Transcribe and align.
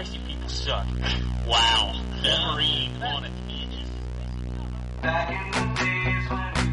Christ, 0.00 0.14
you 0.14 0.20
people 0.26 0.48
suck. 0.48 0.86
wow. 1.46 1.92
Wolverine 2.24 2.98
to 3.26 3.30
be 3.46 3.68
Back 5.02 5.28
in 5.30 5.50
the 5.50 5.66
days 5.78 6.30
when 6.30 6.69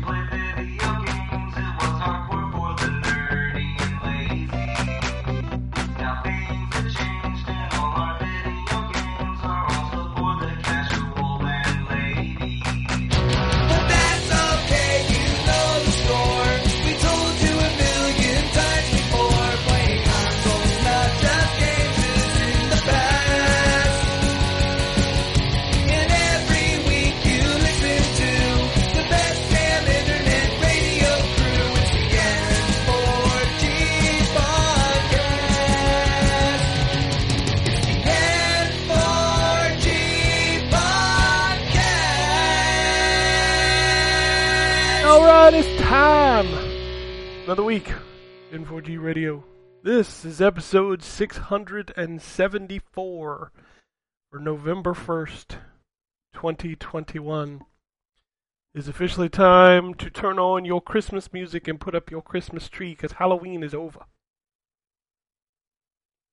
Another 47.47 47.64
week 47.64 47.92
in 48.52 48.66
4G 48.66 49.02
Radio. 49.02 49.42
This 49.81 50.25
is 50.25 50.42
episode 50.42 51.02
674 51.02 53.52
for 54.30 54.38
November 54.38 54.94
1st, 54.94 55.56
2021. 56.34 57.62
It's 58.75 58.90
officially 58.90 59.30
time 59.30 59.94
to 59.94 60.09
turn 60.09 60.40
on 60.40 60.66
your 60.66 60.81
Christmas 60.81 61.31
music 61.31 61.70
and 61.70 61.80
put 61.80 61.95
up 61.95 62.12
your 62.12 62.22
Christmas 62.22 62.68
tree 62.68 62.90
because 62.90 63.14
Halloween 63.14 63.64
is 63.64 63.73
over. 63.73 64.02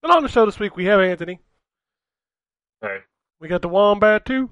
And 0.02 0.10
on 0.10 0.24
the 0.24 0.28
show 0.28 0.44
this 0.44 0.58
week, 0.58 0.74
we 0.74 0.86
have 0.86 0.98
Anthony. 0.98 1.38
Hey. 2.80 3.02
We 3.38 3.46
got 3.46 3.62
the 3.62 3.68
Wombat 3.68 4.24
too. 4.24 4.50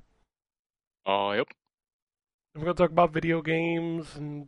Oh, 1.06 1.32
yep. 1.32 1.48
We're 2.54 2.62
going 2.62 2.76
to 2.76 2.80
talk 2.80 2.92
about 2.92 3.12
video 3.12 3.42
games 3.42 4.14
and 4.14 4.46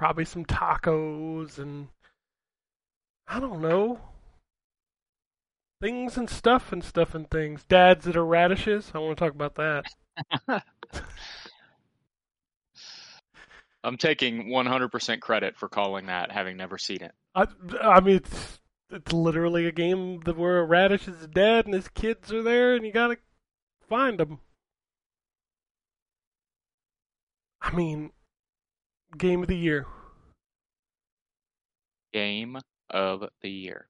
probably 0.00 0.24
some 0.24 0.46
tacos 0.46 1.58
and 1.58 1.88
I 3.28 3.38
don't 3.38 3.60
know. 3.60 4.00
Things 5.82 6.16
and 6.16 6.30
stuff 6.30 6.72
and 6.72 6.82
stuff 6.82 7.14
and 7.14 7.30
things. 7.30 7.64
Dads 7.68 8.06
that 8.06 8.16
are 8.16 8.24
radishes. 8.24 8.92
I 8.94 8.98
want 8.98 9.18
to 9.18 9.22
talk 9.22 9.34
about 9.34 9.56
that. 9.56 9.84
I'm 13.84 13.98
taking 13.98 14.46
100% 14.46 15.20
credit 15.20 15.58
for 15.58 15.68
calling 15.68 16.06
that, 16.06 16.32
having 16.32 16.56
never 16.56 16.78
seen 16.78 17.02
it. 17.02 17.12
I, 17.34 17.44
I 17.82 18.00
mean, 18.00 18.16
it's, 18.16 18.58
it's 18.88 19.12
literally 19.12 19.66
a 19.66 19.72
game 19.72 20.22
where 20.22 20.60
a 20.60 20.64
radish 20.64 21.08
is 21.08 21.26
dead 21.26 21.66
and 21.66 21.74
his 21.74 21.88
kids 21.88 22.32
are 22.32 22.42
there 22.42 22.74
and 22.74 22.86
you 22.86 22.92
got 22.92 23.08
to 23.08 23.18
find 23.86 24.18
them. 24.18 24.38
I 27.60 27.76
mean, 27.76 28.12
game 29.16 29.42
of 29.42 29.48
the 29.48 29.56
year. 29.56 29.86
Game 32.12 32.58
of 32.90 33.24
the 33.40 33.50
year. 33.50 33.88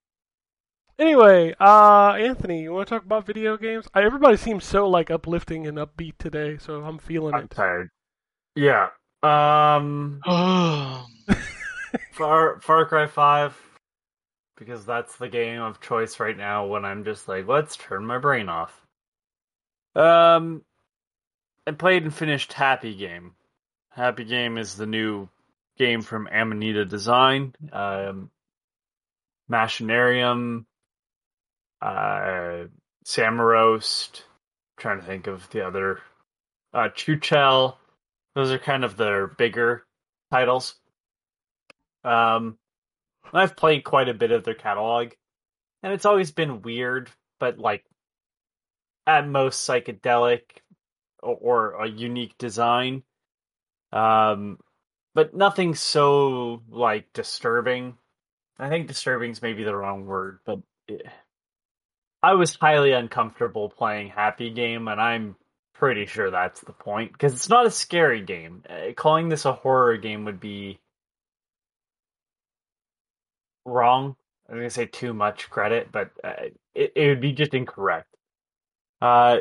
Anyway, 0.99 1.55
uh, 1.59 2.13
Anthony, 2.13 2.61
you 2.61 2.73
want 2.73 2.87
to 2.89 2.95
talk 2.95 3.05
about 3.05 3.25
video 3.27 3.57
games? 3.57 3.89
I, 3.95 4.03
everybody 4.03 4.37
seems 4.37 4.65
so 4.65 4.87
like 4.87 5.11
uplifting 5.11 5.67
and 5.67 5.79
upbeat 5.79 6.19
today, 6.19 6.59
so 6.59 6.83
I'm 6.83 6.99
feeling 6.99 7.35
I'm 7.35 7.45
it. 7.45 7.51
tired. 7.51 7.89
Yeah. 8.55 8.89
Um 9.23 10.21
Far 12.13 12.61
Far 12.61 12.87
Cry 12.87 13.07
5 13.07 13.57
because 14.57 14.85
that's 14.85 15.17
the 15.17 15.29
game 15.29 15.61
of 15.63 15.81
choice 15.81 16.21
right 16.21 16.37
now 16.37 16.67
when 16.67 16.85
I'm 16.85 17.05
just 17.05 17.29
like, 17.29 17.47
let's 17.49 17.77
turn 17.77 18.05
my 18.05 18.19
brain 18.19 18.49
off. 18.49 18.79
Um 19.95 20.63
I 21.67 21.73
played 21.73 22.03
and 22.03 22.15
finished 22.15 22.53
Happy 22.53 22.95
Game. 22.95 23.35
Happy 24.01 24.25
Game 24.25 24.57
is 24.57 24.77
the 24.77 24.87
new 24.87 25.29
game 25.77 26.01
from 26.01 26.27
Amanita 26.27 26.87
Design. 26.87 27.55
Um 27.71 28.31
Machinarium 29.53 30.65
uh 31.83 32.65
Samorost. 33.05 34.23
trying 34.79 35.01
to 35.01 35.07
think 35.07 35.27
of 35.27 35.51
the 35.51 35.67
other 35.67 36.01
uh 36.73 36.89
Chuchel. 36.89 37.77
Those 38.35 38.51
are 38.51 38.59
kind 38.59 38.85
of 38.85 38.97
their 38.97 39.27
bigger 39.27 39.85
titles. 40.31 40.77
Um, 42.03 42.57
I've 43.35 43.55
played 43.55 43.85
quite 43.85 44.09
a 44.09 44.15
bit 44.15 44.31
of 44.31 44.45
their 44.45 44.55
catalog, 44.55 45.11
and 45.83 45.93
it's 45.93 46.07
always 46.07 46.31
been 46.31 46.63
weird, 46.63 47.11
but 47.39 47.59
like 47.59 47.85
at 49.07 49.29
most 49.29 49.69
psychedelic 49.69 50.41
or, 51.23 51.75
or 51.75 51.85
a 51.85 51.87
unique 51.87 52.39
design. 52.39 53.03
Um, 53.93 54.59
but 55.15 55.35
nothing 55.35 55.75
so 55.75 56.63
like 56.71 57.13
disturbing. 57.13 57.97
I 58.59 58.69
think 58.69 58.89
disturbing 58.89 59.31
is 59.31 59.43
maybe 59.43 59.65
the 59.65 59.75
wrong 59.75 60.07
word, 60.07 60.41
but 60.45 60.61
it, 60.87 61.07
I 62.23 62.35
was 62.35 62.55
highly 62.55 62.93
uncomfortable 62.93 63.71
playing 63.71 64.09
Happy 64.11 64.51
Game, 64.51 64.89
and 64.89 65.01
I'm 65.01 65.37
pretty 65.75 66.05
sure 66.07 66.31
that's 66.31 66.61
the 66.61 66.73
point 66.73 67.13
because 67.13 67.33
it's 67.33 67.49
not 67.49 67.67
a 67.67 67.71
scary 67.71 68.21
game. 68.23 68.63
Uh, 68.69 68.93
calling 68.95 69.29
this 69.29 69.47
a 69.47 69.53
horror 69.53 69.97
game 69.97 70.27
would 70.27 70.41
be 70.41 70.79
wrong. 73.65 74.17
I'm 74.49 74.57
gonna 74.57 74.71
say 74.71 74.87
too 74.87 75.15
much 75.15 75.49
credit, 75.49 75.91
but 75.93 76.11
uh, 76.23 76.49
it 76.75 76.93
it 76.95 77.09
would 77.09 77.21
be 77.21 77.33
just 77.33 77.55
incorrect. 77.55 78.15
Uh, 79.01 79.39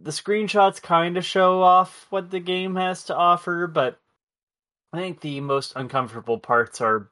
the 0.00 0.10
screenshots 0.10 0.80
kind 0.80 1.16
of 1.16 1.24
show 1.24 1.62
off 1.62 2.06
what 2.10 2.30
the 2.30 2.40
game 2.40 2.76
has 2.76 3.04
to 3.04 3.16
offer, 3.16 3.66
but 3.66 3.98
I 4.92 4.98
think 4.98 5.20
the 5.20 5.40
most 5.40 5.72
uncomfortable 5.76 6.38
parts 6.38 6.80
are 6.80 7.08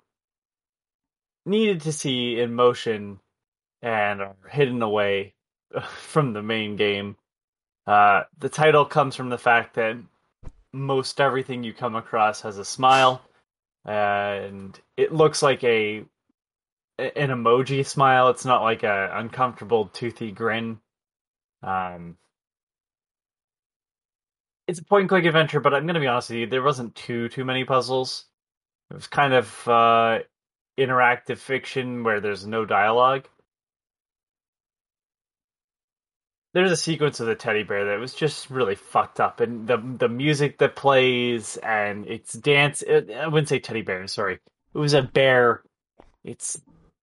needed 1.44 1.82
to 1.82 1.92
see 1.92 2.40
in 2.40 2.54
motion 2.54 3.20
and 3.82 4.22
are 4.22 4.36
hidden 4.48 4.82
away 4.82 5.34
from 5.98 6.32
the 6.32 6.42
main 6.42 6.76
game. 6.76 7.16
Uh, 7.86 8.24
the 8.38 8.48
title 8.48 8.84
comes 8.84 9.14
from 9.14 9.28
the 9.28 9.38
fact 9.38 9.74
that 9.74 9.96
most 10.72 11.20
everything 11.20 11.62
you 11.62 11.72
come 11.72 11.94
across 11.94 12.42
has 12.42 12.58
a 12.58 12.64
smile, 12.64 13.22
and 13.84 14.78
it 14.96 15.12
looks 15.12 15.42
like 15.42 15.62
a 15.64 16.04
an 16.98 17.30
emoji 17.30 17.84
smile. 17.86 18.30
It's 18.30 18.44
not 18.44 18.62
like 18.62 18.82
a 18.82 19.10
uncomfortable 19.14 19.86
toothy 19.86 20.32
grin. 20.32 20.80
Um, 21.62 22.16
it's 24.68 24.78
a 24.78 24.84
point 24.84 25.02
and 25.02 25.08
click 25.08 25.24
adventure, 25.24 25.60
but 25.60 25.74
I'm 25.74 25.86
gonna 25.86 26.00
be 26.00 26.06
honest 26.06 26.30
with 26.30 26.38
you, 26.38 26.46
there 26.46 26.62
wasn't 26.62 26.94
too 26.94 27.28
too 27.28 27.44
many 27.44 27.64
puzzles. 27.64 28.26
It 28.90 28.94
was 28.94 29.06
kind 29.06 29.34
of 29.34 29.68
uh, 29.68 30.18
interactive 30.78 31.38
fiction 31.38 32.04
where 32.04 32.20
there's 32.20 32.46
no 32.46 32.64
dialogue. 32.64 33.26
there's 36.56 36.72
a 36.72 36.76
sequence 36.76 37.20
of 37.20 37.26
the 37.26 37.34
teddy 37.34 37.64
bear 37.64 37.84
that 37.84 38.00
was 38.00 38.14
just 38.14 38.48
really 38.48 38.74
fucked 38.74 39.20
up, 39.20 39.40
and 39.40 39.66
the 39.66 39.76
the 39.76 40.08
music 40.08 40.56
that 40.56 40.74
plays 40.74 41.58
and 41.58 42.06
it's 42.06 42.32
dance. 42.32 42.82
I 42.88 43.26
wouldn't 43.26 43.50
say 43.50 43.58
teddy 43.58 43.82
bear. 43.82 44.06
Sorry, 44.06 44.38
it 44.74 44.78
was 44.78 44.94
a 44.94 45.02
bear. 45.02 45.62
It's 46.24 46.58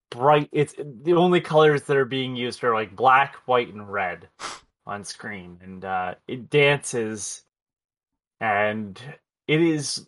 bright. 0.10 0.50
It's 0.52 0.74
the 0.74 1.14
only 1.14 1.40
colors 1.40 1.84
that 1.84 1.98
are 1.98 2.04
being 2.04 2.36
used 2.36 2.64
are 2.64 2.74
like 2.74 2.96
black, 2.96 3.36
white, 3.46 3.72
and 3.72 3.94
red 3.94 4.28
on 4.88 5.04
screen, 5.04 5.60
and 5.62 5.86
uh, 5.86 6.16
it 6.28 6.50
dances, 6.50 7.43
and 8.44 9.02
it 9.48 9.62
is 9.62 10.06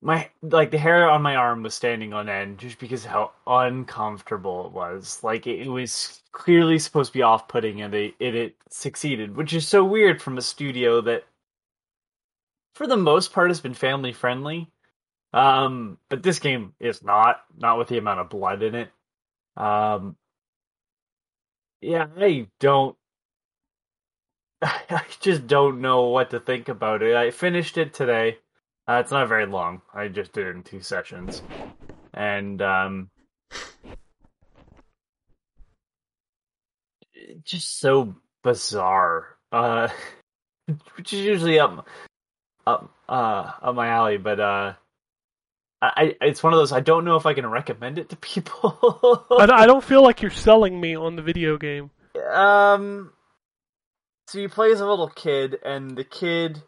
my 0.00 0.30
like 0.42 0.70
the 0.70 0.78
hair 0.78 1.10
on 1.10 1.22
my 1.22 1.34
arm 1.34 1.64
was 1.64 1.74
standing 1.74 2.12
on 2.12 2.28
end 2.28 2.58
just 2.58 2.78
because 2.78 3.04
how 3.04 3.32
uncomfortable 3.46 4.66
it 4.66 4.72
was. 4.72 5.20
Like 5.24 5.46
it, 5.48 5.60
it 5.66 5.68
was 5.68 6.22
clearly 6.32 6.78
supposed 6.78 7.12
to 7.12 7.18
be 7.18 7.22
off-putting, 7.22 7.82
and 7.82 7.92
it, 7.94 8.14
it 8.20 8.36
it 8.36 8.56
succeeded, 8.70 9.36
which 9.36 9.52
is 9.52 9.66
so 9.66 9.84
weird 9.84 10.22
from 10.22 10.38
a 10.38 10.42
studio 10.42 11.00
that, 11.02 11.24
for 12.76 12.86
the 12.86 12.96
most 12.96 13.32
part, 13.32 13.50
has 13.50 13.60
been 13.60 13.74
family 13.74 14.12
friendly. 14.12 14.70
Um, 15.32 15.98
but 16.08 16.22
this 16.22 16.38
game 16.38 16.74
is 16.80 17.02
not 17.02 17.42
not 17.56 17.78
with 17.78 17.88
the 17.88 17.98
amount 17.98 18.20
of 18.20 18.30
blood 18.30 18.62
in 18.62 18.76
it. 18.76 18.90
Um, 19.56 20.16
yeah, 21.80 22.06
I 22.16 22.48
don't. 22.60 22.96
I 24.62 25.04
just 25.20 25.46
don't 25.46 25.80
know 25.80 26.04
what 26.08 26.30
to 26.30 26.40
think 26.40 26.68
about 26.68 27.02
it. 27.02 27.14
I 27.14 27.30
finished 27.30 27.78
it 27.78 27.94
today. 27.94 28.38
Uh, 28.88 29.00
it's 29.00 29.12
not 29.12 29.28
very 29.28 29.46
long. 29.46 29.82
I 29.92 30.08
just 30.08 30.32
did 30.32 30.46
it 30.46 30.56
in 30.56 30.62
two 30.62 30.80
sessions, 30.80 31.42
and 32.14 32.60
um, 32.62 33.10
just 37.44 37.80
so 37.80 38.14
bizarre. 38.42 39.36
Uh, 39.52 39.88
which 40.96 41.12
is 41.12 41.20
usually 41.20 41.58
up 41.58 41.86
up 42.66 42.92
uh 43.08 43.52
up 43.62 43.74
my 43.74 43.88
alley, 43.88 44.18
but 44.18 44.40
uh, 44.40 44.72
I 45.80 46.16
it's 46.20 46.42
one 46.42 46.52
of 46.52 46.58
those 46.58 46.72
I 46.72 46.80
don't 46.80 47.04
know 47.04 47.16
if 47.16 47.26
I 47.26 47.34
can 47.34 47.46
recommend 47.46 47.98
it 47.98 48.08
to 48.10 48.16
people. 48.16 49.26
I, 49.30 49.48
I 49.50 49.66
don't 49.66 49.84
feel 49.84 50.02
like 50.02 50.22
you're 50.22 50.30
selling 50.30 50.80
me 50.80 50.96
on 50.96 51.16
the 51.16 51.22
video 51.22 51.56
game. 51.56 51.90
Um, 52.32 53.12
so 54.28 54.38
you 54.38 54.50
play 54.50 54.72
as 54.72 54.80
a 54.80 54.86
little 54.86 55.08
kid, 55.08 55.58
and 55.64 55.96
the 55.96 56.04
kid 56.04 56.62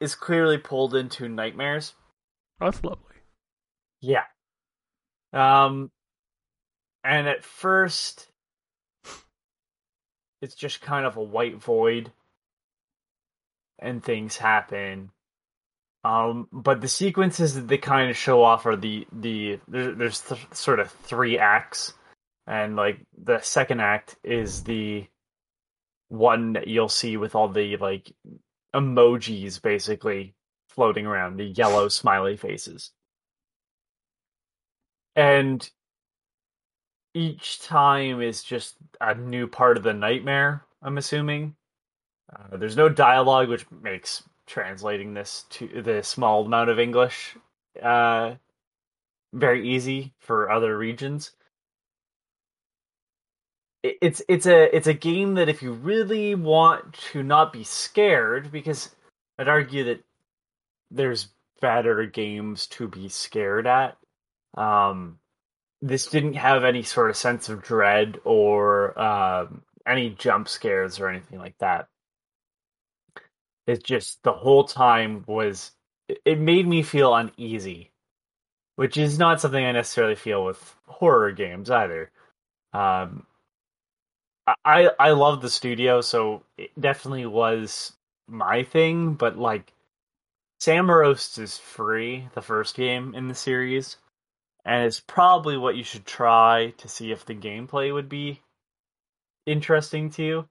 is 0.00 0.16
clearly 0.16 0.58
pulled 0.58 0.96
into 0.96 1.28
nightmares. 1.28 1.94
That's 2.58 2.82
lovely. 2.82 3.14
Yeah. 4.00 4.24
Um, 5.32 5.92
and 7.04 7.28
at 7.28 7.44
first, 7.44 8.26
it's 10.42 10.56
just 10.56 10.80
kind 10.80 11.06
of 11.06 11.16
a 11.16 11.22
white 11.22 11.62
void, 11.62 12.10
and 13.78 14.02
things 14.02 14.36
happen. 14.36 15.12
Um, 16.02 16.48
but 16.50 16.80
the 16.80 16.88
sequences 16.88 17.54
that 17.54 17.68
they 17.68 17.78
kind 17.78 18.10
of 18.10 18.16
show 18.16 18.42
off 18.42 18.66
are 18.66 18.76
the 18.76 19.06
the 19.12 19.60
there, 19.68 19.94
there's 19.94 20.22
th- 20.22 20.40
sort 20.50 20.80
of 20.80 20.90
three 20.90 21.38
acts, 21.38 21.94
and 22.48 22.74
like 22.74 22.98
the 23.16 23.38
second 23.42 23.80
act 23.80 24.16
is 24.24 24.64
the 24.64 25.06
one 26.08 26.54
that 26.54 26.68
you'll 26.68 26.88
see 26.88 27.16
with 27.16 27.34
all 27.34 27.48
the 27.48 27.76
like 27.76 28.12
emojis 28.74 29.60
basically 29.60 30.34
floating 30.68 31.06
around, 31.06 31.36
the 31.36 31.44
yellow 31.44 31.88
smiley 31.88 32.36
faces. 32.36 32.90
And 35.16 35.68
each 37.14 37.60
time 37.60 38.20
is 38.20 38.42
just 38.42 38.74
a 39.00 39.14
new 39.14 39.46
part 39.46 39.76
of 39.76 39.82
the 39.84 39.94
nightmare 39.94 40.64
i'm 40.82 40.98
assuming. 40.98 41.54
Uh, 42.34 42.56
there's 42.56 42.76
no 42.76 42.88
dialogue 42.88 43.48
which 43.48 43.64
makes 43.70 44.24
translating 44.46 45.14
this 45.14 45.44
to 45.48 45.82
the 45.82 46.02
small 46.02 46.44
amount 46.44 46.68
of 46.68 46.78
english 46.78 47.36
uh, 47.82 48.34
very 49.32 49.68
easy 49.68 50.12
for 50.18 50.50
other 50.50 50.76
regions 50.76 51.32
it's 53.84 54.22
it's 54.28 54.46
a 54.46 54.74
it's 54.74 54.86
a 54.86 54.94
game 54.94 55.34
that 55.34 55.48
if 55.48 55.62
you 55.62 55.72
really 55.72 56.34
want 56.34 56.94
to 56.94 57.22
not 57.22 57.52
be 57.52 57.64
scared 57.64 58.50
because 58.50 58.90
i'd 59.38 59.48
argue 59.48 59.84
that 59.84 60.02
there's 60.90 61.28
better 61.60 62.06
games 62.06 62.66
to 62.66 62.88
be 62.88 63.08
scared 63.08 63.66
at 63.66 63.96
um, 64.56 65.18
this 65.82 66.06
didn't 66.06 66.34
have 66.34 66.64
any 66.64 66.82
sort 66.82 67.10
of 67.10 67.16
sense 67.16 67.48
of 67.48 67.62
dread 67.62 68.18
or 68.24 68.98
um, 68.98 69.62
any 69.86 70.10
jump 70.10 70.48
scares 70.48 70.98
or 70.98 71.08
anything 71.08 71.38
like 71.38 71.58
that. 71.58 71.88
It 73.66 73.82
just 73.82 74.22
the 74.22 74.32
whole 74.32 74.64
time 74.64 75.24
was 75.26 75.72
it- 76.08 76.38
made 76.38 76.66
me 76.66 76.82
feel 76.82 77.14
uneasy, 77.14 77.92
which 78.76 78.96
is 78.96 79.18
not 79.18 79.40
something 79.40 79.64
I 79.64 79.72
necessarily 79.72 80.14
feel 80.14 80.44
with 80.44 80.76
horror 80.86 81.32
games 81.32 81.70
either. 81.70 82.10
Um, 82.72 83.26
I 84.64 84.90
I 84.98 85.10
love 85.12 85.42
the 85.42 85.50
studio, 85.50 86.00
so 86.00 86.42
it 86.58 86.70
definitely 86.78 87.26
was 87.26 87.92
my 88.28 88.62
thing. 88.62 89.14
But 89.14 89.38
like, 89.38 89.72
Samorost 90.60 91.38
is 91.38 91.58
free, 91.58 92.28
the 92.34 92.42
first 92.42 92.76
game 92.76 93.14
in 93.14 93.28
the 93.28 93.34
series 93.34 93.96
and 94.64 94.86
it's 94.86 95.00
probably 95.00 95.56
what 95.56 95.76
you 95.76 95.84
should 95.84 96.06
try 96.06 96.72
to 96.78 96.88
see 96.88 97.12
if 97.12 97.24
the 97.24 97.34
gameplay 97.34 97.92
would 97.92 98.08
be 98.08 98.40
interesting 99.46 100.10
to 100.10 100.22
you. 100.22 100.48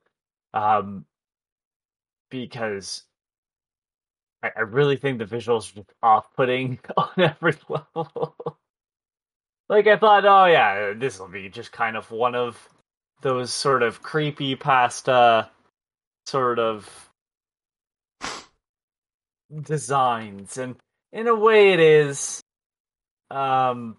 Um, 0.53 1.05
because 2.29 3.03
I, 4.43 4.51
I 4.55 4.61
really 4.61 4.97
think 4.97 5.17
the 5.17 5.25
visuals 5.25 5.71
are 5.71 5.75
just 5.77 5.93
off-putting 6.03 6.79
on 6.97 7.09
every 7.17 7.55
level. 7.67 8.35
like 9.69 9.87
I 9.87 9.97
thought, 9.97 10.25
oh 10.25 10.45
yeah, 10.45 10.93
this 10.95 11.19
will 11.19 11.27
be 11.27 11.49
just 11.49 11.71
kind 11.71 11.97
of 11.97 12.11
one 12.11 12.35
of 12.35 12.69
those 13.23 13.51
sort 13.51 13.81
of 13.83 14.03
creepy 14.03 14.55
pasta 14.55 15.49
sort 16.27 16.59
of 16.59 17.09
designs, 19.63 20.57
and 20.57 20.75
in 21.11 21.27
a 21.27 21.35
way, 21.35 21.73
it 21.73 21.79
is. 21.79 22.41
Um, 23.31 23.97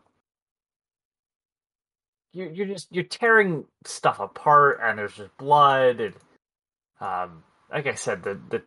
you're 2.34 2.50
you're 2.50 2.66
just 2.66 2.88
you're 2.90 3.04
tearing 3.04 3.64
stuff 3.84 4.20
apart 4.20 4.80
and 4.82 4.98
there's 4.98 5.14
just 5.14 5.36
blood 5.38 6.00
and 6.00 6.14
um 7.00 7.44
like 7.72 7.86
I 7.86 7.94
said 7.94 8.22
the 8.22 8.38
the 8.50 8.62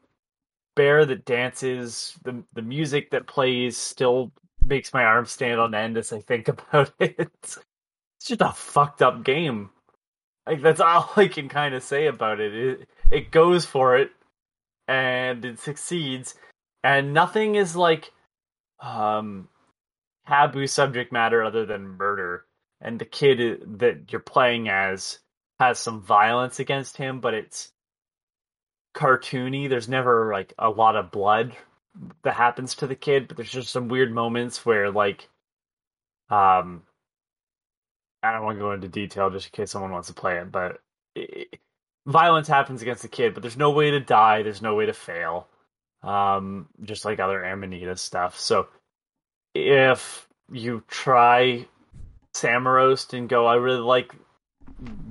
bear 0.75 1.05
that 1.05 1.25
dances 1.25 2.17
the 2.23 2.43
the 2.53 2.61
music 2.61 3.11
that 3.11 3.27
plays 3.27 3.77
still 3.77 4.31
makes 4.65 4.93
my 4.93 5.03
arms 5.03 5.31
stand 5.31 5.59
on 5.59 5.75
end 5.75 5.97
as 5.97 6.13
I 6.13 6.21
think 6.21 6.47
about 6.47 6.91
it. 6.99 7.15
It's 7.19 7.59
just 8.25 8.41
a 8.41 8.51
fucked 8.51 9.01
up 9.01 9.23
game. 9.23 9.69
Like 10.47 10.61
that's 10.61 10.79
all 10.79 11.11
I 11.15 11.27
can 11.27 11.49
kind 11.49 11.75
of 11.75 11.83
say 11.83 12.07
about 12.07 12.39
it. 12.39 12.53
It 12.55 12.89
it 13.11 13.31
goes 13.31 13.65
for 13.65 13.97
it 13.97 14.11
and 14.87 15.43
it 15.43 15.59
succeeds 15.59 16.35
and 16.83 17.13
nothing 17.13 17.55
is 17.55 17.75
like 17.75 18.11
um 18.79 19.49
taboo 20.27 20.67
subject 20.67 21.11
matter 21.11 21.43
other 21.43 21.65
than 21.65 21.97
murder 21.97 22.45
and 22.81 22.99
the 22.99 23.05
kid 23.05 23.79
that 23.79 24.11
you're 24.11 24.21
playing 24.21 24.69
as 24.69 25.19
has 25.59 25.79
some 25.79 26.01
violence 26.01 26.59
against 26.59 26.97
him 26.97 27.19
but 27.19 27.33
it's 27.33 27.71
cartoony 28.95 29.69
there's 29.69 29.89
never 29.89 30.31
like 30.31 30.53
a 30.57 30.69
lot 30.69 30.95
of 30.95 31.11
blood 31.11 31.55
that 32.23 32.35
happens 32.35 32.75
to 32.75 32.87
the 32.87 32.95
kid 32.95 33.27
but 33.27 33.37
there's 33.37 33.51
just 33.51 33.69
some 33.69 33.89
weird 33.89 34.13
moments 34.13 34.65
where 34.65 34.91
like 34.91 35.27
um 36.29 36.83
i 38.27 38.33
don't 38.33 38.43
want 38.43 38.57
to 38.57 38.61
go 38.61 38.71
into 38.71 38.87
detail 38.87 39.29
just 39.29 39.47
in 39.47 39.51
case 39.51 39.71
someone 39.71 39.91
wants 39.91 40.07
to 40.07 40.13
play 40.13 40.37
it 40.37 40.51
but 40.51 40.79
it, 41.15 41.59
violence 42.05 42.47
happens 42.47 42.81
against 42.81 43.01
the 43.01 43.07
kid 43.07 43.33
but 43.33 43.41
there's 43.41 43.57
no 43.57 43.71
way 43.71 43.91
to 43.91 43.99
die 43.99 44.43
there's 44.43 44.61
no 44.61 44.75
way 44.75 44.85
to 44.85 44.93
fail 44.93 45.47
um 46.03 46.67
just 46.83 47.05
like 47.05 47.19
other 47.19 47.43
amanita 47.43 47.95
stuff 47.97 48.39
so 48.39 48.67
if 49.55 50.27
you 50.51 50.83
try 50.87 51.65
Samorost 52.35 53.17
and 53.17 53.27
go, 53.27 53.45
I 53.45 53.55
really 53.55 53.79
like 53.79 54.13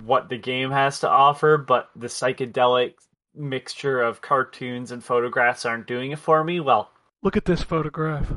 what 0.05 0.29
the 0.29 0.39
game 0.39 0.71
has 0.71 1.01
to 1.01 1.09
offer, 1.09 1.59
but 1.59 1.91
the 1.97 2.07
psychedelic 2.07 2.95
mixture 3.35 4.01
of 4.01 4.23
cartoons 4.23 4.93
and 4.93 5.03
photographs 5.03 5.65
aren't 5.67 5.87
doing 5.87 6.13
it 6.13 6.19
for 6.19 6.43
me, 6.45 6.61
well, 6.61 6.91
Look 7.23 7.37
at 7.37 7.45
this 7.47 7.63
photograph. 7.63 8.31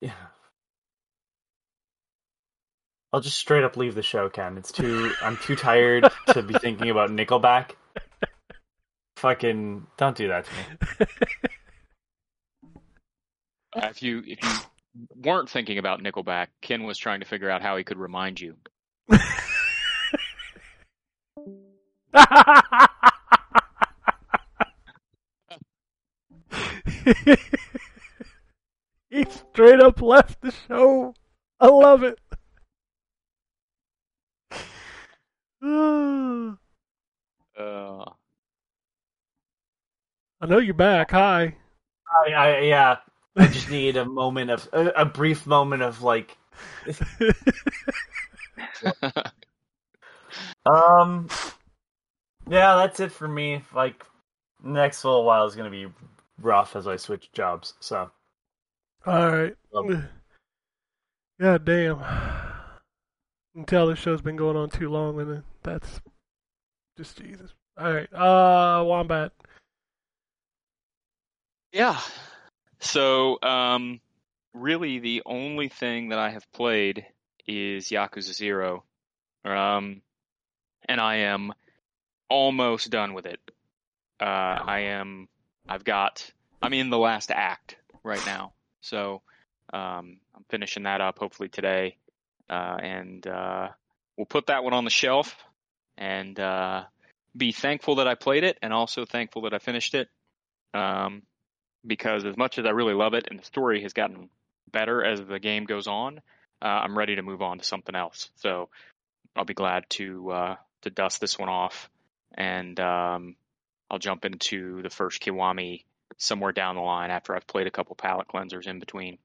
yeah. 0.00 0.12
I'll 3.12 3.20
just 3.20 3.38
straight 3.38 3.64
up 3.64 3.76
leave 3.76 3.94
the 3.94 4.02
show, 4.02 4.28
Ken. 4.28 4.58
It's 4.58 4.72
too 4.72 5.12
I'm 5.22 5.36
too 5.38 5.56
tired 5.56 6.10
to 6.28 6.42
be 6.42 6.54
thinking 6.54 6.90
about 6.90 7.10
Nickelback. 7.10 7.70
Fucking 9.16 9.86
don't 9.96 10.16
do 10.16 10.28
that 10.28 10.44
to 10.44 10.50
me. 10.50 11.06
Uh, 13.74 13.88
if 13.90 14.02
you 14.02 14.22
if 14.26 14.38
you 14.42 14.50
weren't 15.16 15.50
thinking 15.50 15.76
about 15.78 16.00
Nickelback, 16.02 16.46
Ken 16.62 16.84
was 16.84 16.96
trying 16.96 17.20
to 17.20 17.26
figure 17.26 17.50
out 17.50 17.60
how 17.60 17.76
he 17.76 17.84
could 17.84 17.98
remind 17.98 18.40
you. 18.40 18.56
he 29.10 29.24
straight 29.24 29.80
up 29.80 30.00
left 30.00 30.40
the 30.40 30.52
show. 30.68 31.14
I 31.60 31.66
love 31.66 32.02
it. 32.02 32.18
Uh, 37.58 38.04
I 40.46 40.48
know 40.48 40.58
you're 40.58 40.74
back. 40.74 41.10
Hi. 41.10 41.56
I, 42.24 42.32
I 42.32 42.60
yeah. 42.60 42.98
I 43.36 43.48
just 43.48 43.68
need 43.68 43.96
a 43.96 44.04
moment 44.04 44.52
of 44.52 44.68
a, 44.72 44.86
a 44.90 45.04
brief 45.04 45.44
moment 45.44 45.82
of 45.82 46.02
like 46.02 46.38
Um, 50.64 51.28
yeah, 52.48 52.76
that's 52.76 53.00
it 53.00 53.10
for 53.10 53.26
me. 53.26 53.64
Like, 53.74 54.04
next 54.62 55.04
little 55.04 55.24
while 55.24 55.46
is 55.46 55.56
gonna 55.56 55.68
be 55.68 55.88
rough 56.40 56.76
as 56.76 56.86
I 56.86 56.94
switch 56.94 57.32
jobs. 57.32 57.74
So, 57.80 58.08
All 59.04 59.28
right. 59.28 59.56
Um, 59.74 60.08
God 61.40 61.64
damn. 61.64 61.98
You 61.98 63.62
can 63.62 63.64
tell 63.64 63.88
this 63.88 63.98
show's 63.98 64.22
been 64.22 64.36
going 64.36 64.56
on 64.56 64.70
too 64.70 64.90
long, 64.90 65.20
and 65.20 65.42
that's 65.64 66.00
just 66.96 67.18
Jesus. 67.18 67.52
All 67.76 67.92
right. 67.92 68.12
Uh, 68.14 68.84
Wombat. 68.84 69.32
Yeah. 71.72 71.98
So, 72.80 73.38
um, 73.42 74.00
really, 74.52 74.98
the 74.98 75.22
only 75.26 75.68
thing 75.68 76.10
that 76.10 76.18
I 76.18 76.30
have 76.30 76.50
played 76.52 77.06
is 77.46 77.88
Yakuza 77.88 78.32
Zero, 78.32 78.84
um, 79.44 80.02
and 80.88 81.00
I 81.00 81.16
am 81.16 81.52
almost 82.28 82.90
done 82.90 83.14
with 83.14 83.26
it. 83.26 83.40
Uh, 84.20 84.24
I 84.24 84.80
am. 84.90 85.28
I've 85.68 85.84
got. 85.84 86.30
I'm 86.62 86.72
in 86.72 86.90
the 86.90 86.98
last 86.98 87.30
act 87.30 87.76
right 88.02 88.24
now, 88.26 88.52
so 88.80 89.22
um, 89.72 90.18
I'm 90.34 90.44
finishing 90.48 90.84
that 90.84 91.00
up 91.00 91.18
hopefully 91.18 91.48
today, 91.48 91.96
uh, 92.48 92.76
and 92.80 93.26
uh, 93.26 93.68
we'll 94.16 94.26
put 94.26 94.46
that 94.46 94.64
one 94.64 94.72
on 94.72 94.84
the 94.84 94.90
shelf 94.90 95.36
and 95.98 96.38
uh, 96.38 96.84
be 97.36 97.52
thankful 97.52 97.96
that 97.96 98.08
I 98.08 98.14
played 98.14 98.44
it, 98.44 98.58
and 98.62 98.72
also 98.72 99.04
thankful 99.04 99.42
that 99.42 99.54
I 99.54 99.58
finished 99.58 99.94
it. 99.94 100.08
Um, 100.74 101.22
because 101.86 102.24
as 102.24 102.36
much 102.36 102.58
as 102.58 102.66
I 102.66 102.70
really 102.70 102.94
love 102.94 103.14
it, 103.14 103.28
and 103.30 103.38
the 103.38 103.44
story 103.44 103.82
has 103.82 103.92
gotten 103.92 104.28
better 104.70 105.04
as 105.04 105.20
the 105.24 105.38
game 105.38 105.64
goes 105.64 105.86
on, 105.86 106.20
uh, 106.62 106.66
I'm 106.66 106.96
ready 106.96 107.16
to 107.16 107.22
move 107.22 107.42
on 107.42 107.58
to 107.58 107.64
something 107.64 107.94
else. 107.94 108.30
So 108.36 108.68
I'll 109.34 109.44
be 109.44 109.54
glad 109.54 109.84
to 109.90 110.30
uh, 110.30 110.56
to 110.82 110.90
dust 110.90 111.20
this 111.20 111.38
one 111.38 111.48
off, 111.48 111.90
and 112.34 112.78
um, 112.80 113.36
I'll 113.90 113.98
jump 113.98 114.24
into 114.24 114.82
the 114.82 114.90
first 114.90 115.22
Kiwami 115.22 115.84
somewhere 116.18 116.52
down 116.52 116.76
the 116.76 116.82
line 116.82 117.10
after 117.10 117.34
I've 117.36 117.46
played 117.46 117.66
a 117.66 117.70
couple 117.70 117.94
palate 117.96 118.28
cleansers 118.28 118.66
in 118.66 118.78
between. 118.78 119.18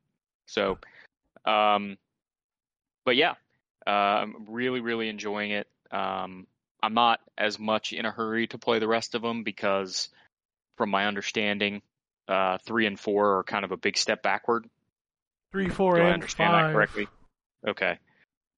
So, 0.48 0.78
um, 1.46 1.98
but 3.06 3.16
yeah, 3.16 3.36
uh, 3.88 3.90
I'm 3.90 4.46
really 4.50 4.82
really 4.82 5.10
enjoying 5.10 5.52
it. 5.52 5.68
Um, 5.92 6.48
I'm 6.84 6.94
not 6.94 7.20
as 7.38 7.60
much 7.60 7.94
in 7.94 8.06
a 8.06 8.12
hurry 8.12 8.48
to 8.48 8.58
play 8.58 8.80
the 8.80 8.88
rest 8.88 9.16
of 9.16 9.22
them 9.22 9.44
because, 9.44 10.10
from 10.78 10.90
my 10.90 11.06
understanding, 11.06 11.82
uh, 12.32 12.58
three 12.66 12.86
and 12.86 13.00
four 13.00 13.40
are 13.40 13.44
kind 13.44 13.66
of 13.66 13.72
a 13.72 13.78
big 13.78 13.98
step 13.98 14.24
backward. 14.24 14.66
Three, 15.52 15.70
four, 15.70 15.98
Do 15.98 16.02
I 16.02 16.06
and 16.06 16.14
understand 16.14 16.52
five. 16.52 16.66
that 16.68 16.74
correctly? 16.74 17.08
Okay. 17.68 18.00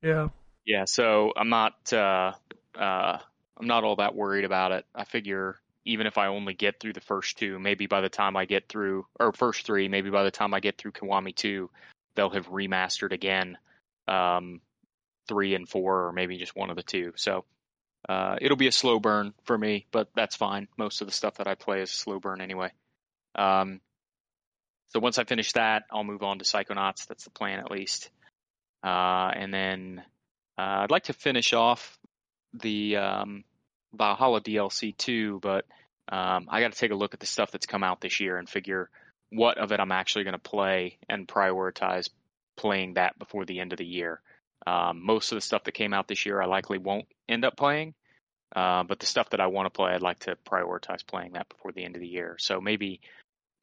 Yeah. 0.03 0.27
Yeah, 0.65 0.85
so 0.85 1.33
I'm 1.35 1.49
not 1.49 1.91
uh, 1.91 2.33
uh, 2.77 3.17
I'm 3.57 3.67
not 3.67 3.83
all 3.83 3.97
that 3.97 4.15
worried 4.15 4.45
about 4.45 4.71
it. 4.71 4.85
I 4.93 5.03
figure 5.03 5.59
even 5.85 6.07
if 6.07 6.17
I 6.17 6.27
only 6.27 6.53
get 6.53 6.79
through 6.79 6.93
the 6.93 7.01
first 7.01 7.37
two, 7.37 7.59
maybe 7.59 7.87
by 7.87 8.01
the 8.01 8.09
time 8.09 8.37
I 8.37 8.45
get 8.45 8.69
through 8.69 9.05
or 9.19 9.33
first 9.33 9.65
three, 9.65 9.89
maybe 9.89 10.09
by 10.09 10.23
the 10.23 10.31
time 10.31 10.53
I 10.53 10.59
get 10.59 10.77
through 10.77 10.91
Kiwami 10.91 11.35
two, 11.35 11.69
they'll 12.15 12.29
have 12.29 12.49
remastered 12.49 13.11
again 13.11 13.57
um, 14.07 14.61
three 15.27 15.55
and 15.55 15.67
four, 15.67 16.07
or 16.07 16.11
maybe 16.13 16.37
just 16.37 16.55
one 16.55 16.69
of 16.69 16.75
the 16.75 16.83
two. 16.83 17.11
So 17.15 17.43
uh, 18.07 18.37
it'll 18.39 18.57
be 18.57 18.67
a 18.67 18.71
slow 18.71 18.99
burn 18.99 19.33
for 19.45 19.57
me, 19.57 19.87
but 19.91 20.09
that's 20.15 20.35
fine. 20.35 20.67
Most 20.77 21.01
of 21.01 21.07
the 21.07 21.13
stuff 21.13 21.35
that 21.35 21.47
I 21.47 21.55
play 21.55 21.81
is 21.81 21.91
slow 21.91 22.19
burn 22.19 22.39
anyway. 22.39 22.71
Um, 23.35 23.81
so 24.89 24.99
once 24.99 25.17
I 25.17 25.23
finish 25.23 25.51
that, 25.53 25.83
I'll 25.91 26.03
move 26.03 26.23
on 26.23 26.39
to 26.39 26.45
Psychonauts. 26.45 27.07
That's 27.07 27.23
the 27.23 27.31
plan, 27.31 27.59
at 27.59 27.71
least. 27.71 28.09
Uh, 28.83 29.31
and 29.33 29.53
then 29.53 30.03
uh, 30.57 30.83
I'd 30.83 30.91
like 30.91 31.05
to 31.05 31.13
finish 31.13 31.53
off 31.53 31.97
the 32.53 32.97
um, 32.97 33.43
Valhalla 33.93 34.41
DLC 34.41 34.95
too, 34.95 35.39
but 35.41 35.65
um, 36.09 36.47
I 36.49 36.61
got 36.61 36.73
to 36.73 36.77
take 36.77 36.91
a 36.91 36.95
look 36.95 37.13
at 37.13 37.19
the 37.19 37.25
stuff 37.25 37.51
that's 37.51 37.65
come 37.65 37.83
out 37.83 38.01
this 38.01 38.19
year 38.19 38.37
and 38.37 38.47
figure 38.47 38.89
what 39.31 39.57
of 39.57 39.71
it 39.71 39.79
I'm 39.79 39.91
actually 39.91 40.25
going 40.25 40.33
to 40.33 40.39
play 40.39 40.99
and 41.09 41.27
prioritize 41.27 42.09
playing 42.55 42.95
that 42.95 43.17
before 43.17 43.45
the 43.45 43.59
end 43.59 43.71
of 43.73 43.77
the 43.77 43.85
year. 43.85 44.21
Um, 44.67 45.03
most 45.03 45.31
of 45.31 45.37
the 45.37 45.41
stuff 45.41 45.63
that 45.63 45.73
came 45.73 45.93
out 45.93 46.07
this 46.07 46.25
year, 46.25 46.41
I 46.41 46.45
likely 46.45 46.77
won't 46.77 47.07
end 47.27 47.45
up 47.45 47.57
playing, 47.57 47.95
uh, 48.55 48.83
but 48.83 48.99
the 48.99 49.05
stuff 49.05 49.31
that 49.31 49.41
I 49.41 49.47
want 49.47 49.65
to 49.65 49.71
play, 49.71 49.91
I'd 49.91 50.01
like 50.01 50.19
to 50.19 50.37
prioritize 50.47 51.05
playing 51.05 51.33
that 51.33 51.49
before 51.49 51.71
the 51.71 51.83
end 51.83 51.95
of 51.95 52.01
the 52.01 52.07
year. 52.07 52.35
So 52.39 52.61
maybe 52.61 53.01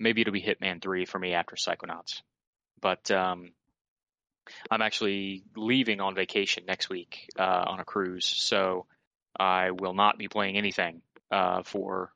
maybe 0.01 0.23
it'll 0.23 0.33
be 0.33 0.43
Hitman 0.43 0.83
3 0.83 1.05
for 1.05 1.19
me 1.19 1.35
after 1.35 1.55
Psychonauts. 1.55 2.23
But 2.81 3.11
um, 3.11 3.53
I'm 4.71 4.83
actually 4.83 5.45
leaving 5.55 6.01
on 6.01 6.15
vacation 6.15 6.65
next 6.67 6.89
week 6.89 7.29
uh, 7.39 7.65
on 7.69 7.79
a 7.79 7.85
cruise, 7.85 8.27
so 8.27 8.87
I 9.39 9.71
will 9.71 9.95
not 9.95 10.19
be 10.19 10.27
playing 10.27 10.57
anything 10.57 11.03
uh, 11.31 11.63
for 11.63 12.11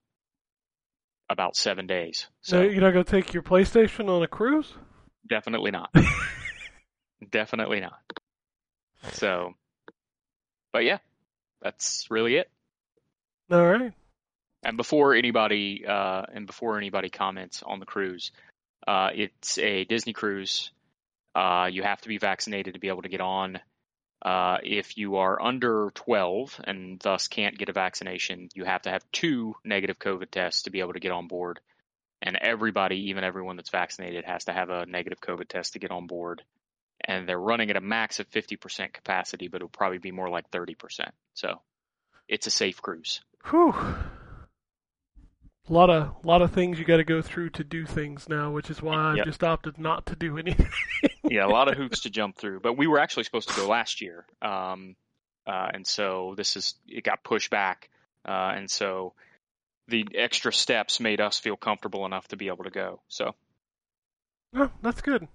about 1.28 1.56
seven 1.56 1.86
days. 1.86 2.26
So 2.40 2.62
you're 2.62 2.80
not 2.80 2.92
gonna 2.92 3.04
take 3.04 3.34
your 3.34 3.42
PlayStation 3.42 4.08
on 4.08 4.22
a 4.22 4.28
cruise? 4.28 4.72
definitely 5.28 5.70
not. 5.70 5.90
definitely 7.30 7.80
not. 7.80 7.98
So, 9.12 9.54
but 10.72 10.84
yeah, 10.84 10.98
that's 11.62 12.06
really 12.10 12.36
it. 12.36 12.50
All 13.50 13.64
right. 13.64 13.92
And 14.64 14.76
before 14.76 15.14
anybody 15.14 15.84
uh, 15.86 16.22
and 16.32 16.46
before 16.46 16.78
anybody 16.78 17.10
comments 17.10 17.62
on 17.62 17.80
the 17.80 17.86
cruise, 17.86 18.32
uh, 18.86 19.10
it's 19.14 19.58
a 19.58 19.84
Disney 19.84 20.12
cruise. 20.12 20.70
Uh, 21.34 21.68
you 21.70 21.82
have 21.82 22.00
to 22.00 22.08
be 22.08 22.18
vaccinated 22.18 22.74
to 22.74 22.80
be 22.80 22.88
able 22.88 23.02
to 23.02 23.08
get 23.08 23.20
on. 23.20 23.60
Uh, 24.24 24.56
if 24.62 24.96
you 24.96 25.16
are 25.16 25.40
under 25.40 25.90
12 25.94 26.58
and 26.64 26.98
thus 27.00 27.28
can't 27.28 27.58
get 27.58 27.68
a 27.68 27.74
vaccination, 27.74 28.48
you 28.54 28.64
have 28.64 28.82
to 28.82 28.90
have 28.90 29.04
two 29.12 29.54
negative 29.64 29.98
COVID 29.98 30.30
tests 30.30 30.62
to 30.62 30.70
be 30.70 30.80
able 30.80 30.94
to 30.94 31.00
get 31.00 31.12
on 31.12 31.28
board. 31.28 31.60
And 32.22 32.38
everybody, 32.40 33.10
even 33.10 33.22
everyone 33.22 33.56
that's 33.56 33.70
vaccinated, 33.70 34.24
has 34.24 34.44
to 34.46 34.52
have 34.52 34.70
a 34.70 34.86
negative 34.86 35.20
COVID 35.20 35.48
test 35.48 35.74
to 35.74 35.78
get 35.78 35.90
on 35.90 36.06
board. 36.06 36.42
And 37.06 37.28
they're 37.28 37.38
running 37.38 37.68
at 37.68 37.76
a 37.76 37.82
max 37.82 38.18
of 38.18 38.30
50% 38.30 38.94
capacity, 38.94 39.48
but 39.48 39.56
it'll 39.56 39.68
probably 39.68 39.98
be 39.98 40.10
more 40.10 40.30
like 40.30 40.50
30%. 40.50 41.10
So 41.34 41.60
it's 42.28 42.46
a 42.46 42.50
safe 42.50 42.80
cruise. 42.80 43.20
Whew. 43.50 43.74
A 45.68 45.72
lot 45.72 45.88
of 45.88 46.14
lot 46.24 46.42
of 46.42 46.52
things 46.52 46.78
you 46.78 46.84
got 46.84 46.98
to 46.98 47.04
go 47.04 47.22
through 47.22 47.50
to 47.50 47.64
do 47.64 47.86
things 47.86 48.28
now, 48.28 48.50
which 48.50 48.68
is 48.70 48.82
why 48.82 48.96
I've 48.96 49.16
Yep. 49.18 49.26
just 49.26 49.42
opted 49.44 49.78
not 49.78 50.04
to 50.06 50.16
do 50.16 50.36
anything. 50.38 50.68
yeah, 51.24 51.46
a 51.46 51.48
lot 51.48 51.68
of 51.68 51.76
hoops 51.76 52.00
to 52.00 52.10
jump 52.10 52.36
through. 52.36 52.60
But 52.60 52.76
we 52.76 52.86
were 52.86 52.98
actually 52.98 53.24
supposed 53.24 53.48
to 53.48 53.54
go 53.56 53.66
last 53.66 54.00
year, 54.02 54.26
um, 54.42 54.94
uh, 55.46 55.70
and 55.72 55.86
so 55.86 56.34
this 56.36 56.56
is 56.56 56.74
it 56.86 57.02
got 57.02 57.24
pushed 57.24 57.50
back, 57.50 57.88
uh, 58.28 58.52
and 58.54 58.70
so 58.70 59.14
the 59.88 60.06
extra 60.14 60.52
steps 60.52 61.00
made 61.00 61.20
us 61.20 61.38
feel 61.38 61.56
comfortable 61.56 62.04
enough 62.04 62.28
to 62.28 62.36
be 62.36 62.48
able 62.48 62.64
to 62.64 62.70
go. 62.70 63.00
So 63.08 63.34
Oh, 64.56 64.70
that's 64.82 65.00
good. 65.00 65.28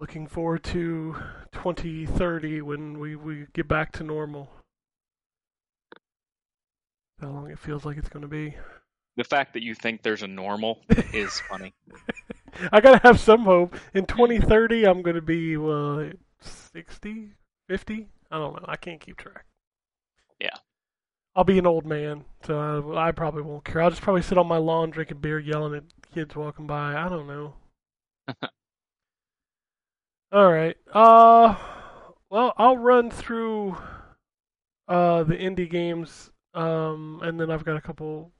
Looking 0.00 0.26
forward 0.26 0.62
to 0.64 1.16
2030 1.52 2.60
when 2.62 2.98
we, 2.98 3.16
we 3.16 3.46
get 3.54 3.66
back 3.68 3.92
to 3.92 4.04
normal. 4.04 4.50
How 7.20 7.28
long 7.30 7.50
it 7.50 7.58
feels 7.58 7.84
like 7.84 7.96
it's 7.96 8.08
going 8.08 8.22
to 8.22 8.28
be. 8.28 8.54
the 9.16 9.24
fact 9.24 9.54
that 9.54 9.62
you 9.62 9.74
think 9.74 10.02
there's 10.02 10.22
a 10.22 10.26
normal 10.28 10.82
is 11.12 11.40
funny. 11.40 11.74
I 12.72 12.80
got 12.80 13.00
to 13.00 13.06
have 13.08 13.20
some 13.20 13.44
hope. 13.44 13.76
In 13.94 14.06
2030, 14.06 14.84
I'm 14.86 15.02
going 15.02 15.16
to 15.16 15.22
be 15.22 15.56
uh, 15.56 16.12
60, 16.40 17.30
50? 17.68 18.08
I 18.30 18.38
don't 18.38 18.54
know. 18.54 18.64
I 18.68 18.76
can't 18.76 19.00
keep 19.00 19.16
track. 19.16 19.44
Yeah. 20.40 20.56
I'll 21.34 21.44
be 21.44 21.58
an 21.58 21.66
old 21.66 21.86
man, 21.86 22.24
so 22.44 22.92
I, 22.94 23.08
I 23.08 23.12
probably 23.12 23.42
won't 23.42 23.64
care. 23.64 23.82
I'll 23.82 23.90
just 23.90 24.02
probably 24.02 24.22
sit 24.22 24.38
on 24.38 24.46
my 24.46 24.56
lawn 24.58 24.90
drinking 24.90 25.18
beer, 25.20 25.38
yelling 25.38 25.74
at 25.74 25.84
kids 26.14 26.34
walking 26.34 26.66
by. 26.66 26.94
I 26.96 27.08
don't 27.08 27.26
know. 27.26 27.54
All 30.32 30.50
right. 30.50 30.76
Uh, 30.92 31.56
well, 32.30 32.52
I'll 32.56 32.76
run 32.76 33.10
through 33.10 33.76
uh 34.88 35.24
the 35.24 35.34
indie 35.36 35.68
games, 35.70 36.30
um, 36.56 37.20
and 37.22 37.38
then 37.38 37.50
I've 37.50 37.64
got 37.64 37.76
a 37.76 37.82
couple 37.82 38.32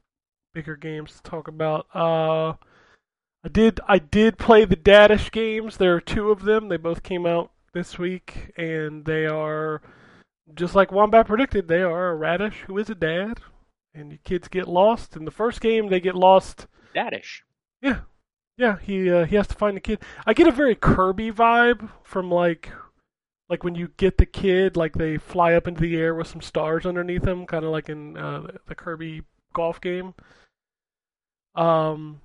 bigger 0.55 0.75
games 0.75 1.15
to 1.17 1.23
talk 1.23 1.49
about. 1.49 1.87
Uh, 1.95 2.55
I 3.45 3.49
did 3.53 3.79
I 3.87 3.99
did 3.99 4.39
play 4.39 4.65
the 4.65 4.75
Dadish 4.75 5.31
games. 5.31 5.77
There 5.77 5.95
are 5.95 6.01
two 6.01 6.31
of 6.31 6.43
them. 6.43 6.69
They 6.69 6.79
both 6.79 7.03
came 7.03 7.27
out 7.27 7.53
this 7.75 7.99
week, 7.99 8.53
and 8.57 9.05
they 9.05 9.27
are 9.27 9.83
just 10.55 10.75
like 10.75 10.91
Wombat 10.91 11.27
predicted. 11.27 11.69
They 11.69 11.83
are 11.83 12.09
a 12.09 12.15
radish 12.17 12.65
who 12.67 12.79
is 12.79 12.89
a 12.89 12.95
dad, 12.95 13.41
and 13.95 14.11
your 14.11 14.21
kids 14.25 14.49
get 14.49 14.67
lost. 14.67 15.15
In 15.15 15.27
the 15.27 15.31
first 15.31 15.61
game, 15.61 15.89
they 15.89 16.01
get 16.01 16.15
lost. 16.15 16.67
Dadish. 16.95 17.43
Yeah, 17.83 18.01
yeah. 18.57 18.79
He 18.83 19.11
uh, 19.11 19.27
he 19.27 19.37
has 19.37 19.47
to 19.49 19.55
find 19.55 19.77
the 19.77 19.81
kid. 19.81 20.01
I 20.27 20.33
get 20.33 20.49
a 20.49 20.53
very 20.53 20.75
Kirby 20.75 21.31
vibe 21.31 21.91
from 22.03 22.31
like 22.31 22.71
like 23.49 23.63
when 23.63 23.75
you 23.75 23.89
get 23.97 24.19
the 24.19 24.27
kid, 24.27 24.77
like 24.77 24.95
they 24.95 25.19
fly 25.19 25.55
up 25.55 25.69
into 25.69 25.81
the 25.81 25.97
air 25.97 26.15
with 26.15 26.27
some 26.27 26.41
stars 26.41 26.87
underneath 26.87 27.23
them, 27.23 27.47
kind 27.47 27.65
of 27.65 27.71
like 27.71 27.89
in 27.89 28.17
uh, 28.17 28.47
the 28.67 28.75
Kirby 28.75 29.23
golf 29.53 29.81
game. 29.81 30.15
Um, 31.55 32.21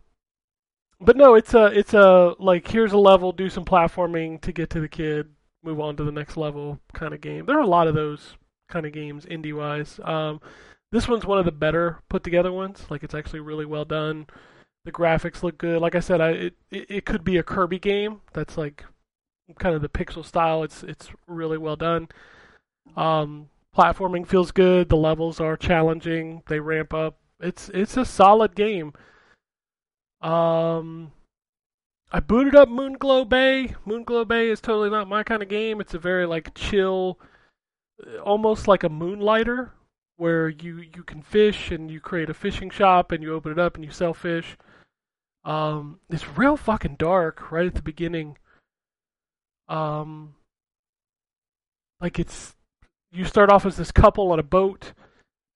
but 1.00 1.18
no, 1.18 1.36
it's 1.36 1.54
a 1.54 1.66
it's 1.66 1.94
a 1.94 2.36
like 2.40 2.68
here's 2.68 2.94
a 2.94 2.98
level, 2.98 3.32
do 3.32 3.50
some 3.50 3.66
platforming 3.66 4.42
to 4.42 4.52
get 4.52 4.70
to 4.72 4.80
the 4.80 4.88
kid, 4.88 5.30
move 5.64 5.80
on 5.80 5.96
to 5.98 6.04
the 6.04 6.12
next 6.12 6.38
level 6.38 6.80
kind 6.94 7.14
of 7.14 7.22
game. 7.22 7.46
There 7.46 7.58
are 7.58 7.62
a 7.62 7.68
lot 7.68 7.88
of 7.88 7.96
those 7.96 8.36
kind 8.70 8.86
of 8.86 8.94
games 8.94 9.26
indie 9.26 9.56
wise. 9.56 10.00
Um, 10.04 10.42
this 10.92 11.08
one's 11.08 11.26
one 11.26 11.40
of 11.40 11.46
the 11.46 11.52
better 11.52 12.00
put 12.10 12.24
together 12.24 12.52
ones. 12.52 12.86
Like 12.90 13.04
it's 13.04 13.16
actually 13.16 13.40
really 13.40 13.66
well 13.66 13.86
done. 13.86 14.28
The 14.86 14.92
graphics 14.92 15.44
look 15.44 15.58
good. 15.60 15.82
Like 15.82 15.96
I 15.96 16.00
said, 16.00 16.20
I 16.20 16.30
it 16.32 16.54
it, 16.72 16.86
it 16.90 17.06
could 17.06 17.24
be 17.24 17.38
a 17.38 17.44
Kirby 17.44 17.80
game. 17.80 18.22
That's 18.34 18.58
like 18.58 18.84
kind 19.60 19.76
of 19.76 19.82
the 19.82 19.90
pixel 19.90 20.26
style. 20.26 20.64
It's 20.64 20.84
it's 20.84 21.10
really 21.28 21.58
well 21.58 21.76
done. 21.76 22.10
Um, 22.96 23.50
platforming 23.76 24.28
feels 24.28 24.52
good. 24.52 24.90
The 24.90 24.98
levels 24.98 25.40
are 25.40 25.58
challenging. 25.58 26.44
They 26.48 26.60
ramp 26.60 26.94
up. 26.94 27.18
It's 27.40 27.70
it's 27.70 27.98
a 27.98 28.06
solid 28.06 28.56
game. 28.56 28.94
Um, 30.22 31.12
I 32.12 32.20
booted 32.20 32.56
up 32.56 32.70
Moonglow 32.70 33.28
Bay. 33.28 33.76
Moonglow 33.88 34.28
Bay 34.28 34.50
is 34.50 34.62
totally 34.62 34.90
not 34.90 35.08
my 35.08 35.24
kind 35.24 35.42
of 35.42 35.50
game. 35.50 35.82
It's 35.82 35.94
a 35.94 36.00
very 36.00 36.26
like 36.26 36.54
chill, 36.54 37.20
almost 38.24 38.68
like 38.68 38.84
a 38.84 38.90
Moonlighter 38.90 39.72
where 40.18 40.50
you 40.50 40.78
you 40.78 41.04
can 41.04 41.22
fish 41.22 41.72
and 41.72 41.90
you 41.90 42.00
create 42.00 42.30
a 42.30 42.34
fishing 42.34 42.70
shop 42.70 43.12
and 43.12 43.24
you 43.24 43.34
open 43.34 43.52
it 43.52 43.60
up 43.60 43.76
and 43.76 43.84
you 43.84 43.92
sell 43.92 44.14
fish. 44.14 44.58
Um, 45.44 46.00
it's 46.10 46.38
real 46.38 46.58
fucking 46.58 46.98
dark 47.00 47.52
right 47.52 47.66
at 47.66 47.74
the 47.76 47.82
beginning. 47.82 48.38
Um, 49.72 50.36
like 52.02 52.20
it's 52.20 52.56
you 53.12 53.24
start 53.26 53.50
off 53.50 53.66
as 53.66 53.78
this 53.78 53.92
couple 53.92 54.32
on 54.32 54.40
a 54.40 54.44
boat, 54.44 54.92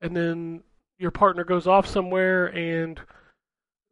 and 0.01 0.15
then 0.15 0.63
your 0.97 1.11
partner 1.11 1.43
goes 1.43 1.67
off 1.67 1.85
somewhere, 1.85 2.47
and 2.47 2.99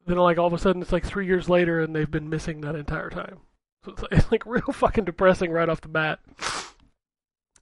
then 0.08 0.18
like 0.18 0.38
all 0.38 0.48
of 0.48 0.54
a 0.54 0.58
sudden 0.58 0.82
it's 0.82 0.94
like 0.94 1.06
three 1.06 1.26
years 1.26 1.50
later, 1.50 1.82
and 1.82 1.94
they've 1.94 2.10
been 2.10 2.30
missing 2.30 2.62
that 2.62 2.76
entire 2.76 3.10
time. 3.10 3.40
So 3.84 3.92
it's 3.92 4.02
like, 4.02 4.12
it's 4.14 4.32
like 4.32 4.46
real 4.46 4.72
fucking 4.72 5.04
depressing 5.06 5.52
right 5.52 5.68
off 5.68 5.82
the 5.82 5.90
bat. 5.90 6.20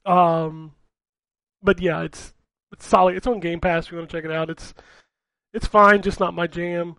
Um, 0.04 0.72
but 1.62 1.80
yeah, 1.80 2.02
it's 2.02 2.32
it's 2.72 2.86
solid. 2.86 3.16
It's 3.16 3.26
on 3.26 3.40
Game 3.40 3.60
Pass. 3.60 3.86
If 3.86 3.92
you 3.92 3.98
want 3.98 4.10
to 4.10 4.16
check 4.16 4.24
it 4.24 4.32
out, 4.32 4.50
it's 4.50 4.72
it's 5.52 5.66
fine, 5.66 6.02
just 6.02 6.20
not 6.20 6.34
my 6.34 6.46
jam. 6.46 6.94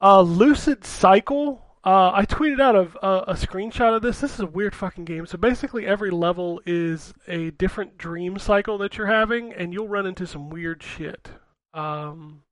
Uh, 0.00 0.20
Lucid 0.22 0.84
Cycle. 0.84 1.64
Uh, 1.84 2.10
I 2.12 2.26
tweeted 2.26 2.60
out 2.60 2.74
a, 2.74 3.30
a 3.30 3.34
screenshot 3.34 3.94
of 3.94 4.02
this. 4.02 4.20
This 4.20 4.34
is 4.34 4.40
a 4.40 4.46
weird 4.46 4.74
fucking 4.74 5.04
game. 5.04 5.26
So 5.26 5.38
basically, 5.38 5.86
every 5.86 6.10
level 6.10 6.60
is 6.66 7.14
a 7.26 7.50
different 7.52 7.96
dream 7.96 8.38
cycle 8.38 8.78
that 8.78 8.98
you're 8.98 9.06
having, 9.06 9.52
and 9.52 9.72
you'll 9.72 9.88
run 9.88 10.06
into 10.06 10.26
some 10.26 10.50
weird 10.50 10.82
shit. 10.82 11.30
Um, 11.72 12.42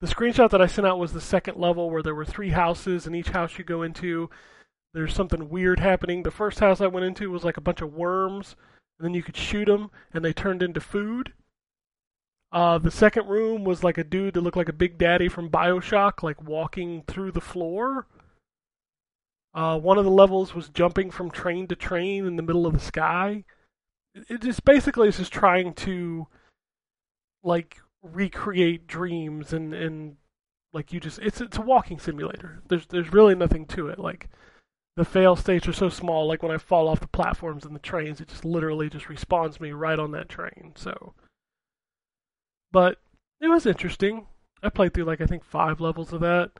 the 0.00 0.06
screenshot 0.06 0.50
that 0.50 0.62
I 0.62 0.66
sent 0.66 0.86
out 0.86 0.98
was 0.98 1.12
the 1.12 1.20
second 1.20 1.58
level 1.58 1.90
where 1.90 2.02
there 2.02 2.14
were 2.14 2.24
three 2.24 2.50
houses, 2.50 3.06
and 3.06 3.14
each 3.14 3.30
house 3.30 3.58
you 3.58 3.64
go 3.64 3.82
into, 3.82 4.30
there's 4.94 5.14
something 5.14 5.50
weird 5.50 5.78
happening. 5.78 6.22
The 6.22 6.30
first 6.30 6.58
house 6.58 6.80
I 6.80 6.86
went 6.86 7.06
into 7.06 7.30
was 7.30 7.44
like 7.44 7.58
a 7.58 7.62
bunch 7.62 7.82
of 7.82 7.92
worms, 7.92 8.56
and 8.98 9.04
then 9.04 9.14
you 9.14 9.22
could 9.22 9.36
shoot 9.36 9.66
them, 9.66 9.90
and 10.14 10.24
they 10.24 10.32
turned 10.32 10.62
into 10.62 10.80
food. 10.80 11.34
Uh, 12.52 12.78
the 12.78 12.90
second 12.90 13.26
room 13.26 13.64
was 13.64 13.82
like 13.82 13.98
a 13.98 14.04
dude 14.04 14.34
that 14.34 14.40
looked 14.40 14.56
like 14.56 14.68
a 14.68 14.72
Big 14.72 14.98
Daddy 14.98 15.28
from 15.28 15.50
Bioshock, 15.50 16.22
like 16.22 16.42
walking 16.42 17.02
through 17.06 17.32
the 17.32 17.40
floor. 17.40 18.06
Uh, 19.54 19.78
one 19.78 19.98
of 19.98 20.04
the 20.04 20.10
levels 20.10 20.54
was 20.54 20.68
jumping 20.68 21.10
from 21.10 21.30
train 21.30 21.66
to 21.66 21.74
train 21.74 22.26
in 22.26 22.36
the 22.36 22.42
middle 22.42 22.66
of 22.66 22.74
the 22.74 22.80
sky. 22.80 23.44
It, 24.14 24.42
just 24.42 24.64
basically 24.64 25.08
is 25.08 25.16
just 25.18 25.32
trying 25.32 25.74
to 25.74 26.26
like 27.42 27.78
recreate 28.02 28.86
dreams 28.86 29.52
and 29.52 29.74
and 29.74 30.16
like 30.72 30.92
you 30.92 31.00
just 31.00 31.18
it's 31.20 31.40
it's 31.40 31.56
a 31.56 31.62
walking 31.62 31.98
simulator. 31.98 32.62
There's 32.68 32.86
there's 32.86 33.12
really 33.12 33.34
nothing 33.34 33.66
to 33.68 33.88
it. 33.88 33.98
Like 33.98 34.28
the 34.96 35.04
fail 35.04 35.36
states 35.36 35.68
are 35.68 35.72
so 35.72 35.88
small. 35.88 36.26
Like 36.26 36.42
when 36.42 36.52
I 36.52 36.58
fall 36.58 36.88
off 36.88 37.00
the 37.00 37.08
platforms 37.08 37.64
in 37.64 37.72
the 37.72 37.78
trains, 37.78 38.20
it 38.20 38.28
just 38.28 38.44
literally 38.44 38.88
just 38.88 39.06
respawns 39.06 39.60
me 39.60 39.72
right 39.72 39.98
on 39.98 40.10
that 40.12 40.28
train. 40.28 40.72
So, 40.74 41.14
but 42.76 42.98
it 43.40 43.48
was 43.48 43.64
interesting. 43.64 44.26
I 44.62 44.68
played 44.68 44.92
through 44.92 45.04
like 45.04 45.22
I 45.22 45.26
think 45.26 45.42
five 45.44 45.80
levels 45.80 46.12
of 46.12 46.20
that. 46.20 46.50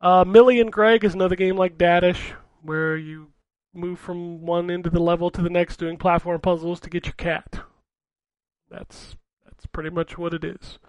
Uh, 0.00 0.24
Millie 0.24 0.60
and 0.60 0.72
Greg 0.72 1.04
is 1.04 1.14
another 1.14 1.36
game 1.36 1.56
like 1.56 1.78
Dadish, 1.78 2.32
where 2.60 2.96
you 2.96 3.28
move 3.72 4.00
from 4.00 4.44
one 4.44 4.68
end 4.68 4.84
of 4.84 4.92
the 4.92 4.98
level 4.98 5.30
to 5.30 5.40
the 5.40 5.48
next, 5.48 5.76
doing 5.76 5.96
platform 5.96 6.40
puzzles 6.40 6.80
to 6.80 6.90
get 6.90 7.06
your 7.06 7.14
cat. 7.18 7.60
That's 8.68 9.14
that's 9.44 9.64
pretty 9.66 9.90
much 9.90 10.18
what 10.18 10.34
it 10.34 10.42
is. 10.42 10.80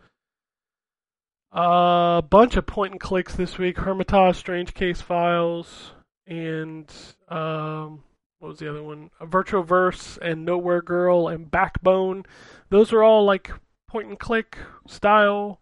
A 1.51 1.59
uh, 1.59 2.21
bunch 2.21 2.55
of 2.55 2.65
point 2.65 2.93
and 2.93 2.99
clicks 2.99 3.35
this 3.35 3.59
week: 3.59 3.77
Hermitage, 3.77 4.37
Strange 4.37 4.73
Case 4.73 4.99
Files, 4.99 5.91
and 6.25 6.91
um, 7.29 8.01
what 8.39 8.49
was 8.49 8.57
the 8.57 8.67
other 8.71 8.81
one? 8.81 9.11
A 9.19 9.27
Virtual 9.27 9.61
Verse 9.61 10.17
and 10.23 10.43
Nowhere 10.43 10.81
Girl 10.81 11.27
and 11.27 11.51
Backbone. 11.51 12.25
Those 12.71 12.91
are 12.91 13.03
all 13.03 13.25
like 13.25 13.51
point 13.93 14.09
and 14.09 14.17
click 14.17 14.57
style 14.87 15.61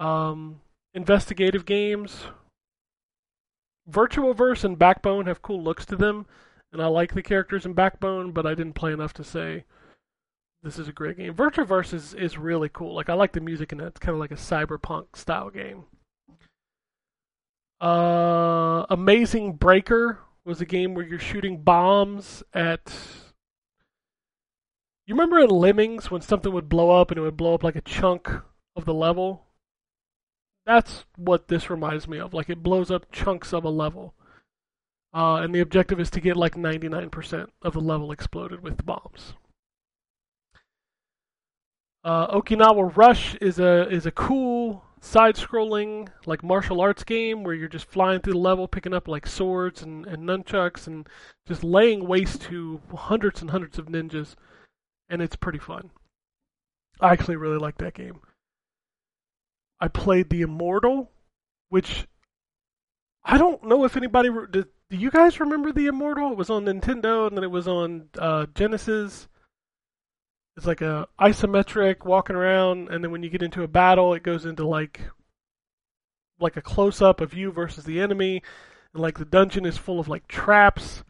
um, 0.00 0.60
investigative 0.94 1.64
games. 1.64 2.24
Virtuverse 3.88 4.64
and 4.64 4.76
Backbone 4.76 5.26
have 5.26 5.40
cool 5.40 5.62
looks 5.62 5.86
to 5.86 5.96
them, 5.96 6.26
and 6.72 6.82
I 6.82 6.86
like 6.86 7.14
the 7.14 7.22
characters 7.22 7.64
in 7.64 7.72
Backbone, 7.72 8.32
but 8.32 8.46
I 8.46 8.54
didn't 8.54 8.74
play 8.74 8.92
enough 8.92 9.12
to 9.14 9.24
say 9.24 9.64
this 10.64 10.76
is 10.76 10.88
a 10.88 10.92
great 10.92 11.18
game. 11.18 11.32
Virtuverse 11.32 11.94
is, 11.94 12.14
is 12.14 12.36
really 12.36 12.68
cool. 12.68 12.96
Like 12.96 13.08
I 13.08 13.14
like 13.14 13.32
the 13.32 13.40
music 13.40 13.70
in 13.70 13.78
it. 13.80 13.86
It's 13.86 14.00
kind 14.00 14.14
of 14.14 14.20
like 14.20 14.32
a 14.32 14.34
cyberpunk 14.34 15.14
style 15.14 15.50
game. 15.50 15.84
Uh, 17.80 18.86
Amazing 18.90 19.52
Breaker 19.52 20.18
was 20.44 20.60
a 20.60 20.66
game 20.66 20.94
where 20.94 21.06
you're 21.06 21.20
shooting 21.20 21.62
bombs 21.62 22.42
at. 22.52 22.92
You 25.10 25.14
remember 25.14 25.40
in 25.40 25.50
Lemmings 25.50 26.08
when 26.08 26.20
something 26.20 26.52
would 26.52 26.68
blow 26.68 26.92
up 26.92 27.10
and 27.10 27.18
it 27.18 27.22
would 27.22 27.36
blow 27.36 27.52
up 27.52 27.64
like 27.64 27.74
a 27.74 27.80
chunk 27.80 28.30
of 28.76 28.84
the 28.84 28.94
level? 28.94 29.42
That's 30.64 31.04
what 31.16 31.48
this 31.48 31.68
reminds 31.68 32.06
me 32.06 32.20
of. 32.20 32.32
Like 32.32 32.48
it 32.48 32.62
blows 32.62 32.92
up 32.92 33.10
chunks 33.10 33.52
of 33.52 33.64
a 33.64 33.70
level. 33.70 34.14
Uh, 35.12 35.38
and 35.38 35.52
the 35.52 35.58
objective 35.58 35.98
is 35.98 36.10
to 36.10 36.20
get 36.20 36.36
like 36.36 36.54
99% 36.54 37.48
of 37.60 37.72
the 37.72 37.80
level 37.80 38.12
exploded 38.12 38.62
with 38.62 38.86
bombs. 38.86 39.34
Uh, 42.04 42.28
Okinawa 42.28 42.96
Rush 42.96 43.34
is 43.40 43.58
a 43.58 43.88
is 43.88 44.06
a 44.06 44.12
cool 44.12 44.84
side-scrolling 45.00 46.06
like 46.24 46.44
martial 46.44 46.80
arts 46.80 47.02
game 47.02 47.42
where 47.42 47.54
you're 47.54 47.66
just 47.66 47.86
flying 47.86 48.20
through 48.20 48.34
the 48.34 48.38
level, 48.38 48.68
picking 48.68 48.94
up 48.94 49.08
like 49.08 49.26
swords 49.26 49.82
and, 49.82 50.06
and 50.06 50.22
nunchucks 50.22 50.86
and 50.86 51.08
just 51.48 51.64
laying 51.64 52.06
waste 52.06 52.42
to 52.42 52.80
hundreds 52.94 53.40
and 53.40 53.50
hundreds 53.50 53.76
of 53.76 53.86
ninjas, 53.86 54.36
and 55.10 55.20
it's 55.20 55.36
pretty 55.36 55.58
fun. 55.58 55.90
I 57.00 57.12
actually 57.12 57.36
really 57.36 57.58
like 57.58 57.78
that 57.78 57.94
game. 57.94 58.20
I 59.80 59.88
played 59.88 60.30
the 60.30 60.42
Immortal, 60.42 61.10
which 61.68 62.06
I 63.24 63.36
don't 63.36 63.64
know 63.64 63.84
if 63.84 63.96
anybody 63.96 64.28
re- 64.28 64.46
do, 64.50 64.64
do 64.88 64.96
you 64.96 65.10
guys 65.10 65.40
remember 65.40 65.72
the 65.72 65.86
Immortal? 65.86 66.32
It 66.32 66.38
was 66.38 66.50
on 66.50 66.64
Nintendo 66.64 67.26
and 67.26 67.36
then 67.36 67.44
it 67.44 67.50
was 67.50 67.66
on 67.66 68.08
uh, 68.18 68.46
Genesis. 68.54 69.28
It's 70.56 70.66
like 70.66 70.80
a 70.80 71.08
isometric 71.18 72.04
walking 72.04 72.36
around, 72.36 72.88
and 72.90 73.02
then 73.02 73.10
when 73.10 73.22
you 73.22 73.30
get 73.30 73.42
into 73.42 73.62
a 73.62 73.68
battle, 73.68 74.12
it 74.14 74.22
goes 74.22 74.44
into 74.44 74.66
like 74.66 75.00
like 76.38 76.56
a 76.56 76.62
close 76.62 77.00
up 77.00 77.20
of 77.20 77.34
you 77.34 77.50
versus 77.50 77.84
the 77.84 78.00
enemy, 78.00 78.42
and 78.92 79.02
like 79.02 79.18
the 79.18 79.24
dungeon 79.24 79.64
is 79.64 79.78
full 79.78 80.00
of 80.00 80.08
like 80.08 80.26
traps, 80.28 81.02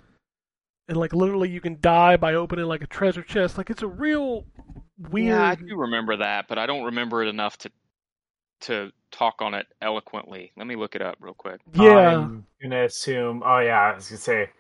and 0.91 0.99
like 0.99 1.15
literally 1.15 1.49
you 1.49 1.61
can 1.61 1.79
die 1.81 2.17
by 2.17 2.35
opening 2.35 2.67
like 2.67 2.83
a 2.83 2.87
treasure 2.87 3.23
chest. 3.23 3.57
Like 3.57 3.71
it's 3.71 3.83
a 3.83 3.87
real 3.87 4.45
weird. 5.09 5.29
Yeah, 5.29 5.51
I 5.51 5.55
do 5.55 5.77
remember 5.77 6.17
that, 6.17 6.49
but 6.49 6.59
I 6.59 6.67
don't 6.67 6.85
remember 6.85 7.23
it 7.23 7.29
enough 7.29 7.57
to 7.59 7.71
to 8.63 8.91
talk 9.13 9.37
on 9.41 9.55
it 9.55 9.67
eloquently. 9.81 10.53
Let 10.57 10.67
me 10.67 10.75
look 10.75 10.97
it 10.97 11.01
up 11.01 11.17
real 11.21 11.33
quick. 11.33 11.61
Yeah. 11.73 12.19
I'm 12.19 12.45
gonna 12.61 12.85
assume. 12.85 13.43
Oh 13.47 13.61
yeah, 13.61 13.81
I 13.81 13.95
was 13.95 14.09
gonna 14.09 14.19
say. 14.19 14.51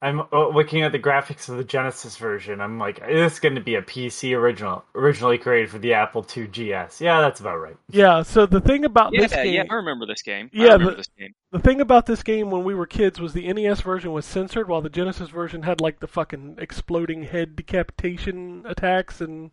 I'm 0.00 0.20
uh, 0.32 0.48
looking 0.50 0.82
at 0.82 0.92
the 0.92 0.98
graphics 1.00 1.48
of 1.48 1.56
the 1.56 1.64
Genesis 1.64 2.16
version. 2.16 2.60
I'm 2.60 2.78
like, 2.78 3.00
this 3.04 3.32
is 3.32 3.40
going 3.40 3.56
to 3.56 3.60
be 3.60 3.74
a 3.74 3.82
PC 3.82 4.32
original, 4.36 4.84
originally 4.94 5.38
created 5.38 5.70
for 5.70 5.80
the 5.80 5.94
Apple 5.94 6.24
II 6.36 6.46
GS. 6.46 7.00
Yeah, 7.00 7.20
that's 7.20 7.40
about 7.40 7.56
right. 7.56 7.76
Yeah, 7.90 8.22
so 8.22 8.46
the 8.46 8.60
thing 8.60 8.84
about 8.84 9.12
Yeah, 9.12 9.22
this 9.22 9.32
game, 9.32 9.54
yeah, 9.54 9.64
I 9.68 9.74
remember 9.74 10.06
this 10.06 10.22
game. 10.22 10.50
Yeah, 10.52 10.68
I 10.68 10.72
remember 10.74 10.90
but- 10.92 10.96
this 10.98 11.08
game. 11.18 11.34
the 11.50 11.58
thing 11.58 11.80
about 11.80 12.06
this 12.06 12.22
game 12.22 12.50
when 12.50 12.62
we 12.62 12.74
were 12.76 12.86
kids 12.86 13.20
was 13.20 13.32
the 13.32 13.52
NES 13.52 13.80
version 13.80 14.12
was 14.12 14.24
censored, 14.24 14.68
while 14.68 14.82
the 14.82 14.88
Genesis 14.88 15.30
version 15.30 15.64
had 15.64 15.80
like 15.80 15.98
the 15.98 16.06
fucking 16.06 16.58
exploding 16.58 17.24
head 17.24 17.56
decapitation 17.56 18.62
attacks, 18.68 19.20
and 19.20 19.50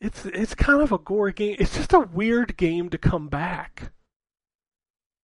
it's 0.00 0.24
it's 0.26 0.54
kind 0.54 0.80
of 0.82 0.92
a 0.92 0.98
gory 0.98 1.32
game. 1.32 1.56
It's 1.58 1.74
just 1.76 1.92
a 1.92 1.98
weird 1.98 2.56
game 2.56 2.90
to 2.90 2.98
come 2.98 3.26
back. 3.26 3.90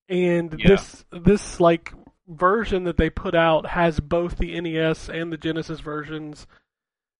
And 0.08 0.54
Yeah. 0.58 0.68
this 0.68 1.04
this 1.12 1.60
like 1.60 1.92
version 2.36 2.84
that 2.84 2.96
they 2.96 3.10
put 3.10 3.34
out 3.34 3.66
has 3.66 4.00
both 4.00 4.38
the 4.38 4.60
NES 4.60 5.08
and 5.08 5.32
the 5.32 5.36
Genesis 5.36 5.80
versions, 5.80 6.46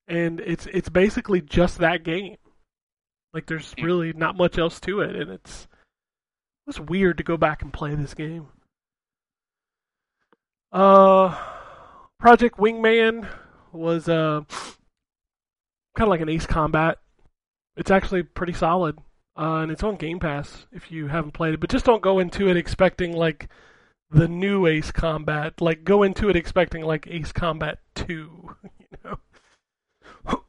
and 0.09 0.40
it's 0.40 0.66
it's 0.66 0.88
basically 0.88 1.40
just 1.40 1.79
that 1.79 2.05
game. 2.05 2.37
Like 3.33 3.46
there's 3.46 3.75
really 3.81 4.12
not 4.12 4.37
much 4.37 4.59
else 4.59 4.81
to 4.81 5.01
it, 5.01 5.16
and 5.16 5.31
it's 5.31 5.62
it 5.62 6.66
was 6.66 6.81
weird 6.81 7.18
to 7.18 7.25
go 7.25 7.37
back 7.37 7.62
and 7.62 7.72
play 7.72 7.94
this 7.94 8.14
game. 8.14 8.48
Uh, 10.70 11.37
Project 12.18 12.59
Wingman 12.59 13.29
was 13.72 14.09
uh 14.09 14.42
kind 15.96 16.07
of 16.07 16.09
like 16.09 16.20
an 16.20 16.29
Ace 16.29 16.46
Combat. 16.46 16.98
It's 17.77 17.90
actually 17.90 18.22
pretty 18.22 18.53
solid, 18.53 18.98
uh, 19.37 19.57
and 19.57 19.72
it's 19.72 19.83
on 19.83 19.96
Game 19.96 20.18
Pass 20.18 20.66
if 20.72 20.90
you 20.92 21.09
haven't 21.09 21.33
played 21.33 21.55
it. 21.55 21.61
But 21.61 21.70
just 21.70 21.85
don't 21.85 22.03
go 22.03 22.18
into 22.18 22.48
it 22.48 22.57
expecting 22.57 23.12
like 23.12 23.48
the 24.12 24.29
new 24.29 24.66
Ace 24.66 24.92
Combat. 24.92 25.61
Like 25.61 25.85
go 25.85 26.03
into 26.03 26.29
it 26.29 26.37
expecting 26.37 26.85
like 26.85 27.07
Ace 27.09 27.33
Combat 27.33 27.79
Two, 27.94 28.57
you 28.92 29.18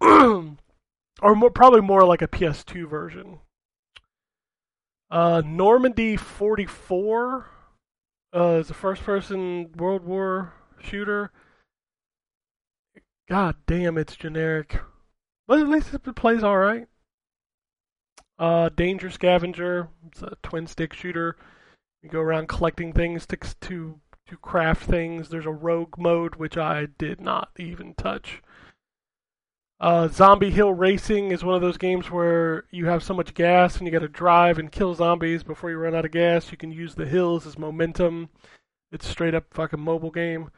know, 0.02 0.56
or 1.22 1.36
more 1.36 1.52
probably 1.52 1.82
more 1.82 2.06
like 2.06 2.22
a 2.22 2.28
PS2 2.28 2.90
version. 2.90 3.40
Uh, 5.10 5.44
Normandy 5.46 6.18
44 6.18 7.46
uh, 8.36 8.44
is 8.60 8.72
a 8.72 8.74
first-person 8.74 9.72
World 9.78 10.04
War 10.04 10.54
shooter. 10.82 11.32
God 13.30 13.56
damn, 13.68 13.98
it's 13.98 14.16
generic. 14.16 14.80
but 15.48 15.60
at 15.60 15.70
least 15.70 15.94
it 15.94 16.16
plays 16.16 16.44
all 16.44 16.58
right. 16.58 16.88
Uh, 18.40 18.70
Danger 18.70 19.12
Scavenger. 19.12 19.90
It's 20.08 20.24
a 20.24 20.36
twin 20.42 20.66
stick 20.66 20.94
shooter. 20.94 21.38
You 22.04 22.10
go 22.10 22.20
around 22.20 22.50
collecting 22.50 22.92
things 22.92 23.26
to 23.28 23.38
to 23.62 24.00
to 24.28 24.38
craft 24.38 24.90
things. 24.90 25.30
There's 25.30 25.46
a 25.46 25.52
rogue 25.52 25.98
mode 25.98 26.36
which 26.36 26.58
I 26.58 26.88
did 26.98 27.22
not 27.22 27.50
even 27.58 27.94
touch. 27.96 28.42
Uh, 29.80 30.08
Zombie 30.08 30.52
Hill 30.52 30.74
Racing 30.74 31.32
is 31.32 31.44
one 31.44 31.56
of 31.56 31.62
those 31.62 31.78
games 31.78 32.10
where 32.10 32.66
you 32.72 32.86
have 32.86 33.04
so 33.04 33.14
much 33.14 33.34
gas 33.34 33.78
and 33.78 33.86
you 33.86 33.92
got 33.92 34.00
to 34.00 34.08
drive 34.08 34.58
and 34.58 34.72
kill 34.72 34.94
zombies 34.94 35.44
before 35.44 35.70
you 35.70 35.78
run 35.78 35.96
out 35.96 36.06
of 36.06 36.12
gas. 36.12 36.52
You 36.52 36.58
can 36.58 36.72
use 36.72 36.96
the 36.96 37.06
hills 37.06 37.46
as 37.46 37.58
momentum. 37.58 38.30
It's 38.92 39.08
straight 39.08 39.36
up 39.36 39.46
fucking 39.52 39.82
mobile 39.82 40.12
game. 40.12 40.52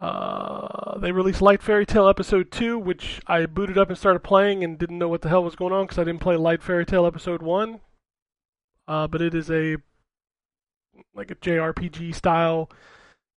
Uh, 0.00 0.98
they 0.98 1.12
released 1.12 1.42
Light 1.42 1.62
Fairy 1.62 1.86
Tale 1.86 2.08
Episode 2.08 2.50
2, 2.52 2.78
which 2.78 3.20
I 3.26 3.46
booted 3.46 3.78
up 3.78 3.88
and 3.88 3.98
started 3.98 4.20
playing 4.20 4.62
and 4.62 4.78
didn't 4.78 4.98
know 4.98 5.08
what 5.08 5.22
the 5.22 5.28
hell 5.28 5.42
was 5.42 5.56
going 5.56 5.72
on 5.72 5.86
because 5.86 5.98
I 5.98 6.04
didn't 6.04 6.20
play 6.20 6.36
Light 6.36 6.62
Fairy 6.62 6.84
Tale 6.84 7.06
Episode 7.06 7.42
1. 7.42 7.80
Uh, 8.86 9.06
but 9.06 9.22
it 9.22 9.34
is 9.34 9.50
a 9.50 9.76
like 11.14 11.30
a 11.30 11.34
JRPG 11.34 12.14
style 12.14 12.70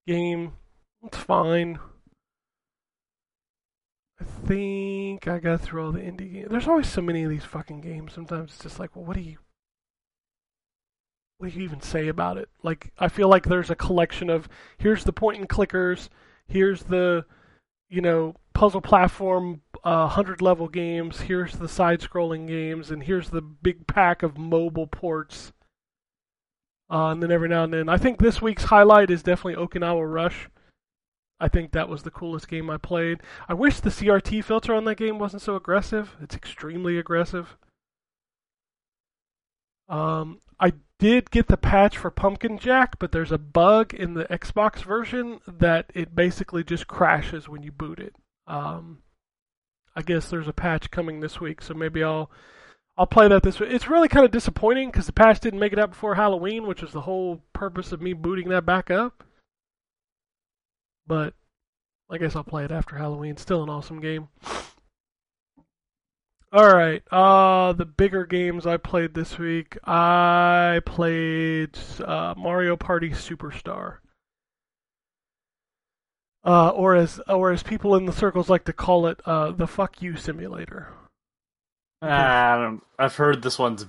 game. 0.05 0.53
It's 1.03 1.17
fine. 1.17 1.79
I 4.19 4.23
think 4.23 5.27
I 5.27 5.39
got 5.39 5.62
through 5.62 5.86
all 5.86 5.91
the 5.91 5.99
indie 5.99 6.33
games. 6.33 6.47
There's 6.49 6.67
always 6.67 6.88
so 6.88 7.01
many 7.01 7.23
of 7.23 7.29
these 7.29 7.43
fucking 7.43 7.81
games. 7.81 8.13
Sometimes 8.13 8.51
it's 8.51 8.63
just 8.63 8.79
like, 8.79 8.95
well, 8.95 9.05
what 9.05 9.15
do 9.15 9.21
you, 9.21 9.38
what 11.38 11.51
do 11.51 11.57
you 11.57 11.63
even 11.63 11.81
say 11.81 12.07
about 12.07 12.38
it? 12.38 12.49
Like, 12.63 12.91
I 12.97 13.10
feel 13.10 13.27
like 13.27 13.45
there's 13.45 13.69
a 13.69 13.75
collection 13.75 14.29
of 14.29 14.49
here's 14.79 15.03
the 15.03 15.13
point 15.13 15.39
and 15.39 15.47
clickers, 15.47 16.10
here's 16.47 16.83
the, 16.83 17.25
you 17.89 18.02
know, 18.02 18.36
puzzle 18.54 18.82
platform, 18.82 19.62
uh, 19.84 20.08
hundred 20.08 20.41
level 20.41 20.67
games, 20.67 21.21
here's 21.21 21.54
the 21.54 21.67
side-scrolling 21.67 22.47
games, 22.47 22.91
and 22.91 23.04
here's 23.04 23.30
the 23.30 23.41
big 23.41 23.88
pack 23.88 24.23
of 24.23 24.38
mobile 24.38 24.88
ports. 24.88 25.54
Uh, 26.89 27.12
and 27.12 27.21
then 27.21 27.32
every 27.32 27.50
now 27.50 27.63
and 27.63 27.73
then, 27.73 27.89
I 27.89 27.97
think 27.97 28.19
this 28.19 28.41
week's 28.41 28.65
highlight 28.65 29.10
is 29.10 29.23
definitely 29.23 29.62
Okinawa 29.62 30.12
Rush. 30.12 30.50
I 31.39 31.47
think 31.47 31.71
that 31.71 31.89
was 31.89 32.04
the 32.04 32.12
coolest 32.12 32.47
game 32.47 32.69
I 32.69 32.78
played. 32.78 33.21
I 33.47 33.54
wish 33.54 33.80
the 33.80 33.89
CRT 33.89 34.43
filter 34.43 34.73
on 34.73 34.86
that 34.86 34.95
game 34.95 35.19
wasn't 35.19 35.43
so 35.43 35.56
aggressive. 35.56 36.15
It's 36.21 36.36
extremely 36.36 36.97
aggressive. 36.97 37.58
Um, 39.88 40.39
I 40.59 40.73
did 40.99 41.31
get 41.31 41.47
the 41.47 41.57
patch 41.57 41.97
for 41.97 42.09
Pumpkin 42.09 42.57
Jack, 42.57 42.97
but 42.99 43.11
there's 43.11 43.31
a 43.31 43.37
bug 43.37 43.93
in 43.93 44.13
the 44.13 44.25
Xbox 44.25 44.83
version 44.83 45.39
that 45.47 45.91
it 45.93 46.15
basically 46.15 46.63
just 46.63 46.87
crashes 46.87 47.47
when 47.47 47.63
you 47.63 47.71
boot 47.71 47.99
it. 47.99 48.15
Um, 48.47 48.99
I 49.95 50.01
guess 50.01 50.29
there's 50.29 50.47
a 50.47 50.53
patch 50.53 50.89
coming 50.91 51.19
this 51.19 51.39
week, 51.39 51.61
so 51.61 51.73
maybe 51.73 52.03
I'll 52.03 52.31
I'll 52.97 53.05
play 53.05 53.27
that 53.27 53.43
this 53.43 53.59
week. 53.59 53.69
It's 53.71 53.87
really 53.87 54.07
kind 54.07 54.25
of 54.25 54.31
disappointing 54.31 54.89
because 54.89 55.05
the 55.05 55.13
patch 55.13 55.39
didn't 55.39 55.59
make 55.59 55.73
it 55.73 55.79
out 55.79 55.91
before 55.91 56.15
Halloween, 56.15 56.65
which 56.65 56.81
was 56.81 56.91
the 56.91 57.01
whole 57.01 57.43
purpose 57.53 57.91
of 57.91 58.01
me 58.01 58.13
booting 58.13 58.49
that 58.49 58.65
back 58.65 58.89
up. 58.89 59.23
But 61.05 61.35
I 62.09 62.17
guess 62.17 62.35
I'll 62.35 62.43
play 62.43 62.65
it 62.65 62.71
after 62.71 62.97
Halloween. 62.97 63.37
Still 63.37 63.63
an 63.63 63.69
awesome 63.69 63.99
game. 63.99 64.29
All 66.53 66.73
right, 66.73 67.03
uh, 67.12 67.73
the 67.73 67.86
bigger 67.86 68.25
games 68.25 68.65
I 68.65 68.77
played 68.77 69.13
this 69.13 69.38
week. 69.38 69.77
I 69.83 70.79
played 70.86 71.77
uh, 71.99 72.36
Mario 72.38 72.77
Party 72.77 73.10
Superstar, 73.10 73.97
uh, 76.45 76.69
or 76.69 76.95
as 76.95 77.19
or 77.27 77.51
as 77.51 77.63
people 77.63 77.97
in 77.97 78.05
the 78.05 78.13
circles 78.13 78.49
like 78.49 78.63
to 78.63 78.73
call 78.73 79.07
it, 79.07 79.19
uh, 79.25 79.51
the 79.51 79.67
"fuck 79.67 80.01
you" 80.01 80.15
simulator. 80.15 80.93
I 82.01 82.55
don't, 82.55 82.81
I've 82.97 83.15
heard 83.15 83.41
this 83.41 83.60
one's 83.60 83.86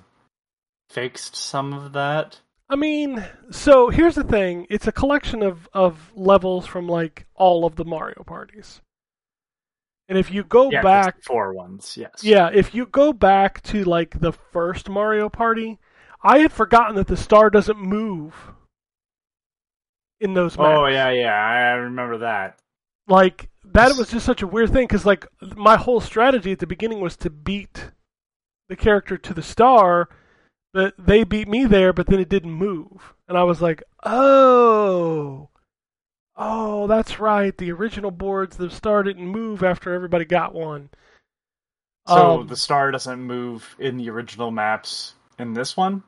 fixed 0.91 1.37
some 1.37 1.73
of 1.73 1.93
that. 1.93 2.41
I 2.69 2.75
mean, 2.75 3.25
so 3.53 3.89
here's 3.89 4.17
the 4.17 4.25
thing: 4.25 4.67
it's 4.69 4.89
a 4.89 4.93
collection 4.93 5.45
of 5.45 5.69
of 5.73 6.11
levels 6.17 6.67
from 6.67 6.89
like 6.89 7.27
all 7.37 7.65
of 7.65 7.77
the 7.77 7.85
Mario 7.85 8.25
parties. 8.25 8.81
And 10.09 10.19
if 10.19 10.31
you 10.31 10.45
go 10.45 10.71
Yeah, 10.71 10.83
back, 10.83 11.23
four 11.23 11.53
ones. 11.55 11.97
Yes. 11.97 12.25
yeah, 12.25 12.51
if 12.53 12.75
you 12.75 12.87
go 12.87 13.13
back 13.13 13.63
to 13.65 13.85
like 13.85 14.21
the 14.21 14.33
first 14.33 14.89
Mario 14.89 15.29
Party, 15.29 15.79
I 16.23 16.39
had 16.39 16.53
forgotten 16.53 16.97
that 16.97 17.07
the 17.09 17.17
star 17.17 17.51
doesn't 17.51 17.79
move 17.79 18.35
in 20.21 20.35
those 20.35 20.57
oh, 20.59 20.63
maps. 20.63 20.83
Oh 20.83 20.87
yeah, 20.87 21.11
yeah. 21.11 21.35
I 21.35 21.71
remember 21.75 22.19
that. 22.19 22.59
like 23.07 23.49
that 23.65 23.97
was 23.97 24.11
just 24.11 24.27
such 24.27 24.43
a 24.43 24.47
weird 24.47 24.73
thing 24.73 24.87
because 24.87 25.07
like 25.07 25.27
my 25.57 25.77
whole 25.77 26.01
strategy 26.01 26.53
at 26.53 26.59
the 26.59 26.67
beginning 26.67 27.01
was 27.01 27.17
to 27.17 27.31
beat 27.31 27.91
the 28.69 28.77
character 28.77 29.17
to 29.19 29.35
the 29.35 29.43
star 29.43 30.09
but 30.73 30.95
they 30.99 31.25
beat 31.25 31.49
me 31.49 31.65
there 31.65 31.93
but 31.93 32.07
then 32.07 32.21
it 32.21 32.29
didn't 32.29 32.53
move 32.53 33.15
and 33.29 33.37
i 33.39 33.43
was 33.43 33.61
like 33.63 33.83
oh 34.05 35.49
oh 36.39 36.87
that's 36.87 37.21
right 37.21 37.59
the 37.59 37.71
original 37.71 38.11
boards 38.11 38.57
the 38.57 38.71
star 38.71 39.03
didn't 39.03 39.27
move 39.27 39.63
after 39.63 39.93
everybody 39.93 40.25
got 40.25 40.55
one 40.55 40.89
So 42.07 42.43
Um, 42.43 42.47
the 42.47 42.57
star 42.57 42.91
doesn't 42.91 43.23
move 43.23 43.77
in 43.79 43.99
the 43.99 44.11
original 44.11 44.51
maps 44.51 45.15
in 45.39 45.53
this 45.55 45.77
one. 45.77 46.03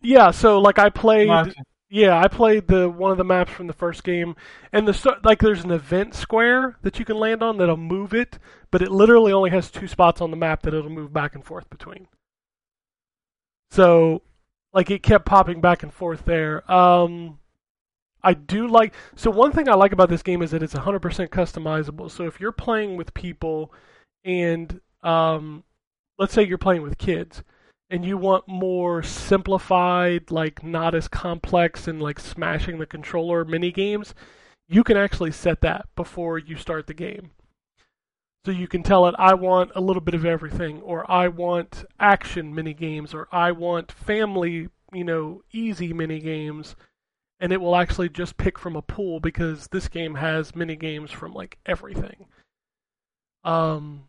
yeah 0.00 0.30
so 0.30 0.58
like 0.60 0.78
i 0.78 0.88
played 0.88 1.28
Okay. 1.28 1.52
Yeah, 1.88 2.20
I 2.20 2.26
played 2.26 2.66
the 2.66 2.90
one 2.90 3.12
of 3.12 3.16
the 3.18 3.24
maps 3.24 3.52
from 3.52 3.68
the 3.68 3.72
first 3.72 4.02
game, 4.02 4.34
and 4.72 4.88
the 4.88 5.18
like 5.22 5.38
there's 5.38 5.62
an 5.62 5.70
event 5.70 6.14
square 6.16 6.76
that 6.82 6.98
you 6.98 7.04
can 7.04 7.16
land 7.16 7.44
on 7.44 7.58
that'll 7.58 7.76
move 7.76 8.12
it, 8.12 8.40
but 8.72 8.82
it 8.82 8.90
literally 8.90 9.32
only 9.32 9.50
has 9.50 9.70
two 9.70 9.86
spots 9.86 10.20
on 10.20 10.32
the 10.32 10.36
map 10.36 10.62
that 10.62 10.74
it'll 10.74 10.90
move 10.90 11.12
back 11.12 11.36
and 11.36 11.44
forth 11.44 11.70
between. 11.70 12.08
So, 13.70 14.22
like 14.72 14.90
it 14.90 15.02
kept 15.02 15.26
popping 15.26 15.60
back 15.60 15.82
and 15.82 15.92
forth 15.92 16.24
there. 16.24 16.70
Um, 16.70 17.38
I 18.26 18.34
do 18.34 18.66
like 18.66 18.92
so 19.14 19.30
one 19.30 19.52
thing 19.52 19.68
I 19.68 19.74
like 19.74 19.92
about 19.92 20.08
this 20.08 20.24
game 20.24 20.42
is 20.42 20.50
that 20.50 20.62
it's 20.62 20.74
100% 20.74 21.00
customizable. 21.28 22.10
So 22.10 22.26
if 22.26 22.40
you're 22.40 22.50
playing 22.50 22.96
with 22.96 23.14
people, 23.14 23.72
and 24.24 24.80
um, 25.04 25.62
let's 26.18 26.34
say 26.34 26.44
you're 26.44 26.58
playing 26.58 26.82
with 26.82 26.98
kids, 26.98 27.44
and 27.88 28.04
you 28.04 28.18
want 28.18 28.48
more 28.48 29.04
simplified, 29.04 30.32
like 30.32 30.64
not 30.64 30.92
as 30.92 31.06
complex 31.06 31.86
and 31.86 32.02
like 32.02 32.18
smashing 32.18 32.78
the 32.78 32.86
controller 32.86 33.44
mini 33.44 33.70
games, 33.70 34.12
you 34.68 34.82
can 34.82 34.96
actually 34.96 35.30
set 35.30 35.60
that 35.60 35.86
before 35.94 36.36
you 36.36 36.56
start 36.56 36.88
the 36.88 36.94
game. 36.94 37.30
So 38.44 38.50
you 38.50 38.66
can 38.66 38.82
tell 38.82 39.06
it, 39.06 39.14
I 39.20 39.34
want 39.34 39.70
a 39.76 39.80
little 39.80 40.02
bit 40.02 40.14
of 40.14 40.24
everything, 40.24 40.80
or 40.82 41.08
I 41.08 41.28
want 41.28 41.84
action 42.00 42.52
mini 42.52 42.74
games, 42.74 43.14
or 43.14 43.28
I 43.30 43.52
want 43.52 43.92
family, 43.92 44.68
you 44.92 45.04
know, 45.04 45.42
easy 45.52 45.92
mini 45.92 46.18
games, 46.18 46.74
and 47.40 47.52
it 47.52 47.60
will 47.60 47.76
actually 47.76 48.08
just 48.08 48.36
pick 48.36 48.58
from 48.58 48.76
a 48.76 48.82
pool 48.82 49.20
because 49.20 49.68
this 49.68 49.88
game 49.88 50.14
has 50.14 50.56
mini 50.56 50.76
games 50.76 51.10
from 51.10 51.32
like 51.32 51.58
everything. 51.66 52.26
Um, 53.44 54.08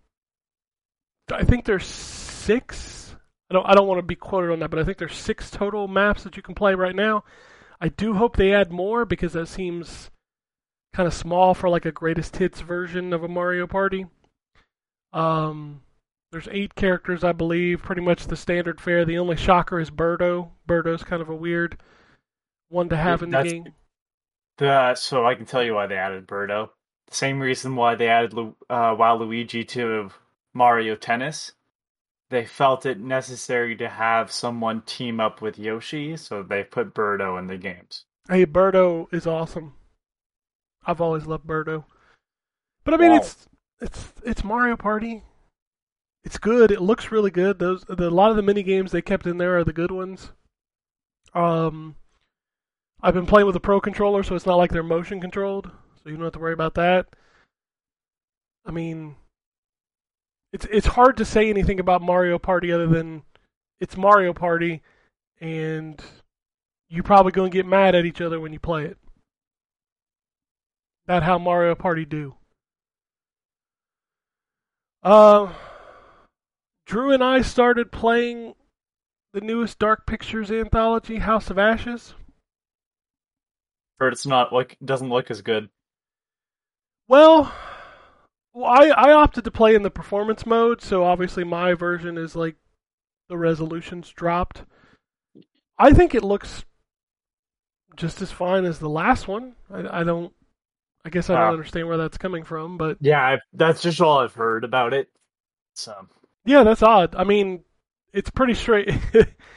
I 1.31 1.43
think 1.43 1.65
there's 1.65 1.85
six 1.85 2.97
I 3.49 3.53
don't 3.53 3.65
I 3.65 3.73
don't 3.73 3.87
want 3.87 3.99
to 3.99 4.03
be 4.03 4.15
quoted 4.15 4.51
on 4.51 4.59
that, 4.59 4.69
but 4.69 4.79
I 4.79 4.83
think 4.83 4.97
there's 4.97 5.15
six 5.15 5.49
total 5.49 5.87
maps 5.87 6.23
that 6.23 6.35
you 6.35 6.43
can 6.43 6.55
play 6.55 6.75
right 6.75 6.95
now. 6.95 7.23
I 7.79 7.89
do 7.89 8.15
hope 8.15 8.35
they 8.35 8.53
add 8.53 8.71
more 8.71 9.05
because 9.05 9.33
that 9.33 9.47
seems 9.47 10.09
kind 10.93 11.07
of 11.07 11.13
small 11.13 11.53
for 11.53 11.69
like 11.69 11.85
a 11.85 11.91
greatest 11.91 12.37
hits 12.37 12.61
version 12.61 13.13
of 13.13 13.23
a 13.23 13.27
Mario 13.27 13.67
Party. 13.67 14.07
Um, 15.13 15.81
there's 16.31 16.49
eight 16.51 16.75
characters, 16.75 17.23
I 17.23 17.31
believe, 17.31 17.81
pretty 17.83 18.01
much 18.01 18.27
the 18.27 18.35
standard 18.35 18.81
fare. 18.81 19.05
The 19.05 19.17
only 19.17 19.37
shocker 19.37 19.79
is 19.79 19.91
Birdo. 19.91 20.49
Birdo's 20.67 21.03
kind 21.03 21.21
of 21.21 21.29
a 21.29 21.35
weird 21.35 21.79
one 22.69 22.89
to 22.89 22.97
have 22.97 23.23
in 23.23 23.29
the 23.31 23.37
That's- 23.37 23.53
game. 23.53 23.73
The, 24.57 24.95
so 24.95 25.25
I 25.25 25.35
can 25.35 25.45
tell 25.45 25.63
you 25.63 25.75
why 25.75 25.85
they 25.85 25.97
added 25.97 26.25
Birdo. 26.27 26.69
The 27.09 27.15
same 27.15 27.39
reason 27.39 27.75
why 27.75 27.93
they 27.95 28.07
added 28.09 28.33
Lu- 28.33 28.55
uh, 28.69 28.95
Waluigi 28.95 29.67
to 29.69 30.09
Mario 30.53 30.95
Tennis. 30.95 31.51
They 32.29 32.43
felt 32.43 32.85
it 32.85 32.99
necessary 32.99 33.75
to 33.77 33.87
have 33.87 34.31
someone 34.31 34.81
team 34.81 35.19
up 35.19 35.41
with 35.41 35.59
Yoshi, 35.59 36.17
so 36.17 36.41
they 36.43 36.63
put 36.63 36.93
Birdo 36.95 37.37
in 37.39 37.45
the 37.47 37.57
games. 37.57 38.05
Hey, 38.27 38.45
Birdo 38.47 39.13
is 39.13 39.27
awesome. 39.27 39.75
I've 40.85 40.99
always 41.01 41.25
loved 41.27 41.45
Birdo. 41.45 41.85
But 42.83 42.95
I 42.95 42.97
mean, 42.97 43.11
Wow. 43.11 43.17
it's 43.17 43.47
it's 43.79 44.13
it's 44.25 44.43
Mario 44.43 44.75
Party. 44.75 45.23
It's 46.23 46.37
good. 46.39 46.71
It 46.71 46.81
looks 46.81 47.11
really 47.11 47.31
good. 47.31 47.59
Those 47.59 47.83
the, 47.83 48.07
a 48.07 48.09
lot 48.09 48.31
of 48.31 48.35
the 48.37 48.41
mini 48.41 48.63
games 48.63 48.91
they 48.91 49.01
kept 49.03 49.27
in 49.27 49.37
there 49.37 49.57
are 49.57 49.63
the 49.63 49.71
good 49.71 49.91
ones. 49.91 50.31
Um, 51.33 51.95
I've 53.01 53.13
been 53.13 53.27
playing 53.27 53.45
with 53.45 53.55
a 53.55 53.59
pro 53.59 53.79
controller, 53.79 54.23
so 54.23 54.35
it's 54.35 54.45
not 54.45 54.55
like 54.55 54.71
they're 54.71 54.83
motion 54.83 55.21
controlled, 55.21 55.69
so 56.03 56.09
you 56.09 56.15
don't 56.15 56.23
have 56.23 56.33
to 56.33 56.39
worry 56.39 56.53
about 56.53 56.73
that. 56.75 57.07
I 58.65 58.71
mean, 58.71 59.15
it's 60.51 60.65
it's 60.71 60.87
hard 60.87 61.17
to 61.17 61.25
say 61.25 61.49
anything 61.49 61.79
about 61.79 62.01
Mario 62.01 62.39
Party 62.39 62.71
other 62.71 62.87
than 62.87 63.23
it's 63.79 63.95
Mario 63.95 64.33
Party, 64.33 64.81
and 65.39 66.01
you're 66.89 67.03
probably 67.03 67.31
gonna 67.31 67.49
get 67.49 67.65
mad 67.65 67.95
at 67.95 68.05
each 68.05 68.21
other 68.21 68.39
when 68.39 68.53
you 68.53 68.59
play 68.59 68.85
it. 68.85 68.97
That 71.05 71.23
how 71.23 71.37
Mario 71.37 71.75
Party 71.75 72.03
do. 72.03 72.35
Uh, 75.03 75.53
Drew 76.85 77.13
and 77.13 77.23
I 77.23 77.41
started 77.41 77.91
playing 77.91 78.55
the 79.33 79.41
newest 79.41 79.79
Dark 79.79 80.05
Pictures 80.05 80.51
anthology, 80.51 81.17
House 81.17 81.49
of 81.49 81.59
Ashes. 81.59 82.13
Heard 83.99 84.13
it's 84.13 84.25
not 84.25 84.53
like 84.53 84.77
doesn't 84.83 85.09
look 85.09 85.31
as 85.31 85.41
good. 85.41 85.69
Well, 87.07 87.51
I 88.55 88.89
I 88.89 89.13
opted 89.13 89.43
to 89.45 89.51
play 89.51 89.75
in 89.75 89.83
the 89.83 89.89
performance 89.89 90.45
mode, 90.45 90.81
so 90.81 91.03
obviously 91.03 91.43
my 91.43 91.73
version 91.73 92.17
is 92.17 92.35
like 92.35 92.55
the 93.29 93.37
resolution's 93.37 94.09
dropped. 94.09 94.63
I 95.79 95.93
think 95.93 96.15
it 96.15 96.23
looks 96.23 96.65
just 97.95 98.21
as 98.21 98.31
fine 98.31 98.65
as 98.65 98.79
the 98.79 98.89
last 98.89 99.27
one. 99.27 99.55
I, 99.71 100.01
I 100.01 100.03
don't. 100.03 100.33
I 101.05 101.09
guess 101.09 101.29
I 101.29 101.35
don't 101.35 101.53
understand 101.53 101.87
where 101.87 101.97
that's 101.97 102.17
coming 102.17 102.43
from, 102.43 102.77
but 102.77 102.97
Yeah, 102.99 103.21
I, 103.21 103.39
that's 103.53 103.81
just 103.81 104.01
all 104.01 104.19
I've 104.19 104.33
heard 104.33 104.63
about 104.65 104.93
it. 104.93 105.09
So 105.73 105.93
yeah, 106.45 106.63
that's 106.63 106.83
odd. 106.83 107.15
I 107.15 107.23
mean, 107.23 107.63
it's 108.13 108.29
pretty 108.29 108.55
straight. 108.55 108.91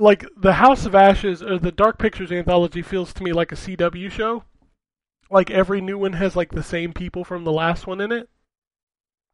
like 0.00 0.24
the 0.36 0.54
House 0.54 0.86
of 0.86 0.94
Ashes 0.94 1.42
or 1.42 1.58
the 1.58 1.70
Dark 1.70 1.98
Pictures 1.98 2.32
anthology 2.32 2.82
feels 2.82 3.12
to 3.12 3.22
me 3.22 3.32
like 3.32 3.52
a 3.52 3.56
CW 3.56 4.10
show. 4.10 4.44
Like 5.30 5.50
every 5.50 5.80
new 5.80 5.98
one 5.98 6.14
has 6.14 6.34
like 6.34 6.50
the 6.50 6.62
same 6.62 6.92
people 6.92 7.22
from 7.22 7.44
the 7.44 7.52
last 7.52 7.86
one 7.86 8.00
in 8.00 8.10
it. 8.10 8.28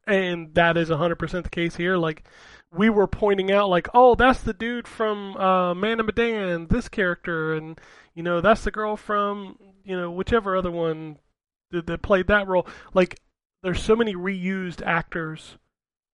And 0.05 0.53
that 0.55 0.77
is 0.77 0.89
100% 0.89 1.43
the 1.43 1.49
case 1.49 1.77
here. 1.77 1.97
Like 1.97 2.27
we 2.71 2.89
were 2.89 3.07
pointing 3.07 3.51
out 3.51 3.69
like, 3.69 3.87
"Oh, 3.93 4.15
that's 4.15 4.41
the 4.41 4.53
dude 4.53 4.87
from 4.87 5.35
uh 5.37 5.73
Man 5.73 5.99
of 5.99 6.05
Medan, 6.05 6.67
this 6.67 6.89
character 6.89 7.53
and 7.53 7.79
you 8.13 8.23
know, 8.23 8.41
that's 8.41 8.63
the 8.63 8.71
girl 8.71 8.97
from, 8.97 9.57
you 9.83 9.95
know, 9.95 10.11
whichever 10.11 10.57
other 10.57 10.71
one 10.71 11.17
that, 11.71 11.87
that 11.87 12.01
played 12.01 12.27
that 12.27 12.47
role." 12.47 12.67
Like 12.93 13.19
there's 13.63 13.81
so 13.81 13.95
many 13.95 14.15
reused 14.15 14.85
actors 14.85 15.57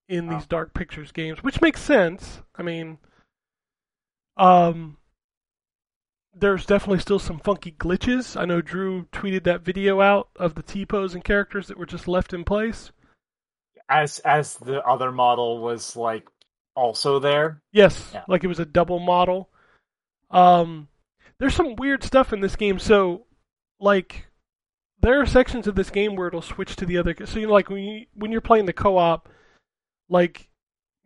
in 0.07 0.27
these 0.27 0.45
Dark 0.45 0.73
Pictures 0.73 1.11
games, 1.11 1.43
which 1.43 1.61
makes 1.61 1.81
sense. 1.81 2.41
I 2.55 2.61
mean, 2.61 2.99
um, 4.37 4.97
there's 6.35 6.65
definitely 6.65 6.99
still 6.99 7.19
some 7.19 7.39
funky 7.39 7.71
glitches. 7.71 8.39
I 8.39 8.45
know 8.45 8.61
Drew 8.61 9.05
tweeted 9.11 9.43
that 9.43 9.61
video 9.61 10.01
out 10.01 10.29
of 10.35 10.55
the 10.55 10.63
T 10.63 10.85
pose 10.85 11.13
and 11.13 11.23
characters 11.23 11.67
that 11.67 11.77
were 11.77 11.85
just 11.85 12.07
left 12.07 12.33
in 12.33 12.43
place. 12.43 12.91
as 13.89 14.19
as 14.19 14.55
the 14.57 14.81
other 14.83 15.11
model 15.11 15.59
was 15.61 15.95
like 15.95 16.25
also 16.75 17.19
there. 17.19 17.61
Yes, 17.71 18.11
Yeah. 18.13 18.23
like 18.27 18.43
it 18.43 18.47
was 18.47 18.59
a 18.59 18.65
double 18.65 18.99
model. 18.99 19.49
Um, 20.31 20.87
there's 21.37 21.53
some 21.55 21.75
weird 21.75 22.03
stuff 22.03 22.33
in 22.33 22.39
this 22.41 22.55
game. 22.55 22.79
So, 22.79 23.25
like, 23.79 24.27
there 24.99 25.19
are 25.21 25.25
sections 25.27 25.67
of 25.67 25.75
this 25.75 25.89
game 25.91 26.15
where 26.15 26.27
it'll 26.29 26.41
switch 26.41 26.75
to 26.77 26.85
the 26.85 26.97
other. 26.97 27.13
So, 27.25 27.37
you 27.39 27.45
know, 27.47 27.53
like 27.53 27.69
when 27.69 27.83
you 27.83 28.05
when 28.15 28.31
you're 28.31 28.41
playing 28.41 28.65
the 28.65 28.73
co-op, 28.73 29.29
like 30.09 30.49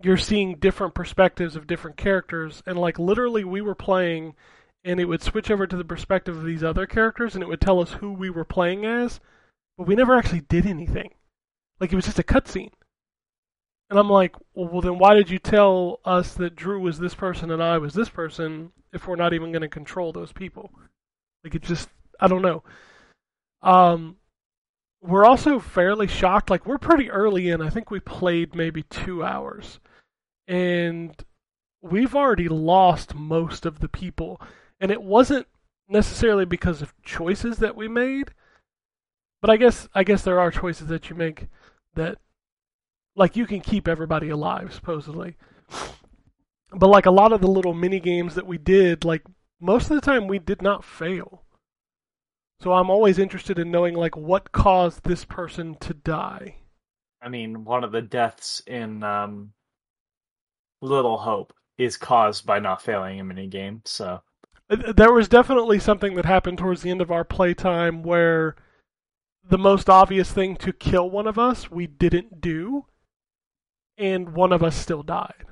you're 0.01 0.17
seeing 0.17 0.59
different 0.59 0.93
perspectives 0.93 1.55
of 1.55 1.67
different 1.67 1.97
characters, 1.97 2.61
and 2.65 2.77
like 2.77 2.99
literally, 2.99 3.43
we 3.43 3.61
were 3.61 3.75
playing, 3.75 4.35
and 4.83 4.99
it 4.99 5.05
would 5.05 5.21
switch 5.23 5.49
over 5.49 5.65
to 5.65 5.77
the 5.77 5.85
perspective 5.85 6.37
of 6.37 6.45
these 6.45 6.63
other 6.63 6.85
characters, 6.85 7.33
and 7.33 7.43
it 7.43 7.47
would 7.47 7.61
tell 7.61 7.79
us 7.79 7.93
who 7.93 8.13
we 8.13 8.29
were 8.29 8.45
playing 8.45 8.85
as, 8.85 9.19
but 9.77 9.87
we 9.87 9.95
never 9.95 10.15
actually 10.15 10.41
did 10.41 10.65
anything. 10.65 11.13
Like 11.79 11.91
it 11.91 11.95
was 11.95 12.05
just 12.05 12.19
a 12.19 12.23
cutscene. 12.23 12.71
And 13.89 13.97
I'm 13.97 14.09
like, 14.09 14.35
well, 14.53 14.81
then 14.81 14.97
why 14.97 15.13
did 15.13 15.29
you 15.29 15.39
tell 15.39 15.99
us 16.03 16.33
that 16.33 16.55
Drew 16.55 16.81
was 16.81 16.99
this 16.99 17.15
person 17.15 17.51
and 17.51 17.63
I 17.63 17.77
was 17.77 17.93
this 17.93 18.09
person 18.09 18.71
if 18.91 19.07
we're 19.07 19.15
not 19.15 19.33
even 19.33 19.51
going 19.51 19.61
to 19.61 19.69
control 19.69 20.11
those 20.11 20.33
people? 20.33 20.71
Like, 21.43 21.55
it 21.55 21.61
just, 21.61 21.87
I 22.19 22.27
don't 22.27 22.41
know. 22.41 22.63
Um, 23.61 24.17
we're 25.01 25.25
also 25.25 25.59
fairly 25.59 26.07
shocked. 26.07 26.49
Like, 26.49 26.65
we're 26.65 26.77
pretty 26.77 27.09
early 27.09 27.47
in. 27.47 27.61
I 27.61 27.69
think 27.69 27.89
we 27.89 28.01
played 28.01 28.55
maybe 28.55 28.83
two 28.83 29.23
hours. 29.23 29.79
And 30.47 31.15
we've 31.81 32.15
already 32.15 32.47
lost 32.47 33.15
most 33.15 33.65
of 33.65 33.79
the 33.79 33.89
people. 33.89 34.41
And 34.79 34.91
it 34.91 35.01
wasn't 35.01 35.47
necessarily 35.89 36.45
because 36.45 36.81
of 36.81 36.93
choices 37.03 37.57
that 37.57 37.75
we 37.75 37.87
made. 37.87 38.33
But 39.41 39.49
I 39.49 39.57
guess 39.57 39.87
I 39.93 40.03
guess 40.03 40.23
there 40.23 40.39
are 40.39 40.51
choices 40.51 40.87
that 40.87 41.09
you 41.09 41.15
make 41.15 41.47
that 41.95 42.17
like 43.15 43.35
you 43.35 43.45
can 43.45 43.59
keep 43.59 43.87
everybody 43.87 44.29
alive 44.29 44.73
supposedly 44.73 45.35
but 46.71 46.87
like 46.87 47.05
a 47.05 47.11
lot 47.11 47.33
of 47.33 47.41
the 47.41 47.47
little 47.47 47.73
mini 47.73 47.99
games 47.99 48.35
that 48.35 48.45
we 48.45 48.57
did 48.57 49.03
like 49.03 49.23
most 49.59 49.89
of 49.89 49.95
the 49.95 50.01
time 50.01 50.27
we 50.27 50.37
did 50.37 50.61
not 50.61 50.85
fail 50.85 51.43
so 52.61 52.73
i'm 52.73 52.89
always 52.89 53.17
interested 53.17 53.57
in 53.57 53.71
knowing 53.71 53.95
like 53.95 54.15
what 54.15 54.51
caused 54.51 55.03
this 55.03 55.25
person 55.25 55.75
to 55.79 55.93
die 55.93 56.55
I 57.21 57.29
mean, 57.29 57.65
one 57.65 57.83
of 57.83 57.91
the 57.91 58.01
deaths 58.01 58.61
in 58.67 59.03
um, 59.03 59.53
Little 60.81 61.17
Hope 61.17 61.53
is 61.77 61.97
caused 61.97 62.45
by 62.45 62.59
not 62.59 62.81
failing 62.81 63.19
a 63.19 63.23
mini 63.23 63.47
game. 63.47 63.81
So 63.85 64.21
Uh, 64.69 64.91
there 64.91 65.13
was 65.13 65.29
definitely 65.29 65.79
something 65.79 66.15
that 66.15 66.25
happened 66.25 66.57
towards 66.57 66.81
the 66.81 66.89
end 66.89 67.01
of 67.01 67.11
our 67.11 67.23
playtime 67.23 68.03
where 68.03 68.55
the 69.47 69.57
most 69.57 69.89
obvious 69.89 70.31
thing 70.31 70.57
to 70.57 70.73
kill 70.73 71.09
one 71.09 71.25
of 71.27 71.39
us 71.39 71.71
we 71.71 71.87
didn't 71.87 72.41
do 72.41 72.85
and 73.97 74.33
one 74.33 74.51
of 74.51 74.61
us 74.61 74.75
still 74.75 75.03
died 75.03 75.45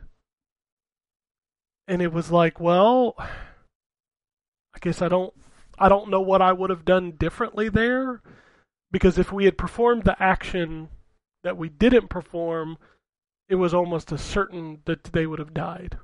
and 1.87 2.01
it 2.01 2.11
was 2.11 2.29
like 2.29 2.59
well 2.59 3.15
i 3.17 4.79
guess 4.81 5.01
i 5.01 5.07
don't 5.07 5.33
i 5.79 5.87
don't 5.87 6.09
know 6.09 6.19
what 6.19 6.41
i 6.41 6.51
would 6.51 6.69
have 6.69 6.83
done 6.83 7.11
differently 7.11 7.69
there 7.69 8.21
because 8.91 9.17
if 9.17 9.31
we 9.31 9.45
had 9.45 9.57
performed 9.57 10.03
the 10.03 10.21
action 10.21 10.89
that 11.43 11.55
we 11.55 11.69
didn't 11.69 12.09
perform 12.09 12.77
it 13.47 13.55
was 13.55 13.73
almost 13.73 14.11
a 14.11 14.17
certain 14.17 14.81
that 14.85 15.03
they 15.05 15.25
would 15.25 15.39
have 15.39 15.53
died 15.53 15.97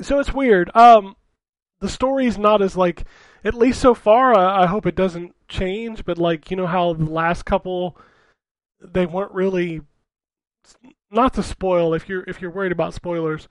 so 0.00 0.18
it's 0.18 0.32
weird. 0.32 0.70
Um, 0.74 1.16
the 1.80 1.88
story's 1.88 2.38
not 2.38 2.62
as 2.62 2.76
like, 2.76 3.04
at 3.44 3.54
least 3.54 3.80
so 3.80 3.94
far. 3.94 4.36
I, 4.36 4.62
I 4.62 4.66
hope 4.66 4.86
it 4.86 4.96
doesn't 4.96 5.34
change. 5.48 6.04
But 6.04 6.18
like, 6.18 6.50
you 6.50 6.56
know 6.56 6.66
how 6.66 6.94
the 6.94 7.04
last 7.04 7.44
couple, 7.44 7.96
they 8.80 9.06
weren't 9.06 9.32
really. 9.32 9.82
Not 11.10 11.34
to 11.34 11.42
spoil, 11.42 11.94
if 11.94 12.08
you're 12.08 12.24
if 12.26 12.40
you're 12.40 12.50
worried 12.50 12.72
about 12.72 12.94
spoilers, 12.94 13.48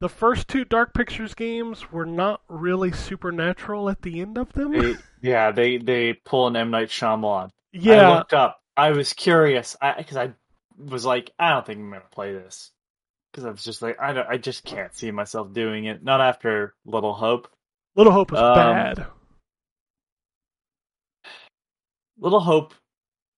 the 0.00 0.08
first 0.08 0.48
two 0.48 0.64
Dark 0.64 0.92
Pictures 0.92 1.34
games 1.34 1.92
were 1.92 2.06
not 2.06 2.40
really 2.48 2.90
supernatural 2.90 3.88
at 3.88 4.02
the 4.02 4.20
end 4.20 4.38
of 4.38 4.52
them. 4.54 4.72
they, 4.72 4.96
yeah, 5.20 5.52
they 5.52 5.76
they 5.76 6.14
pull 6.14 6.48
an 6.48 6.56
M 6.56 6.70
Night 6.70 6.88
Shyamalan. 6.88 7.44
I 7.46 7.50
yeah, 7.72 8.08
looked 8.08 8.32
up. 8.32 8.60
I 8.78 8.92
was 8.92 9.12
curious 9.12 9.76
because 9.98 10.16
I, 10.16 10.32
was 10.78 11.04
like, 11.04 11.32
I 11.36 11.50
don't 11.50 11.66
think 11.66 11.80
I'm 11.80 11.90
gonna 11.90 12.02
play 12.12 12.32
this 12.32 12.70
because 13.32 13.44
I 13.44 13.50
was 13.50 13.64
just 13.64 13.82
like, 13.82 14.00
I 14.00 14.12
don't, 14.12 14.28
I 14.28 14.38
just 14.38 14.64
can't 14.64 14.94
see 14.94 15.10
myself 15.10 15.52
doing 15.52 15.86
it. 15.86 16.04
Not 16.04 16.20
after 16.20 16.74
Little 16.86 17.12
Hope. 17.12 17.48
Little 17.96 18.12
Hope 18.12 18.30
was 18.30 18.40
Um, 18.40 18.54
bad. 18.54 19.06
Little 22.20 22.38
Hope. 22.40 22.72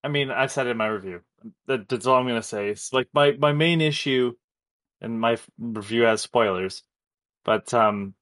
I 0.05 0.09
mean, 0.09 0.31
I 0.31 0.47
said 0.47 0.67
it 0.67 0.71
in 0.71 0.77
my 0.77 0.89
review. 0.89 1.23
That, 1.67 1.89
that's 1.89 2.07
all 2.07 2.17
I'm 2.17 2.27
gonna 2.27 2.43
say. 2.43 2.69
It's 2.69 2.93
like 2.93 3.09
my 3.15 3.33
my 3.33 3.53
main 3.53 3.81
issue, 3.81 4.35
and 5.01 5.19
my 5.19 5.39
review 5.59 6.03
has 6.03 6.21
spoilers, 6.21 6.83
but 7.45 7.73
um, 7.73 8.15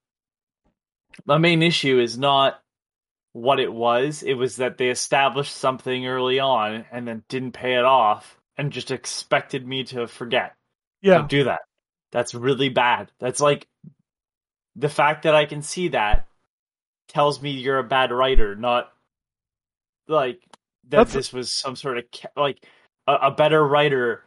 my 1.25 1.37
main 1.37 1.61
issue 1.63 1.99
is 1.99 2.17
not 2.17 2.61
what 3.33 3.59
it 3.59 3.71
was. 3.71 4.23
It 4.23 4.33
was 4.33 4.57
that 4.57 4.77
they 4.77 4.89
established 4.89 5.55
something 5.55 6.05
early 6.07 6.39
on 6.39 6.85
and 6.91 7.07
then 7.07 7.23
didn't 7.29 7.51
pay 7.53 7.75
it 7.75 7.85
off, 7.85 8.37
and 8.57 8.71
just 8.71 8.91
expected 8.91 9.65
me 9.67 9.83
to 9.85 10.07
forget. 10.07 10.55
Yeah, 11.01 11.19
Don't 11.19 11.29
do 11.29 11.43
that. 11.45 11.61
That's 12.11 12.33
really 12.33 12.69
bad. 12.69 13.11
That's 13.19 13.39
like 13.39 13.67
the 14.75 14.89
fact 14.89 15.23
that 15.23 15.35
I 15.35 15.45
can 15.45 15.61
see 15.61 15.89
that 15.89 16.27
tells 17.07 17.41
me 17.41 17.51
you're 17.51 17.79
a 17.79 17.83
bad 17.83 18.11
writer, 18.11 18.55
not 18.55 18.91
like 20.07 20.41
that 20.89 20.97
That's- 20.97 21.13
this 21.13 21.33
was 21.33 21.51
some 21.51 21.75
sort 21.75 21.97
of 21.99 22.03
like 22.35 22.65
a, 23.07 23.13
a 23.13 23.31
better 23.31 23.65
writer. 23.65 24.23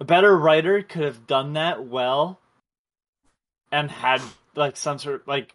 A 0.00 0.04
better 0.04 0.36
writer 0.36 0.82
could 0.82 1.02
have 1.02 1.26
done 1.26 1.54
that 1.54 1.84
well 1.86 2.40
and 3.70 3.90
had 3.90 4.22
like 4.54 4.76
some 4.76 4.98
sort 4.98 5.22
of 5.22 5.26
like 5.28 5.54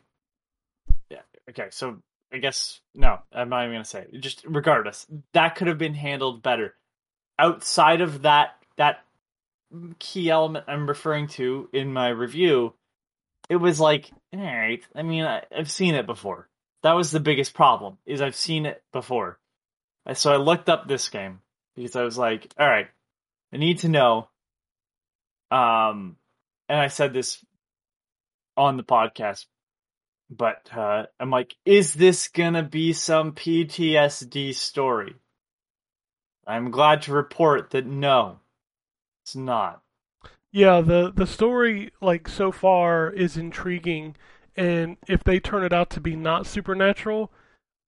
yeah, 1.09 1.21
okay, 1.49 1.67
so 1.71 1.97
I 2.35 2.39
guess 2.39 2.81
no, 2.93 3.19
I'm 3.31 3.47
not 3.47 3.63
even 3.63 3.75
gonna 3.75 3.85
say 3.85 4.07
it. 4.11 4.19
Just 4.19 4.43
regardless, 4.45 5.07
that 5.31 5.55
could 5.55 5.67
have 5.67 5.77
been 5.77 5.93
handled 5.93 6.43
better. 6.43 6.75
Outside 7.39 8.01
of 8.01 8.23
that 8.23 8.57
that 8.75 9.05
key 9.99 10.29
element 10.29 10.65
I'm 10.67 10.85
referring 10.85 11.27
to 11.29 11.69
in 11.71 11.93
my 11.93 12.09
review, 12.09 12.73
it 13.49 13.55
was 13.55 13.79
like, 13.79 14.11
all 14.33 14.41
right. 14.41 14.83
I 14.93 15.03
mean, 15.03 15.23
I, 15.23 15.43
I've 15.57 15.71
seen 15.71 15.95
it 15.95 16.05
before. 16.05 16.49
That 16.83 16.93
was 16.93 17.09
the 17.09 17.21
biggest 17.21 17.53
problem. 17.53 17.99
Is 18.05 18.21
I've 18.21 18.35
seen 18.35 18.65
it 18.65 18.83
before. 18.91 19.39
So 20.13 20.33
I 20.33 20.35
looked 20.35 20.67
up 20.67 20.89
this 20.89 21.07
game 21.07 21.39
because 21.73 21.95
I 21.95 22.03
was 22.03 22.17
like, 22.17 22.53
all 22.59 22.67
right, 22.67 22.87
I 23.53 23.57
need 23.57 23.79
to 23.79 23.89
know. 23.89 24.27
Um, 25.51 26.17
and 26.67 26.79
I 26.79 26.89
said 26.89 27.13
this 27.13 27.43
on 28.57 28.75
the 28.75 28.83
podcast, 28.83 29.45
but 30.29 30.69
uh, 30.75 31.05
I'm 31.19 31.29
like, 31.29 31.55
is 31.65 31.93
this 31.93 32.27
gonna 32.27 32.63
be 32.63 32.93
some 32.93 33.33
PTSD 33.33 34.53
story? 34.55 35.15
I'm 36.47 36.71
glad 36.71 37.01
to 37.03 37.13
report 37.13 37.71
that 37.71 37.85
no, 37.85 38.39
it's 39.23 39.35
not. 39.35 39.81
Yeah, 40.51 40.81
the 40.81 41.11
the 41.13 41.27
story 41.27 41.91
like 42.01 42.27
so 42.27 42.51
far 42.51 43.09
is 43.09 43.38
intriguing, 43.38 44.15
and 44.55 44.97
if 45.07 45.23
they 45.23 45.39
turn 45.39 45.63
it 45.63 45.73
out 45.73 45.89
to 45.91 45.99
be 45.99 46.15
not 46.15 46.47
supernatural, 46.47 47.31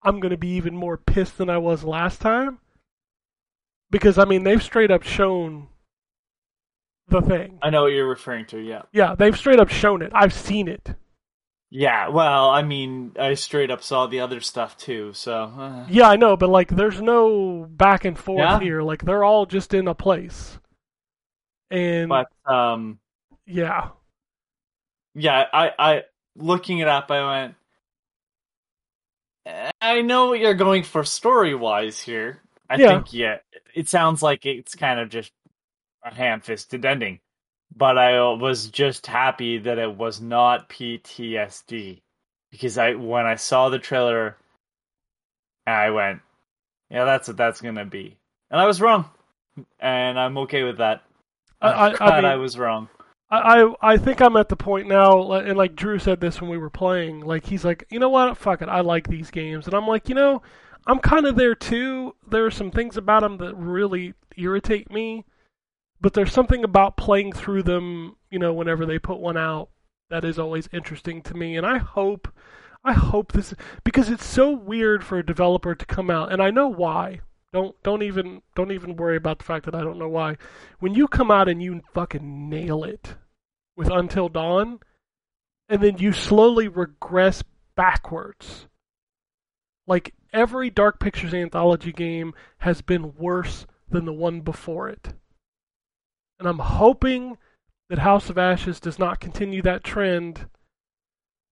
I'm 0.03 0.19
gonna 0.19 0.37
be 0.37 0.49
even 0.49 0.75
more 0.75 0.97
pissed 0.97 1.37
than 1.37 1.49
I 1.49 1.57
was 1.57 1.83
last 1.83 2.21
time. 2.21 2.59
Because 3.89 4.17
I 4.17 4.25
mean, 4.25 4.43
they've 4.43 4.61
straight 4.61 4.91
up 4.91 5.03
shown 5.03 5.67
the 7.07 7.21
thing. 7.21 7.59
I 7.61 7.69
know 7.69 7.83
what 7.83 7.93
you're 7.93 8.07
referring 8.07 8.45
to. 8.47 8.59
Yeah. 8.59 8.81
Yeah, 8.91 9.15
they've 9.15 9.37
straight 9.37 9.59
up 9.59 9.69
shown 9.69 10.01
it. 10.01 10.11
I've 10.13 10.33
seen 10.33 10.67
it. 10.67 10.93
Yeah. 11.69 12.09
Well, 12.09 12.49
I 12.49 12.61
mean, 12.61 13.13
I 13.19 13.33
straight 13.33 13.71
up 13.71 13.83
saw 13.83 14.07
the 14.07 14.21
other 14.21 14.39
stuff 14.41 14.77
too. 14.77 15.13
So. 15.13 15.43
uh, 15.43 15.85
Yeah, 15.89 16.09
I 16.09 16.15
know, 16.15 16.37
but 16.37 16.49
like, 16.49 16.69
there's 16.69 17.01
no 17.01 17.67
back 17.69 18.05
and 18.05 18.17
forth 18.17 18.39
Yeah. 18.39 18.59
here. 18.59 18.81
Like, 18.81 19.03
they're 19.03 19.23
all 19.23 19.45
just 19.45 19.73
in 19.73 19.87
a 19.87 19.95
place. 19.95 20.59
And 21.69 22.09
But 22.09 22.27
um, 22.45 22.99
yeah, 23.45 23.89
yeah, 25.15 25.45
I, 25.51 25.71
I 25.77 26.03
looking 26.35 26.79
it 26.79 26.87
up, 26.87 27.11
I 27.11 27.41
went. 27.43 27.55
"Eh, 29.45 29.71
I 29.81 30.01
know 30.01 30.27
what 30.27 30.39
you're 30.39 30.53
going 30.53 30.83
for 30.83 31.03
story 31.03 31.55
wise 31.55 31.99
here. 32.01 32.41
I 32.69 32.77
Yeah. 32.77 32.87
think 32.89 33.13
yeah, 33.13 33.37
it 33.73 33.87
sounds 33.89 34.21
like 34.21 34.45
it's 34.45 34.75
kind 34.75 34.99
of 34.99 35.09
just 35.09 35.31
a 36.03 36.13
ham-fisted 36.13 36.85
ending, 36.85 37.19
but 37.77 37.97
I 37.97 38.19
was 38.33 38.67
just 38.69 39.05
happy 39.07 39.57
that 39.59 39.77
it 39.77 39.95
was 39.95 40.19
not 40.21 40.69
PTSD 40.69 42.01
because 42.51 42.77
I 42.77 42.93
when 42.95 43.25
I 43.25 43.35
saw 43.35 43.69
the 43.69 43.79
trailer, 43.79 44.37
I 45.65 45.89
went, 45.89 46.21
yeah, 46.89 47.05
that's 47.05 47.27
what 47.27 47.37
that's 47.37 47.61
gonna 47.61 47.85
be, 47.85 48.17
and 48.51 48.59
I 48.59 48.65
was 48.65 48.81
wrong, 48.81 49.05
and 49.79 50.19
I'm 50.19 50.37
okay 50.39 50.63
with 50.63 50.77
that. 50.77 51.03
I- 51.61 51.71
I- 51.71 51.95
I 51.99 52.15
mean- 52.17 52.25
I 52.25 52.35
was 52.35 52.57
wrong. 52.57 52.89
I, 53.29 53.61
I 53.63 53.75
I 53.93 53.97
think 53.97 54.21
I'm 54.21 54.37
at 54.37 54.47
the 54.47 54.55
point 54.55 54.87
now, 54.87 55.31
and 55.33 55.57
like 55.57 55.75
Drew 55.75 55.99
said 55.99 56.21
this 56.21 56.39
when 56.39 56.49
we 56.49 56.57
were 56.57 56.69
playing. 56.69 57.19
Like 57.25 57.45
he's 57.45 57.65
like, 57.65 57.83
you 57.89 57.99
know 57.99 58.07
what? 58.09 58.37
Fuck 58.37 58.61
it, 58.61 58.69
I 58.69 58.79
like 58.79 59.07
these 59.07 59.29
games, 59.31 59.65
and 59.65 59.73
I'm 59.75 59.85
like, 59.87 60.07
you 60.07 60.15
know, 60.15 60.41
I'm 60.85 60.99
kind 60.99 61.25
of 61.25 61.35
there 61.35 61.53
too. 61.55 62.15
There 62.29 62.45
are 62.45 62.51
some 62.51 62.71
things 62.71 62.95
about 62.95 63.23
them 63.23 63.37
that 63.39 63.53
really 63.55 64.13
irritate 64.37 64.89
me, 64.91 65.25
but 65.99 66.13
there's 66.13 66.33
something 66.33 66.63
about 66.63 66.97
playing 66.97 67.33
through 67.33 67.63
them. 67.63 68.15
You 68.29 68.39
know, 68.39 68.53
whenever 68.53 68.85
they 68.85 68.99
put 68.99 69.19
one 69.19 69.37
out, 69.37 69.69
that 70.09 70.25
is 70.25 70.39
always 70.39 70.69
interesting 70.71 71.21
to 71.23 71.33
me, 71.33 71.55
and 71.57 71.65
I 71.65 71.77
hope, 71.77 72.27
I 72.83 72.93
hope 72.93 73.31
this 73.31 73.53
because 73.83 74.09
it's 74.09 74.25
so 74.25 74.51
weird 74.51 75.03
for 75.03 75.17
a 75.17 75.25
developer 75.25 75.75
to 75.75 75.85
come 75.85 76.09
out, 76.09 76.31
and 76.31 76.41
I 76.41 76.51
know 76.51 76.67
why. 76.67 77.21
Don't 77.53 77.81
don't 77.81 78.03
even 78.03 78.41
don't 78.55 78.71
even 78.71 78.97
worry 78.97 79.15
about 79.17 79.39
the 79.39 79.45
fact 79.45 79.65
that 79.65 79.75
I 79.75 79.81
don't 79.81 79.97
know 79.97 80.09
why. 80.09 80.37
When 80.79 80.93
you 80.93 81.07
come 81.07 81.31
out 81.31 81.47
and 81.47 81.63
you 81.63 81.81
fucking 81.93 82.49
nail 82.49 82.83
it 82.83 83.15
with 83.75 83.89
Until 83.89 84.27
Dawn, 84.27 84.79
and 85.69 85.81
then 85.81 85.97
you 85.97 86.11
slowly 86.11 86.67
regress 86.67 87.43
backwards. 87.75 88.67
Like 89.85 90.13
every 90.33 90.69
Dark 90.69 90.99
Pictures 90.99 91.33
anthology 91.33 91.93
game 91.93 92.33
has 92.59 92.81
been 92.81 93.15
worse 93.15 93.65
than 93.89 94.05
the 94.05 94.13
one 94.13 94.41
before 94.41 94.89
it. 94.89 95.13
And 96.39 96.47
I'm 96.47 96.59
hoping 96.59 97.37
that 97.89 97.99
House 97.99 98.29
of 98.29 98.37
Ashes 98.37 98.79
does 98.79 98.99
not 98.99 99.19
continue 99.19 99.61
that 99.63 99.83
trend 99.83 100.47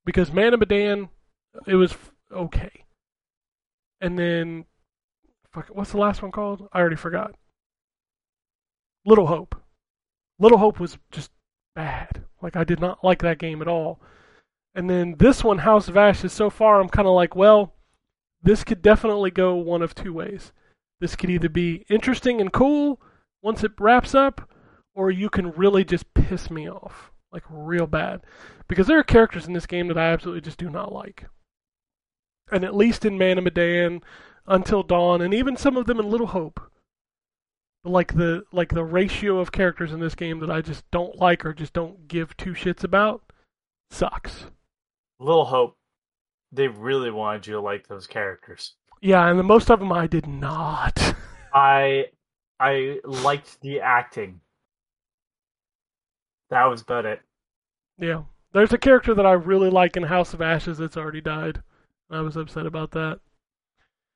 because 0.05 0.31
Man 0.31 0.53
of 0.53 0.59
Medan, 0.59 1.09
it 1.65 1.75
was 1.75 1.95
okay. 2.31 2.85
And 4.01 4.19
then, 4.19 4.65
fuck, 5.51 5.67
what's 5.69 5.91
the 5.91 5.97
last 5.97 6.21
one 6.21 6.31
called? 6.31 6.67
I 6.71 6.79
already 6.79 6.95
forgot. 6.95 7.33
Little 9.05 9.27
Hope. 9.27 9.55
Little 10.39 10.57
Hope 10.57 10.79
was 10.79 10.97
just 11.11 11.31
bad. 11.75 12.23
Like 12.41 12.55
I 12.55 12.63
did 12.63 12.79
not 12.79 13.03
like 13.03 13.21
that 13.21 13.39
game 13.39 13.61
at 13.61 13.67
all. 13.67 13.99
And 14.75 14.89
then 14.89 15.15
this 15.17 15.43
one, 15.43 15.59
House 15.59 15.87
of 15.87 15.95
Ashes, 15.95 16.33
so 16.33 16.49
far 16.49 16.81
I'm 16.81 16.89
kind 16.89 17.07
of 17.07 17.13
like, 17.13 17.35
well, 17.35 17.73
this 18.43 18.63
could 18.63 18.81
definitely 18.81 19.31
go 19.31 19.55
one 19.55 19.81
of 19.81 19.95
two 19.95 20.13
ways. 20.13 20.51
This 20.99 21.15
could 21.15 21.29
either 21.29 21.49
be 21.49 21.85
interesting 21.89 22.41
and 22.41 22.51
cool 22.51 23.01
once 23.41 23.63
it 23.63 23.71
wraps 23.79 24.13
up, 24.13 24.49
or 24.95 25.11
you 25.11 25.29
can 25.29 25.51
really 25.51 25.83
just 25.83 26.13
piss 26.13 26.49
me 26.49 26.69
off, 26.69 27.11
like 27.31 27.43
real 27.49 27.85
bad. 27.85 28.21
Because 28.67 28.87
there 28.87 28.97
are 28.97 29.03
characters 29.03 29.45
in 29.45 29.53
this 29.53 29.67
game 29.67 29.87
that 29.89 29.97
I 29.97 30.11
absolutely 30.11 30.41
just 30.41 30.57
do 30.57 30.69
not 30.69 30.91
like. 30.91 31.25
And 32.51 32.63
at 32.63 32.75
least 32.75 33.05
in 33.05 33.17
Man 33.17 33.37
of 33.37 33.43
Medan, 33.43 34.01
Until 34.47 34.81
Dawn, 34.81 35.21
and 35.21 35.33
even 35.33 35.57
some 35.57 35.77
of 35.77 35.85
them 35.85 35.99
in 35.99 36.09
Little 36.09 36.27
Hope, 36.27 36.59
like 37.83 38.15
the 38.15 38.43
like 38.51 38.73
the 38.73 38.83
ratio 38.83 39.39
of 39.39 39.51
characters 39.51 39.91
in 39.91 39.99
this 39.99 40.15
game 40.15 40.39
that 40.39 40.49
I 40.49 40.61
just 40.61 40.89
don't 40.89 41.17
like 41.17 41.45
or 41.45 41.53
just 41.53 41.73
don't 41.73 42.07
give 42.07 42.35
two 42.37 42.53
shits 42.53 42.83
about 42.83 43.21
sucks. 43.91 44.45
Little 45.19 45.45
Hope, 45.45 45.77
they 46.51 46.67
really 46.67 47.11
wanted 47.11 47.47
you 47.47 47.53
to 47.53 47.61
like 47.61 47.87
those 47.87 48.07
characters. 48.07 48.73
Yeah, 49.01 49.27
and 49.27 49.37
the 49.37 49.43
most 49.43 49.69
of 49.69 49.79
them 49.79 49.91
I 49.91 50.07
did 50.07 50.25
not. 50.25 51.15
I 51.53 52.05
I 52.59 52.99
liked 53.03 53.61
the 53.61 53.81
acting. 53.81 54.41
That 56.49 56.65
was 56.65 56.81
about 56.81 57.05
it. 57.05 57.21
yeah. 57.97 58.23
There's 58.53 58.71
a 58.71 58.77
character 58.77 59.13
that 59.13 59.25
I 59.25 59.33
really 59.33 59.69
like 59.69 59.97
in 59.97 60.03
House 60.03 60.33
of 60.33 60.41
Ashes 60.41 60.77
that's 60.77 60.95
already 60.95 61.19
died. 61.19 61.61
I 62.09 62.21
was 62.21 62.37
upset 62.37 62.65
about 62.65 62.91
that. 62.91 63.19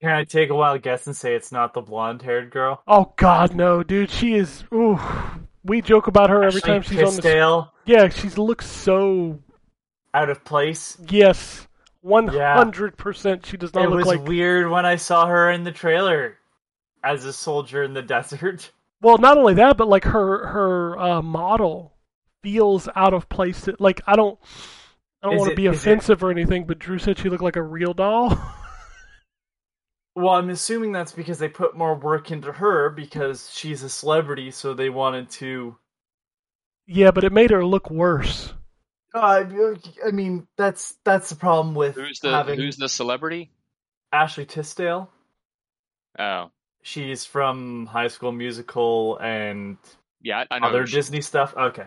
Can 0.01 0.11
I 0.11 0.23
take 0.23 0.49
a 0.49 0.55
wild 0.55 0.81
guess 0.81 1.07
and 1.07 1.15
say 1.15 1.35
it's 1.35 1.51
not 1.51 1.73
the 1.73 1.81
blonde-haired 1.81 2.49
girl? 2.51 2.81
Oh 2.87 3.11
god 3.17 3.53
no, 3.53 3.83
dude, 3.83 4.09
she 4.09 4.35
is 4.35 4.63
ooh. 4.73 4.97
We 5.65 5.81
joke 5.81 6.07
about 6.07 6.29
her 6.29 6.41
every 6.43 6.59
Ashley 6.59 6.61
time 6.61 6.81
she's 6.83 7.01
on 7.03 7.15
the 7.17 7.67
Yeah, 7.85 8.07
she 8.07 8.29
looks 8.29 8.65
so 8.65 9.39
out 10.13 10.29
of 10.29 10.45
place. 10.45 10.97
yes. 11.09 11.67
One 12.01 12.29
hundred 12.29 12.95
percent 12.95 13.45
she 13.45 13.57
does 13.57 13.73
not 13.73 13.83
it 13.85 13.89
look 13.89 14.05
like 14.05 14.19
It 14.19 14.21
was 14.21 14.29
weird 14.29 14.69
when 14.69 14.85
I 14.85 14.95
saw 14.95 15.25
her 15.27 15.51
in 15.51 15.65
the 15.65 15.71
trailer 15.73 16.37
as 17.03 17.25
a 17.25 17.33
soldier 17.33 17.83
in 17.83 17.93
the 17.93 18.01
desert. 18.15 18.71
Well, 19.01 19.17
not 19.17 19.37
only 19.37 19.55
that, 19.55 19.75
but 19.75 19.89
like 19.89 20.05
her 20.05 20.47
her 20.47 20.97
uh, 20.97 21.21
model 21.21 21.93
feels 22.43 22.87
out 22.95 23.13
of 23.13 23.29
place. 23.29 23.67
Like 23.79 24.01
I 24.07 24.15
don't 24.15 24.39
I 25.21 25.27
don't 25.27 25.35
Is 25.35 25.39
want 25.39 25.49
to 25.51 25.55
be 25.55 25.67
is 25.67 25.75
it- 25.75 25.79
offensive 25.79 26.23
or 26.23 26.31
anything, 26.31 26.65
but 26.65 26.79
Drew 26.79 26.97
said 26.99 27.17
she 27.19 27.29
looked 27.29 27.43
like 27.43 27.55
a 27.57 27.61
real 27.63 27.93
doll. 27.93 28.37
Well, 30.15 30.33
I'm 30.33 30.49
assuming 30.49 30.91
that's 30.91 31.11
because 31.13 31.39
they 31.39 31.47
put 31.47 31.77
more 31.77 31.95
work 31.95 32.31
into 32.31 32.51
her 32.51 32.89
because 32.89 33.49
she's 33.53 33.83
a 33.83 33.89
celebrity, 33.89 34.51
so 34.51 34.73
they 34.73 34.89
wanted 34.89 35.29
to. 35.31 35.77
yeah, 36.87 37.11
but 37.11 37.23
it 37.23 37.31
made 37.31 37.51
her 37.51 37.65
look 37.65 37.89
worse. 37.89 38.51
Uh, 39.13 39.43
I 40.05 40.11
mean, 40.11 40.47
that's 40.57 40.95
that's 41.05 41.29
the 41.29 41.35
problem 41.35 41.73
with 41.73 41.95
Who's 41.95 42.19
the 42.19 42.31
having 42.31 42.59
Who's 42.59 42.75
the 42.77 42.89
celebrity? 42.89 43.51
Ashley 44.11 44.45
Tisdale. 44.45 45.09
Oh, 46.17 46.51
She's 46.81 47.23
from 47.25 47.85
High 47.85 48.07
School 48.07 48.31
Musical 48.31 49.17
and 49.19 49.77
yeah, 50.21 50.43
I 50.51 50.55
I 50.55 50.59
know. 50.59 50.67
other 50.67 50.85
she- 50.87 50.95
Disney 50.97 51.21
stuff. 51.21 51.53
Okay. 51.55 51.85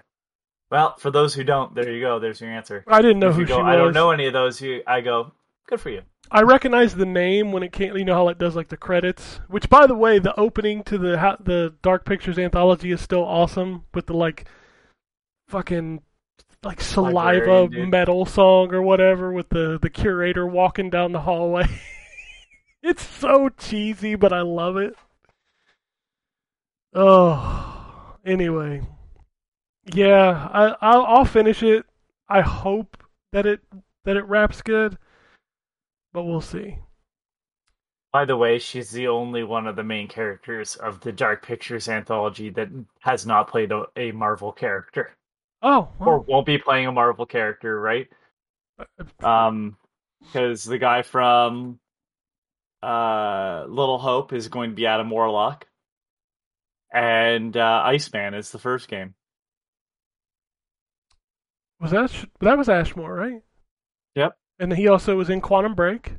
Well, 0.73 0.97
for 0.97 1.11
those 1.11 1.35
who 1.35 1.45
don't, 1.45 1.75
there 1.75 1.93
you 1.93 2.01
go. 2.01 2.19
There's 2.19 2.41
your 2.41 2.51
answer. 2.51 2.83
I 2.89 3.03
didn't 3.03 3.19
know 3.19 3.29
If 3.29 3.35
who 3.35 3.43
you 3.43 3.47
she 3.47 3.53
go, 3.53 3.59
was. 3.59 3.67
I 3.67 3.77
don't 3.77 3.93
know 3.93 4.11
any 4.11 4.27
of 4.27 4.33
those. 4.33 4.65
I 4.87 5.03
go, 5.03 5.33
good 5.67 5.83
for 5.83 5.91
you. 5.91 6.01
I 6.31 6.41
recognize 6.41 6.95
the 6.95 7.05
name 7.05 7.53
when 7.53 7.63
it 7.63 7.73
can't. 7.73 7.95
You 7.95 8.07
know 8.07 8.15
how 8.15 8.29
it 8.29 8.39
does 8.39 8.57
like 8.57 8.71
the 8.71 8.79
credits. 8.79 9.41
Which, 9.49 9.69
by 9.69 9.87
the 9.87 9.95
way, 9.95 10.19
the 10.19 10.35
opening 10.41 10.83
to 10.85 10.97
the 10.97 11.37
the 11.45 11.75
Dark 11.83 12.07
Pictures 12.07 12.39
anthology 12.39 12.91
is 12.91 13.03
still 13.03 13.23
awesome 13.23 13.85
with 13.93 14.07
the 14.07 14.15
like 14.15 14.47
fucking 15.49 16.01
like 16.62 16.81
saliva 16.81 17.68
metal 17.68 18.25
song 18.25 18.73
or 18.73 18.81
whatever 18.81 19.31
with 19.31 19.51
the 19.51 19.79
the 19.83 19.91
curator 19.91 20.47
walking 20.47 20.89
down 20.89 21.12
the 21.12 21.20
hallway. 21.20 21.66
it's 22.83 23.07
so 23.07 23.51
cheesy, 23.51 24.14
but 24.14 24.33
I 24.33 24.41
love 24.41 24.79
it. 24.79 24.95
Oh, 26.95 28.16
anyway, 28.25 28.81
yeah, 29.95 30.49
I 30.53 30.76
I'll, 30.80 31.05
I'll 31.05 31.24
finish 31.24 31.62
it. 31.62 31.86
I 32.28 32.40
hope 32.40 32.97
that 33.32 33.47
it 33.47 33.61
that 34.05 34.16
it 34.16 34.24
wraps 34.26 34.62
good, 34.62 34.99
but 36.12 36.24
we'll 36.24 36.40
see. 36.40 36.78
By 38.12 38.26
the 38.26 38.36
way, 38.36 38.59
she's 38.59 38.90
the 38.90 39.09
only 39.09 39.43
one 39.43 39.66
of 39.66 39.76
the 39.76 39.84
main 39.84 40.09
characters 40.09 40.76
of 40.76 41.01
the 41.01 41.12
Dark 41.12 41.45
Pictures 41.47 41.88
anthology 41.88 42.51
that 42.51 42.68
has 43.01 43.26
not 43.26 43.49
played 43.49 43.72
a, 43.72 43.84
a 43.97 44.12
Marvel 44.12 44.53
character 44.53 45.16
Oh, 45.62 45.88
or 46.01 46.18
won't 46.18 46.47
be 46.47 46.59
playing 46.59 46.86
a 46.86 46.93
Marvel 46.93 47.24
character, 47.24 47.80
right? 47.80 48.09
Um, 49.22 49.76
because 50.20 50.64
the 50.64 50.78
guy 50.78 51.03
from 51.03 51.78
uh 52.82 53.64
Little 53.68 53.99
Hope 53.99 54.32
is 54.32 54.49
going 54.49 54.70
to 54.70 54.76
be 54.76 54.86
Adam 54.86 55.09
Warlock, 55.09 55.68
and 56.93 57.57
uh, 57.57 57.82
Iceman 57.84 58.34
is 58.34 58.51
the 58.51 58.59
first 58.59 58.88
game. 58.88 59.14
Was 61.83 61.91
that 61.91 62.12
that 62.41 62.57
was 62.57 62.68
Ashmore, 62.68 63.12
right? 63.14 63.43
Yep. 64.14 64.37
And 64.59 64.72
he 64.72 64.89
also 64.89 65.16
was 65.16 65.28
in 65.28 65.41
Quantum 65.41 65.74
Break. 65.74 66.14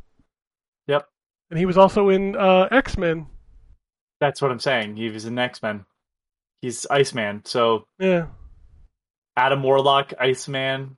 Yep. 0.87 1.07
And 1.49 1.57
he 1.57 1.65
was 1.65 1.77
also 1.77 2.09
in 2.09 2.35
uh, 2.35 2.67
X 2.69 2.97
Men. 2.97 3.27
That's 4.19 4.41
what 4.41 4.51
I'm 4.51 4.59
saying. 4.59 4.97
He 4.97 5.09
was 5.09 5.25
in 5.25 5.39
X 5.39 5.61
Men. 5.63 5.85
He's 6.61 6.85
Iceman. 6.89 7.43
So 7.45 7.85
Yeah. 7.99 8.27
Adam 9.35 9.63
Warlock, 9.63 10.13
Iceman, 10.19 10.97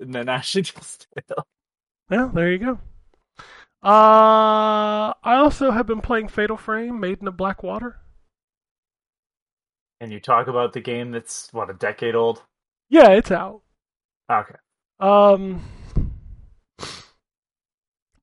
and 0.00 0.14
then 0.14 0.28
Ashley 0.28 0.62
Tisdale. 0.62 1.46
Yeah, 2.10 2.30
there 2.32 2.50
you 2.50 2.58
go. 2.58 2.78
Uh, 3.82 5.14
I 5.22 5.36
also 5.36 5.70
have 5.70 5.86
been 5.86 6.00
playing 6.00 6.28
Fatal 6.28 6.56
Frame, 6.56 6.98
Maiden 6.98 7.28
of 7.28 7.36
Black 7.36 7.62
Water. 7.62 7.96
And 10.00 10.12
you 10.12 10.20
talk 10.20 10.48
about 10.48 10.72
the 10.72 10.80
game 10.80 11.12
that's 11.12 11.48
what 11.52 11.70
a 11.70 11.74
decade 11.74 12.14
old. 12.14 12.42
Yeah, 12.88 13.10
it's 13.10 13.30
out. 13.30 13.62
Okay. 14.30 14.54
Um, 15.00 15.62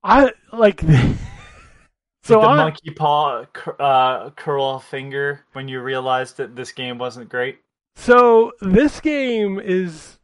I 0.04 0.30
like. 0.52 0.80
so 2.22 2.34
Did 2.34 2.36
the 2.36 2.38
I, 2.38 2.56
monkey 2.56 2.90
paw 2.90 3.44
uh, 3.80 4.30
curl 4.30 4.78
finger 4.78 5.44
when 5.52 5.68
you 5.68 5.80
realized 5.80 6.36
that 6.36 6.54
this 6.54 6.72
game 6.72 6.98
wasn't 6.98 7.28
great? 7.28 7.58
so 7.96 8.52
this 8.60 9.00
game 9.00 9.58
is 9.58 10.18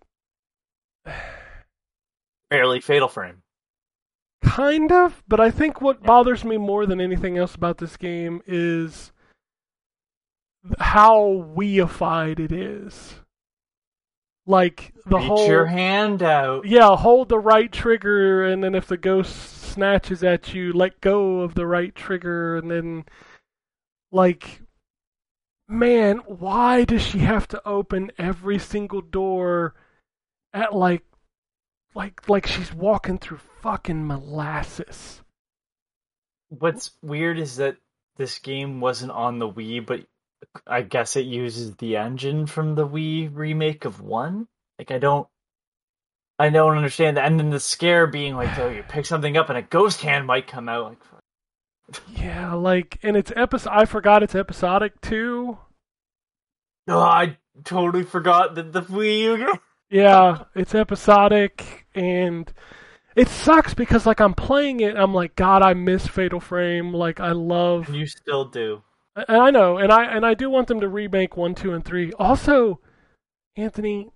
Barely 2.51 2.81
Fatal 2.81 3.09
Frame. 3.09 3.43
kind 4.43 4.93
of, 4.93 5.23
but 5.27 5.41
I 5.41 5.51
think 5.51 5.81
what 5.81 6.03
bothers 6.03 6.45
me 6.45 6.59
more 6.59 6.87
than 6.87 7.01
anything 7.01 7.39
else 7.39 7.55
about 7.55 7.79
this 7.79 7.97
game 7.97 8.43
is 8.47 9.11
how 10.79 11.47
weified 11.57 12.39
it 12.39 12.53
is. 12.53 13.17
Like 14.47 14.93
the 15.07 15.19
Reach 15.19 15.27
whole 15.27 15.47
your 15.47 15.67
hand 15.67 16.23
out. 16.23 16.67
Yeah, 16.67 16.97
hold 16.97 17.29
the 17.29 17.39
right 17.39 17.71
trigger, 17.71 18.45
and 18.45 18.63
then 18.63 18.75
if 18.75 18.87
the 18.87 18.97
ghost 18.97 19.37
snatches 19.73 20.25
at 20.25 20.53
you, 20.53 20.73
let 20.73 21.01
go 21.01 21.41
of 21.41 21.55
the 21.55 21.67
right 21.67 21.95
trigger, 21.95 22.57
and 22.57 22.71
then, 22.71 23.05
like, 24.11 24.63
man, 25.69 26.19
why 26.27 26.85
does 26.85 27.03
she 27.03 27.21
have 27.21 27.47
to 27.49 27.63
open 27.67 28.11
every 28.19 28.59
single 28.59 29.01
door 29.01 29.75
at 30.53 30.75
like, 30.75 31.05
like, 31.95 32.29
like 32.29 32.47
she's 32.47 32.75
walking 32.75 33.19
through 33.19 33.41
fucking 33.61 34.07
molasses? 34.07 35.23
What's 36.49 36.91
weird 37.01 37.39
is 37.39 37.57
that 37.57 37.77
this 38.17 38.41
game 38.41 38.81
wasn't 38.81 39.13
on 39.13 39.39
the 39.39 39.49
Wii, 39.49 39.87
but 39.87 40.01
I 40.67 40.83
guess 40.83 41.17
it 41.17 41.25
uses 41.27 41.77
the 41.77 41.97
engine 41.97 42.47
from 42.47 42.75
the 42.75 42.87
Wii 42.87 43.31
remake 43.33 43.85
of 43.85 44.01
one. 44.01 44.49
Like 44.79 44.91
I 44.91 44.99
don't, 44.99 45.29
I 46.39 46.49
don't 46.51 46.77
understand 46.77 47.17
that. 47.17 47.27
And 47.27 47.39
then 47.39 47.51
the 47.51 47.61
scare 47.61 48.07
being 48.07 48.35
like, 48.35 48.59
oh, 48.59 48.69
you 48.69 48.83
pick 48.83 49.07
something 49.07 49.37
up 49.37 49.49
and 49.49 49.59
a 49.59 49.63
ghost 49.63 50.01
hand 50.01 50.27
might 50.27 50.47
come 50.47 50.69
out. 50.69 50.91
Like, 50.91 52.01
Yeah, 52.09 52.55
like, 52.55 52.99
and 53.03 53.17
it's 53.17 53.33
episode. 53.37 53.71
I 53.73 53.85
forgot 53.85 54.23
it's 54.23 54.35
episodic 54.35 55.01
too. 55.01 55.59
oh, 56.89 56.99
I 56.99 57.37
totally 57.65 58.05
forgot 58.05 58.55
that 58.55 58.73
the 58.73 58.83
Wii 58.83 59.19
U 59.21 59.37
game. 59.39 59.49
Yeah, 59.91 60.45
it's 60.55 60.75
episodic 60.75 61.87
and 61.95 62.51
it 63.15 63.29
sucks 63.29 63.75
because 63.75 64.07
like 64.07 64.21
I'm 64.21 64.33
playing 64.33 64.81
it, 64.81 64.97
I'm 64.97 65.13
like, 65.13 65.37
God, 65.37 65.61
I 65.61 65.75
miss 65.75 66.07
Fatal 66.07 66.41
Frame. 66.41 66.95
Like 66.95 67.21
I 67.21 67.33
love 67.33 67.95
You 67.95 68.07
still 68.07 68.47
do. 68.47 68.83
And 69.17 69.37
I 69.43 69.51
know, 69.51 69.79
and 69.79 69.93
I 69.93 70.05
and 70.05 70.25
I 70.25 70.35
do 70.35 70.49
want 70.51 70.69
them 70.69 70.81
to 70.81 70.89
remake 70.89 71.37
one, 71.37 71.55
two, 71.55 71.73
and 71.73 71.85
three. 71.85 72.13
Also, 72.19 72.81
Anthony, 73.57 74.11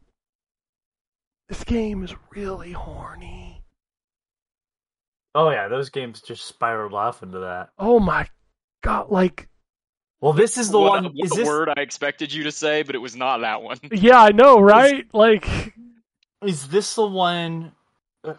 this 1.48 1.64
game 1.64 2.02
is 2.02 2.14
really 2.34 2.72
horny. 2.72 3.62
Oh 5.34 5.50
yeah, 5.50 5.68
those 5.68 5.90
games 5.90 6.22
just 6.22 6.44
spiraled 6.46 6.94
off 6.94 7.22
into 7.22 7.40
that. 7.40 7.68
Oh 7.78 8.00
my 8.00 8.26
god, 8.82 9.10
like 9.10 9.48
Well, 10.20 10.32
this 10.32 10.56
is 10.56 10.70
the 10.70 10.78
what, 10.80 11.02
one. 11.02 11.04
what 11.14 11.24
Is 11.26 11.30
this 11.32 11.46
word 11.46 11.68
I 11.68 11.82
expected 11.82 12.32
you 12.32 12.44
to 12.44 12.52
say, 12.52 12.82
but 12.82 12.94
it 12.94 12.98
was 12.98 13.14
not 13.16 13.38
that 13.42 13.62
one. 13.62 13.78
yeah, 13.92 14.20
I 14.20 14.30
know, 14.30 14.58
right? 14.60 15.06
Like 15.12 15.74
is 16.42 16.68
this 16.68 16.94
the 16.94 17.06
one? 17.06 17.72
Uh, 18.24 18.34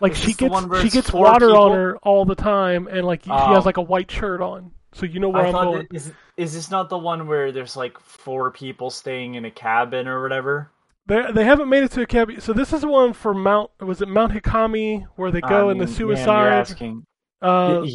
like 0.00 0.14
she 0.14 0.32
gets 0.32 0.54
she 0.82 0.90
gets 0.90 1.10
four 1.10 1.24
water 1.24 1.50
on 1.50 1.72
her 1.72 1.96
all 1.98 2.24
the 2.24 2.34
time, 2.34 2.88
and 2.88 3.04
like 3.06 3.22
she 3.24 3.30
Oh. 3.30 3.54
has 3.54 3.64
like 3.64 3.76
a 3.76 3.82
white 3.82 4.10
shirt 4.10 4.40
on, 4.40 4.72
so 4.92 5.06
you 5.06 5.20
know 5.20 5.28
where 5.28 5.46
I 5.46 5.48
I'm 5.48 5.58
going. 5.58 5.86
that, 5.90 5.94
is 5.94 6.12
is 6.36 6.54
this 6.54 6.70
not 6.70 6.88
the 6.88 6.98
one 6.98 7.26
where 7.26 7.52
there's 7.52 7.76
like 7.76 7.98
four 8.00 8.50
people 8.50 8.90
staying 8.90 9.34
in 9.34 9.44
a 9.44 9.50
cabin 9.50 10.08
or 10.08 10.22
whatever? 10.22 10.70
They 11.06 11.32
they 11.32 11.44
haven't 11.44 11.68
made 11.68 11.84
it 11.84 11.90
to 11.92 12.02
a 12.02 12.06
cabin. 12.06 12.40
So 12.40 12.52
this 12.52 12.72
is 12.72 12.82
the 12.82 12.88
one 12.88 13.12
for 13.14 13.34
Mount. 13.34 13.70
Was 13.80 14.02
it 14.02 14.08
Mount 14.08 14.32
Hikami 14.32 15.06
where 15.16 15.30
they 15.30 15.42
go 15.42 15.70
I 15.70 15.72
in 15.72 15.78
the 15.78 15.86
mean, 15.86 16.08
man, 16.08 16.26
suicide? 16.26 16.40
you're 16.40 16.48
asking. 16.50 17.04
Uh, 17.40 17.86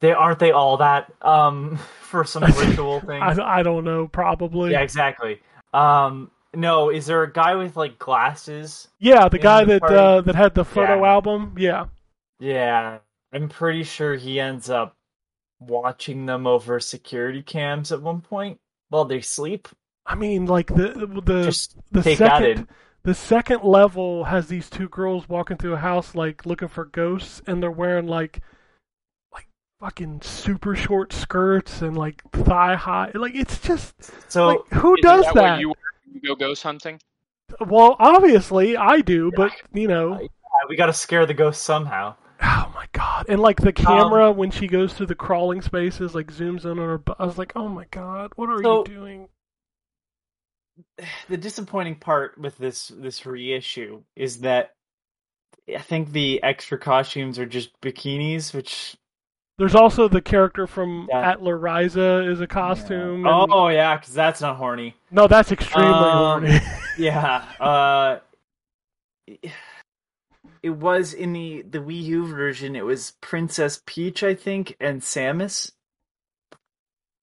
they 0.00 0.12
aren't 0.12 0.40
they 0.40 0.50
all 0.50 0.76
that 0.78 1.12
um 1.22 1.76
for 2.00 2.24
some 2.24 2.52
ritual 2.56 3.00
thing? 3.00 3.22
I 3.22 3.34
I 3.60 3.62
don't 3.62 3.84
know. 3.84 4.08
Probably. 4.08 4.72
yeah, 4.72 4.82
exactly. 4.82 5.40
Um, 5.72 6.30
no, 6.54 6.90
is 6.90 7.06
there 7.06 7.22
a 7.22 7.32
guy 7.32 7.54
with 7.54 7.76
like 7.76 7.98
glasses? 7.98 8.88
Yeah, 8.98 9.28
the 9.28 9.38
guy 9.38 9.64
the 9.64 9.80
that 9.80 9.82
uh, 9.84 10.20
that 10.22 10.34
had 10.34 10.54
the 10.54 10.64
photo 10.64 11.04
Yeah. 11.04 11.10
album. 11.12 11.54
Yeah. 11.58 11.86
Yeah, 12.40 12.98
I'm 13.32 13.48
pretty 13.48 13.84
sure 13.84 14.14
he 14.16 14.40
ends 14.40 14.70
up 14.70 14.96
watching 15.60 16.26
them 16.26 16.46
over 16.46 16.80
security 16.80 17.42
cams 17.42 17.92
at 17.92 18.02
one 18.02 18.20
point 18.20 18.60
while 18.88 19.04
they 19.04 19.20
sleep. 19.20 19.68
I 20.06 20.14
mean, 20.14 20.46
like 20.46 20.74
the 20.74 21.06
the 21.24 21.30
Just 21.40 21.76
the 21.92 22.02
take 22.02 22.22
that 22.22 22.42
second 22.42 22.44
in. 22.44 22.68
the 23.04 23.14
second 23.14 23.62
level 23.64 24.24
has 24.24 24.48
these 24.48 24.70
two 24.70 24.88
girls 24.88 25.28
walking 25.28 25.56
through 25.56 25.74
a 25.74 25.78
house 25.78 26.14
like 26.14 26.46
looking 26.46 26.68
for 26.68 26.84
ghosts, 26.86 27.42
and 27.46 27.62
they're 27.62 27.70
wearing 27.70 28.06
like 28.06 28.40
like 29.32 29.48
fucking 29.80 30.22
super 30.22 30.76
short 30.76 31.12
skirts 31.12 31.82
and 31.82 31.96
like 31.96 32.22
thigh 32.32 32.76
high. 32.76 33.10
Like 33.14 33.34
it's 33.34 33.60
just 33.60 33.94
So 34.28 34.46
like 34.46 34.60
who 34.74 34.96
Isn't 34.96 35.02
does 35.02 35.24
that? 35.24 35.34
that? 35.34 35.52
What 35.52 35.60
you, 35.60 35.74
you 36.12 36.20
go 36.20 36.34
ghost 36.34 36.62
hunting? 36.62 37.00
Well, 37.60 37.96
obviously 38.00 38.76
I 38.76 39.00
do, 39.00 39.30
but 39.32 39.52
you 39.72 39.86
know. 39.88 40.20
we 40.68 40.76
got 40.76 40.86
to 40.86 40.92
scare 40.92 41.26
the 41.26 41.34
ghost 41.34 41.62
somehow. 41.62 42.16
Oh 42.42 42.70
my 42.74 42.86
god! 42.92 43.26
And 43.28 43.40
like 43.40 43.60
Um, 43.60 43.64
the 43.66 43.72
camera 43.72 44.30
when 44.32 44.50
she 44.50 44.66
goes 44.68 44.92
through 44.94 45.06
the 45.06 45.14
crawling 45.14 45.60
spaces, 45.62 46.14
like 46.14 46.28
zooms 46.32 46.64
in 46.64 46.70
on 46.72 46.76
her. 46.78 46.98
bu- 46.98 47.14
I 47.18 47.24
was 47.26 47.36
like, 47.38 47.52
oh 47.56 47.68
my 47.68 47.86
god, 47.90 48.32
what 48.36 48.48
are 48.48 48.62
So- 48.62 48.78
you 48.86 48.94
doing? 48.94 49.28
the 51.28 51.36
disappointing 51.36 51.96
part 51.96 52.38
with 52.38 52.56
this 52.58 52.88
this 52.96 53.26
reissue 53.26 54.02
is 54.16 54.40
that 54.40 54.74
I 55.74 55.78
think 55.80 56.12
the 56.12 56.42
extra 56.42 56.78
costumes 56.78 57.38
are 57.38 57.46
just 57.46 57.78
bikinis, 57.80 58.54
which 58.54 58.96
There's 59.58 59.74
also 59.74 60.06
the 60.06 60.22
character 60.22 60.68
from 60.68 61.08
Yeah. 61.10 61.32
Atelier 61.32 61.58
Ryza 61.58 62.30
is 62.30 62.40
a 62.40 62.46
costume. 62.46 63.26
and- 63.26 63.52
oh 63.52 63.68
yeah, 63.68 63.96
because 63.96 64.14
that's 64.14 64.40
not 64.40 64.56
horny. 64.56 64.94
no, 65.10 65.26
that's 65.26 65.50
extremely 65.50 65.90
Um, 65.92 66.42
horny. 66.42 66.58
Yeah, 66.98 67.44
uh, 67.60 68.18
it 70.62 70.70
was 70.70 71.14
in 71.14 71.32
the 71.32 71.62
the 71.62 71.78
Wii 71.78 72.02
U 72.04 72.26
version. 72.26 72.76
It 72.76 72.84
was 72.84 73.12
Princess 73.20 73.80
Peach, 73.86 74.22
I 74.22 74.34
think, 74.34 74.76
and 74.80 75.00
Samus. 75.00 75.72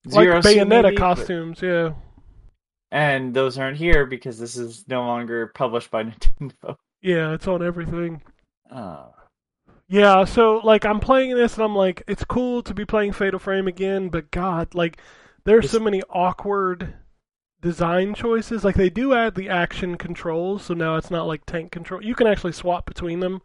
like 0.06 0.24
Zero 0.26 0.42
Suit, 0.42 0.58
Bayonetta 0.58 0.68
maybe, 0.68 0.96
but- 0.96 0.98
costumes, 0.98 1.62
yeah. 1.62 1.94
and 2.92 3.34
those 3.34 3.58
aren't 3.58 3.78
here 3.78 4.06
because 4.06 4.38
this 4.40 4.56
is 4.58 4.86
no 4.88 5.02
longer 5.02 5.48
published 5.48 5.92
by 5.92 6.04
Nintendo. 6.40 6.76
Yeah, 7.02 7.34
it's 7.34 7.48
on 7.48 7.64
everything. 7.64 8.22
Uh, 8.72 9.08
Yeah, 9.88 10.26
so 10.26 10.58
like 10.64 10.86
I'm 10.86 11.00
playing 11.00 11.36
this 11.36 11.56
and 11.56 11.64
I'm 11.64 11.76
like, 11.76 12.04
it's 12.08 12.24
cool 12.26 12.64
to 12.64 12.74
be 12.74 12.86
playing 12.86 13.14
Fatal 13.14 13.40
Frame 13.40 13.68
again, 13.68 14.10
but 14.10 14.32
God, 14.32 14.74
like 14.74 14.98
there's 15.44 15.70
so 15.70 15.80
many 15.80 16.02
awkward 16.10 16.96
design 17.66 18.14
choices. 18.14 18.64
Like 18.64 18.76
they 18.76 18.90
do 18.90 19.14
add 19.14 19.36
the 19.36 19.50
action 19.50 19.98
controls, 19.98 20.66
so 20.66 20.74
now 20.74 20.96
it's 20.96 21.12
not 21.12 21.26
like 21.28 21.46
tank 21.46 21.72
control. 21.72 22.02
You 22.04 22.16
can 22.16 22.28
actually 22.28 22.54
swap 22.54 22.86
between 22.86 23.20
them. 23.20 23.42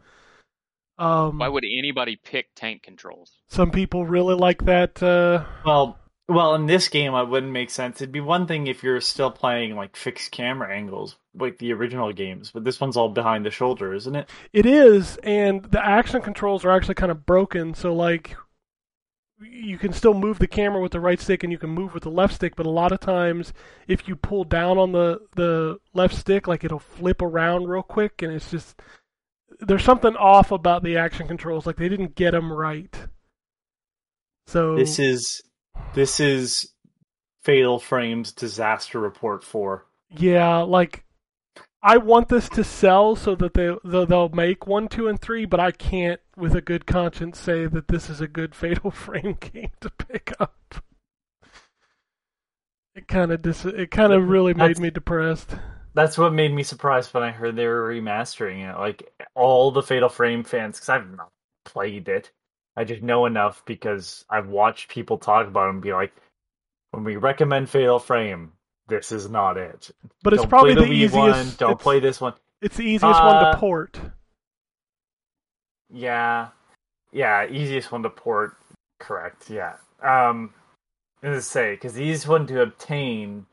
Um, 0.99 1.39
Why 1.39 1.49
would 1.49 1.64
anybody 1.64 2.21
pick 2.23 2.55
tank 2.55 2.83
controls? 2.83 3.33
some 3.49 3.71
people 3.71 4.05
really 4.05 4.35
like 4.35 4.66
that. 4.66 5.03
Uh, 5.03 5.45
well, 5.64 5.99
well, 6.29 6.55
in 6.55 6.66
this 6.66 6.89
game, 6.89 7.14
it 7.14 7.29
wouldn't 7.29 7.51
make 7.51 7.71
sense. 7.71 8.01
It'd 8.01 8.12
be 8.12 8.21
one 8.21 8.47
thing 8.47 8.66
if 8.66 8.83
you're 8.85 9.01
still 9.01 9.31
playing 9.31 9.75
like 9.75 9.97
fixed 9.97 10.31
camera 10.31 10.73
angles, 10.77 11.16
like 11.35 11.59
the 11.59 11.73
original 11.73 12.12
games, 12.12 12.51
but 12.53 12.64
this 12.64 12.79
one's 12.81 12.97
all 12.99 13.09
behind 13.09 13.45
the 13.47 13.51
shoulder, 13.51 13.95
isn't 13.95 14.14
it? 14.14 14.29
it 14.53 14.66
is, 14.66 15.16
and 15.25 15.64
the 15.64 15.85
action 15.85 16.21
controls 16.21 16.64
are 16.64 16.71
actually 16.71 16.95
kind 16.95 17.11
of 17.11 17.25
broken. 17.25 17.73
So 17.75 17.95
like, 17.95 18.37
you 19.41 19.78
can 19.78 19.93
still 19.93 20.14
move 20.14 20.38
the 20.38 20.47
camera 20.47 20.80
with 20.80 20.93
the 20.93 21.01
right 21.01 21.20
stick, 21.20 21.43
and 21.43 21.53
you 21.53 21.59
can 21.59 21.70
move 21.70 21.95
with 21.95 22.03
the 22.03 22.11
left 22.11 22.34
stick. 22.34 22.57
But 22.57 22.66
a 22.66 22.70
lot 22.70 22.93
of 22.93 23.01
times, 23.01 23.53
if 23.88 24.07
you 24.07 24.16
pull 24.16 24.45
down 24.45 24.78
on 24.78 24.93
the 24.93 25.20
the 25.36 25.78
left 25.95 26.14
stick, 26.14 26.47
like 26.47 26.64
it'll 26.64 26.78
flip 26.78 27.22
around 27.22 27.68
real 27.68 27.82
quick, 27.82 28.22
and 28.22 28.32
it's 28.32 28.51
just 28.51 28.80
there's 29.61 29.84
something 29.84 30.16
off 30.16 30.51
about 30.51 30.82
the 30.82 30.97
action 30.97 31.26
controls. 31.26 31.66
Like 31.66 31.76
they 31.76 31.88
didn't 31.88 32.14
get 32.14 32.32
them 32.32 32.53
right. 32.53 32.95
So 34.47 34.76
This 34.76 34.99
is 34.99 35.43
this 35.95 36.20
is 36.20 36.72
Fatal 37.43 37.78
Frames 37.78 38.32
disaster 38.32 39.01
report 39.01 39.45
four. 39.45 39.86
Yeah, 40.11 40.59
like 40.59 41.05
I 41.83 41.97
want 41.97 42.28
this 42.28 42.49
to 42.51 42.62
sell 42.64 43.16
so 43.16 43.35
that 43.37 43.55
they 43.55 43.74
they'll 43.85 44.07
they'll 44.07 44.28
make 44.28 44.66
one, 44.66 44.89
two, 44.89 45.09
and 45.09 45.18
three, 45.20 45.47
but 45.47 45.61
I 45.61 45.70
can't, 45.70 46.20
with 46.37 46.55
a 46.55 46.61
good 46.61 46.87
conscience, 46.87 47.39
say 47.39 47.66
that 47.66 47.89
this 47.89 48.11
is 48.11 48.20
a 48.20 48.28
good 48.28 48.55
Fatal 48.55 48.91
Frame 48.91 49.37
game 49.41 49.70
to 49.81 49.91
pick 49.91 50.33
up. 50.39 50.74
it 52.95 53.09
kind 53.09 53.33
of 53.33 53.41
dis- 53.43 53.64
it 53.64 53.91
kind 53.91 54.12
of 54.12 54.28
really 54.28 54.53
made 54.55 54.61
That's- 54.70 54.81
me 54.81 54.91
depressed. 54.91 55.57
That's 55.93 56.16
what 56.16 56.33
made 56.33 56.55
me 56.55 56.62
surprised 56.62 57.12
when 57.12 57.24
I 57.24 57.33
heard 57.33 57.57
they 57.57 57.66
were 57.66 57.89
remastering 57.89 58.70
it. 58.70 58.78
Like 58.78 59.12
all 59.35 59.72
the 59.72 59.83
Fatal 59.83 60.09
Frame 60.09 60.45
fans, 60.45 60.76
because 60.76 60.89
I've 60.89 61.11
not 61.16 61.31
played 61.64 62.09
it. 62.09 62.31
I 62.76 62.85
just 62.85 63.03
know 63.03 63.26
enough 63.26 63.64
because 63.64 64.24
I've 64.31 64.47
watched 64.49 64.89
people 64.89 65.18
talk 65.18 65.49
about 65.49 65.66
it 65.66 65.70
and 65.70 65.83
be 65.83 65.93
like, 65.93 66.12
when 66.93 67.03
we 67.03 67.16
recommend 67.16 67.68
Fatal 67.70 67.99
Frame, 67.99 68.53
this 68.91 69.12
is 69.12 69.30
not 69.30 69.57
it. 69.57 69.91
But 70.22 70.34
it's 70.34 70.43
don't 70.43 70.51
probably 70.51 70.74
the, 70.74 70.82
the, 70.82 70.91
easiest. 70.91 71.16
one. 71.16 71.51
Don't 71.57 71.80
play 71.80 72.01
this 72.01 72.20
one. 72.20 72.34
It's 72.61 72.76
the 72.76 72.84
easiest 72.84 73.03
one 73.22 73.36
Uh, 73.36 73.53
to 73.53 73.59
port. 73.59 73.99
Yeah, 75.88 76.49
yeah, 77.12 77.49
easiest 77.49 77.91
one 77.91 78.03
to 78.03 78.11
port. 78.11 78.57
Correct. 78.99 79.49
Yeah. 79.49 79.76
Um, 80.03 80.53
as 81.22 81.47
say, 81.47 81.74
because 81.74 81.95
the 81.95 82.03
easiest 82.03 82.28
one 82.28 82.47
to 82.49 82.62
obtain. 82.62 83.47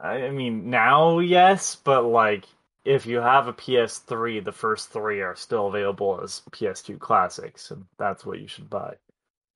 I 0.00 0.24
I 0.24 0.30
mean, 0.30 0.70
now 0.70 1.20
yes, 1.20 1.76
but 1.76 2.02
like 2.02 2.44
if 2.84 3.06
you 3.06 3.18
have 3.18 3.48
a 3.48 3.52
PS3, 3.52 4.44
the 4.44 4.52
first 4.52 4.90
three 4.90 5.20
are 5.20 5.36
still 5.36 5.68
available 5.68 6.20
as 6.22 6.42
PS2 6.52 6.98
classics, 6.98 7.70
and 7.70 7.84
that's 7.98 8.24
what 8.24 8.40
you 8.40 8.48
should 8.48 8.70
buy. 8.70 8.94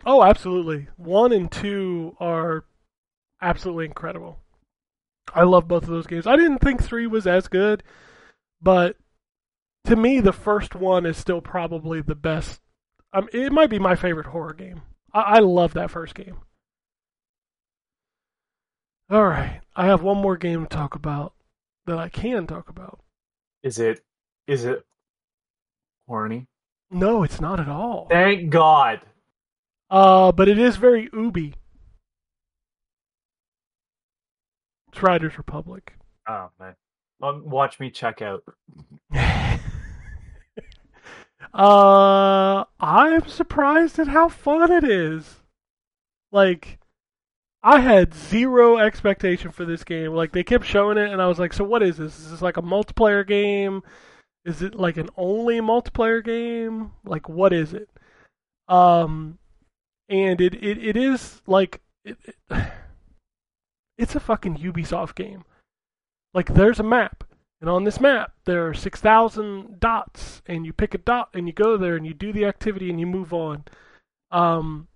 Oh, 0.04 0.22
absolutely. 0.22 0.88
One 0.96 1.32
and 1.32 1.50
two 1.50 2.16
are 2.20 2.64
absolutely 3.40 3.86
incredible. 3.86 4.38
I 5.34 5.44
love 5.44 5.68
both 5.68 5.84
of 5.84 5.88
those 5.88 6.06
games. 6.06 6.26
I 6.26 6.36
didn't 6.36 6.58
think 6.58 6.82
three 6.82 7.06
was 7.06 7.26
as 7.26 7.48
good, 7.48 7.82
but 8.60 8.96
to 9.84 9.96
me, 9.96 10.20
the 10.20 10.32
first 10.32 10.74
one 10.74 11.06
is 11.06 11.16
still 11.16 11.40
probably 11.40 12.00
the 12.00 12.14
best. 12.14 12.60
Um, 13.12 13.28
it 13.32 13.52
might 13.52 13.70
be 13.70 13.78
my 13.78 13.94
favorite 13.94 14.26
horror 14.26 14.54
game. 14.54 14.82
I, 15.12 15.20
I 15.20 15.38
love 15.38 15.74
that 15.74 15.90
first 15.90 16.14
game. 16.14 16.38
All 19.10 19.24
right, 19.24 19.60
I 19.76 19.86
have 19.86 20.02
one 20.02 20.18
more 20.18 20.36
game 20.36 20.62
to 20.62 20.68
talk 20.68 20.94
about 20.94 21.34
that 21.86 21.98
I 21.98 22.08
can 22.08 22.46
talk 22.46 22.68
about. 22.68 23.00
Is 23.62 23.78
it? 23.78 24.02
Is 24.46 24.64
it 24.64 24.84
horny? 26.08 26.46
No, 26.90 27.22
it's 27.22 27.40
not 27.40 27.60
at 27.60 27.68
all. 27.68 28.06
Thank 28.10 28.50
God. 28.50 29.00
Uh, 29.90 30.32
but 30.32 30.48
it 30.48 30.58
is 30.58 30.76
very 30.76 31.10
Ubi. 31.12 31.54
It's 34.92 35.02
Riders 35.02 35.38
Republic. 35.38 35.94
Oh 36.28 36.50
man, 36.60 36.74
watch 37.20 37.80
me 37.80 37.90
check 37.90 38.20
out. 38.20 38.44
uh, 41.54 42.64
I'm 42.80 43.26
surprised 43.26 43.98
at 43.98 44.08
how 44.08 44.28
fun 44.28 44.70
it 44.70 44.84
is. 44.84 45.40
Like, 46.30 46.78
I 47.62 47.80
had 47.80 48.14
zero 48.14 48.78
expectation 48.78 49.50
for 49.50 49.64
this 49.64 49.84
game. 49.84 50.12
Like, 50.12 50.32
they 50.32 50.44
kept 50.44 50.66
showing 50.66 50.98
it, 50.98 51.10
and 51.10 51.22
I 51.22 51.26
was 51.26 51.38
like, 51.38 51.52
"So 51.54 51.64
what 51.64 51.82
is 51.82 51.96
this? 51.96 52.18
Is 52.18 52.30
this 52.30 52.42
like 52.42 52.58
a 52.58 52.62
multiplayer 52.62 53.26
game? 53.26 53.82
Is 54.44 54.60
it 54.60 54.74
like 54.74 54.96
an 54.98 55.08
only 55.16 55.60
multiplayer 55.60 56.22
game? 56.22 56.92
Like, 57.04 57.28
what 57.28 57.52
is 57.52 57.72
it?" 57.72 57.88
Um, 58.68 59.38
and 60.08 60.40
it 60.40 60.54
it, 60.54 60.78
it 60.78 60.96
is 60.96 61.40
like 61.46 61.80
it, 62.04 62.16
it, 62.24 62.36
it's 64.02 64.14
a 64.14 64.20
fucking 64.20 64.58
Ubisoft 64.58 65.14
game. 65.14 65.44
Like, 66.34 66.54
there's 66.54 66.80
a 66.80 66.84
map. 66.84 67.24
And 67.60 67.70
on 67.70 67.84
this 67.84 68.00
map, 68.00 68.32
there 68.44 68.66
are 68.66 68.74
6,000 68.74 69.78
dots, 69.78 70.42
and 70.46 70.66
you 70.66 70.72
pick 70.72 70.94
a 70.94 70.98
dot 70.98 71.28
and 71.32 71.46
you 71.46 71.52
go 71.52 71.76
there 71.76 71.94
and 71.94 72.04
you 72.04 72.12
do 72.12 72.32
the 72.32 72.44
activity 72.44 72.90
and 72.90 72.98
you 72.98 73.06
move 73.06 73.32
on. 73.32 73.64
Um, 74.32 74.88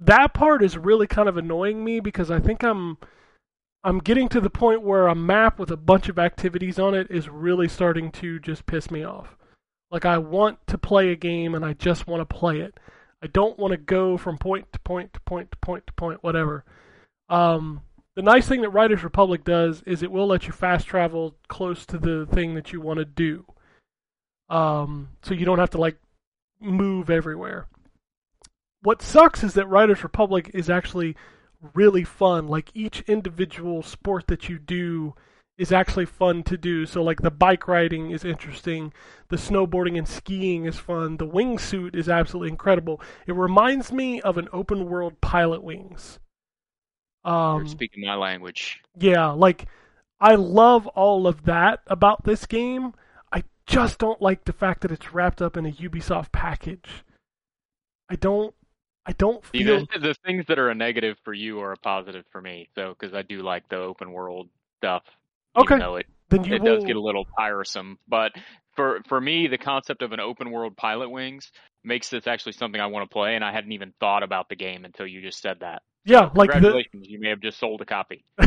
that 0.00 0.34
part 0.34 0.64
is 0.64 0.76
really 0.76 1.06
kind 1.06 1.28
of 1.28 1.36
annoying 1.36 1.84
me 1.84 2.00
because 2.00 2.30
I 2.30 2.40
think 2.40 2.62
I'm 2.62 2.98
I'm 3.84 4.00
getting 4.00 4.28
to 4.30 4.40
the 4.40 4.50
point 4.50 4.82
where 4.82 5.06
a 5.06 5.14
map 5.14 5.58
with 5.58 5.70
a 5.70 5.76
bunch 5.76 6.08
of 6.08 6.18
activities 6.18 6.78
on 6.78 6.94
it 6.94 7.06
is 7.10 7.28
really 7.28 7.68
starting 7.68 8.10
to 8.12 8.40
just 8.40 8.66
piss 8.66 8.90
me 8.90 9.04
off. 9.04 9.36
Like 9.90 10.04
I 10.04 10.18
want 10.18 10.58
to 10.66 10.78
play 10.78 11.10
a 11.10 11.16
game 11.16 11.54
and 11.54 11.64
I 11.64 11.74
just 11.74 12.06
want 12.06 12.28
to 12.28 12.36
play 12.36 12.60
it. 12.60 12.78
I 13.22 13.28
don't 13.28 13.58
want 13.58 13.72
to 13.72 13.78
go 13.78 14.16
from 14.16 14.38
point 14.38 14.72
to 14.72 14.80
point 14.80 15.12
to 15.12 15.20
point 15.20 15.52
to 15.52 15.58
point 15.58 15.86
to 15.86 15.92
point, 15.92 16.22
whatever. 16.22 16.64
Um, 17.28 17.82
the 18.18 18.22
nice 18.22 18.48
thing 18.48 18.62
that 18.62 18.70
Riders 18.70 19.04
Republic 19.04 19.44
does 19.44 19.80
is 19.86 20.02
it 20.02 20.10
will 20.10 20.26
let 20.26 20.48
you 20.48 20.52
fast 20.52 20.88
travel 20.88 21.36
close 21.46 21.86
to 21.86 21.98
the 21.98 22.26
thing 22.26 22.56
that 22.56 22.72
you 22.72 22.80
want 22.80 22.98
to 22.98 23.04
do. 23.04 23.44
Um, 24.48 25.10
so 25.22 25.34
you 25.34 25.46
don't 25.46 25.60
have 25.60 25.70
to 25.70 25.78
like 25.78 25.98
move 26.58 27.10
everywhere. 27.10 27.68
What 28.82 29.02
sucks 29.02 29.44
is 29.44 29.54
that 29.54 29.68
Riders 29.68 30.02
Republic 30.02 30.50
is 30.52 30.68
actually 30.68 31.14
really 31.74 32.02
fun. 32.02 32.48
Like 32.48 32.72
each 32.74 33.02
individual 33.02 33.84
sport 33.84 34.26
that 34.26 34.48
you 34.48 34.58
do 34.58 35.14
is 35.56 35.70
actually 35.70 36.06
fun 36.06 36.42
to 36.42 36.58
do. 36.58 36.86
So 36.86 37.04
like 37.04 37.22
the 37.22 37.30
bike 37.30 37.68
riding 37.68 38.10
is 38.10 38.24
interesting, 38.24 38.92
the 39.28 39.36
snowboarding 39.36 39.96
and 39.96 40.08
skiing 40.08 40.64
is 40.64 40.76
fun, 40.76 41.18
the 41.18 41.28
wingsuit 41.28 41.94
is 41.94 42.08
absolutely 42.08 42.48
incredible. 42.48 43.00
It 43.28 43.36
reminds 43.36 43.92
me 43.92 44.20
of 44.22 44.38
an 44.38 44.48
open 44.52 44.88
world 44.88 45.20
Pilotwings. 45.20 46.18
You're 47.24 47.34
Um, 47.34 47.68
speaking 47.68 48.04
my 48.04 48.14
language. 48.14 48.80
yeah, 48.98 49.28
like 49.30 49.66
I 50.20 50.34
love 50.34 50.86
all 50.88 51.26
of 51.26 51.44
that 51.44 51.80
about 51.86 52.24
this 52.24 52.46
game. 52.46 52.94
I 53.32 53.44
just 53.66 53.98
don't 53.98 54.20
like 54.22 54.44
the 54.44 54.52
fact 54.52 54.80
that 54.82 54.92
it's 54.92 55.12
wrapped 55.12 55.42
up 55.42 55.56
in 55.56 55.66
a 55.66 55.72
Ubisoft 55.72 56.32
package. 56.32 57.04
I 58.10 58.16
don't 58.16 58.54
I 59.06 59.12
don't 59.12 59.44
feel 59.44 59.86
the, 59.92 59.98
the 60.00 60.14
things 60.26 60.44
that 60.48 60.58
are 60.58 60.70
a 60.70 60.74
negative 60.74 61.16
for 61.24 61.32
you 61.32 61.60
are 61.60 61.72
a 61.72 61.76
positive 61.78 62.24
for 62.30 62.40
me, 62.40 62.68
so 62.74 62.94
because 62.98 63.14
I 63.14 63.22
do 63.22 63.42
like 63.42 63.68
the 63.68 63.76
open 63.76 64.12
world 64.12 64.48
stuff. 64.78 65.02
Okay. 65.56 65.76
It, 65.76 66.06
then 66.30 66.44
you 66.44 66.54
it 66.56 66.62
will 66.62 66.76
does 66.76 66.84
get 66.84 66.96
a 66.96 67.00
little 67.00 67.24
tiresome, 67.38 67.98
but 68.06 68.32
for 68.76 69.00
for 69.08 69.20
me, 69.20 69.46
the 69.46 69.58
concept 69.58 70.02
of 70.02 70.12
an 70.12 70.20
open 70.20 70.50
world 70.50 70.76
pilotwings 70.76 71.50
makes 71.88 72.08
this 72.10 72.28
actually 72.28 72.52
something 72.52 72.80
I 72.80 72.86
want 72.86 73.10
to 73.10 73.12
play, 73.12 73.34
and 73.34 73.44
I 73.44 73.50
hadn't 73.52 73.72
even 73.72 73.92
thought 73.98 74.22
about 74.22 74.48
the 74.48 74.54
game 74.54 74.84
until 74.84 75.06
you 75.06 75.20
just 75.20 75.42
said 75.42 75.58
that. 75.60 75.82
Yeah, 76.04 76.30
like 76.34 76.50
the 76.50 76.54
Congratulations, 76.54 77.06
you 77.08 77.20
may 77.20 77.30
have 77.30 77.40
just 77.40 77.58
sold 77.58 77.80
a 77.80 77.84
copy. 77.84 78.24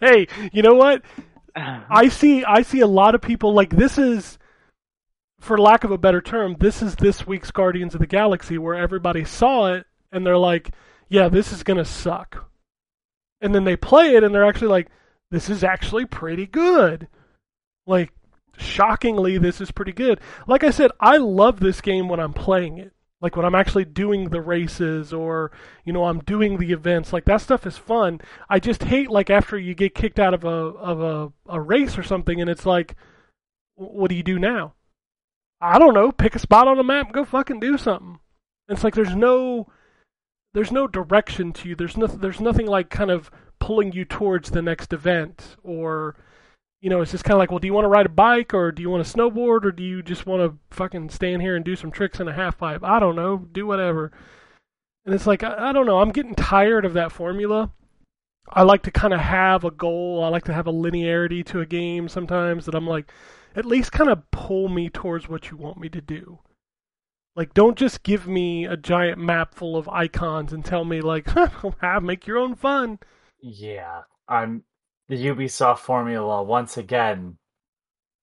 Hey, 0.00 0.26
you 0.52 0.62
know 0.62 0.74
what? 0.74 1.02
I 1.56 2.08
see 2.08 2.44
I 2.44 2.62
see 2.62 2.80
a 2.80 2.86
lot 2.86 3.14
of 3.14 3.20
people 3.20 3.54
like 3.54 3.70
this 3.70 3.98
is 3.98 4.38
for 5.40 5.58
lack 5.58 5.84
of 5.84 5.90
a 5.90 5.98
better 5.98 6.20
term, 6.20 6.56
this 6.60 6.82
is 6.82 6.94
this 6.96 7.26
week's 7.26 7.50
Guardians 7.50 7.94
of 7.94 8.00
the 8.00 8.06
Galaxy 8.06 8.58
where 8.58 8.76
everybody 8.76 9.24
saw 9.24 9.72
it 9.72 9.86
and 10.12 10.24
they're 10.24 10.38
like, 10.38 10.70
yeah, 11.08 11.28
this 11.28 11.52
is 11.52 11.64
to 11.64 11.84
suck. 11.84 12.48
And 13.40 13.52
then 13.52 13.64
they 13.64 13.74
play 13.74 14.14
it 14.14 14.22
and 14.22 14.32
they're 14.32 14.46
actually 14.46 14.68
like, 14.68 14.88
this 15.32 15.50
is 15.50 15.64
actually 15.64 16.06
pretty 16.06 16.46
good. 16.46 17.08
Like 17.88 18.12
shockingly 18.56 19.38
this 19.38 19.60
is 19.60 19.70
pretty 19.70 19.92
good. 19.92 20.20
Like 20.46 20.64
I 20.64 20.70
said, 20.70 20.90
I 21.00 21.16
love 21.16 21.60
this 21.60 21.80
game 21.80 22.08
when 22.08 22.20
I'm 22.20 22.32
playing 22.32 22.78
it. 22.78 22.92
Like 23.20 23.36
when 23.36 23.46
I'm 23.46 23.54
actually 23.54 23.84
doing 23.84 24.30
the 24.30 24.40
races 24.40 25.12
or, 25.12 25.52
you 25.84 25.92
know, 25.92 26.04
I'm 26.04 26.18
doing 26.20 26.58
the 26.58 26.72
events. 26.72 27.12
Like 27.12 27.24
that 27.26 27.40
stuff 27.40 27.66
is 27.66 27.78
fun. 27.78 28.20
I 28.50 28.58
just 28.58 28.82
hate 28.82 29.10
like 29.10 29.30
after 29.30 29.56
you 29.56 29.74
get 29.74 29.94
kicked 29.94 30.18
out 30.18 30.34
of 30.34 30.44
a 30.44 30.48
of 30.48 31.00
a, 31.00 31.32
a 31.48 31.60
race 31.60 31.96
or 31.96 32.02
something 32.02 32.40
and 32.40 32.50
it's 32.50 32.66
like 32.66 32.96
what 33.76 34.10
do 34.10 34.16
you 34.16 34.22
do 34.22 34.38
now? 34.38 34.74
I 35.60 35.78
don't 35.78 35.94
know, 35.94 36.10
pick 36.10 36.34
a 36.34 36.40
spot 36.40 36.66
on 36.66 36.76
the 36.76 36.82
map 36.82 37.12
go 37.12 37.24
fucking 37.24 37.60
do 37.60 37.78
something. 37.78 38.18
And 38.68 38.76
it's 38.76 38.84
like 38.84 38.94
there's 38.94 39.14
no 39.14 39.68
there's 40.52 40.72
no 40.72 40.86
direction 40.86 41.52
to 41.54 41.68
you. 41.68 41.76
There's 41.76 41.96
nothing 41.96 42.18
there's 42.18 42.40
nothing 42.40 42.66
like 42.66 42.90
kind 42.90 43.10
of 43.10 43.30
pulling 43.60 43.92
you 43.92 44.04
towards 44.04 44.50
the 44.50 44.62
next 44.62 44.92
event 44.92 45.56
or 45.62 46.16
you 46.82 46.90
know, 46.90 47.00
it's 47.00 47.12
just 47.12 47.22
kind 47.22 47.34
of 47.34 47.38
like, 47.38 47.50
well, 47.50 47.60
do 47.60 47.68
you 47.68 47.72
want 47.72 47.84
to 47.84 47.88
ride 47.88 48.06
a 48.06 48.10
bike 48.10 48.52
or 48.52 48.72
do 48.72 48.82
you 48.82 48.90
want 48.90 49.06
to 49.06 49.16
snowboard 49.16 49.64
or 49.64 49.70
do 49.70 49.84
you 49.84 50.02
just 50.02 50.26
want 50.26 50.42
to 50.42 50.58
fucking 50.74 51.10
stand 51.10 51.40
here 51.40 51.54
and 51.54 51.64
do 51.64 51.76
some 51.76 51.92
tricks 51.92 52.18
in 52.18 52.26
a 52.26 52.32
half 52.32 52.58
pipe? 52.58 52.82
I 52.82 52.98
don't 52.98 53.14
know, 53.14 53.46
do 53.52 53.66
whatever. 53.68 54.10
And 55.06 55.14
it's 55.14 55.26
like, 55.26 55.44
I, 55.44 55.70
I 55.70 55.72
don't 55.72 55.86
know, 55.86 56.00
I'm 56.00 56.10
getting 56.10 56.34
tired 56.34 56.84
of 56.84 56.94
that 56.94 57.12
formula. 57.12 57.70
I 58.48 58.62
like 58.62 58.82
to 58.82 58.90
kind 58.90 59.14
of 59.14 59.20
have 59.20 59.62
a 59.62 59.70
goal. 59.70 60.24
I 60.24 60.28
like 60.28 60.44
to 60.46 60.52
have 60.52 60.66
a 60.66 60.72
linearity 60.72 61.46
to 61.46 61.60
a 61.60 61.66
game 61.66 62.08
sometimes 62.08 62.66
that 62.66 62.74
I'm 62.74 62.86
like, 62.86 63.12
at 63.54 63.64
least 63.64 63.92
kind 63.92 64.10
of 64.10 64.28
pull 64.32 64.68
me 64.68 64.88
towards 64.88 65.28
what 65.28 65.50
you 65.50 65.56
want 65.56 65.78
me 65.78 65.88
to 65.88 66.00
do. 66.00 66.40
Like, 67.36 67.54
don't 67.54 67.78
just 67.78 68.02
give 68.02 68.26
me 68.26 68.64
a 68.64 68.76
giant 68.76 69.18
map 69.18 69.54
full 69.54 69.76
of 69.76 69.88
icons 69.88 70.52
and 70.52 70.64
tell 70.64 70.84
me, 70.84 71.00
like, 71.00 71.28
have 71.80 72.02
make 72.02 72.26
your 72.26 72.38
own 72.38 72.56
fun. 72.56 72.98
Yeah, 73.40 74.02
I'm 74.28 74.64
the 75.12 75.26
Ubisoft 75.26 75.80
formula 75.80 76.42
once 76.42 76.78
again 76.78 77.36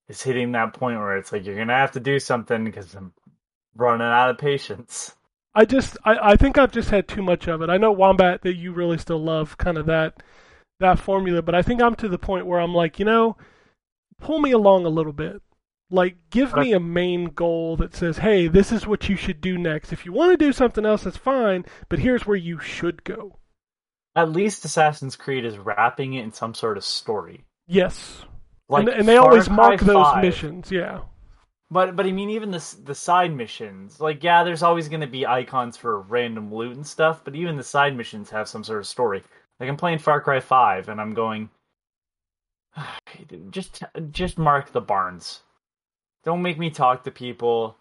is 0.08 0.22
hitting 0.22 0.50
that 0.50 0.74
point 0.74 0.98
where 0.98 1.16
it's 1.16 1.30
like 1.30 1.46
you're 1.46 1.56
gonna 1.56 1.72
have 1.72 1.92
to 1.92 2.00
do 2.00 2.18
something 2.18 2.64
because 2.64 2.96
I'm 2.96 3.12
running 3.76 4.08
out 4.08 4.30
of 4.30 4.38
patience. 4.38 5.14
I 5.54 5.66
just 5.66 5.96
I, 6.04 6.32
I 6.32 6.36
think 6.36 6.58
I've 6.58 6.72
just 6.72 6.90
had 6.90 7.06
too 7.06 7.22
much 7.22 7.46
of 7.46 7.62
it. 7.62 7.70
I 7.70 7.76
know 7.76 7.92
Wombat 7.92 8.42
that 8.42 8.56
you 8.56 8.72
really 8.72 8.98
still 8.98 9.22
love 9.22 9.56
kind 9.56 9.78
of 9.78 9.86
that 9.86 10.20
that 10.80 10.98
formula, 10.98 11.42
but 11.42 11.54
I 11.54 11.62
think 11.62 11.80
I'm 11.80 11.94
to 11.94 12.08
the 12.08 12.18
point 12.18 12.46
where 12.46 12.58
I'm 12.58 12.74
like, 12.74 12.98
you 12.98 13.04
know, 13.04 13.36
pull 14.20 14.40
me 14.40 14.50
along 14.50 14.84
a 14.84 14.88
little 14.88 15.12
bit. 15.12 15.42
Like 15.92 16.16
give 16.30 16.56
me 16.56 16.72
a 16.72 16.80
main 16.80 17.26
goal 17.26 17.76
that 17.76 17.94
says, 17.94 18.18
"Hey, 18.18 18.48
this 18.48 18.72
is 18.72 18.84
what 18.84 19.08
you 19.08 19.14
should 19.14 19.40
do 19.40 19.56
next. 19.56 19.92
If 19.92 20.04
you 20.04 20.12
want 20.12 20.32
to 20.32 20.44
do 20.44 20.52
something 20.52 20.84
else, 20.84 21.04
that's 21.04 21.16
fine, 21.16 21.66
but 21.88 22.00
here's 22.00 22.26
where 22.26 22.36
you 22.36 22.58
should 22.58 23.04
go." 23.04 23.39
At 24.20 24.30
least 24.30 24.64
Assassin's 24.64 25.16
Creed 25.16 25.44
is 25.44 25.58
wrapping 25.58 26.14
it 26.14 26.24
in 26.24 26.32
some 26.32 26.54
sort 26.54 26.76
of 26.76 26.84
story. 26.84 27.44
Yes. 27.66 28.22
Like 28.68 28.86
and, 28.86 29.00
and 29.00 29.08
they 29.08 29.16
always 29.16 29.50
mark 29.50 29.80
those 29.80 30.06
5. 30.06 30.22
missions, 30.22 30.70
yeah. 30.70 31.00
But 31.70 31.94
but 31.94 32.06
I 32.06 32.12
mean, 32.12 32.30
even 32.30 32.50
the 32.50 32.76
the 32.84 32.94
side 32.94 33.34
missions, 33.34 34.00
like 34.00 34.24
yeah, 34.24 34.42
there's 34.42 34.62
always 34.62 34.88
going 34.88 35.02
to 35.02 35.06
be 35.06 35.26
icons 35.26 35.76
for 35.76 36.00
random 36.00 36.52
loot 36.52 36.76
and 36.76 36.86
stuff. 36.86 37.22
But 37.24 37.36
even 37.36 37.56
the 37.56 37.62
side 37.62 37.96
missions 37.96 38.30
have 38.30 38.48
some 38.48 38.64
sort 38.64 38.80
of 38.80 38.86
story. 38.86 39.22
Like 39.60 39.68
I'm 39.68 39.76
playing 39.76 39.98
Far 39.98 40.20
Cry 40.20 40.40
Five, 40.40 40.88
and 40.88 41.00
I'm 41.00 41.14
going, 41.14 41.48
just 43.50 43.84
just 44.10 44.38
mark 44.38 44.72
the 44.72 44.80
barns. 44.80 45.42
Don't 46.24 46.42
make 46.42 46.58
me 46.58 46.70
talk 46.70 47.04
to 47.04 47.10
people. 47.10 47.76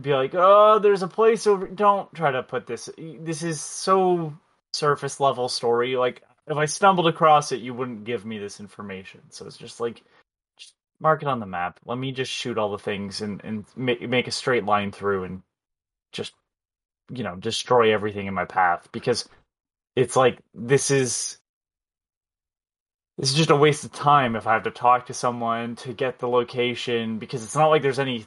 Be 0.00 0.14
like, 0.14 0.34
oh, 0.34 0.78
there's 0.78 1.02
a 1.02 1.08
place 1.08 1.46
over. 1.46 1.66
Don't 1.66 2.12
try 2.14 2.30
to 2.30 2.42
put 2.42 2.66
this. 2.66 2.88
This 2.96 3.42
is 3.42 3.60
so 3.60 4.32
surface 4.72 5.20
level 5.20 5.48
story. 5.48 5.96
Like 5.96 6.22
if 6.46 6.56
I 6.56 6.66
stumbled 6.66 7.08
across 7.08 7.52
it, 7.52 7.60
you 7.60 7.74
wouldn't 7.74 8.04
give 8.04 8.24
me 8.24 8.38
this 8.38 8.60
information. 8.60 9.20
So 9.30 9.46
it's 9.46 9.56
just 9.56 9.80
like 9.80 10.02
mark 11.00 11.22
it 11.22 11.28
on 11.28 11.40
the 11.40 11.46
map. 11.46 11.80
Let 11.84 11.98
me 11.98 12.12
just 12.12 12.32
shoot 12.32 12.58
all 12.58 12.70
the 12.72 12.78
things 12.78 13.20
and 13.20 13.40
and 13.44 13.64
make 13.76 14.06
make 14.08 14.26
a 14.26 14.32
straight 14.32 14.64
line 14.64 14.92
through 14.92 15.24
and 15.24 15.42
just 16.12 16.32
you 17.10 17.24
know 17.24 17.36
destroy 17.36 17.92
everything 17.92 18.26
in 18.26 18.34
my 18.34 18.44
path 18.44 18.88
because 18.92 19.28
it's 19.96 20.16
like 20.16 20.38
this 20.54 20.90
is 20.90 21.38
this 23.18 23.30
is 23.30 23.36
just 23.36 23.50
a 23.50 23.56
waste 23.56 23.84
of 23.84 23.92
time 23.92 24.36
if 24.36 24.46
I 24.46 24.54
have 24.54 24.62
to 24.64 24.70
talk 24.70 25.06
to 25.06 25.14
someone 25.14 25.76
to 25.76 25.92
get 25.92 26.18
the 26.18 26.28
location 26.28 27.18
because 27.18 27.42
it's 27.42 27.56
not 27.56 27.68
like 27.68 27.82
there's 27.82 27.98
any 27.98 28.26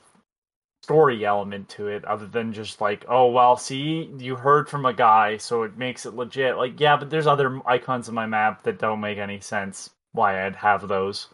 story 0.84 1.26
element 1.26 1.70
to 1.70 1.88
it 1.88 2.04
other 2.06 2.26
than 2.28 2.54
just 2.54 2.82
like 2.82 3.06
oh 3.08 3.28
well 3.32 3.56
see 3.58 4.10
you 4.18 4.36
heard 4.36 4.68
from 4.70 4.86
a 4.86 4.94
guy 4.94 5.38
so 5.38 5.64
it 5.64 5.78
makes 5.78 6.06
it 6.06 6.14
legit 6.16 6.58
like 6.58 6.80
yeah 6.80 6.98
but 6.98 7.10
there's 7.10 7.28
other 7.28 7.60
icons 7.68 8.10
on 8.10 8.16
my 8.16 8.26
map 8.26 8.64
that 8.64 8.80
don't 8.80 9.00
make 9.02 9.18
any 9.18 9.40
sense 9.40 9.90
why 10.12 10.46
I'd 10.46 10.56
have 10.58 10.88
those 10.88 11.28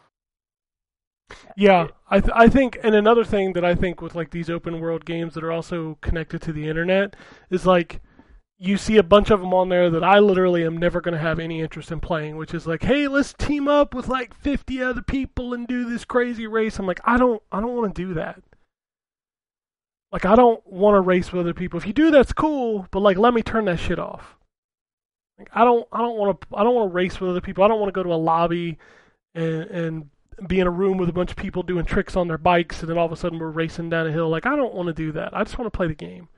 Yeah, 1.56 1.88
I 2.10 2.20
th- 2.22 2.32
I 2.36 2.48
think, 2.48 2.78
and 2.84 2.96
another 2.96 3.24
thing 3.26 3.54
that 3.54 3.66
I 3.66 3.76
think 3.76 4.02
with 4.02 4.16
like 4.16 4.32
these 4.32 4.50
open 4.50 4.80
world 4.80 5.06
games 5.06 5.34
that 5.34 5.44
are 5.44 5.52
also 5.52 5.98
connected 6.02 6.42
to 6.44 6.54
the 6.54 6.68
internet 6.70 7.16
is 7.50 7.66
like 7.66 8.02
you 8.60 8.78
see 8.78 8.98
a 8.98 9.04
bunch 9.04 9.32
of 9.32 9.42
them 9.42 9.54
on 9.54 9.70
there 9.70 9.90
that 9.90 10.04
I 10.04 10.20
literally 10.20 10.66
am 10.66 10.78
never 10.78 11.02
going 11.02 11.14
to 11.14 11.20
have 11.22 11.40
any 11.40 11.62
interest 11.62 11.92
in 11.92 12.00
playing, 12.02 12.38
which 12.38 12.54
is 12.54 12.68
like, 12.68 12.84
hey, 12.84 13.08
let's 13.08 13.34
team 13.34 13.68
up 13.70 13.94
with 13.96 14.08
like 14.10 14.34
50 14.36 14.84
other 14.84 15.02
people 15.02 15.54
and 15.54 15.68
do 15.68 15.90
this 15.90 16.06
crazy 16.06 16.48
race. 16.48 16.80
I'm 16.80 16.88
like, 16.88 17.02
I 17.06 17.18
don't, 17.18 17.42
I 17.52 17.62
don't 17.62 17.76
want 17.76 17.96
to 17.96 18.04
do 18.08 18.14
that. 18.16 18.44
Like, 20.18 20.26
I 20.26 20.36
don't 20.36 20.66
want 20.66 20.96
to 20.96 21.02
race 21.02 21.32
with 21.32 21.42
other 21.42 21.54
people. 21.54 21.78
If 21.78 21.86
you 21.86 21.94
do, 21.94 22.10
that's 22.10 22.34
cool, 22.34 22.88
but 22.90 23.02
like, 23.02 23.20
let 23.20 23.36
me 23.36 23.44
turn 23.44 23.66
that 23.66 23.80
shit 23.80 24.00
off. 24.00 24.36
Like, 25.38 25.48
I 25.54 25.64
don't, 25.64 25.88
I 25.92 26.00
don't 26.00 26.18
want 26.18 26.42
to, 26.42 26.48
I 26.58 26.64
don't 26.64 26.74
want 26.74 26.90
to 26.90 26.96
race 26.96 27.22
with 27.22 27.30
other 27.30 27.40
people. 27.40 27.64
I 27.64 27.68
don't 27.68 27.80
want 27.80 27.90
to 27.90 27.96
go 27.96 28.02
to 28.02 28.12
a 28.12 28.16
lobby 28.16 28.80
and 29.36 29.66
and 29.66 30.10
be 30.48 30.60
in 30.60 30.66
a 30.66 30.72
room 30.72 30.98
with 30.98 31.08
a 31.08 31.14
bunch 31.14 31.30
of 31.30 31.38
people 31.38 31.62
doing 31.62 31.86
tricks 31.86 32.16
on 32.16 32.28
their 32.28 32.40
bikes, 32.40 32.80
and 32.80 32.90
then 32.90 32.98
all 32.98 33.06
of 33.06 33.12
a 33.12 33.16
sudden 33.16 33.38
we're 33.38 33.52
racing 33.52 33.92
down 33.92 34.08
a 34.08 34.12
hill. 34.12 34.28
Like, 34.28 34.48
I 34.48 34.56
don't 34.56 34.74
want 34.74 34.88
to 34.88 34.94
do 34.94 35.12
that. 35.12 35.38
I 35.38 35.44
just 35.44 35.60
want 35.60 35.72
to 35.72 35.78
play 35.78 35.86
the 35.86 35.94
game. 35.94 36.30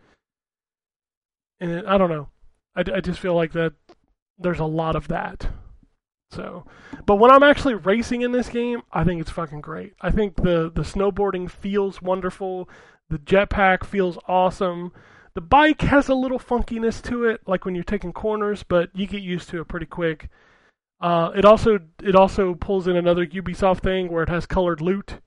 And 1.61 1.87
I 1.87 1.97
don't 1.97 2.09
know. 2.09 2.27
I, 2.75 2.81
I 2.81 2.99
just 2.99 3.21
feel 3.21 3.33
like 3.33 3.53
that 3.53 3.71
there's 4.37 4.59
a 4.59 4.65
lot 4.65 4.97
of 4.97 5.07
that. 5.07 5.47
So, 6.31 6.65
but 7.05 7.15
when 7.15 7.31
I'm 7.31 7.43
actually 7.43 7.75
racing 7.75 8.23
in 8.23 8.33
this 8.33 8.49
game, 8.49 8.81
I 8.91 9.05
think 9.05 9.21
it's 9.21 9.31
fucking 9.31 9.61
great. 9.61 9.93
I 10.01 10.11
think 10.11 10.35
the 10.35 10.69
the 10.69 10.81
snowboarding 10.81 11.49
feels 11.49 12.01
wonderful. 12.01 12.67
The 13.09 13.17
jetpack 13.17 13.85
feels 13.85 14.17
awesome. 14.27 14.91
The 15.33 15.41
bike 15.41 15.81
has 15.81 16.07
a 16.09 16.15
little 16.15 16.39
funkiness 16.39 17.01
to 17.03 17.25
it, 17.25 17.41
like 17.47 17.65
when 17.65 17.75
you're 17.75 17.83
taking 17.83 18.13
corners, 18.13 18.63
but 18.63 18.89
you 18.93 19.07
get 19.07 19.21
used 19.21 19.49
to 19.49 19.61
it 19.61 19.67
pretty 19.67 19.85
quick. 19.85 20.29
Uh, 21.01 21.31
it 21.35 21.45
also 21.45 21.79
it 22.03 22.15
also 22.15 22.55
pulls 22.55 22.87
in 22.87 22.95
another 22.97 23.25
Ubisoft 23.25 23.81
thing 23.81 24.11
where 24.11 24.23
it 24.23 24.29
has 24.29 24.45
colored 24.45 24.81
loot. 24.81 25.19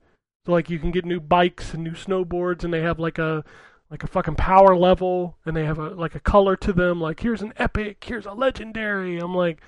So 0.45 0.51
like 0.51 0.69
you 0.69 0.77
can 0.77 0.91
get 0.91 1.05
new 1.05 1.19
bikes 1.19 1.73
and 1.73 1.83
new 1.83 1.93
snowboards, 1.93 2.63
and 2.63 2.73
they 2.73 2.81
have 2.81 2.99
like 2.99 3.17
a 3.17 3.43
like 3.89 4.03
a 4.03 4.07
fucking 4.07 4.35
power 4.35 4.75
level, 4.75 5.37
and 5.45 5.55
they 5.55 5.65
have 5.65 5.79
a 5.79 5.89
like 5.89 6.15
a 6.15 6.19
color 6.19 6.55
to 6.57 6.73
them. 6.73 7.01
Like 7.01 7.21
here's 7.21 7.41
an 7.41 7.53
epic, 7.57 8.03
here's 8.03 8.25
a 8.25 8.33
legendary. 8.33 9.17
I'm 9.17 9.33
like, 9.33 9.61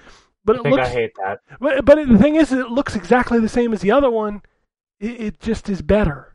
but 0.43 0.57
I 0.57 0.59
it 0.59 0.71
looks 0.71 0.89
I 0.89 0.93
hate 0.93 1.13
that 1.15 1.39
but 1.59 1.85
but 1.85 2.07
the 2.07 2.17
thing 2.19 2.35
is, 2.35 2.51
it 2.51 2.69
looks 2.69 2.95
exactly 2.95 3.39
the 3.39 3.49
same 3.49 3.73
as 3.73 3.81
the 3.81 3.91
other 3.91 4.11
one. 4.11 4.43
It, 4.99 5.21
it 5.21 5.39
just 5.39 5.69
is 5.69 5.81
better. 5.81 6.34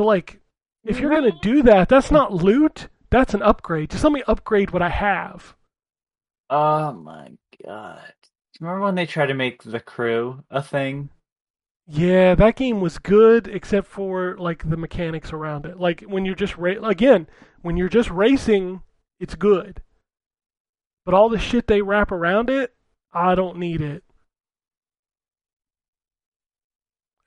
So 0.00 0.06
like, 0.06 0.40
if 0.82 0.98
you're 0.98 1.10
gonna 1.10 1.38
do 1.42 1.62
that, 1.64 1.90
that's 1.90 2.10
not 2.10 2.32
loot. 2.32 2.88
That's 3.10 3.34
an 3.34 3.42
upgrade. 3.42 3.90
Just 3.90 4.02
let 4.02 4.14
me 4.14 4.22
upgrade 4.26 4.70
what 4.70 4.80
I 4.80 4.88
have. 4.88 5.54
Oh 6.48 6.94
my 6.94 7.32
god. 7.66 8.14
Remember 8.58 8.80
when 8.80 8.94
they 8.94 9.04
tried 9.04 9.26
to 9.26 9.34
make 9.34 9.62
the 9.62 9.78
crew 9.78 10.42
a 10.50 10.62
thing? 10.62 11.10
Yeah, 11.86 12.34
that 12.34 12.56
game 12.56 12.80
was 12.80 12.96
good, 12.96 13.46
except 13.46 13.88
for 13.88 14.38
like 14.38 14.70
the 14.70 14.78
mechanics 14.78 15.34
around 15.34 15.66
it. 15.66 15.78
Like 15.78 16.00
when 16.08 16.24
you're 16.24 16.34
just 16.34 16.56
ra- 16.56 16.82
again, 16.82 17.26
when 17.60 17.76
you're 17.76 17.90
just 17.90 18.08
racing, 18.08 18.80
it's 19.18 19.34
good. 19.34 19.82
But 21.04 21.12
all 21.12 21.28
the 21.28 21.38
shit 21.38 21.66
they 21.66 21.82
wrap 21.82 22.10
around 22.10 22.48
it, 22.48 22.74
I 23.12 23.34
don't 23.34 23.58
need 23.58 23.82
it. 23.82 24.02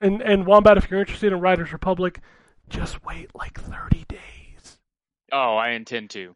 And 0.00 0.20
and 0.20 0.44
Wombat, 0.44 0.76
if 0.76 0.90
you're 0.90 0.98
interested 0.98 1.32
in 1.32 1.38
Riders 1.38 1.72
Republic, 1.72 2.18
just 2.74 3.04
wait 3.04 3.30
like 3.34 3.58
30 3.60 4.04
days. 4.08 4.78
Oh, 5.32 5.56
I 5.56 5.70
intend 5.70 6.10
to. 6.10 6.34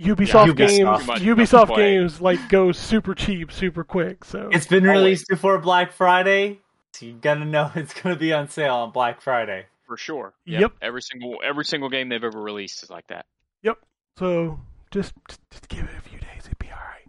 Ubisoft, 0.00 0.54
Ubisoft. 0.54 0.56
games, 0.56 1.20
Ubisoft 1.22 1.76
games 1.76 2.20
like 2.20 2.48
go 2.48 2.70
super 2.72 3.14
cheap, 3.14 3.50
super 3.50 3.82
quick. 3.82 4.24
So 4.24 4.48
It's 4.52 4.66
been 4.66 4.86
Always. 4.86 5.02
released 5.02 5.28
before 5.28 5.58
Black 5.58 5.92
Friday, 5.92 6.60
so 6.92 7.06
you 7.06 7.14
gotta 7.14 7.44
know 7.44 7.70
it's 7.76 7.94
gonna 7.94 8.16
be 8.16 8.32
on 8.32 8.48
sale 8.48 8.76
on 8.76 8.92
Black 8.92 9.20
Friday. 9.20 9.66
For 9.86 9.96
sure. 9.96 10.34
Yep. 10.44 10.72
Every 10.82 11.02
single 11.02 11.38
every 11.44 11.64
single 11.64 11.88
game 11.88 12.08
they've 12.10 12.22
ever 12.22 12.40
released 12.40 12.82
is 12.82 12.90
like 12.90 13.06
that. 13.08 13.26
Yep. 13.62 13.78
So 14.18 14.60
just 14.90 15.14
just 15.50 15.68
give 15.68 15.84
it 15.84 15.96
a 15.96 16.02
few 16.08 16.18
days, 16.20 16.42
it'd 16.44 16.58
be 16.58 16.66
alright. 16.68 17.08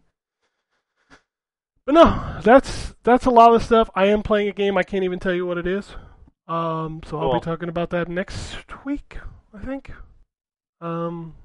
But 1.85 1.93
no, 1.93 2.39
that's 2.41 2.95
that's 3.03 3.25
a 3.25 3.31
lot 3.31 3.53
of 3.53 3.61
stuff. 3.63 3.89
I 3.95 4.05
am 4.07 4.23
playing 4.23 4.47
a 4.47 4.53
game. 4.53 4.77
I 4.77 4.83
can't 4.83 5.03
even 5.03 5.19
tell 5.19 5.33
you 5.33 5.45
what 5.45 5.57
it 5.59 5.67
is. 5.67 5.89
Um, 6.49 7.01
so 7.05 7.19
I'll 7.19 7.35
be 7.35 7.39
talking 7.39 7.69
about 7.69 7.91
that 7.91 8.09
next 8.09 8.83
week, 8.83 9.17
I 9.53 9.63
think. 9.63 9.91
Um. 10.81 11.35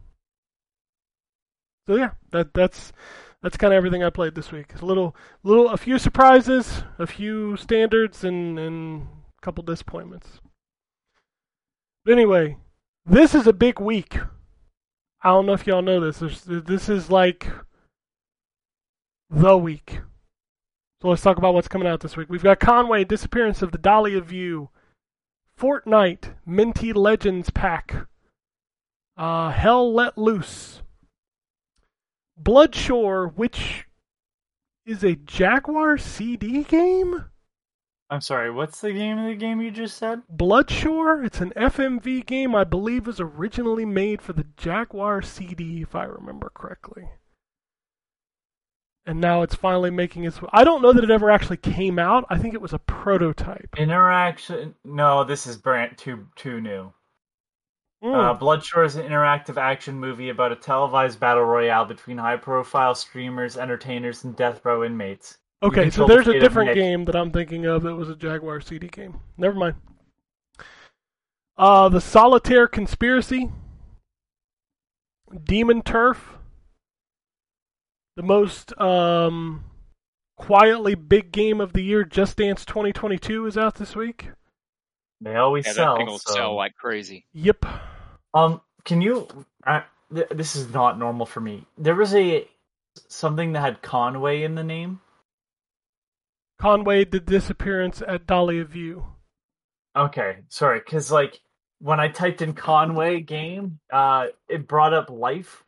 So 1.87 1.97
yeah, 1.97 2.13
that 2.31 2.55
that's 2.55 2.93
that's 3.43 3.59
kind 3.59 3.75
of 3.75 3.77
everything 3.77 4.03
I 4.03 4.09
played 4.09 4.35
this 4.35 4.51
week. 4.51 4.81
A 4.81 4.85
little 4.85 5.15
little 5.43 5.69
a 5.69 5.77
few 5.77 5.99
surprises, 5.99 6.83
a 6.99 7.07
few 7.07 7.59
standards, 7.59 8.25
and 8.25 8.59
and 8.59 9.03
a 9.03 9.45
couple 9.45 9.63
disappointments. 9.63 10.41
But 12.07 12.13
anyway, 12.13 12.57
this 13.05 13.35
is 13.35 13.47
a 13.47 13.53
big 13.53 13.79
week. 13.79 14.17
I 15.23 15.29
don't 15.29 15.45
know 15.45 15.53
if 15.53 15.67
y'all 15.67 15.83
know 15.83 16.01
this. 16.01 16.19
There's, 16.19 16.43
this 16.45 16.89
is 16.89 17.11
like 17.11 17.47
the 19.29 19.57
week. 19.59 20.01
So 21.03 21.09
let's 21.09 21.23
talk 21.23 21.37
about 21.37 21.53
what's 21.53 21.69
coming 21.69 21.89
out 21.89 22.01
this 22.01 22.17
week. 22.17 22.29
We've 22.31 22.43
got 22.43 22.61
Conway, 22.61 23.05
Disappearance 23.05 23.61
of 23.61 23.73
the 23.73 23.79
Dahlia 23.79 24.21
View, 24.23 24.71
Fortnite, 25.65 26.35
Minty 26.45 26.93
Legends 26.93 27.49
Pack, 27.49 28.07
uh, 29.17 29.51
Hell 29.51 29.95
Let 29.95 30.19
Loose, 30.19 30.83
Bloodshore, 32.39 33.35
which 33.35 33.87
is 34.85 35.03
a 35.03 35.17
Jaguar 35.17 35.97
CD 35.97 36.65
game. 36.65 37.25
I'm 38.11 38.21
sorry, 38.21 38.51
what's 38.51 38.83
the 38.83 38.93
name 38.93 39.17
of 39.17 39.27
the 39.27 39.37
game 39.37 39.63
you 39.63 39.71
just 39.71 39.97
said? 39.97 40.21
Bloodshore. 40.31 41.25
It's 41.25 41.41
an 41.41 41.55
FMV 41.57 42.27
game 42.27 42.55
I 42.55 42.65
believe 42.65 43.07
was 43.07 43.19
originally 43.19 43.87
made 43.87 44.21
for 44.21 44.35
the 44.35 44.45
Jaguar 44.59 45.23
CD, 45.23 45.81
if 45.81 45.95
I 45.95 46.05
remember 46.05 46.51
correctly. 46.53 47.05
And 49.07 49.21
now 49.21 49.43
it's 49.43 49.55
finally 49.55 49.91
making 49.91 50.25
its. 50.25 50.41
I 50.53 50.65
don't 50.65 50.81
know 50.81 50.93
that 50.93 51.05
it 51.05 51.11
ever 51.11 51.31
actually 51.31 51.59
came 51.59 51.99
out. 51.99 52.25
I 52.31 52.39
think 52.39 52.55
it 52.55 52.63
was 52.63 52.73
a 52.73 52.79
prototype. 52.79 53.75
Interaction 53.77 54.75
no, 54.85 55.25
this 55.25 55.47
is 55.47 55.59
brand 55.59 55.99
too 55.99 56.27
too 56.37 56.61
new. 56.61 56.93
Mm. 58.03 58.15
Uh, 58.15 58.39
Bloodshore 58.39 58.85
is 58.85 58.97
an 58.97 59.07
interactive 59.07 59.57
action 59.57 59.99
movie 59.99 60.29
about 60.29 60.53
a 60.53 60.57
televised 60.57 61.19
battle 61.19 61.45
royale 61.45 61.87
between 61.87 62.19
high-profile 62.19 62.95
streamers, 62.95 63.57
entertainers, 63.57 64.25
and 64.25 64.37
death 64.37 64.61
row 64.63 64.85
inmates. 64.85 65.39
Okay, 65.63 65.89
so 65.89 66.07
there's 66.07 66.29
a 66.29 66.39
different 66.39 66.75
game 66.75 67.07
that 67.07 67.17
I'm 67.17 67.31
thinking 67.31 67.65
of 67.65 67.83
that 67.85 67.95
was 67.95 68.11
a 68.11 68.17
Jaguar 68.17 68.61
CD 68.61 68.89
game. 68.89 69.21
Never 69.39 69.55
mind. 69.55 69.77
Uh, 71.57 71.89
the 71.89 72.01
Solitaire 72.01 72.69
Conspiracy, 72.69 73.51
Demon 75.45 75.81
Turf, 75.81 76.37
the 78.17 78.23
most 78.23 78.79
um, 78.81 79.65
quietly 80.37 80.95
big 80.95 81.33
game 81.33 81.61
of 81.61 81.73
the 81.73 81.83
year, 81.83 82.05
Just 82.05 82.37
Dance 82.37 82.65
2022 82.65 83.47
is 83.47 83.59
out 83.59 83.77
this 83.77 83.97
week. 83.97 84.31
They 85.21 85.37
always 85.37 85.67
Yeah, 85.67 85.73
that 85.73 85.77
sell. 85.77 85.97
thing 85.97 86.07
will 86.07 86.19
so- 86.19 86.33
sell 86.35 86.55
like 86.55 86.75
crazy. 86.77 87.27
Yep. 87.33 87.65
Um, 88.35 88.61
can 88.85 89.01
you? 89.01 89.29
Uh, 89.67 89.83
th- 90.15 90.29
this 90.31 90.57
is 90.57 90.73
not 90.73 90.99
normal 90.99 91.25
for 91.27 91.41
me. 91.41 91.65
There 91.79 91.95
was 91.95 92.15
a 92.15 92.47
something 93.09 93.53
that 93.53 93.61
had 93.61 93.83
Conway 93.83 94.43
in 94.43 94.55
the 94.55 94.65
name? 94.65 95.01
Conway, 96.61 97.05
the 97.05 97.21
disappearance 97.21 98.03
at 98.07 98.27
Dahlia 98.27 98.65
View. 98.65 99.05
Okay, 99.97 100.39
sorry, 100.49 100.81
because 100.81 101.11
like 101.11 101.41
when 101.81 102.01
I 102.01 102.09
typed 102.09 102.43
in 102.43 102.53
Conway 102.55 103.21
game, 103.21 103.79
uh, 103.93 104.27
it 104.49 104.69
brought 104.69 104.93
up 104.95 105.11
Life. 105.11 105.64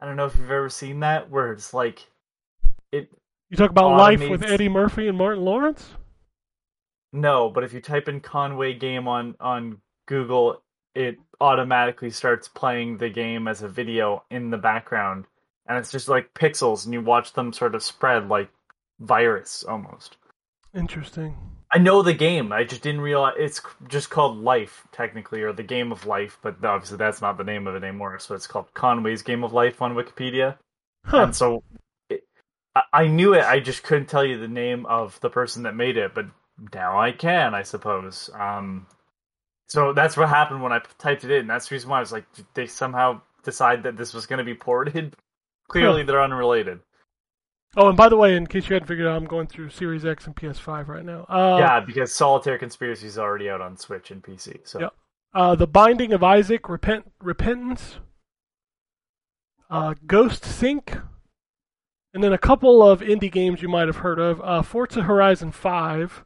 I 0.00 0.06
don't 0.06 0.16
know 0.16 0.26
if 0.26 0.36
you've 0.36 0.50
ever 0.50 0.68
seen 0.68 1.00
that, 1.00 1.30
where 1.30 1.52
it's 1.52 1.74
like 1.74 2.06
it. 2.92 3.10
You 3.50 3.56
talk 3.56 3.70
about 3.70 3.96
life 3.96 4.28
with 4.28 4.44
Eddie 4.44 4.68
Murphy 4.68 5.08
and 5.08 5.18
Martin 5.18 5.44
Lawrence. 5.44 5.90
No, 7.12 7.48
but 7.48 7.64
if 7.64 7.72
you 7.72 7.80
type 7.80 8.08
in 8.08 8.20
Conway 8.20 8.74
game 8.74 9.08
on 9.08 9.34
on 9.40 9.80
Google, 10.06 10.62
it 10.94 11.16
automatically 11.40 12.10
starts 12.10 12.48
playing 12.48 12.98
the 12.98 13.08
game 13.08 13.48
as 13.48 13.62
a 13.62 13.68
video 13.68 14.24
in 14.30 14.50
the 14.50 14.58
background, 14.58 15.24
and 15.66 15.78
it's 15.78 15.90
just 15.90 16.08
like 16.08 16.34
pixels, 16.34 16.84
and 16.84 16.92
you 16.92 17.00
watch 17.00 17.32
them 17.32 17.52
sort 17.52 17.74
of 17.74 17.82
spread 17.82 18.28
like 18.28 18.50
virus 19.00 19.64
almost. 19.64 20.16
Interesting. 20.74 21.36
I 21.70 21.78
know 21.78 22.02
the 22.02 22.14
game. 22.14 22.52
I 22.52 22.64
just 22.64 22.82
didn't 22.82 23.02
realize 23.02 23.34
it's 23.38 23.60
just 23.88 24.10
called 24.10 24.38
Life 24.38 24.86
technically, 24.92 25.42
or 25.42 25.52
the 25.52 25.62
Game 25.62 25.92
of 25.92 26.06
Life. 26.06 26.38
But 26.42 26.64
obviously, 26.64 26.96
that's 26.96 27.20
not 27.20 27.36
the 27.36 27.44
name 27.44 27.66
of 27.66 27.74
it 27.74 27.84
anymore. 27.84 28.18
So 28.18 28.34
it's 28.34 28.46
called 28.46 28.72
Conway's 28.74 29.22
Game 29.22 29.44
of 29.44 29.52
Life 29.52 29.82
on 29.82 29.94
Wikipedia. 29.94 30.56
Huh. 31.04 31.24
And 31.24 31.36
so 31.36 31.62
it, 32.08 32.24
I, 32.92 33.06
knew 33.06 33.34
it. 33.34 33.44
I 33.44 33.60
just 33.60 33.82
couldn't 33.82 34.06
tell 34.08 34.24
you 34.24 34.38
the 34.38 34.48
name 34.48 34.86
of 34.86 35.18
the 35.20 35.30
person 35.30 35.64
that 35.64 35.76
made 35.76 35.96
it. 35.96 36.14
But 36.14 36.26
now 36.72 36.98
I 36.98 37.12
can, 37.12 37.54
I 37.54 37.62
suppose. 37.62 38.30
Um, 38.34 38.86
so 39.68 39.92
that's 39.92 40.16
what 40.16 40.28
happened 40.30 40.62
when 40.62 40.72
I 40.72 40.80
typed 40.98 41.24
it 41.24 41.30
in. 41.30 41.46
That's 41.46 41.68
the 41.68 41.74
reason 41.74 41.90
why 41.90 41.98
I 41.98 42.00
was 42.00 42.12
like, 42.12 42.32
did 42.34 42.46
they 42.54 42.66
somehow 42.66 43.20
decide 43.42 43.82
that 43.84 43.96
this 43.96 44.14
was 44.14 44.26
going 44.26 44.38
to 44.38 44.44
be 44.44 44.54
ported. 44.54 45.16
Clearly, 45.68 46.02
Huh. 46.02 46.06
they're 46.06 46.22
unrelated. 46.22 46.80
Oh, 47.76 47.88
and 47.88 47.96
by 47.96 48.08
the 48.08 48.16
way, 48.16 48.34
in 48.36 48.46
case 48.46 48.68
you 48.68 48.74
hadn't 48.74 48.88
figured 48.88 49.06
out, 49.06 49.16
I'm 49.16 49.26
going 49.26 49.46
through 49.46 49.70
Series 49.70 50.04
X 50.04 50.26
and 50.26 50.34
PS5 50.34 50.88
right 50.88 51.04
now. 51.04 51.24
Uh, 51.28 51.58
yeah, 51.60 51.80
because 51.80 52.12
Solitaire 52.14 52.58
Conspiracy 52.58 53.06
is 53.06 53.18
already 53.18 53.50
out 53.50 53.60
on 53.60 53.76
Switch 53.76 54.10
and 54.10 54.22
PC. 54.22 54.60
So 54.66 54.80
Yep. 54.80 54.94
Uh, 55.34 55.54
the 55.54 55.66
Binding 55.66 56.12
of 56.14 56.22
Isaac, 56.24 56.68
Repent, 56.68 57.12
Repentance, 57.22 57.98
uh, 59.68 59.94
Ghost 60.06 60.42
Sync, 60.44 60.96
and 62.14 62.24
then 62.24 62.32
a 62.32 62.38
couple 62.38 62.82
of 62.82 63.00
indie 63.02 63.30
games 63.30 63.60
you 63.60 63.68
might 63.68 63.86
have 63.86 63.96
heard 63.98 64.18
of: 64.18 64.40
uh, 64.40 64.62
Forza 64.62 65.02
Horizon 65.02 65.52
5 65.52 66.24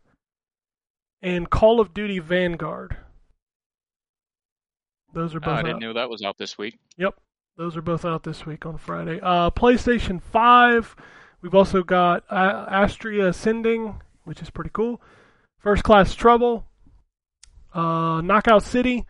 and 1.20 1.50
Call 1.50 1.80
of 1.80 1.92
Duty 1.92 2.20
Vanguard. 2.20 2.96
Those 5.12 5.34
are 5.34 5.38
Oh, 5.38 5.40
both. 5.40 5.48
I 5.48 5.58
out. 5.58 5.64
didn't 5.64 5.80
know 5.80 5.92
that 5.94 6.08
was 6.08 6.22
out 6.22 6.38
this 6.38 6.56
week. 6.56 6.78
Yep, 6.96 7.16
those 7.56 7.76
are 7.76 7.82
both 7.82 8.04
out 8.04 8.22
this 8.22 8.46
week 8.46 8.64
on 8.64 8.78
Friday. 8.78 9.18
Uh, 9.20 9.50
PlayStation 9.50 10.22
5. 10.22 10.94
We've 11.42 11.54
also 11.54 11.82
got 11.82 12.22
uh, 12.30 12.66
Astria 12.70 13.28
Ascending, 13.28 14.00
which 14.24 14.40
is 14.40 14.48
pretty 14.48 14.70
cool. 14.72 15.02
First 15.58 15.82
Class 15.82 16.14
Trouble, 16.14 16.66
uh, 17.74 18.20
Knockout 18.20 18.62
City, 18.62 19.06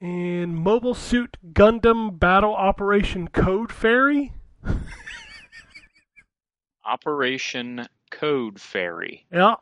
and 0.00 0.56
Mobile 0.56 0.94
Suit 0.94 1.36
Gundam 1.52 2.18
Battle 2.18 2.54
Operation 2.54 3.28
Code 3.28 3.70
Fairy. 3.70 4.32
Operation 6.86 7.86
Code 8.10 8.60
Fairy. 8.60 9.26
Yeah. 9.30 9.56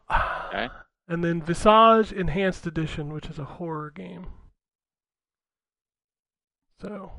Okay. 0.47 0.69
And 1.09 1.25
then 1.25 1.43
Visage 1.43 2.13
Enhanced 2.13 2.67
Edition, 2.67 3.13
which 3.13 3.27
is 3.27 3.39
a 3.39 3.45
horror 3.45 3.91
game. 3.91 4.27
So 6.81 7.13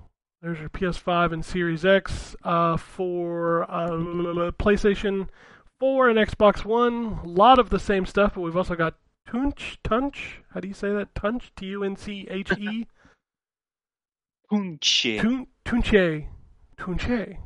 there's 0.45 0.59
your 0.59 0.69
PS5 0.69 1.33
and 1.33 1.43
Series 1.43 1.83
X. 1.83 2.35
Uh, 2.43 2.77
for 2.77 3.63
uh, 3.63 3.89
PlayStation 4.59 5.27
4 5.79 6.09
and 6.09 6.19
Xbox 6.19 6.63
One, 6.63 7.19
a 7.23 7.27
lot 7.27 7.57
of 7.57 7.71
the 7.71 7.79
same 7.79 8.05
stuff, 8.05 8.35
but 8.35 8.41
we've 8.41 8.55
also 8.55 8.75
got 8.75 8.93
Tunch, 9.27 9.79
Tunch. 9.83 10.41
How 10.53 10.59
do 10.59 10.67
you 10.67 10.75
say 10.75 10.93
that? 10.93 11.15
Tunch, 11.15 11.51
T 11.55 11.65
U 11.67 11.83
N 11.83 11.95
C 11.95 12.27
H 12.29 12.51
E. 12.59 12.85
Punche. 14.51 15.19
Tun- 15.19 15.47
Tunche, 15.65 16.27
Tunche. 16.77 17.37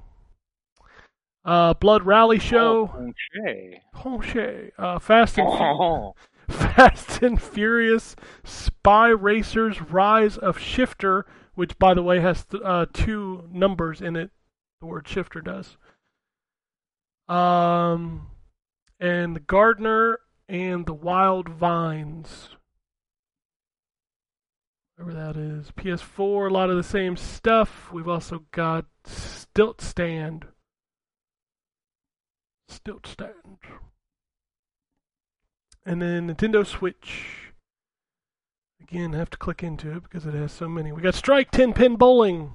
Uh, 1.45 1.73
Blood 1.75 2.05
Rally 2.05 2.37
Show. 2.37 2.87
Punche. 2.87 3.79
Tunche. 3.95 4.71
Uh, 4.77 4.99
Fast 4.99 5.37
and 5.37 5.47
Oh. 5.49 6.15
Fast 6.49 7.21
and 7.23 7.41
Furious 7.41 8.17
Spy 8.43 9.07
Racers 9.07 9.81
Rise 9.81 10.37
of 10.37 10.59
Shifter, 10.59 11.25
which, 11.59 11.77
by 11.77 11.93
the 11.93 12.01
way, 12.01 12.21
has 12.21 12.45
uh, 12.63 12.85
two 12.93 13.43
numbers 13.51 13.99
in 13.99 14.15
it. 14.15 14.31
The 14.79 14.87
word 14.87 15.05
shifter 15.05 15.41
does. 15.41 15.75
Um, 17.27 18.27
and 18.97 19.35
the 19.35 19.41
Gardener 19.41 20.19
and 20.47 20.85
the 20.85 20.93
Wild 20.93 21.49
Vines. 21.49 22.51
Whatever 24.95 25.13
that 25.19 25.35
is. 25.35 25.71
PS4, 25.71 26.49
a 26.49 26.53
lot 26.53 26.69
of 26.69 26.77
the 26.77 26.81
same 26.81 27.17
stuff. 27.17 27.91
We've 27.91 28.07
also 28.07 28.45
got 28.53 28.85
Stilt 29.03 29.81
Stand. 29.81 30.45
Stilt 32.69 33.05
Stand. 33.05 33.57
And 35.85 36.01
then 36.01 36.33
Nintendo 36.33 36.65
Switch. 36.65 37.48
Again, 38.89 39.13
have 39.13 39.29
to 39.29 39.37
click 39.37 39.61
into 39.63 39.95
it 39.95 40.03
because 40.03 40.25
it 40.25 40.33
has 40.33 40.51
so 40.51 40.67
many. 40.67 40.91
We 40.91 41.01
got 41.01 41.13
Strike 41.15 41.51
10 41.51 41.73
Pin 41.73 41.95
Bowling. 41.95 42.53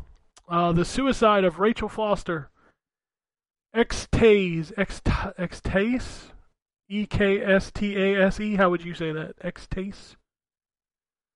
Uh, 0.49 0.73
the 0.73 0.85
Suicide 0.85 1.45
of 1.45 1.59
Rachel 1.61 1.89
Foster. 1.89 2.51
X-Tase. 3.73 4.73
X-Tase? 4.77 6.31
E 6.91 7.01
E-K-S-T-A-S-E. 7.03 8.57
How 8.57 8.69
would 8.71 8.85
you 8.85 8.95
say 8.95 9.13
that? 9.13 9.35
X-Tase? 9.41 10.17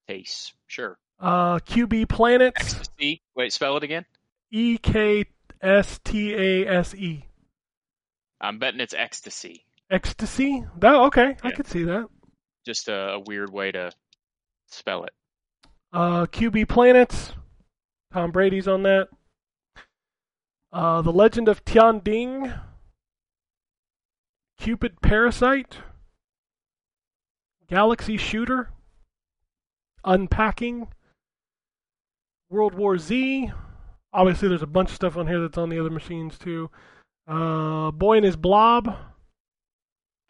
Taste. 0.09 0.53
Sure. 0.67 0.99
Uh, 1.21 1.59
QB 1.61 2.09
Planets. 2.09 2.61
Ecstasy. 2.61 3.23
Wait, 3.35 3.53
spell 3.53 3.77
it 3.77 3.83
again. 3.85 4.05
E 4.51 4.79
K 4.79 5.25
S 5.61 5.99
T 6.05 6.35
A 6.35 6.67
S 6.69 6.95
E. 6.95 7.25
I'm 8.41 8.59
betting 8.59 8.81
it's 8.81 8.95
ecstasy. 8.95 9.65
Ecstasy? 9.91 10.65
That, 10.79 10.95
okay, 10.95 11.37
I 11.43 11.49
Yeah. 11.49 11.55
could 11.55 11.67
see 11.67 11.85
that. 11.85 12.07
Just 12.65 12.89
a, 12.89 13.13
a 13.15 13.21
weird 13.21 13.53
way 13.53 13.73
to 13.73 13.91
spell 14.69 15.05
it. 15.05 15.13
Uh, 15.93 16.27
QB 16.27 16.69
Planets. 16.69 17.33
Tom 18.13 18.31
Brady's 18.31 18.69
on 18.69 18.83
that. 18.85 19.09
Uh, 20.73 21.03
the 21.03 21.13
Legend 21.13 21.49
of 21.49 21.65
Tian 21.65 22.01
Ding. 22.01 22.53
Cupid 24.59 25.01
Parasite. 25.01 25.79
Galaxy 27.69 28.17
Shooter. 28.17 28.71
Unpacking. 30.05 30.89
World 32.51 32.75
War 32.75 32.99
Z. 32.99 33.51
Obviously, 34.13 34.49
there's 34.49 34.63
a 34.63 34.67
bunch 34.67 34.89
of 34.91 34.97
stuff 34.97 35.17
on 35.17 35.27
here 35.27 35.41
that's 35.41 35.59
on 35.59 35.69
the 35.69 35.79
other 35.79 35.91
machines 35.91 36.39
too. 36.39 36.71
Uh, 37.27 37.91
Boy 37.91 38.17
and 38.17 38.25
His 38.25 38.37
Blob. 38.37 38.97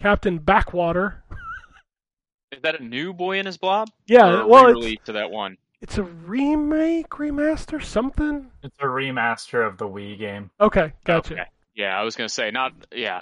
Captain 0.01 0.39
Backwater. 0.39 1.24
Is 2.53 2.62
that 2.62 2.80
a 2.80 2.84
new 2.84 3.12
Boy 3.12 3.38
in 3.38 3.46
His 3.46 3.57
Blob? 3.59 3.88
Yeah, 4.07 4.40
Or 4.40 4.46
well, 4.46 4.66
it's, 4.66 4.74
re-release 4.76 4.99
to 5.05 5.12
that 5.12 5.30
one. 5.30 5.57
it's 5.80 5.99
a 5.99 6.03
remake, 6.03 7.11
remaster, 7.11 7.82
something. 7.82 8.51
It's 8.62 8.76
a 8.80 8.84
remaster 8.86 9.66
of 9.66 9.76
the 9.76 9.86
Wii 9.86 10.18
game. 10.18 10.51
Okay, 10.61 10.92
gotcha. 11.05 11.34
Okay. 11.34 11.44
Yeah, 11.74 11.99
I 11.99 12.03
was 12.03 12.16
gonna 12.16 12.28
say 12.28 12.51
not. 12.51 12.72
Yeah, 12.92 13.20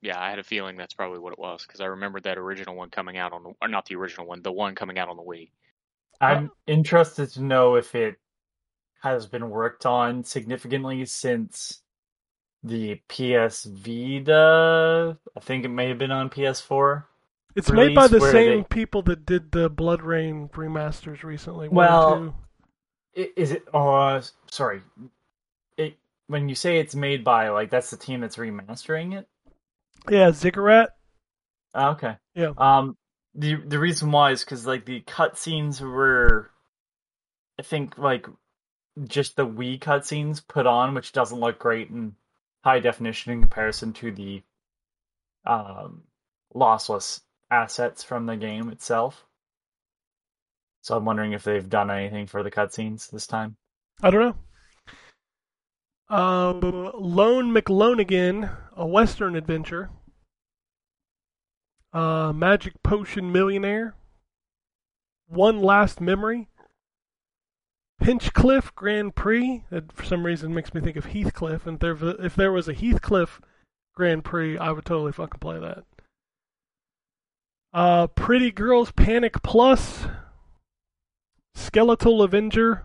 yeah. 0.00 0.18
I 0.20 0.30
had 0.30 0.38
a 0.38 0.44
feeling 0.44 0.76
that's 0.76 0.94
probably 0.94 1.18
what 1.18 1.32
it 1.32 1.38
was 1.38 1.66
because 1.66 1.80
I 1.80 1.86
remembered 1.86 2.22
that 2.22 2.38
original 2.38 2.74
one 2.76 2.88
coming 2.90 3.18
out 3.18 3.32
on, 3.32 3.54
or 3.60 3.68
not 3.68 3.86
the 3.86 3.96
original 3.96 4.26
one, 4.26 4.42
the 4.42 4.52
one 4.52 4.74
coming 4.74 4.98
out 4.98 5.08
on 5.08 5.16
the 5.16 5.22
Wii. 5.22 5.50
I'm 6.20 6.50
interested 6.68 7.30
to 7.30 7.42
know 7.42 7.74
if 7.74 7.94
it 7.96 8.16
has 9.02 9.26
been 9.26 9.50
worked 9.50 9.84
on 9.84 10.22
significantly 10.22 11.04
since 11.04 11.82
the 12.62 13.00
PS 13.08 13.64
Vita. 13.64 15.18
I 15.36 15.40
think 15.40 15.64
it 15.64 15.68
may 15.68 15.88
have 15.88 15.98
been 15.98 16.12
on 16.12 16.30
PS4. 16.30 17.04
It's 17.54 17.70
made 17.70 17.94
by 17.94 18.06
the 18.08 18.20
same 18.20 18.60
they- 18.60 18.64
people 18.64 19.02
that 19.02 19.26
did 19.26 19.52
the 19.52 19.70
BloodRayne 19.70 20.50
remasters 20.52 21.22
recently. 21.22 21.68
Well, 21.68 22.14
and 22.14 22.32
two. 23.14 23.22
I- 23.22 23.32
Is 23.36 23.52
it? 23.52 23.64
Oh, 23.74 23.92
uh, 23.92 24.22
sorry. 24.50 24.82
It 25.76 25.96
when 26.28 26.48
you 26.48 26.54
say 26.54 26.78
it's 26.78 26.94
made 26.94 27.24
by 27.24 27.50
like 27.50 27.70
that's 27.70 27.90
the 27.90 27.96
team 27.96 28.20
that's 28.20 28.36
remastering 28.36 29.18
it. 29.18 29.28
yeah, 30.10 30.30
Ziggurat. 30.32 30.96
Oh, 31.74 31.90
okay. 31.90 32.16
Yeah. 32.34 32.52
Um, 32.56 32.96
the 33.34 33.56
the 33.56 33.78
reason 33.78 34.10
why 34.12 34.30
is 34.30 34.44
because 34.44 34.66
like 34.66 34.84
the 34.86 35.00
cutscenes 35.02 35.80
were, 35.80 36.50
I 37.58 37.62
think 37.62 37.98
like 37.98 38.26
just 39.04 39.36
the 39.36 39.46
Wii 39.46 39.78
cutscenes 39.78 40.46
put 40.46 40.66
on, 40.66 40.94
which 40.94 41.12
doesn't 41.12 41.40
look 41.40 41.58
great 41.58 41.88
in 41.90 42.14
high 42.64 42.80
definition 42.80 43.32
in 43.32 43.40
comparison 43.40 43.92
to 43.94 44.10
the 44.10 44.42
um 45.44 46.02
lossless 46.54 47.20
assets 47.52 48.02
from 48.02 48.26
the 48.26 48.36
game 48.36 48.70
itself. 48.70 49.26
So 50.80 50.96
I'm 50.96 51.04
wondering 51.04 51.32
if 51.32 51.44
they've 51.44 51.68
done 51.68 51.90
anything 51.90 52.26
for 52.26 52.42
the 52.42 52.50
cutscenes 52.50 53.10
this 53.10 53.26
time. 53.26 53.56
I 54.02 54.10
don't 54.10 54.20
know. 54.20 54.36
Uh, 56.10 56.52
Lone 56.98 57.52
McLonegan, 57.52 58.50
a 58.76 58.86
Western 58.86 59.36
adventure. 59.36 59.90
Uh, 61.92 62.32
Magic 62.32 62.82
Potion 62.82 63.30
Millionaire. 63.30 63.94
One 65.28 65.60
Last 65.60 66.00
Memory. 66.00 66.48
Pinchcliffe 68.00 68.74
Grand 68.74 69.14
Prix. 69.14 69.64
That 69.70 69.92
for 69.92 70.04
some 70.04 70.26
reason 70.26 70.52
makes 70.52 70.74
me 70.74 70.80
think 70.80 70.96
of 70.96 71.06
Heathcliff. 71.06 71.66
And 71.66 71.82
if 71.82 72.34
there 72.34 72.50
was 72.50 72.66
a 72.66 72.74
Heathcliff 72.74 73.40
Grand 73.94 74.24
Prix, 74.24 74.58
I 74.58 74.72
would 74.72 74.84
totally 74.84 75.12
fucking 75.12 75.38
play 75.38 75.60
that. 75.60 75.84
Uh, 77.72 78.06
Pretty 78.08 78.50
Girls 78.50 78.92
Panic 78.92 79.42
Plus. 79.42 80.06
Skeletal 81.54 82.22
Avenger. 82.22 82.84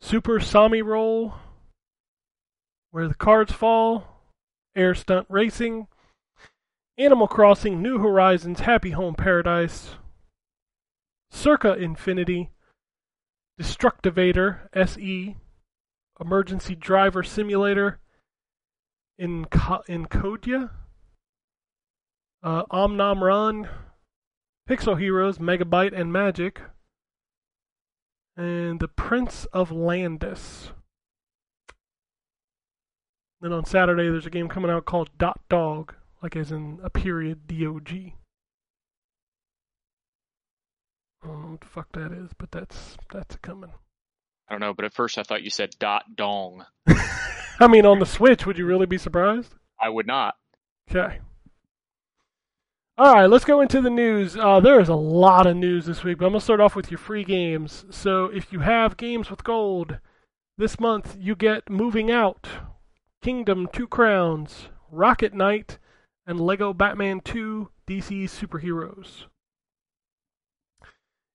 Super 0.00 0.40
Sami 0.40 0.80
Roll. 0.80 1.34
Where 2.90 3.06
the 3.06 3.14
Cards 3.14 3.52
Fall. 3.52 4.22
Air 4.74 4.94
Stunt 4.94 5.26
Racing. 5.28 5.88
Animal 6.96 7.28
Crossing 7.28 7.82
New 7.82 7.98
Horizons 7.98 8.60
Happy 8.60 8.90
Home 8.90 9.14
Paradise. 9.14 9.96
Circa 11.30 11.74
Infinity. 11.74 12.50
Destructivator 13.60 14.60
SE. 14.72 15.36
Emergency 16.18 16.74
Driver 16.74 17.22
Simulator. 17.22 17.98
In 19.18 19.44
Encodya. 19.44 20.70
Uh, 22.42 22.64
Omnom 22.66 23.20
Run. 23.20 23.68
Pixel 24.68 24.98
Heroes 24.98 25.38
Megabyte 25.38 25.98
and 25.98 26.12
Magic. 26.12 26.60
And 28.36 28.80
The 28.80 28.88
Prince 28.88 29.46
of 29.52 29.70
Landis. 29.70 30.72
Then 33.40 33.52
on 33.52 33.64
Saturday, 33.64 34.04
there's 34.04 34.26
a 34.26 34.30
game 34.30 34.48
coming 34.48 34.70
out 34.70 34.84
called 34.84 35.10
Dot 35.18 35.40
Dog, 35.48 35.94
like 36.22 36.36
as 36.36 36.52
in 36.52 36.78
a 36.82 36.90
period 36.90 37.46
D 37.46 37.66
O 37.66 37.80
G. 37.80 38.14
I 41.22 41.26
don't 41.26 41.42
know 41.42 41.50
what 41.52 41.60
the 41.60 41.66
fuck 41.66 41.92
that 41.92 42.12
is, 42.12 42.30
but 42.38 42.50
that's 42.50 42.96
that's 43.12 43.36
coming. 43.36 43.72
I 44.48 44.54
don't 44.54 44.60
know, 44.60 44.74
but 44.74 44.84
at 44.84 44.92
first 44.92 45.16
I 45.18 45.22
thought 45.22 45.42
you 45.42 45.50
said 45.50 45.70
dot 45.78 46.16
dong. 46.16 46.64
I 46.88 47.68
mean, 47.68 47.86
on 47.86 47.98
the 47.98 48.06
Switch, 48.06 48.46
would 48.46 48.58
you 48.58 48.66
really 48.66 48.86
be 48.86 48.98
surprised? 48.98 49.54
I 49.80 49.88
would 49.88 50.06
not. 50.06 50.34
Okay. 50.90 51.20
All 53.00 53.14
right, 53.14 53.30
let's 53.30 53.46
go 53.46 53.62
into 53.62 53.80
the 53.80 53.88
news. 53.88 54.36
Uh, 54.36 54.60
there 54.60 54.78
is 54.78 54.90
a 54.90 54.94
lot 54.94 55.46
of 55.46 55.56
news 55.56 55.86
this 55.86 56.04
week, 56.04 56.18
but 56.18 56.26
I'm 56.26 56.32
going 56.32 56.40
to 56.40 56.44
start 56.44 56.60
off 56.60 56.76
with 56.76 56.90
your 56.90 56.98
free 56.98 57.24
games. 57.24 57.86
So 57.88 58.26
if 58.26 58.52
you 58.52 58.58
have 58.58 58.98
games 58.98 59.30
with 59.30 59.42
gold, 59.42 60.00
this 60.58 60.78
month 60.78 61.16
you 61.18 61.34
get 61.34 61.70
Moving 61.70 62.10
Out, 62.10 62.46
Kingdom 63.22 63.68
Two 63.72 63.86
Crowns, 63.86 64.68
Rocket 64.90 65.32
Knight, 65.32 65.78
and 66.26 66.38
Lego 66.38 66.74
Batman 66.74 67.22
2 67.22 67.70
DC 67.88 68.24
Superheroes. 68.24 69.24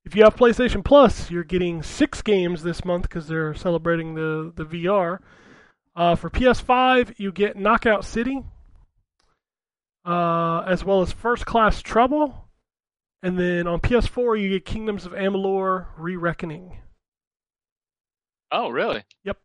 If 0.05 0.15
you 0.15 0.23
have 0.23 0.35
PlayStation 0.35 0.85
Plus, 0.85 1.31
you're 1.31 1.43
getting 1.43 1.81
six 1.81 2.21
games 2.21 2.61
this 2.61 2.85
month 2.85 3.09
because 3.09 3.27
they're 3.27 3.55
celebrating 3.55 4.13
the, 4.13 4.53
the 4.55 4.65
VR. 4.65 5.17
Uh, 5.95 6.13
for 6.13 6.29
PS5, 6.29 7.15
you 7.17 7.31
get 7.31 7.57
Knockout 7.57 8.05
City, 8.05 8.43
uh, 10.05 10.63
as 10.67 10.83
well 10.83 11.01
as 11.01 11.11
First 11.11 11.45
Class 11.45 11.81
Trouble. 11.81 12.49
And 13.23 13.39
then 13.39 13.65
on 13.65 13.79
PS4, 13.79 14.39
you 14.39 14.49
get 14.49 14.65
Kingdoms 14.65 15.05
of 15.05 15.13
Amalur 15.13 15.87
Re 15.97 16.15
Reckoning. 16.15 16.77
Oh, 18.51 18.69
really? 18.69 19.03
Yep. 19.23 19.37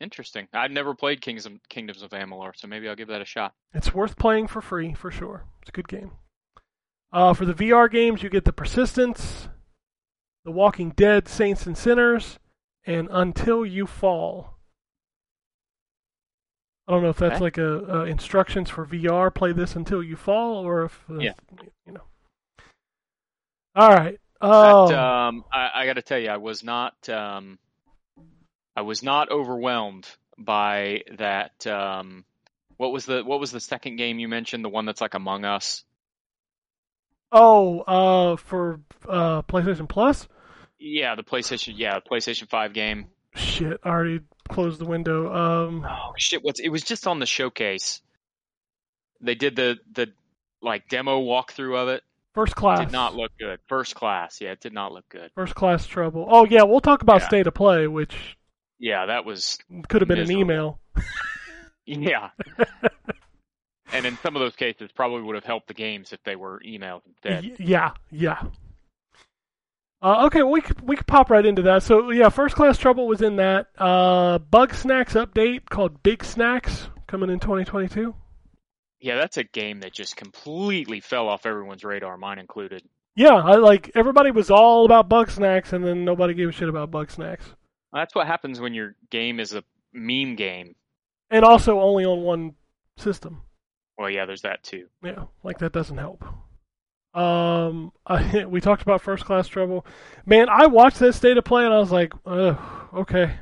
Interesting. 0.00 0.48
I've 0.52 0.70
never 0.70 0.94
played 0.94 1.20
Kings 1.20 1.46
of, 1.46 1.52
Kingdoms 1.68 2.02
of 2.02 2.10
Amalur, 2.10 2.52
so 2.54 2.68
maybe 2.68 2.88
I'll 2.88 2.96
give 2.96 3.08
that 3.08 3.20
a 3.20 3.26
shot. 3.26 3.54
It's 3.74 3.92
worth 3.94 4.16
playing 4.16 4.48
for 4.48 4.60
free, 4.60 4.94
for 4.94 5.10
sure. 5.10 5.44
It's 5.60 5.68
a 5.68 5.72
good 5.72 5.88
game. 5.88 6.12
Uh, 7.12 7.34
for 7.34 7.44
the 7.44 7.54
VR 7.54 7.90
games, 7.90 8.22
you 8.22 8.30
get 8.30 8.44
The 8.44 8.52
Persistence, 8.52 9.48
The 10.44 10.50
Walking 10.50 10.90
Dead 10.90 11.28
Saints 11.28 11.66
and 11.66 11.76
Sinners, 11.76 12.38
and 12.86 13.08
Until 13.10 13.66
You 13.66 13.86
Fall. 13.86 14.58
I 16.88 16.92
don't 16.92 17.02
know 17.02 17.10
if 17.10 17.16
that's 17.18 17.34
Okay. 17.36 17.44
like 17.44 17.58
a, 17.58 18.00
uh 18.00 18.04
instructions 18.04 18.68
for 18.70 18.84
VR. 18.86 19.32
Play 19.32 19.52
this 19.52 19.76
until 19.76 20.02
you 20.02 20.16
fall, 20.16 20.66
or 20.66 20.84
if 20.84 21.04
uh, 21.10 21.18
Yeah. 21.18 21.32
you 21.86 21.92
know. 21.92 22.02
All 23.74 23.90
right. 23.90 24.18
Oh, 24.40 24.88
That, 24.88 24.98
um, 24.98 25.44
I, 25.52 25.70
I 25.74 25.86
got 25.86 25.94
to 25.94 26.02
tell 26.02 26.18
you, 26.18 26.28
I 26.28 26.36
was 26.38 26.64
not, 26.64 27.08
um, 27.08 27.58
I 28.74 28.80
was 28.82 29.02
not 29.02 29.30
overwhelmed 29.30 30.08
by 30.36 31.02
that. 31.16 31.64
Um, 31.66 32.24
what 32.76 32.92
was 32.92 33.06
the 33.06 33.22
what 33.24 33.38
was 33.38 33.52
the 33.52 33.60
second 33.60 33.96
game 33.96 34.18
you 34.18 34.26
mentioned? 34.28 34.64
The 34.64 34.68
one 34.68 34.84
that's 34.84 35.00
like 35.00 35.14
Among 35.14 35.44
Us. 35.44 35.84
oh, 37.30 37.80
uh, 37.80 38.36
for 38.36 38.80
uh, 39.08 39.42
PlayStation 39.42 39.88
Plus. 39.88 40.26
Yeah, 40.80 41.14
the 41.14 41.22
PlayStation. 41.22 41.74
Yeah, 41.76 42.00
the 42.00 42.08
PlayStation 42.10 42.48
Five 42.48 42.72
game. 42.72 43.06
Shit, 43.36 43.78
I 43.84 43.88
already 43.88 44.20
closed 44.48 44.78
the 44.80 44.84
window. 44.84 45.32
Um, 45.32 45.86
Oh 45.88 46.12
shit! 46.16 46.42
What's 46.42 46.60
it 46.60 46.68
was 46.68 46.82
just 46.82 47.06
on 47.06 47.18
the 47.20 47.26
showcase. 47.26 48.00
They 49.20 49.34
did 49.34 49.56
the 49.56 49.78
the 49.92 50.12
like 50.60 50.88
demo 50.88 51.20
walkthrough 51.22 51.76
of 51.82 51.88
it. 51.88 52.02
first 52.34 52.54
class. 52.56 52.80
Did 52.80 52.92
not 52.92 53.14
look 53.14 53.32
good. 53.38 53.60
First 53.68 53.94
class. 53.94 54.40
Yeah, 54.40 54.50
it 54.52 54.60
did 54.60 54.72
not 54.72 54.92
look 54.92 55.08
good. 55.08 55.30
First 55.34 55.54
class 55.54 55.86
trouble. 55.86 56.26
Oh 56.30 56.44
yeah, 56.44 56.62
we'll 56.64 56.80
talk 56.80 57.02
about 57.02 57.20
Yeah. 57.22 57.28
state 57.28 57.46
of 57.46 57.54
play, 57.54 57.86
which 57.86 58.36
Yeah, 58.78 59.06
that 59.06 59.24
was 59.24 59.58
could 59.88 60.00
have 60.02 60.08
been 60.08 60.18
Miserable. 60.18 60.40
an 60.40 60.46
email. 60.50 60.80
yeah. 61.86 62.30
and 63.92 64.06
in 64.06 64.16
some 64.22 64.36
of 64.36 64.40
those 64.40 64.54
cases, 64.56 64.90
probably 64.94 65.22
would 65.22 65.34
have 65.34 65.44
helped 65.44 65.68
the 65.68 65.74
games 65.74 66.12
if 66.12 66.22
they 66.24 66.36
were 66.36 66.60
emailed 66.66 67.02
instead. 67.06 67.58
Yeah, 67.58 67.92
yeah. 68.10 68.42
Uh, 70.02 70.26
okay, 70.26 70.42
well, 70.42 70.50
we 70.52 70.60
could 70.60 70.80
we 70.80 70.96
could 70.96 71.06
pop 71.06 71.30
right 71.30 71.46
into 71.46 71.62
that. 71.62 71.82
So 71.84 72.10
yeah, 72.10 72.28
first 72.28 72.56
class 72.56 72.76
trouble 72.76 73.06
was 73.06 73.22
in 73.22 73.36
that. 73.36 73.68
Uh, 73.78 74.38
Bugsnax 74.40 75.14
update 75.14 75.68
called 75.68 76.02
Bigsnax 76.02 76.88
coming 77.06 77.30
in 77.30 77.38
2022. 77.38 78.14
Yeah, 79.00 79.16
that's 79.16 79.36
a 79.36 79.44
game 79.44 79.80
that 79.80 79.92
just 79.92 80.16
completely 80.16 81.00
fell 81.00 81.28
off 81.28 81.46
everyone's 81.46 81.84
radar, 81.84 82.16
mine 82.16 82.38
included. 82.38 82.82
Yeah, 83.14 83.34
I 83.34 83.56
like 83.56 83.90
everybody 83.94 84.30
was 84.30 84.50
all 84.50 84.84
about 84.84 85.08
Bugsnax, 85.08 85.72
and 85.72 85.84
then 85.84 86.04
nobody 86.04 86.34
gave 86.34 86.48
a 86.48 86.52
shit 86.52 86.68
about 86.68 86.90
Bugsnax, 86.90 87.40
That's 87.92 88.14
what 88.14 88.26
happens 88.26 88.58
when 88.60 88.74
your 88.74 88.94
game 89.10 89.38
is 89.38 89.52
a 89.54 89.62
meme 89.92 90.34
game. 90.34 90.74
and 91.30 91.44
also 91.44 91.78
only 91.80 92.04
on 92.04 92.22
one 92.22 92.54
system. 92.96 93.42
Well, 93.98 94.10
yeah, 94.10 94.24
there's 94.24 94.42
that 94.42 94.62
too. 94.64 94.86
Yeah, 95.04 95.24
like 95.44 95.58
that 95.58 95.72
doesn't 95.72 95.98
help. 95.98 96.24
Um, 97.14 97.92
I, 98.06 98.44
we 98.46 98.60
talked 98.60 98.82
about 98.82 99.02
first 99.02 99.24
class 99.24 99.48
trouble. 99.48 99.86
Man, 100.26 100.48
I 100.48 100.66
watched 100.66 100.98
that 101.00 101.14
state 101.14 101.36
of 101.36 101.44
play 101.44 101.64
and 101.64 101.74
I 101.74 101.78
was 101.78 101.92
like, 101.92 102.12
okay. 102.26 103.34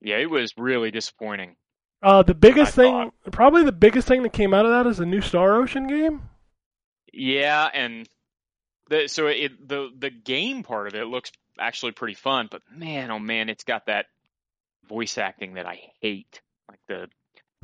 Yeah, 0.00 0.16
it 0.18 0.30
was 0.30 0.52
really 0.56 0.90
disappointing. 0.90 1.56
Uh, 2.02 2.22
the 2.22 2.34
biggest 2.34 2.74
thing, 2.74 3.10
probably 3.32 3.64
the 3.64 3.72
biggest 3.72 4.06
thing 4.06 4.22
that 4.22 4.32
came 4.32 4.52
out 4.54 4.66
of 4.66 4.70
that 4.70 4.88
is 4.88 4.98
the 4.98 5.06
new 5.06 5.20
Star 5.20 5.56
Ocean 5.56 5.86
game. 5.86 6.22
Yeah, 7.12 7.68
and 7.72 8.08
the 8.88 9.08
so 9.08 9.26
it 9.26 9.66
the 9.66 9.88
the 9.98 10.10
game 10.10 10.62
part 10.62 10.86
of 10.86 10.94
it 10.94 11.06
looks 11.06 11.32
actually 11.58 11.92
pretty 11.92 12.14
fun, 12.14 12.48
but 12.50 12.62
man, 12.70 13.10
oh 13.10 13.18
man, 13.18 13.48
it's 13.48 13.64
got 13.64 13.86
that 13.86 14.06
voice 14.86 15.18
acting 15.18 15.54
that 15.54 15.66
I 15.66 15.80
hate, 16.00 16.40
like 16.68 16.80
the 16.86 17.08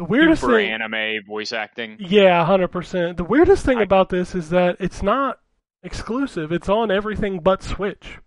The 0.03 0.09
weirdest 0.09 0.41
super 0.43 0.55
thing, 0.59 0.71
anime 0.71 1.25
voice 1.27 1.53
acting. 1.53 1.97
yeah, 2.01 2.45
hundred 2.45 2.69
percent. 2.69 3.17
The 3.17 3.25
weirdest 3.25 3.65
thing 3.65 3.79
I- 3.79 3.83
about 3.83 4.09
this 4.09 4.35
is 4.35 4.51
that 4.51 4.77
it's 4.81 5.03
not 5.03 5.39
exclusive. 5.83 6.53
It's 6.53 6.69
on 6.69 6.91
everything 6.91 7.41
but 7.41 7.63
Switch. 7.63 8.19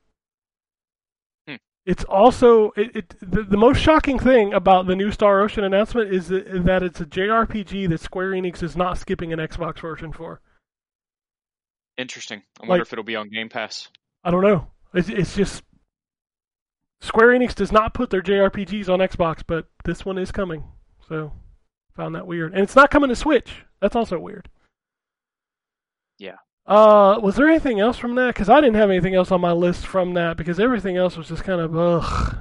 Hmm. 1.47 1.55
It's 1.85 2.03
also 2.05 2.71
it, 2.77 2.95
it 2.95 3.15
the, 3.21 3.43
the 3.43 3.57
most 3.57 3.79
shocking 3.79 4.19
thing 4.19 4.53
about 4.53 4.87
the 4.87 4.95
new 4.95 5.11
Star 5.11 5.41
Ocean 5.41 5.63
announcement 5.63 6.13
is 6.13 6.27
that, 6.29 6.65
that 6.65 6.83
it's 6.83 7.01
a 7.01 7.05
JRPG 7.05 7.89
that 7.89 7.99
Square 7.99 8.31
Enix 8.31 8.63
is 8.63 8.75
not 8.77 8.97
skipping 8.97 9.33
an 9.33 9.39
Xbox 9.39 9.79
version 9.79 10.11
for. 10.13 10.41
Interesting. 11.97 12.41
I 12.61 12.67
wonder 12.67 12.73
Like- 12.73 12.87
if 12.87 12.93
it'll 12.93 13.05
be 13.05 13.15
on 13.15 13.29
Game 13.29 13.49
Pass. 13.49 13.89
I 14.23 14.31
don't 14.31 14.41
know. 14.43 14.67
It's, 14.93 15.09
it's 15.09 15.35
just 15.35 15.63
Square 17.01 17.37
Enix 17.39 17.53
does 17.53 17.71
not 17.71 17.93
put 17.93 18.09
their 18.09 18.21
JRPGs 18.21 18.89
on 18.89 18.99
Xbox, 18.99 19.43
but 19.45 19.67
this 19.83 20.03
one 20.05 20.17
is 20.17 20.31
coming. 20.31 20.63
So 21.07 21.31
found 21.95 22.15
that 22.15 22.27
weird, 22.27 22.53
and 22.53 22.61
it's 22.63 22.75
not 22.75 22.91
coming 22.91 23.09
to 23.09 23.15
Switch. 23.15 23.63
That's 23.81 23.95
also 23.95 24.19
weird. 24.19 24.49
Yeah. 26.17 26.35
Uh, 26.65 27.19
was 27.21 27.35
there 27.35 27.47
anything 27.47 27.79
else 27.79 27.97
from 27.97 28.15
that? 28.15 28.33
Because 28.33 28.49
I 28.49 28.59
didn't 28.59 28.75
have 28.75 28.89
anything 28.89 29.15
else 29.15 29.31
on 29.31 29.41
my 29.41 29.51
list 29.51 29.85
from 29.85 30.13
that 30.15 30.37
because 30.37 30.59
everything 30.59 30.97
else 30.97 31.15
was 31.15 31.27
just 31.27 31.43
kind 31.43 31.61
of 31.61 31.77
ugh. 31.77 32.37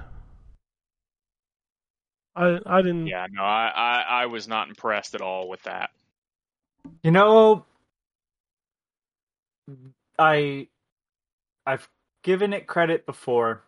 I 2.37 2.59
I 2.67 2.83
didn't. 2.83 3.07
Yeah, 3.07 3.27
no, 3.31 3.43
I, 3.43 3.71
I 3.75 4.05
I 4.23 4.27
was 4.27 4.49
not 4.49 4.69
impressed 4.69 5.15
at 5.15 5.21
all 5.21 5.49
with 5.49 5.63
that. 5.65 5.91
You 7.03 7.11
know, 7.11 7.65
I 10.19 10.69
I've 11.67 11.89
given 12.23 12.53
it 12.53 12.67
credit 12.67 13.07
before, 13.07 13.63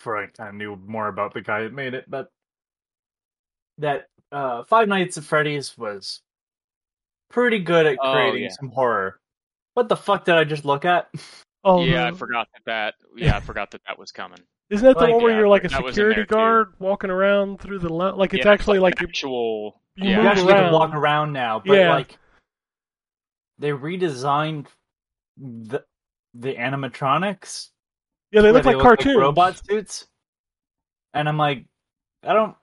for 0.00 0.16
I, 0.16 0.28
I 0.38 0.50
knew 0.50 0.76
more 0.76 1.08
about 1.08 1.34
the 1.34 1.40
guy 1.42 1.62
that 1.62 1.72
made 1.72 1.94
it, 1.94 2.10
but 2.10 2.30
that 3.78 4.08
uh, 4.32 4.64
Five 4.64 4.88
Nights 4.88 5.16
at 5.18 5.24
Freddy's 5.24 5.76
was 5.78 6.22
pretty 7.30 7.58
good 7.60 7.86
at 7.86 7.98
Oh, 8.02 8.12
creating 8.12 8.44
yeah. 8.44 8.50
some 8.58 8.70
horror. 8.70 9.20
What 9.74 9.88
the 9.88 9.96
fuck 9.96 10.24
did 10.24 10.34
I 10.34 10.44
just 10.44 10.64
look 10.64 10.84
at? 10.84 11.08
Oh, 11.64 11.84
yeah, 11.84 12.06
I 12.08 12.10
forgot 12.10 12.48
that 12.54 12.62
that. 12.66 12.94
Yeah, 13.16 13.36
I 13.36 13.40
forgot 13.40 13.70
that 13.70 13.82
that 13.86 13.96
was 13.96 14.10
coming. 14.10 14.40
Isn't 14.70 14.84
that 14.84 14.96
the 14.98 15.04
Like, 15.04 15.12
one 15.14 15.22
where 15.22 15.30
yeah, 15.32 15.38
you're 15.38 15.48
like 15.48 15.62
a 15.62 15.68
that 15.68 15.80
was 15.80 15.90
in 15.90 15.94
security 15.94 16.22
there, 16.22 16.26
too. 16.26 16.34
guard 16.34 16.72
walking 16.80 17.08
around 17.08 17.60
through 17.60 17.78
the 17.78 17.88
lo- 17.88 18.16
like 18.16 18.34
it's 18.34 18.44
Yeah, 18.44 18.50
actually 18.50 18.80
like 18.80 18.94
an 19.00 19.02
you, 19.02 19.08
actual. 19.08 19.80
you 19.94 20.08
yeah, 20.08 20.10
You 20.10 20.16
move 20.16 20.26
actually 20.26 20.46
get 20.48 20.54
to 20.54 20.62
around. 20.62 20.72
walk 20.72 20.92
around 20.94 21.32
now, 21.32 21.62
but 21.64 21.74
Yeah. 21.78 21.90
like 21.94 22.18
they 23.58 23.70
redesigned 23.70 24.66
the 25.36 25.84
the 26.34 26.54
animatronics. 26.54 27.68
yeah 28.32 28.40
they 28.40 28.50
where 28.50 28.54
look 28.54 28.64
like 28.64 28.78
cartoons. 28.80 29.16
robot 29.18 29.64
suits, 29.64 30.08
and 31.14 31.28
I'm 31.28 31.38
like, 31.38 31.64
I 32.24 32.32
don't, 32.32 32.56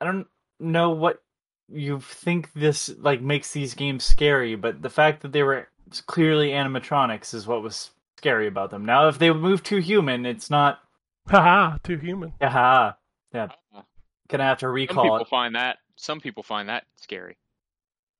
I 0.00 0.04
don't 0.06 0.26
know 0.58 0.90
what 0.90 1.22
you 1.68 2.00
think 2.00 2.52
this 2.52 2.88
like 2.98 3.20
makes 3.20 3.52
these 3.52 3.74
games 3.74 4.04
scary, 4.04 4.56
but 4.56 4.82
the 4.82 4.90
fact 4.90 5.22
that 5.22 5.32
they 5.32 5.42
were 5.42 5.68
clearly 6.06 6.50
animatronics 6.50 7.34
is 7.34 7.46
what 7.46 7.62
was 7.62 7.90
scary 8.18 8.46
about 8.46 8.70
them. 8.70 8.84
Now, 8.84 9.08
if 9.08 9.18
they 9.18 9.30
move 9.32 9.62
too 9.62 9.78
human, 9.78 10.26
it's 10.26 10.50
not. 10.50 10.80
Haha, 11.28 11.76
too 11.84 11.96
human. 11.98 12.32
Haha. 12.40 12.92
Yeah, 13.32 13.48
Uh, 13.74 13.82
gonna 14.28 14.44
have 14.44 14.58
to 14.58 14.66
Some 14.66 14.72
recall 14.72 15.04
people 15.04 15.18
it. 15.18 15.28
find 15.28 15.54
that. 15.54 15.78
Some 15.96 16.20
people 16.20 16.42
find 16.42 16.68
that 16.68 16.84
scary. 16.96 17.36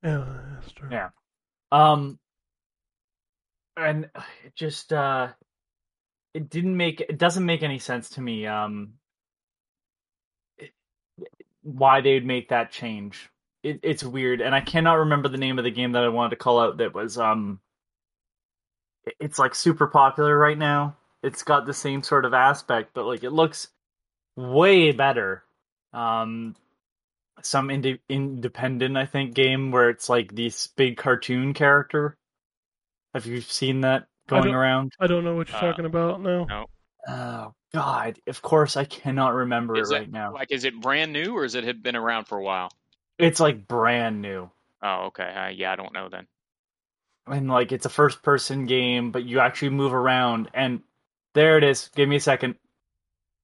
Yeah, 0.05 0.25
that's 0.55 0.73
true. 0.73 0.89
Yeah. 0.93 1.09
Um, 1.73 2.19
and 3.77 4.09
it 4.45 4.55
just 4.55 4.93
uh, 4.93 5.29
it 6.35 6.49
didn't 6.51 6.77
make 6.77 7.01
it 7.01 7.19
doesn't 7.19 7.45
make 7.47 7.63
any 7.63 7.79
sense 7.79 8.11
to 8.11 8.21
me. 8.21 8.47
Um, 8.47 8.95
it- 8.95 9.00
why 11.63 12.01
they'd 12.01 12.25
make 12.27 12.49
that 12.51 12.71
change? 12.73 13.31
It, 13.63 13.81
it's 13.83 14.03
weird, 14.03 14.41
and 14.41 14.55
I 14.55 14.61
cannot 14.61 14.95
remember 15.01 15.29
the 15.29 15.37
name 15.39 15.59
of 15.59 15.65
the 15.65 15.71
game 15.71 15.93
that 15.93 16.03
I 16.05 16.09
wanted 16.09 16.31
to 16.31 16.37
call 16.37 16.59
out. 16.61 16.79
That 16.79 16.95
was 16.95 17.19
um, 17.19 17.61
it's 19.19 19.39
like 19.39 19.55
super 19.55 19.87
popular 19.87 20.37
right 20.39 20.57
now. 20.59 20.97
It's 21.23 21.43
got 21.43 21.67
the 21.67 21.75
same 21.75 22.03
sort 22.03 22.25
of 22.25 22.33
aspect, 22.33 22.93
but 22.95 23.05
like 23.05 23.23
it 23.25 23.31
looks 23.31 23.69
way 24.37 24.93
better. 24.93 25.45
Um, 25.93 26.57
some 27.43 27.71
inde- 27.71 28.01
independent, 28.09 28.97
I 28.97 29.07
think, 29.07 29.35
game 29.35 29.71
where 29.73 29.91
it's 29.91 30.09
like 30.09 30.35
this 30.35 30.67
big 30.69 30.97
cartoon 30.97 31.53
character. 31.53 32.17
Have 33.15 33.27
you 33.27 33.41
seen 33.41 33.81
that 33.83 34.07
going 34.29 34.45
don't- 34.45 34.55
around? 34.55 34.93
I 35.01 35.07
don't 35.07 35.25
know 35.25 35.35
what 35.35 35.49
you're 35.49 35.57
Uh, 35.59 35.61
talking 35.61 35.85
about. 35.85 36.21
No. 36.23 36.45
no. 36.45 36.67
Oh 37.09 37.55
God! 37.73 38.19
Of 38.27 38.43
course, 38.43 38.77
I 38.77 38.85
cannot 38.85 39.35
remember 39.35 39.77
Is 39.79 39.91
it 39.91 39.95
it 39.95 39.99
right 40.01 40.11
now. 40.11 40.33
like 40.35 40.51
is 40.53 40.65
it 40.65 40.81
brand 40.81 41.13
new 41.13 41.35
or 41.37 41.45
is 41.45 41.55
it 41.55 41.65
had 41.65 41.83
been 41.83 41.97
around 41.97 42.27
for 42.27 42.39
a 42.39 42.43
while? 42.43 42.71
It's 43.19 43.41
like 43.41 43.67
brand 43.69 44.23
new, 44.23 44.51
Oh, 44.83 45.07
okay. 45.07 45.25
Uh, 45.25 45.49
yeah, 45.49 45.73
I 45.73 45.77
don't 45.77 45.93
know 45.93 46.09
then. 46.09 46.27
and 47.27 47.49
like 47.49 47.71
it's 47.73 47.87
a 47.87 47.91
first-person 47.91 48.67
game, 48.67 49.11
but 49.13 49.25
you 49.25 49.41
actually 49.41 49.71
move 49.71 49.93
around. 49.95 50.51
And 50.55 50.81
there 51.35 51.59
it 51.59 51.65
is. 51.65 51.91
Give 51.95 52.09
me 52.09 52.17
a 52.17 52.21
second. 52.21 52.55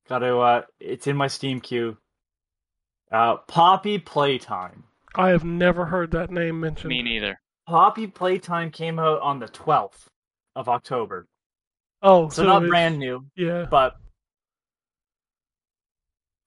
Got 0.09 0.21
to. 0.21 0.39
uh 0.39 0.63
It's 0.81 1.07
in 1.07 1.17
my 1.17 1.27
Steam 1.29 1.61
queue. 1.61 1.97
Uh, 3.13 3.37
Poppy 3.49 3.99
Playtime. 3.99 4.85
I 5.15 5.29
have 5.31 5.45
never 5.45 5.85
heard 5.87 6.11
that 6.13 6.31
name 6.31 6.59
mentioned. 6.61 6.89
Me 6.89 7.03
neither. 7.03 7.39
Poppy 7.69 8.07
Playtime 8.07 8.71
came 8.71 8.99
out 8.99 9.21
on 9.21 9.39
the 9.39 9.49
twelfth 9.49 10.09
of 10.55 10.69
October, 10.69 11.27
oh, 12.03 12.29
so, 12.29 12.37
so 12.37 12.45
not 12.45 12.57
it's- 12.59 12.69
brand 12.71 12.99
new. 12.99 13.25
Yeah. 13.37 13.67
but 13.71 13.97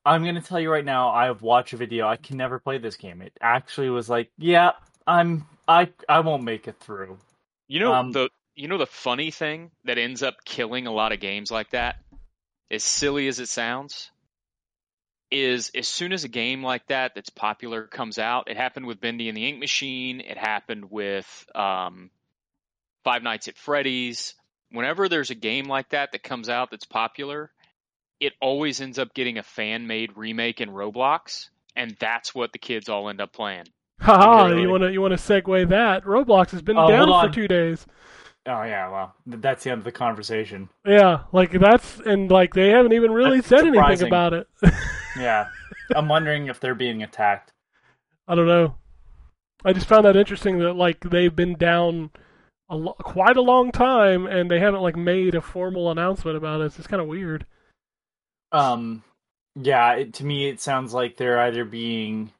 I'm 0.05 0.23
gonna 0.23 0.41
tell 0.41 0.59
you 0.59 0.71
right 0.71 0.85
now, 0.85 1.09
I've 1.09 1.41
watched 1.41 1.73
a 1.73 1.77
video. 1.77 2.07
I 2.07 2.15
can 2.15 2.37
never 2.37 2.59
play 2.59 2.77
this 2.77 2.95
game. 2.95 3.21
It 3.21 3.33
actually 3.41 3.89
was 3.89 4.09
like, 4.09 4.29
yeah, 4.37 4.71
I'm 5.05 5.45
I 5.67 5.89
I 6.07 6.21
won't 6.21 6.43
make 6.43 6.67
it 6.67 6.77
through. 6.79 7.17
You 7.67 7.79
know 7.81 7.93
Um, 7.93 8.11
the 8.11 8.29
you 8.55 8.67
know 8.67 8.77
the 8.77 8.87
funny 8.87 9.29
thing 9.31 9.71
that 9.85 9.97
ends 9.97 10.23
up 10.23 10.43
killing 10.45 10.87
a 10.87 10.91
lot 10.91 11.11
of 11.11 11.19
games 11.19 11.51
like 11.51 11.71
that, 11.71 11.97
as 12.71 12.83
silly 12.83 13.27
as 13.27 13.39
it 13.39 13.49
sounds, 13.49 14.09
is 15.29 15.69
as 15.75 15.87
soon 15.87 16.11
as 16.13 16.23
a 16.23 16.27
game 16.29 16.63
like 16.63 16.87
that 16.87 17.13
that's 17.13 17.29
popular 17.29 17.85
comes 17.85 18.17
out, 18.17 18.49
it 18.49 18.57
happened 18.57 18.85
with 18.87 18.99
Bendy 19.01 19.27
and 19.27 19.37
the 19.37 19.47
Ink 19.47 19.59
Machine, 19.59 20.21
it 20.21 20.37
happened 20.37 20.89
with 20.89 21.45
um, 21.53 22.09
Five 23.03 23.21
Nights 23.21 23.47
at 23.47 23.57
Freddy's. 23.57 24.33
Whenever 24.71 25.09
there's 25.09 25.29
a 25.31 25.35
game 25.35 25.65
like 25.65 25.89
that 25.89 26.11
that 26.11 26.23
comes 26.23 26.49
out 26.49 26.71
that's 26.71 26.85
popular, 26.85 27.51
it 28.19 28.33
always 28.41 28.81
ends 28.81 28.99
up 28.99 29.13
getting 29.13 29.37
a 29.37 29.43
fan 29.43 29.87
made 29.87 30.15
remake 30.15 30.61
in 30.61 30.69
Roblox, 30.69 31.49
and 31.75 31.95
that's 31.99 32.35
what 32.35 32.51
the 32.51 32.59
kids 32.59 32.89
all 32.89 33.09
end 33.09 33.21
up 33.21 33.33
playing. 33.33 33.65
Haha, 34.01 34.45
Really? 34.45 34.61
you 34.61 34.69
want 34.69 34.83
to 34.83 34.91
you 34.91 35.01
want 35.01 35.11
to 35.11 35.17
segue 35.17 35.69
that? 35.69 36.03
Roblox 36.05 36.51
has 36.51 36.61
been 36.61 36.77
Oh, 36.77 36.87
down 36.87 37.07
for 37.27 37.33
two 37.33 37.47
days. 37.47 37.85
Oh 38.45 38.63
yeah, 38.63 38.89
well, 38.89 39.13
that's 39.25 39.63
the 39.63 39.71
end 39.71 39.79
of 39.79 39.85
the 39.85 39.91
conversation. 39.91 40.69
Yeah, 40.85 41.23
like 41.33 41.51
that's 41.51 41.99
and 41.99 42.31
like 42.31 42.53
they 42.53 42.69
haven't 42.69 42.93
even 42.93 43.11
really 43.11 43.37
That's 43.41 43.47
said 43.49 43.65
anything 43.67 44.07
about 44.07 44.33
it. 44.33 44.47
Yeah, 45.17 45.47
I'm 45.95 46.07
wondering 46.07 46.47
if 46.47 46.59
they're 46.59 46.75
being 46.75 47.03
attacked. 47.03 47.51
I 48.27 48.35
don't 48.35 48.47
know. 48.47 48.75
I 49.65 49.73
just 49.73 49.87
found 49.87 50.05
that 50.05 50.15
interesting 50.15 50.59
that 50.59 50.73
like 50.75 51.01
they've 51.01 51.35
been 51.35 51.55
down 51.55 52.11
a 52.69 52.75
lo- 52.75 52.95
quite 53.01 53.37
a 53.37 53.41
long 53.41 53.71
time 53.71 54.27
and 54.27 54.49
they 54.49 54.59
haven't 54.59 54.81
like 54.81 54.95
made 54.95 55.35
a 55.35 55.41
formal 55.41 55.91
announcement 55.91 56.37
about 56.37 56.61
it. 56.61 56.77
It's 56.77 56.87
kind 56.87 57.01
of 57.01 57.07
weird. 57.07 57.45
Um, 58.51 59.03
yeah, 59.55 59.93
it, 59.93 60.13
to 60.15 60.25
me 60.25 60.49
it 60.49 60.61
sounds 60.61 60.93
like 60.93 61.17
they're 61.17 61.39
either 61.39 61.65
being, 61.65 62.31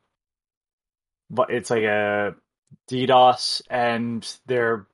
but 1.30 1.50
it's 1.52 1.70
like 1.70 1.84
a 1.84 2.36
DDoS, 2.90 3.62
and 3.70 4.28
they're 4.48 4.86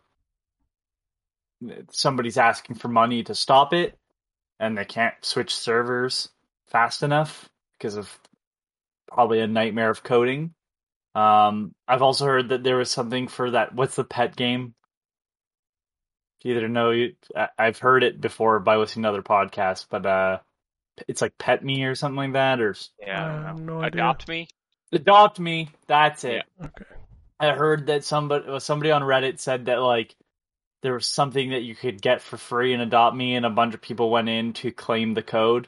somebody's 1.91 2.38
asking 2.38 2.75
for 2.75 2.88
money 2.88 3.23
to 3.23 3.36
stop 3.36 3.73
it, 3.73 3.97
and 4.59 4.77
they 4.77 4.86
can't 4.86 5.13
switch 5.21 5.55
servers 5.55 6.29
fast 6.67 7.03
enough 7.03 7.49
because 7.77 7.95
of 7.95 8.19
probably 9.07 9.39
a 9.39 9.47
nightmare 9.47 9.89
of 9.89 10.03
coding. 10.03 10.53
Um, 11.13 11.73
I've 11.88 12.01
also 12.01 12.25
heard 12.25 12.49
that 12.49 12.63
there 12.63 12.77
was 12.77 12.91
something 12.91 13.27
for 13.27 13.51
that. 13.51 13.73
What's 13.73 13.95
the 13.95 14.03
pet 14.03 14.36
game? 14.36 14.73
Do 16.46 16.52
you 16.52 16.58
either 16.58 16.68
know 16.68 16.91
you? 16.91 17.16
I- 17.36 17.50
I've 17.58 17.80
heard 17.80 18.04
it 18.04 18.22
before 18.22 18.60
by 18.60 18.76
listening 18.76 19.02
to 19.04 19.10
other 19.10 19.24
podcasts, 19.24 19.88
but 19.89 20.06
uh, 20.06 20.38
it's 21.08 21.20
like 21.20 21.36
Pet 21.39 21.64
Me 21.66 21.84
or 21.86 21.96
something 21.96 22.18
like 22.18 22.34
that, 22.34 22.62
or 22.62 22.76
Yeah, 23.02 23.26
I 23.26 23.39
I 23.39 23.48
don't 23.48 23.66
no 23.66 23.80
idea. 23.80 23.88
Adopt 24.02 24.28
me. 24.28 24.48
Adopt 24.91 25.39
Me. 25.39 25.70
That's 25.88 26.24
it. 26.24 26.43
Okay. 26.64 26.86
I 27.39 27.50
heard 27.54 27.88
that 27.88 28.04
somebody 28.04 28.48
well, 28.48 28.60
somebody 28.60 28.91
on 28.91 29.02
Reddit 29.02 29.39
said 29.39 29.66
that 29.66 29.82
like 29.82 30.16
there 30.84 30.93
was 30.93 31.08
something 31.08 31.50
that 31.50 31.64
you 31.64 31.74
could 31.74 32.00
get 32.00 32.22
for 32.22 32.38
free 32.38 32.74
and 32.74 32.82
Adopt 32.84 33.16
Me, 33.16 33.34
and 33.36 33.43
a 33.48 33.50
bunch 33.50 33.74
of 33.74 33.82
people 33.82 34.12
went 34.12 34.30
in 34.30 34.54
to 34.54 34.72
claim 34.72 35.16
the 35.16 35.24
code 35.24 35.68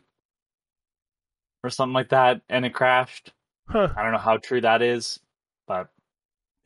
or 1.64 1.72
something 1.72 1.94
like 1.96 2.10
that, 2.10 2.42
and 2.50 2.68
it 2.68 2.76
crashed. 2.76 3.34
Huh. 3.68 3.90
I 3.98 4.04
don't 4.04 4.12
know 4.12 4.20
how 4.20 4.38
true 4.38 4.62
that 4.62 4.84
is, 4.84 5.20
but 5.68 5.90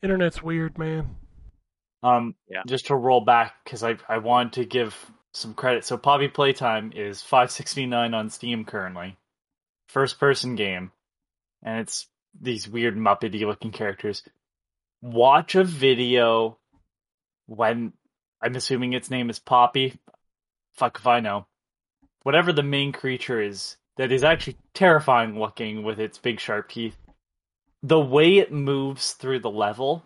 Internet's 0.02 0.42
weird, 0.42 0.76
man. 0.76 1.16
Um, 2.02 2.34
Yeah. 2.48 2.62
just 2.66 2.86
to 2.86 2.94
roll 2.96 3.20
back 3.20 3.54
because 3.64 3.82
I 3.82 3.96
I 4.08 4.18
want 4.18 4.54
to 4.54 4.64
give 4.64 4.94
some 5.32 5.54
credit. 5.54 5.84
So 5.84 5.96
Poppy 5.96 6.28
Playtime 6.28 6.92
is 6.94 7.22
five 7.22 7.50
sixty 7.50 7.86
nine 7.86 8.14
on 8.14 8.30
Steam 8.30 8.64
currently, 8.64 9.16
first 9.88 10.18
person 10.20 10.54
game, 10.56 10.92
and 11.62 11.80
it's 11.80 12.06
these 12.40 12.68
weird 12.68 12.96
muppety 12.96 13.40
looking 13.46 13.72
characters. 13.72 14.22
Watch 15.00 15.54
a 15.54 15.64
video 15.64 16.58
when 17.46 17.92
I'm 18.40 18.56
assuming 18.56 18.92
its 18.92 19.10
name 19.10 19.30
is 19.30 19.38
Poppy. 19.38 19.98
Fuck 20.74 20.98
if 20.98 21.06
I 21.06 21.20
know. 21.20 21.46
Whatever 22.22 22.52
the 22.52 22.62
main 22.62 22.92
creature 22.92 23.40
is 23.40 23.76
that 23.96 24.12
is 24.12 24.24
actually 24.24 24.56
terrifying 24.74 25.38
looking 25.38 25.82
with 25.82 25.98
its 26.00 26.18
big 26.18 26.40
sharp 26.40 26.68
teeth. 26.70 26.96
The 27.82 28.00
way 28.00 28.38
it 28.38 28.52
moves 28.52 29.12
through 29.12 29.40
the 29.40 29.50
level 29.50 30.04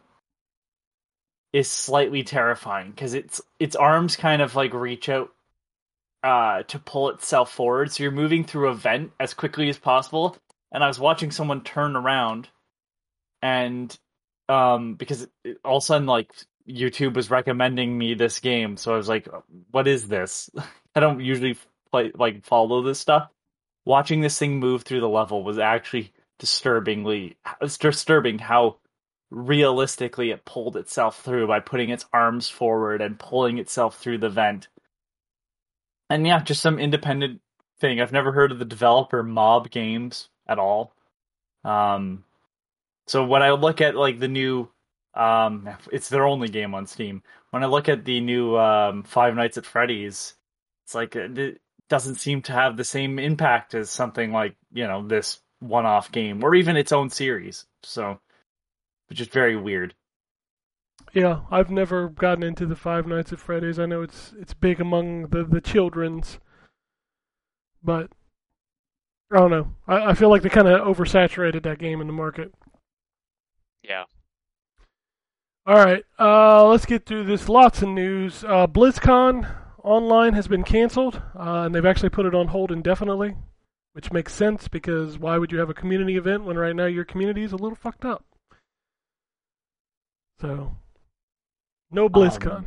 is 1.57 1.71
slightly 1.71 2.23
terrifying 2.23 2.91
because 2.91 3.15
its 3.15 3.41
its 3.59 3.75
arms 3.75 4.15
kind 4.15 4.43
of 4.43 4.55
like 4.55 4.75
reach 4.75 5.09
out 5.09 5.31
uh 6.23 6.63
to 6.65 6.79
pull 6.79 7.09
itself 7.09 7.51
forward. 7.51 7.91
So 7.91 8.03
you're 8.03 8.13
moving 8.13 8.45
through 8.45 8.69
a 8.69 8.75
vent 8.75 9.13
as 9.19 9.33
quickly 9.33 9.71
as 9.71 9.79
possible. 9.79 10.37
And 10.71 10.85
i 10.85 10.87
was 10.87 11.01
watching 11.01 11.31
someone 11.31 11.63
turn 11.63 11.97
around 11.97 12.51
and 13.41 13.97
um 14.51 14.97
because 14.97 15.27
it, 15.45 15.57
all 15.65 15.79
of 15.79 15.83
a 15.83 15.87
sudden 15.87 16.07
like 16.07 16.31
youtube 16.69 17.15
was 17.15 17.31
recommending 17.31 17.97
me 17.97 18.13
this 18.13 18.39
game. 18.41 18.77
So 18.77 18.93
i 18.93 18.97
was 18.99 19.09
like 19.09 19.27
what 19.71 19.89
is 19.89 20.07
this? 20.09 20.51
I 20.95 21.01
don't 21.01 21.21
usually 21.21 21.57
play 21.91 22.13
like 22.15 22.45
follow 22.45 22.83
this 22.83 23.01
stuff. 23.01 23.31
Watching 23.87 24.21
this 24.21 24.39
thing 24.39 24.59
move 24.59 24.83
through 24.83 25.01
the 25.01 25.09
level 25.09 25.43
was 25.43 25.59
actually 25.59 26.13
disturbingly 26.39 27.39
disturbing 27.81 28.39
how 28.41 28.77
realistically 29.31 30.31
it 30.31 30.45
pulled 30.45 30.77
itself 30.77 31.23
through 31.23 31.47
by 31.49 31.61
putting 31.61 31.91
its 31.91 32.07
arms 32.13 32.49
forward 32.49 33.01
and 33.01 33.19
pulling 33.19 33.59
itself 33.59 33.99
through 33.99 34.19
the 34.19 34.29
vent. 34.29 34.69
And 36.09 36.27
yeah, 36.27 36.41
just 36.43 36.63
some 36.63 36.79
independent 36.79 37.41
thing. 37.81 38.01
I've 38.01 38.13
never 38.13 38.33
heard 38.33 38.53
of 38.53 38.59
the 38.59 38.65
developer 38.65 39.23
Mob 39.23 39.71
Games 39.71 40.29
at 40.47 40.59
all. 40.59 40.93
Um, 41.65 42.25
so 43.07 43.25
when 43.25 43.43
I 43.43 43.51
look 43.53 43.81
at 43.81 43.97
like 43.97 44.19
the 44.19 44.29
new, 44.29 44.69
um, 45.15 45.69
it's 45.93 46.09
their 46.09 46.27
only 46.27 46.49
game 46.49 46.75
on 46.75 46.87
Steam. 46.87 47.23
When 47.51 47.63
I 47.65 47.67
look 47.67 47.89
at 47.89 48.05
the 48.05 48.21
new 48.21 48.57
um, 48.57 49.03
Five 49.03 49.35
Nights 49.35 49.59
at 49.59 49.67
Freddy's, 49.67 50.35
it's 50.85 50.95
like 50.95 51.17
it 51.17 51.37
it 51.39 51.61
doesn't 51.89 52.17
seem 52.17 52.43
to 52.43 52.53
have 52.53 52.77
the 52.77 52.85
same 52.85 53.19
impact 53.19 53.75
as 53.75 53.91
something 53.91 54.33
like 54.33 54.57
you 54.73 54.87
know 54.87 55.07
this 55.07 55.41
one-off 55.61 56.13
game 56.13 56.45
or 56.45 56.55
even 56.55 56.77
its 56.77 56.93
own 56.93 57.11
series. 57.11 57.65
So, 57.83 58.21
which 59.09 59.21
is 59.21 59.29
very 59.29 59.57
weird. 59.57 59.95
Yeah, 61.13 61.41
I've 61.51 61.71
never 61.71 62.09
gotten 62.09 62.43
into 62.43 62.67
the 62.67 62.77
Five 62.77 63.07
Nights 63.07 63.33
at 63.33 63.39
Freddy's. 63.39 63.79
I 63.79 63.87
know 63.87 64.03
it's 64.03 64.35
it's 64.39 64.55
big 64.55 64.81
among 64.81 65.29
the 65.29 65.45
the 65.45 65.61
childrens, 65.61 66.39
but 67.83 68.11
I 69.33 69.39
don't 69.39 69.51
know. 69.51 69.75
I, 69.89 70.11
I 70.11 70.15
feel 70.15 70.29
like 70.29 70.43
they 70.43 70.49
kind 70.49 70.69
of 70.69 70.81
oversaturated 70.81 71.63
that 71.63 71.79
game 71.79 72.01
in 72.01 72.07
the 72.07 72.13
market. 72.13 72.53
Yeah. 73.83 74.05
All 75.67 75.85
right, 75.85 76.05
uh, 76.19 76.65
let's 76.69 76.87
get 76.87 77.07
through 77.07 77.25
this. 77.25 77.49
Lots 77.49 77.83
of 77.83 77.89
news. 77.89 78.45
Uh, 78.45 78.69
BlizzCon 78.69 79.53
online 79.83 80.35
has 80.35 80.47
been 80.47 80.63
canceled, 80.63 81.23
uh, 81.35 81.63
and 81.63 81.75
they've 81.75 81.85
actually 81.85 82.11
put 82.11 82.27
it 82.27 82.35
on 82.37 82.49
hold 82.49 82.71
indefinitely, 82.71 83.35
which 83.93 84.13
makes 84.13 84.33
sense 84.33 84.69
because 84.69 85.19
why 85.19 85.39
would 85.39 85.51
you 85.51 85.59
have 85.59 85.71
a 85.71 85.75
community 85.75 86.17
event 86.17 86.45
when 86.45 86.57
right 86.57 86.77
now 86.77 86.87
your 86.87 87.05
community 87.05 87.43
is 87.43 87.53
a 87.53 87.57
little 87.57 87.75
fucked 87.75 88.05
up? 88.05 88.25
So, 90.41 90.77
no 91.91 92.09
BlizzCon. 92.09 92.57
Um, 92.57 92.67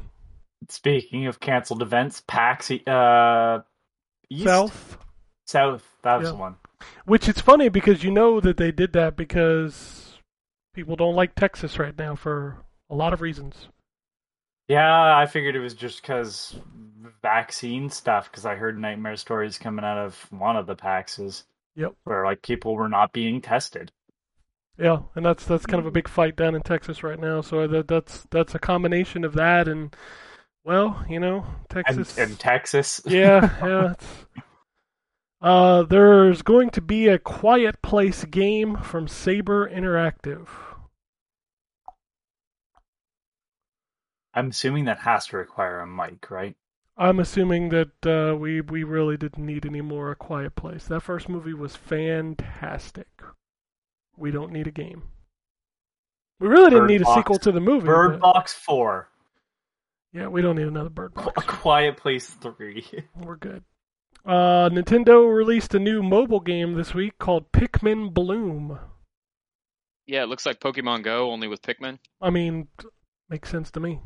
Speaking 0.68 1.26
of 1.28 1.40
canceled 1.40 1.82
events, 1.82 2.22
PAX 2.28 2.70
uh, 2.72 3.62
East? 4.30 4.44
South. 4.44 4.98
South, 5.46 5.84
that 6.04 6.18
was 6.18 6.28
Yeah. 6.28 6.32
the 6.32 6.38
one. 6.38 6.56
Which 7.06 7.28
it's 7.28 7.42
funny 7.42 7.70
because 7.70 8.04
you 8.04 8.12
know 8.12 8.40
that 8.40 8.58
they 8.58 8.72
did 8.72 8.94
that 8.94 9.16
because 9.16 10.20
people 10.74 10.96
don't 10.96 11.16
like 11.16 11.36
Texas 11.36 11.80
right 11.80 11.98
now 11.98 12.16
for 12.16 12.58
a 12.90 12.96
lot 12.96 13.14
of 13.14 13.22
reasons. 13.22 13.68
Yeah, 14.68 15.18
I 15.18 15.26
figured 15.26 15.56
it 15.56 15.60
was 15.60 15.74
just 15.74 16.02
because 16.02 16.60
vaccine 17.22 17.90
stuff. 17.90 18.30
Because 18.30 18.46
I 18.46 18.56
heard 18.56 18.80
nightmare 18.80 19.16
stories 19.16 19.58
coming 19.58 19.84
out 19.84 19.98
of 19.98 20.16
one 20.32 20.56
of 20.56 20.68
the 20.68 20.76
PAXs. 20.76 21.44
Yep. 21.76 21.94
Where 22.04 22.26
like 22.26 22.42
people 22.42 22.76
were 22.76 22.90
not 22.90 23.12
being 23.14 23.42
tested. 23.42 23.92
Yeah, 24.80 25.02
and 25.16 25.26
that's 25.26 25.46
that's 25.46 25.66
kind 25.66 25.80
of 25.82 25.86
a 25.88 25.92
big 25.92 26.08
fight 26.08 26.36
down 26.36 26.56
in 26.56 26.62
Texas 26.62 27.04
right 27.04 27.20
now. 27.20 27.42
So 27.42 27.68
that 27.68 27.88
that's 27.88 28.26
that's 28.32 28.56
a 28.56 28.60
combination 28.60 29.24
of 29.26 29.34
that 29.34 29.68
and 29.68 29.96
well, 30.66 31.06
you 31.10 31.20
know, 31.20 31.46
And, 31.86 32.08
Texas. 32.08 32.18
and 32.18 32.40
Texas. 32.40 33.02
yeah, 33.08 33.50
yeah. 33.62 33.94
Uh, 35.42 35.84
there's 35.84 36.42
going 36.42 36.70
to 36.70 36.82
be 36.82 37.08
a 37.08 37.20
Quiet 37.20 37.82
Place 37.82 38.24
game 38.26 38.78
from 38.78 39.08
Saber 39.08 39.70
Interactive. 39.70 40.48
I'm 44.34 44.50
assuming 44.50 44.86
that 44.86 45.02
has 45.02 45.28
to 45.28 45.38
require 45.38 45.82
a 45.82 45.86
mic, 45.86 46.32
right? 46.32 46.56
I'm 46.98 47.20
assuming 47.20 47.70
that 47.70 48.06
uh, 48.06 48.36
we 48.38 48.62
we 48.62 48.84
really 48.84 49.18
didn't 49.18 49.44
need 49.44 49.66
any 49.66 49.82
more 49.82 50.12
A 50.12 50.16
Quiet 50.16 50.56
Place. 50.56 50.86
That 50.88 51.02
first 51.02 51.28
movie 51.28 51.56
was 51.56 51.76
fantastic. 51.76 53.08
We 54.20 54.32
don't 54.32 54.52
need 54.52 54.68
a 54.68 54.72
game. 54.72 55.04
We 56.40 56.48
really 56.48 56.66
didn't 56.70 56.84
Bird 56.84 56.90
need 56.90 57.02
a 57.02 57.06
Box- 57.06 57.20
sequel 57.20 57.38
to 57.40 57.52
the 57.52 57.60
movie. 57.60 57.86
Bird 57.88 58.14
but- 58.14 58.22
Box 58.22 58.54
Four, 58.54 59.10
yeah, 60.14 60.28
we 60.28 60.42
don't 60.42 60.56
need 60.56 60.68
another 60.68 60.90
Bird 60.90 61.12
A 61.16 61.22
Box. 61.24 61.46
Quiet 61.46 61.98
Place 61.98 62.30
Three. 62.30 62.86
We're 63.16 63.36
good. 63.38 63.64
Uh, 64.26 64.70
Nintendo 64.70 65.34
released 65.34 65.74
a 65.74 65.80
new 65.80 66.04
mobile 66.04 66.42
game 66.42 66.74
this 66.76 66.94
week 66.94 67.18
called 67.20 67.52
Pikmin 67.52 68.14
Bloom. 68.14 68.78
Yeah, 70.06 70.24
it 70.24 70.30
looks 70.30 70.46
like 70.46 70.60
Pokemon 70.60 71.04
Go 71.04 71.32
only 71.32 71.48
with 71.48 71.62
Pikmin. 71.62 72.00
I 72.22 72.30
mean, 72.30 72.68
makes 73.30 73.50
sense 73.50 73.72
to 73.72 73.80
me. 73.80 74.02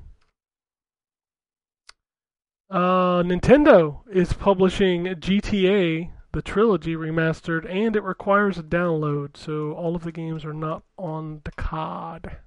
Uh, 2.70 3.22
Nintendo 3.24 4.00
is 4.12 4.34
publishing 4.34 5.06
GTA, 5.06 6.12
the 6.34 6.42
trilogy 6.42 6.96
remastered, 6.96 7.70
and 7.70 7.96
it 7.96 8.04
requires 8.04 8.58
a 8.58 8.64
download, 8.64 9.38
so 9.38 9.74
all 9.74 9.96
of 9.96 10.04
the 10.04 10.12
games 10.12 10.44
are 10.44 10.54
not 10.54 10.84
on 10.98 11.42
the 11.46 11.52
card. 11.52 12.38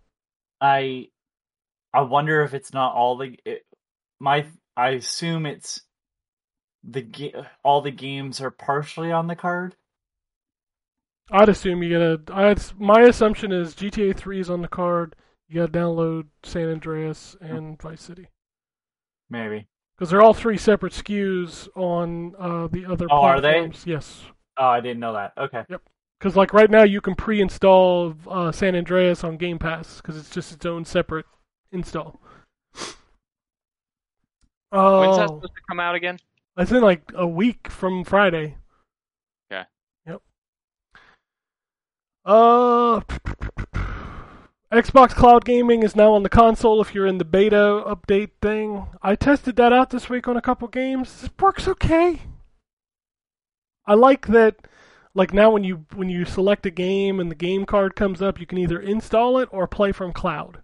I 0.61 1.09
I 1.95 2.03
wonder 2.03 2.43
if 2.43 2.53
it's 2.53 2.73
not 2.73 2.95
all 2.95 3.17
the 3.17 3.39
it, 3.45 3.63
my 4.21 4.47
I 4.77 4.91
assume 4.91 5.47
it's 5.47 5.81
the 6.83 7.33
all 7.65 7.81
the 7.81 7.91
games 7.91 8.41
are 8.41 8.51
partially 8.51 9.13
on 9.13 9.29
the 9.29 9.37
card. 9.37 9.77
I'd 11.31 11.49
assume 11.49 11.83
you 11.83 11.91
gotta. 11.91 12.21
I'd, 12.33 12.63
my 12.79 13.03
assumption 13.03 13.53
is 13.53 13.75
GTA 13.75 14.17
3 14.17 14.41
is 14.41 14.51
on 14.51 14.63
the 14.63 14.69
card. 14.69 15.17
You 15.49 15.61
gotta 15.61 15.73
download 15.73 16.27
San 16.43 16.71
Andreas 16.71 17.37
and 17.41 17.79
mm. 17.79 17.83
Vice 17.83 18.03
City. 18.03 18.29
Maybe. 19.29 19.67
Because 19.97 20.11
they're 20.11 20.21
all 20.23 20.35
three 20.35 20.59
separate 20.59 20.93
SKUs 20.93 21.69
on 21.75 22.35
uh, 22.39 22.67
the 22.69 22.85
other 22.85 23.07
Oh, 23.11 23.23
are 23.23 23.41
they? 23.41 23.53
platforms. 23.53 23.85
Yes. 23.87 24.23
Oh, 24.59 24.67
I 24.67 24.81
didn't 24.81 25.01
know 25.01 25.15
that. 25.15 25.33
Okay. 25.39 25.63
Yep. 25.69 25.83
Because 26.19 26.37
like 26.37 26.53
right 26.53 26.71
now, 26.71 26.83
you 26.83 27.01
can 27.01 27.15
pre-install 27.15 28.15
uh, 28.29 28.53
San 28.53 28.75
Andreas 28.77 29.25
on 29.25 29.37
Game 29.37 29.59
Pass 29.59 29.97
because 29.99 30.17
it's 30.17 30.31
just 30.31 30.53
its 30.53 30.65
own 30.67 30.85
separate 30.85 31.27
install. 31.73 32.21
Oh, 34.73 35.01
When's 35.01 35.17
that 35.17 35.29
supposed 35.29 35.55
to 35.55 35.63
come 35.69 35.81
out 35.81 35.95
again? 35.95 36.19
that's 36.57 36.73
in 36.73 36.83
like 36.83 37.03
a 37.15 37.27
week 37.27 37.69
from 37.69 38.03
Friday. 38.05 38.57
Okay. 39.53 39.63
Yep. 40.07 40.23
Uh, 42.25 43.01
Xbox 44.73 45.11
Cloud 45.11 45.45
Gaming 45.45 45.85
is 45.85 45.95
now 45.95 46.13
on 46.13 46.25
the 46.25 46.29
console. 46.29 46.81
If 46.81 46.93
you're 46.93 47.07
in 47.07 47.19
the 47.19 47.25
beta 47.25 47.85
update 47.87 48.31
thing, 48.43 48.89
I 49.01 49.15
tested 49.15 49.55
that 49.57 49.73
out 49.73 49.91
this 49.91 50.11
week 50.11 50.27
on 50.27 50.37
a 50.37 50.43
couple 50.43 50.67
games. 50.67 51.23
It 51.23 51.41
works 51.41 51.69
okay. 51.69 52.23
I 53.87 53.95
like 53.95 54.27
that. 54.27 54.57
Like 55.15 55.33
now, 55.33 55.53
when 55.53 55.63
you 55.63 55.87
when 55.95 56.11
you 56.11 56.25
select 56.25 56.67
a 56.67 56.71
game 56.71 57.21
and 57.21 57.31
the 57.31 57.37
game 57.37 57.65
card 57.65 57.95
comes 57.95 58.21
up, 58.21 58.41
you 58.41 58.47
can 58.47 58.59
either 58.59 58.81
install 58.81 59.39
it 59.39 59.49
or 59.53 59.69
play 59.69 59.93
from 59.93 60.13
cloud. 60.13 60.63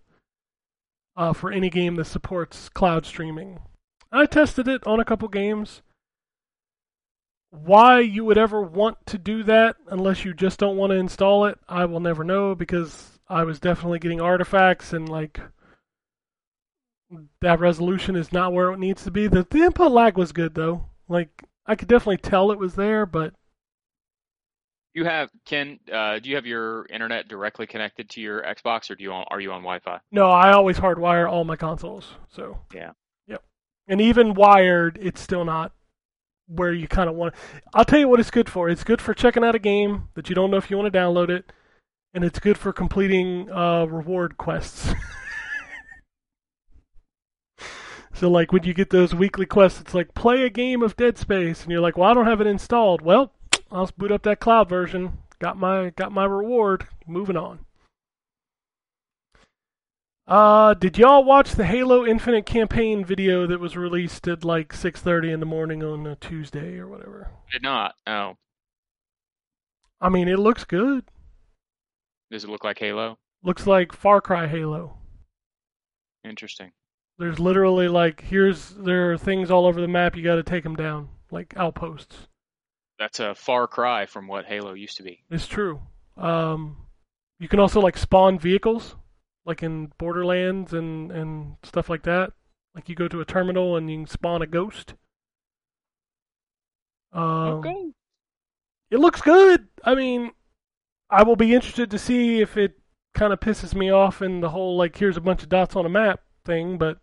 Uh, 1.17 1.33
for 1.33 1.53
any 1.53 1.71
game 1.71 1.95
that 1.97 2.07
supports 2.07 2.69
cloud 2.71 3.07
streaming, 3.07 3.61
I 4.11 4.27
tested 4.27 4.67
it 4.67 4.85
on 4.85 4.99
a 4.99 5.05
couple 5.05 5.29
games. 5.29 5.83
Why 7.51 8.01
you 8.01 8.25
would 8.25 8.39
ever 8.39 8.63
want 8.63 9.07
to 9.07 9.19
do 9.19 9.45
that 9.45 9.77
unless 9.87 10.25
you 10.25 10.35
just 10.35 10.59
don't 10.59 10.77
want 10.77 10.91
to 10.91 10.97
install 10.97 11.45
it, 11.45 11.59
I 11.69 11.85
will 11.85 12.01
never 12.01 12.25
know 12.25 12.55
because 12.55 13.12
I 13.33 13.45
was 13.45 13.59
definitely 13.59 13.99
getting 13.99 14.21
artifacts 14.21 14.93
and 14.93 15.09
like 15.09 15.41
that 17.41 17.61
resolution 17.61 18.17
is 18.17 18.33
not 18.33 18.53
where 18.53 18.73
it 18.73 18.79
needs 18.79 19.05
to 19.05 19.11
be. 19.11 19.27
The, 19.27 19.47
the 19.49 19.59
input 19.63 19.91
lag 19.93 20.17
was 20.17 20.33
good 20.33 20.55
though. 20.55 20.87
Like 21.09 21.43
I 21.67 21.75
could 21.75 21.89
definitely 21.89 22.19
tell 22.19 22.51
it 22.53 22.59
was 22.59 22.75
there, 22.75 23.07
but 23.07 23.35
You 24.95 25.05
have 25.05 25.31
Ken. 25.47 25.79
Uh, 25.93 26.19
do 26.19 26.29
you 26.29 26.37
have 26.37 26.47
your 26.47 26.87
internet 26.87 27.29
directly 27.29 27.67
connected 27.67 28.11
to 28.11 28.21
your 28.21 28.43
Xbox, 28.43 28.91
or 28.91 28.95
do 28.95 29.03
you 29.05 29.13
on, 29.13 29.25
are 29.31 29.41
you 29.41 29.51
on 29.53 29.63
Wi-Fi? 29.63 30.01
no, 30.11 30.31
I 30.31 30.53
always 30.53 30.79
hardwire 30.79 31.31
all 31.31 31.45
my 31.45 31.57
consoles. 31.57 32.15
So 32.29 32.59
Yeah. 32.75 32.93
Yep. 33.27 33.43
And 33.89 34.01
even 34.01 34.35
wired, 34.35 34.99
it's 35.01 35.21
still 35.21 35.45
not 35.45 35.73
where 36.49 36.73
you 36.73 36.87
kind 36.89 37.09
of 37.09 37.15
want. 37.17 37.35
I'll 37.73 37.85
tell 37.85 37.99
you 37.99 38.09
what 38.09 38.21
it's 38.21 38.31
good 38.31 38.51
for. 38.51 38.69
It's 38.69 38.85
good 38.85 39.01
for 39.01 39.15
checking 39.15 39.45
out 39.45 39.55
a 39.55 39.59
game 39.59 40.09
that 40.15 40.29
you 40.29 40.35
don't 40.35 40.51
know 40.51 40.59
if 40.59 40.71
you 40.71 40.77
want 40.77 40.93
to 40.93 40.99
download 40.99 41.31
it, 41.31 41.51
and 42.15 42.25
it's 42.25 42.39
good 42.39 42.59
for 42.59 42.73
completing 42.73 43.51
uh, 43.51 43.87
reward 43.87 44.37
quests. 44.37 44.93
so, 48.13 48.31
like 48.31 48.53
when 48.53 48.65
you 48.65 48.75
get 48.75 48.91
those 48.91 49.15
weekly 49.15 49.47
quests, 49.47 49.81
it's 49.81 49.95
like 49.95 50.15
play 50.15 50.45
a 50.45 50.51
game 50.51 50.83
of 50.83 50.97
Dead 50.97 51.17
Space, 51.19 51.63
and 51.63 51.73
you're 51.73 51.81
like, 51.81 51.97
"Well, 51.97 52.11
I 52.11 52.15
don't 52.15 52.27
have 52.27 52.41
it 52.41 52.47
installed." 52.47 53.03
Well, 53.03 53.33
I'll 53.73 53.85
just 53.85 53.99
boot 53.99 54.13
up 54.13 54.23
that 54.25 54.41
cloud 54.41 54.69
version. 54.69 55.19
Got 55.39 55.57
my 55.57 55.91
got 55.91 56.13
my 56.13 56.25
reward. 56.25 56.87
Moving 57.07 57.37
on. 57.37 57.61
Uh, 60.27 60.73
did 60.75 60.97
y'all 60.97 61.25
watch 61.25 61.53
the 61.53 61.65
Halo 61.65 62.07
Infinite 62.07 62.47
campaign 62.47 63.05
video 63.05 63.47
that 63.47 63.59
was 63.59 63.77
released 63.77 64.29
at 64.29 64.45
like 64.45 64.73
6:30 64.73 65.33
in 65.33 65.41
the 65.41 65.47
morning 65.47 65.83
on 65.83 66.07
a 66.07 66.17
Tuesday 66.17 66.79
or 66.79 66.87
whatever? 66.87 67.31
Did 67.51 67.63
not. 67.63 67.97
Oh, 68.07 68.37
I 70.01 70.09
mean, 70.09 70.29
it 70.29 70.39
looks 70.39 70.65
good. 70.65 71.05
Does 72.33 72.45
it 72.45 72.51
look 72.51 72.65
like 72.65 72.79
Halo? 72.79 73.19
Looks 73.45 73.67
like 73.67 73.93
Far 73.93 74.21
Cry 74.21 74.49
Halo. 74.49 74.97
Interesting. 76.25 76.73
There's 77.19 77.39
literally 77.39 77.89
like 77.89 78.23
here's 78.23 78.71
there 78.71 79.13
are 79.13 79.19
things 79.19 79.51
all 79.51 79.67
over 79.67 79.81
the 79.81 79.89
map. 79.89 80.17
You 80.17 80.25
got 80.25 80.37
to 80.37 80.43
take 80.43 80.65
them 80.65 80.75
down, 80.75 81.09
like 81.31 81.55
outposts. 81.57 82.17
That's 82.99 83.21
a 83.21 83.35
far 83.35 83.67
cry 83.67 84.07
from 84.07 84.27
what 84.29 84.47
Halo 84.47 84.73
used 84.73 84.97
to 84.97 85.03
be. 85.03 85.23
It's 85.31 85.47
true. 85.47 85.81
Um, 86.17 86.77
you 87.39 87.49
can 87.49 87.61
also 87.61 87.81
like 87.81 87.99
spawn 87.99 88.39
vehicles, 88.39 88.97
like 89.45 89.63
in 89.63 89.93
Borderlands 89.99 90.73
and 90.73 91.13
and 91.13 91.57
stuff 91.63 91.91
like 91.91 92.05
that. 92.05 92.33
Like 92.75 92.89
you 92.89 92.95
go 92.95 93.09
to 93.09 93.21
a 93.21 93.27
terminal 93.27 93.77
and 93.77 93.91
you 93.91 93.99
can 93.99 94.07
spawn 94.07 94.41
a 94.41 94.47
ghost. 94.47 94.95
Um, 97.13 97.23
okay. 97.59 97.91
It 98.91 99.01
looks 99.01 99.21
good. 99.21 99.69
I 99.85 99.95
mean, 99.95 100.31
I 101.13 101.23
will 101.25 101.37
be 101.37 101.55
interested 101.55 101.91
to 101.91 101.99
see 101.99 102.41
if 102.41 102.57
it 102.57 102.81
kind 103.15 103.35
of 103.35 103.41
pisses 103.41 103.75
me 103.75 103.91
off 103.91 104.23
in 104.23 104.41
the 104.41 104.49
whole 104.49 104.79
like 104.79 104.97
here's 104.97 105.19
a 105.19 105.21
bunch 105.21 105.43
of 105.43 105.51
dots 105.51 105.77
on 105.77 105.85
a 105.85 105.91
map 105.91 106.21
thing, 106.47 106.79
but 106.79 107.01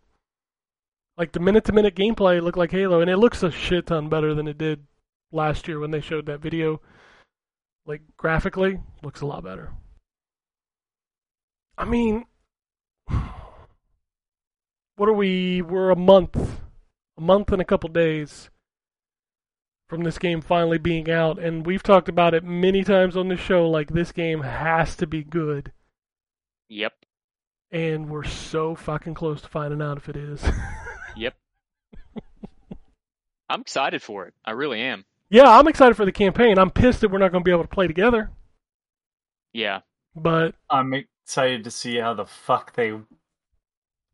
like 1.16 1.32
the 1.32 1.40
minute 1.40 1.64
to 1.66 1.74
minute 1.74 1.96
gameplay 1.96 2.42
looked 2.42 2.58
like 2.58 2.72
Halo, 2.72 3.02
and 3.02 3.10
it 3.10 3.18
looks 3.18 3.44
a 3.44 3.52
shit 3.52 3.86
ton 3.86 4.10
better 4.10 4.34
than 4.34 4.48
it 4.48 4.58
did 4.58 4.88
last 5.32 5.68
year 5.68 5.80
when 5.80 5.92
they 5.92 6.02
showed 6.02 6.26
that 6.26 6.40
video. 6.40 6.82
Like 7.86 8.02
graphically, 8.18 8.80
looks 9.04 9.22
a 9.22 9.28
lot 9.28 9.44
better. 9.44 9.74
I 11.78 11.86
mean, 11.86 12.26
what 14.96 15.08
are 15.08 15.14
we? 15.14 15.62
We're 15.62 15.92
a 15.92 15.96
month, 15.96 16.36
a 17.16 17.22
month 17.22 17.52
and 17.52 17.62
a 17.62 17.66
couple 17.66 17.90
days 17.90 18.50
from 19.90 20.04
this 20.04 20.18
game 20.20 20.40
finally 20.40 20.78
being 20.78 21.10
out, 21.10 21.38
and 21.40 21.66
we've 21.66 21.84
talked 21.84 22.08
about 22.08 22.34
it 22.34 22.44
many 22.44 22.84
times 22.84 23.18
on 23.18 23.28
the 23.28 23.36
show. 23.36 23.68
Like 23.70 23.90
this 23.92 24.12
game 24.14 24.42
has 24.44 24.96
to 24.98 25.08
be 25.08 25.24
good, 25.24 25.72
Yep. 26.70 26.94
and 27.72 28.08
we're 28.10 28.24
so 28.24 28.76
fucking 28.76 29.16
close 29.16 29.42
to 29.42 29.48
finding 29.50 29.82
out 29.82 29.98
if 29.98 30.08
it 30.08 30.16
is. 30.16 30.42
Yep. 31.18 31.34
I'm 33.50 33.62
excited 33.62 34.02
for 34.04 34.26
it. 34.28 34.34
I 34.46 34.52
really 34.52 34.80
am. 34.80 35.06
yeah, 35.30 35.50
I'm 35.50 35.68
excited 35.68 35.96
for 35.96 36.06
the 36.06 36.12
campaign. 36.12 36.58
I'm 36.60 36.70
pissed 36.70 37.02
that 37.02 37.10
we're 37.10 37.18
not 37.18 37.32
going 37.32 37.44
to 37.44 37.46
be 37.48 37.52
able 37.52 37.64
to 37.64 37.68
play 37.68 37.88
together, 37.88 38.30
Yeah. 39.54 39.82
but 40.16 40.54
I'm 40.70 40.94
excited 40.94 41.64
to 41.64 41.72
see 41.72 41.98
how 41.98 42.14
the 42.14 42.26
fuck 42.26 42.76
they 42.76 42.94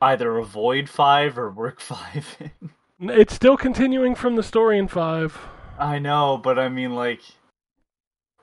either 0.02 0.38
avoid 0.38 0.88
five 0.90 1.38
or 1.38 1.52
work 1.52 1.80
five. 1.82 2.38
in. 2.40 3.10
it's 3.10 3.34
still 3.36 3.58
continuing 3.58 4.16
from 4.16 4.38
the 4.38 4.44
story 4.44 4.80
in 4.80 4.88
five. 4.88 5.38
I 5.78 6.00
know, 6.00 6.38
but 6.38 6.58
I 6.60 6.70
mean, 6.70 6.96
like, 6.96 7.22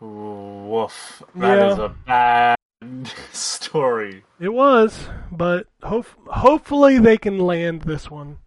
woof. 0.00 1.22
That 1.34 1.72
is 1.72 1.78
Yeah. 1.78 1.84
a 1.84 1.88
bad 1.88 2.56
story. 3.32 4.24
It 4.40 4.50
was, 4.50 5.08
but 5.30 5.66
hope 5.82 6.06
hopefully 6.26 6.98
they 6.98 7.16
can 7.16 7.38
land 7.38 7.82
this 7.82 8.10
one. 8.10 8.38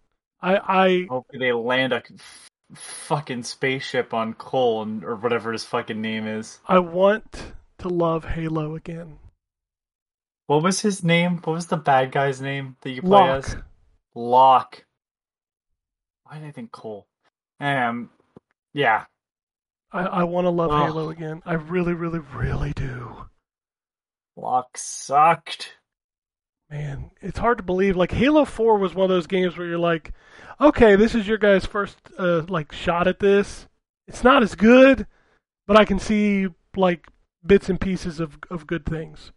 I 0.41 0.57
I 0.57 1.05
Hopefully, 1.09 1.39
they 1.39 1.53
land 1.53 1.93
a 1.93 2.03
f- 2.19 2.47
fucking 2.75 3.43
spaceship 3.43 4.13
on 4.13 4.33
Cole 4.33 4.83
and, 4.83 5.03
or 5.03 5.15
whatever 5.15 5.51
his 5.51 5.63
fucking 5.63 6.01
name 6.01 6.27
is. 6.27 6.59
I 6.67 6.79
want 6.79 7.53
to 7.79 7.89
love 7.89 8.25
Halo 8.25 8.75
again. 8.75 9.17
What 10.47 10.61
was 10.61 10.81
his 10.81 11.03
name? 11.03 11.37
What 11.37 11.53
was 11.53 11.67
the 11.67 11.77
bad 11.77 12.11
guy's 12.11 12.39
name 12.41 12.75
that 12.81 12.91
you 12.91 13.01
play 13.01 13.09
Locke. 13.09 13.37
as? 13.45 13.55
Locke. 14.13 14.85
Why 16.25 16.37
did 16.39 16.47
I 16.47 16.51
think 16.51 16.71
Cole? 16.71 17.07
Um, 17.59 18.09
yeah. 18.75 19.05
I, 19.91 20.01
I 20.03 20.23
want 20.25 20.45
to 20.45 20.49
love 20.49 20.69
Ugh. 20.69 20.85
Halo 20.85 21.09
again. 21.09 21.41
I 21.45 21.53
really, 21.53 21.93
really, 21.93 22.19
really 22.19 22.73
do. 22.73 23.25
Locke 24.35 24.77
sucked. 24.77 25.77
Man, 26.69 27.11
it's 27.21 27.39
hard 27.39 27.57
to 27.59 27.63
believe. 27.63 27.95
Like 27.95 28.11
Halo 28.11 28.43
Four 28.43 28.77
was 28.77 28.93
one 28.93 29.05
of 29.05 29.09
those 29.09 29.27
games 29.27 29.57
where 29.57 29.65
you're 29.65 29.77
like, 29.77 30.11
okay, 30.59 30.97
this 30.97 31.15
is 31.15 31.25
your 31.25 31.37
guys' 31.37 31.65
first 31.65 31.97
uh, 32.19 32.43
like 32.49 32.73
shot 32.73 33.07
at 33.07 33.19
this. 33.19 33.67
It's 34.07 34.23
not 34.23 34.43
as 34.43 34.55
good, 34.55 35.07
but 35.67 35.77
I 35.77 35.85
can 35.85 35.99
see 35.99 36.47
like 36.75 37.07
bits 37.45 37.69
and 37.69 37.79
pieces 37.79 38.19
of 38.19 38.37
of 38.49 38.67
good 38.67 38.85
things. 38.85 39.31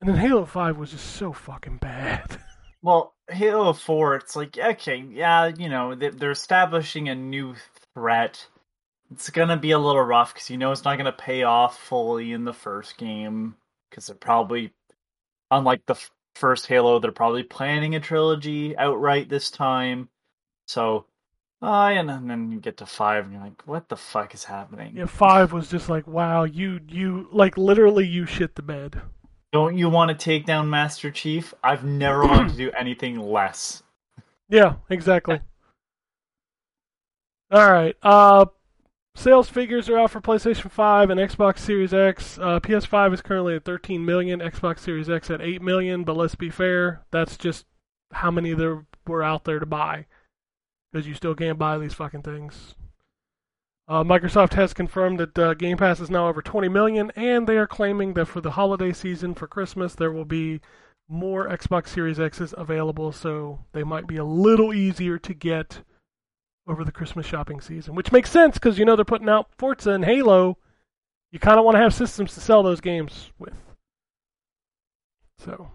And 0.00 0.08
then 0.08 0.16
Halo 0.16 0.44
Five 0.44 0.76
was 0.76 0.92
just 0.92 1.16
so 1.16 1.32
fucking 1.32 1.78
bad. 1.78 2.38
Well, 2.84 3.14
Halo 3.30 3.72
4, 3.72 4.16
it's 4.16 4.36
like, 4.36 4.58
okay, 4.58 5.02
yeah, 5.10 5.46
you 5.46 5.70
know, 5.70 5.94
they're 5.94 6.30
establishing 6.30 7.08
a 7.08 7.14
new 7.14 7.54
threat. 7.94 8.46
It's 9.12 9.30
gonna 9.30 9.56
be 9.56 9.70
a 9.72 9.78
little 9.78 10.02
rough 10.02 10.34
because 10.34 10.50
you 10.50 10.56
know 10.56 10.72
it's 10.72 10.84
not 10.84 10.98
gonna 10.98 11.12
pay 11.12 11.42
off 11.42 11.78
fully 11.78 12.32
in 12.32 12.44
the 12.44 12.52
first 12.52 12.96
game 12.98 13.54
because 13.90 14.06
they're 14.06 14.16
probably, 14.16 14.72
unlike 15.50 15.86
the 15.86 15.94
f- 15.94 16.10
first 16.34 16.66
Halo, 16.66 16.98
they're 16.98 17.12
probably 17.12 17.44
planning 17.44 17.94
a 17.94 18.00
trilogy 18.00 18.76
outright 18.76 19.28
this 19.28 19.50
time. 19.50 20.08
So, 20.66 21.04
uh, 21.62 21.90
and, 21.90 22.10
and 22.10 22.28
then 22.28 22.50
you 22.50 22.58
get 22.58 22.78
to 22.78 22.86
five 22.86 23.24
and 23.24 23.34
you're 23.34 23.42
like, 23.42 23.62
what 23.66 23.88
the 23.88 23.96
fuck 23.96 24.34
is 24.34 24.44
happening? 24.44 24.96
yeah, 24.96 25.06
Five 25.06 25.52
was 25.52 25.70
just 25.70 25.88
like, 25.88 26.06
wow, 26.06 26.44
you 26.44 26.80
you 26.88 27.28
like 27.32 27.56
literally 27.56 28.06
you 28.06 28.26
shit 28.26 28.54
the 28.56 28.62
bed. 28.62 29.00
Don't 29.52 29.78
you 29.78 29.88
want 29.88 30.08
to 30.08 30.16
take 30.16 30.46
down 30.46 30.68
Master 30.68 31.12
Chief? 31.12 31.54
I've 31.62 31.84
never 31.84 32.26
wanted 32.26 32.50
to 32.50 32.56
do 32.56 32.72
anything 32.72 33.20
less. 33.20 33.84
Yeah, 34.48 34.74
exactly. 34.90 35.40
All 37.50 37.70
right. 37.70 37.96
Uh, 38.02 38.46
sales 39.14 39.48
figures 39.48 39.88
are 39.88 39.98
out 39.98 40.10
for 40.10 40.20
PlayStation 40.20 40.70
5 40.70 41.10
and 41.10 41.20
Xbox 41.20 41.58
Series 41.58 41.94
X. 41.94 42.38
Uh, 42.38 42.60
PS5 42.60 43.14
is 43.14 43.22
currently 43.22 43.56
at 43.56 43.64
13 43.64 44.04
million, 44.04 44.40
Xbox 44.40 44.80
Series 44.80 45.10
X 45.10 45.30
at 45.30 45.40
8 45.40 45.62
million. 45.62 46.04
But 46.04 46.16
let's 46.16 46.34
be 46.34 46.50
fair, 46.50 47.02
that's 47.10 47.36
just 47.36 47.66
how 48.12 48.30
many 48.30 48.54
there 48.54 48.86
were 49.06 49.22
out 49.22 49.44
there 49.44 49.58
to 49.58 49.66
buy, 49.66 50.06
because 50.92 51.06
you 51.06 51.14
still 51.14 51.34
can't 51.34 51.58
buy 51.58 51.78
these 51.78 51.94
fucking 51.94 52.22
things. 52.22 52.74
Uh, 53.86 54.02
Microsoft 54.02 54.54
has 54.54 54.72
confirmed 54.72 55.20
that 55.20 55.38
uh, 55.38 55.52
Game 55.52 55.76
Pass 55.76 56.00
is 56.00 56.08
now 56.08 56.28
over 56.28 56.40
20 56.40 56.68
million, 56.68 57.12
and 57.16 57.46
they 57.46 57.58
are 57.58 57.66
claiming 57.66 58.14
that 58.14 58.26
for 58.26 58.40
the 58.40 58.52
holiday 58.52 58.92
season 58.92 59.34
for 59.34 59.46
Christmas 59.46 59.94
there 59.94 60.10
will 60.10 60.24
be 60.24 60.60
more 61.06 61.46
Xbox 61.46 61.88
Series 61.88 62.18
X's 62.18 62.54
available, 62.56 63.12
so 63.12 63.60
they 63.72 63.84
might 63.84 64.06
be 64.06 64.16
a 64.16 64.24
little 64.24 64.72
easier 64.72 65.18
to 65.18 65.34
get 65.34 65.82
over 66.66 66.84
the 66.84 66.92
Christmas 66.92 67.26
shopping 67.26 67.60
season, 67.60 67.94
which 67.94 68.12
makes 68.12 68.30
sense 68.30 68.54
because 68.54 68.78
you 68.78 68.84
know 68.84 68.96
they're 68.96 69.04
putting 69.04 69.28
out 69.28 69.48
Forza 69.58 69.90
and 69.92 70.04
Halo. 70.04 70.56
You 71.30 71.38
kind 71.38 71.58
of 71.58 71.64
want 71.64 71.74
to 71.76 71.80
have 71.82 71.92
systems 71.94 72.34
to 72.34 72.40
sell 72.40 72.62
those 72.62 72.80
games 72.80 73.32
with. 73.38 73.54
So, 75.38 75.70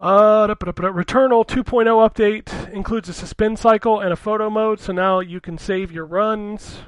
uh, 0.00 0.48
Returnal 0.48 1.46
2.0 1.46 2.08
update 2.08 2.72
includes 2.72 3.08
a 3.08 3.12
suspend 3.12 3.58
cycle 3.58 4.00
and 4.00 4.12
a 4.12 4.16
photo 4.16 4.50
mode, 4.50 4.80
so 4.80 4.92
now 4.92 5.20
you 5.20 5.40
can 5.40 5.58
save 5.58 5.92
your 5.92 6.06
runs. 6.06 6.78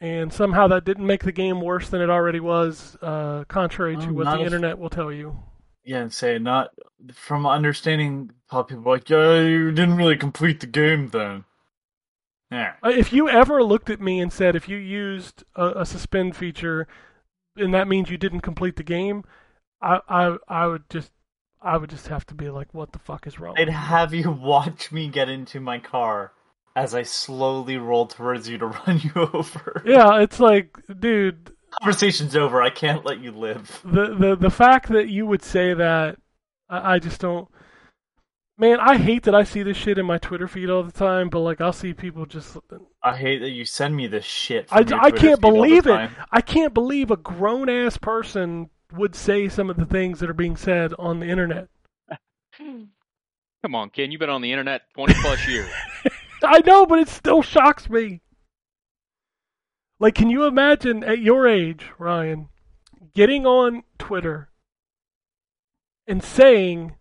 And 0.00 0.32
somehow 0.32 0.68
that 0.68 0.84
didn't 0.84 1.06
make 1.06 1.24
the 1.24 1.32
game 1.32 1.60
worse 1.60 1.88
than 1.88 2.00
it 2.00 2.08
already 2.08 2.38
was, 2.38 2.96
uh, 3.02 3.44
contrary 3.48 3.96
to 3.96 4.08
Oh, 4.08 4.12
what 4.12 4.24
the 4.26 4.34
if- 4.40 4.46
internet 4.46 4.78
will 4.78 4.90
tell 4.90 5.10
you. 5.12 5.36
Yeah, 5.84 6.02
and 6.02 6.12
say 6.12 6.38
not 6.38 6.70
from 7.12 7.46
understanding 7.46 8.30
people 8.50 8.88
are 8.88 8.94
like, 8.96 9.08
yeah, 9.10 9.40
you 9.42 9.70
didn't 9.72 9.96
really 9.96 10.16
complete 10.16 10.60
the 10.60 10.66
game 10.66 11.08
then. 11.08 11.44
Yeah. 12.50 12.74
Uh, 12.82 12.88
If 12.90 13.12
you 13.12 13.28
ever 13.28 13.62
looked 13.62 13.90
at 13.90 14.00
me 14.00 14.20
and 14.20 14.32
said 14.32 14.56
if 14.56 14.68
you 14.68 14.76
used 14.76 15.44
a, 15.54 15.80
a 15.80 15.86
suspend 15.86 16.36
feature, 16.36 16.86
and 17.56 17.74
that 17.74 17.88
means 17.88 18.10
you 18.10 18.16
didn't 18.16 18.40
complete 18.40 18.76
the 18.76 18.82
game, 18.82 19.24
I, 19.82 20.00
I 20.08 20.36
I 20.48 20.66
would 20.66 20.88
just 20.88 21.12
I 21.60 21.76
would 21.76 21.90
just 21.90 22.08
have 22.08 22.24
to 22.26 22.34
be 22.34 22.48
like, 22.50 22.72
what 22.72 22.92
the 22.92 22.98
fuck 22.98 23.26
is 23.26 23.38
wrong? 23.38 23.54
I'd 23.58 23.68
have 23.68 24.14
you 24.14 24.30
watch 24.52 24.90
me 24.92 25.08
get 25.08 25.28
into 25.28 25.60
my 25.60 25.78
car 25.78 26.32
as 26.74 26.94
I 26.94 27.02
slowly 27.02 27.76
roll 27.76 28.06
towards 28.06 28.48
you 28.48 28.56
to 28.58 28.66
run 28.86 29.00
you 29.02 29.12
over. 29.34 29.82
yeah, 29.84 30.20
it's 30.20 30.40
like, 30.40 30.78
dude, 31.00 31.52
Conversation's 31.82 32.34
over. 32.34 32.62
I 32.62 32.70
can't 32.70 33.04
let 33.04 33.20
you 33.20 33.30
live. 33.32 33.80
the 33.84 34.14
the 34.14 34.36
the 34.36 34.50
fact 34.50 34.88
that 34.88 35.08
you 35.08 35.26
would 35.26 35.42
say 35.42 35.74
that, 35.74 36.16
I, 36.70 36.94
I 36.94 36.98
just 36.98 37.20
don't. 37.20 37.46
Man, 38.60 38.80
I 38.80 38.98
hate 38.98 39.22
that 39.22 39.36
I 39.36 39.44
see 39.44 39.62
this 39.62 39.76
shit 39.76 39.98
in 39.98 40.06
my 40.06 40.18
Twitter 40.18 40.48
feed 40.48 40.68
all 40.68 40.82
the 40.82 40.90
time, 40.90 41.28
but 41.28 41.38
like 41.38 41.60
I'll 41.60 41.72
see 41.72 41.94
people 41.94 42.26
just 42.26 42.56
I 43.04 43.16
hate 43.16 43.38
that 43.38 43.50
you 43.50 43.64
send 43.64 43.94
me 43.94 44.08
this 44.08 44.24
shit. 44.24 44.66
I, 44.72 44.80
your 44.80 44.98
I 44.98 45.12
can't 45.12 45.40
feed 45.40 45.44
all 45.44 45.52
the 45.52 45.58
believe 45.58 45.86
it. 45.86 46.10
I 46.32 46.40
can't 46.40 46.74
believe 46.74 47.12
a 47.12 47.16
grown 47.16 47.68
ass 47.68 47.96
person 47.96 48.70
would 48.92 49.14
say 49.14 49.48
some 49.48 49.70
of 49.70 49.76
the 49.76 49.86
things 49.86 50.18
that 50.18 50.28
are 50.28 50.34
being 50.34 50.56
said 50.56 50.92
on 50.98 51.20
the 51.20 51.26
internet. 51.26 51.68
Come 52.58 53.74
on, 53.74 53.90
Ken. 53.90 54.10
You've 54.10 54.18
been 54.18 54.28
on 54.28 54.42
the 54.42 54.50
internet 54.50 54.82
20 54.94 55.14
plus 55.14 55.46
years. 55.46 55.70
I 56.42 56.60
know, 56.60 56.84
but 56.84 56.98
it 56.98 57.08
still 57.08 57.42
shocks 57.42 57.88
me. 57.88 58.22
Like, 60.00 60.14
can 60.14 60.30
you 60.30 60.46
imagine 60.46 61.04
at 61.04 61.20
your 61.20 61.46
age, 61.46 61.86
Ryan, 61.98 62.48
getting 63.14 63.46
on 63.46 63.84
Twitter 63.98 64.48
and 66.06 66.22
saying 66.22 66.94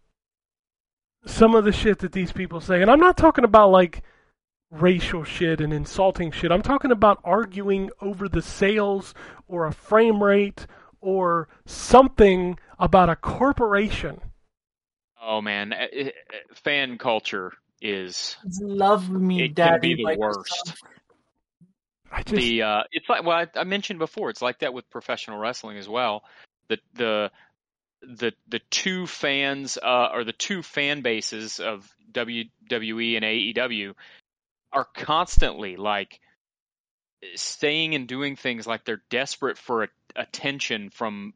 some 1.27 1.55
of 1.55 1.65
the 1.65 1.71
shit 1.71 1.99
that 1.99 2.11
these 2.11 2.31
people 2.31 2.61
say? 2.61 2.81
And 2.81 2.89
I'm 2.89 2.99
not 2.99 3.17
talking 3.17 3.43
about 3.43 3.69
like 3.71 4.01
racial 4.71 5.23
shit 5.23 5.61
and 5.61 5.71
insulting 5.73 6.31
shit. 6.31 6.51
I'm 6.51 6.61
talking 6.61 6.91
about 6.91 7.19
arguing 7.23 7.89
over 8.01 8.27
the 8.27 8.41
sales 8.41 9.13
or 9.47 9.65
a 9.65 9.71
frame 9.71 10.23
rate 10.23 10.65
or 11.01 11.47
something 11.65 12.57
about 12.79 13.09
a 13.09 13.15
corporation. 13.15 14.21
Oh 15.21 15.41
man, 15.41 15.73
eh, 15.73 15.87
eh, 15.91 16.03
eh, 16.05 16.11
fan 16.63 16.97
culture 16.97 17.51
is 17.81 18.37
Love 18.59 19.09
me, 19.09 19.43
it 19.43 19.55
daddy. 19.55 19.71
can 19.71 19.81
be 19.81 19.95
the 19.95 20.03
like 20.03 20.17
worst. 20.17 20.73
I 22.11 22.23
just 22.23 22.35
the 22.35 22.61
uh, 22.63 22.83
it's 22.91 23.09
like 23.09 23.23
well 23.23 23.37
I, 23.37 23.47
I 23.59 23.63
mentioned 23.65 23.99
before 23.99 24.29
it's 24.29 24.41
like 24.41 24.59
that 24.59 24.73
with 24.73 24.89
professional 24.89 25.37
wrestling 25.37 25.77
as 25.77 25.89
well 25.89 26.23
the 26.69 26.77
the 26.95 27.31
the 28.01 28.33
the 28.47 28.59
two 28.69 29.07
fans 29.07 29.77
uh, 29.81 30.09
or 30.13 30.23
the 30.23 30.33
two 30.33 30.61
fan 30.61 31.01
bases 31.01 31.59
of 31.59 31.89
WWE 32.11 33.15
and 33.15 33.25
AEW 33.25 33.93
are 34.71 34.87
constantly 34.93 35.75
like 35.75 36.19
staying 37.35 37.95
and 37.95 38.07
doing 38.07 38.35
things 38.35 38.67
like 38.67 38.85
they're 38.85 39.01
desperate 39.09 39.57
for 39.57 39.83
a, 39.83 39.87
attention 40.15 40.89
from 40.89 41.33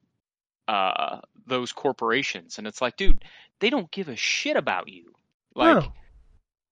uh, 0.67 1.19
those 1.47 1.71
corporations, 1.71 2.57
and 2.57 2.67
it's 2.67 2.81
like, 2.81 2.97
dude, 2.97 3.23
they 3.59 3.69
don't 3.69 3.91
give 3.91 4.09
a 4.09 4.15
shit 4.15 4.57
about 4.57 4.87
you. 4.87 5.13
Like, 5.55 5.75
no. 5.75 5.81
I 5.81 5.91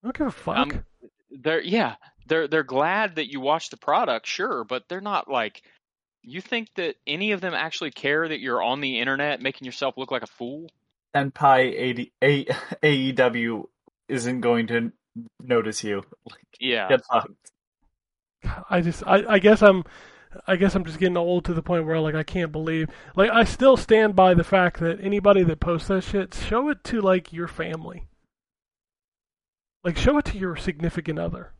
don't 0.04 0.16
give 0.16 0.26
a 0.26 0.30
fuck. 0.30 0.56
Um, 0.56 0.84
they're 1.30 1.62
yeah, 1.62 1.96
they're 2.26 2.48
they're 2.48 2.62
glad 2.62 3.16
that 3.16 3.30
you 3.30 3.40
watch 3.40 3.70
the 3.70 3.76
product, 3.76 4.26
sure, 4.26 4.64
but 4.64 4.88
they're 4.88 5.00
not 5.00 5.28
like. 5.28 5.62
You 6.22 6.40
think 6.40 6.68
that 6.74 6.96
any 7.06 7.32
of 7.32 7.40
them 7.40 7.54
actually 7.54 7.90
care 7.90 8.28
that 8.28 8.40
you're 8.40 8.62
on 8.62 8.80
the 8.80 9.00
internet 9.00 9.40
making 9.40 9.64
yourself 9.64 9.96
look 9.96 10.10
like 10.10 10.22
a 10.22 10.26
fool? 10.26 10.68
Senpai 11.14 11.90
AD, 11.90 12.06
A, 12.22 12.44
AEW 12.82 13.64
isn't 14.08 14.40
going 14.40 14.66
to 14.68 14.92
notice 15.40 15.82
you. 15.82 16.02
Yeah. 16.60 16.88
Get 16.88 17.04
fucked. 17.04 17.50
I 18.68 18.80
just, 18.80 19.02
I, 19.06 19.24
I 19.28 19.38
guess 19.38 19.62
I'm, 19.62 19.84
I 20.46 20.56
guess 20.56 20.74
I'm 20.74 20.84
just 20.84 20.98
getting 20.98 21.16
old 21.16 21.44
to 21.46 21.54
the 21.54 21.62
point 21.62 21.86
where 21.86 21.98
like 22.00 22.14
I 22.14 22.22
can't 22.22 22.52
believe, 22.52 22.88
like 23.16 23.30
I 23.30 23.44
still 23.44 23.76
stand 23.76 24.14
by 24.14 24.34
the 24.34 24.44
fact 24.44 24.80
that 24.80 25.00
anybody 25.02 25.42
that 25.42 25.60
posts 25.60 25.88
that 25.88 26.04
shit, 26.04 26.34
show 26.34 26.68
it 26.68 26.84
to 26.84 27.00
like 27.00 27.32
your 27.32 27.48
family, 27.48 28.06
like 29.82 29.96
show 29.96 30.18
it 30.18 30.26
to 30.26 30.38
your 30.38 30.56
significant 30.56 31.18
other. 31.18 31.52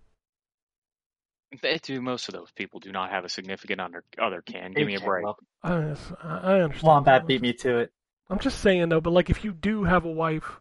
They 1.63 1.79
do. 1.79 2.01
Most 2.01 2.29
of 2.29 2.35
those 2.35 2.51
people 2.53 2.79
do 2.81 2.93
not 2.93 3.11
have 3.11 3.25
a 3.25 3.29
significant 3.29 3.81
under, 3.81 4.05
other. 4.19 4.41
Can 4.43 4.73
give 4.73 4.87
me 4.87 4.95
a 4.95 5.01
break. 5.01 5.27
I, 5.63 5.81
just- 5.81 6.13
I 6.23 6.39
I 6.39 6.61
understand. 6.61 6.87
Wombat 6.87 7.27
beat 7.27 7.43
me 7.43 7.53
to 7.55 7.79
it. 7.79 7.93
I'm 8.29 8.39
just 8.39 8.61
saying 8.61 8.89
though, 8.89 9.01
but 9.01 9.13
like 9.13 9.31
if 9.31 9.43
you 9.45 9.53
do 9.53 9.83
have 9.85 10.05
a 10.05 10.11
wife 10.11 10.61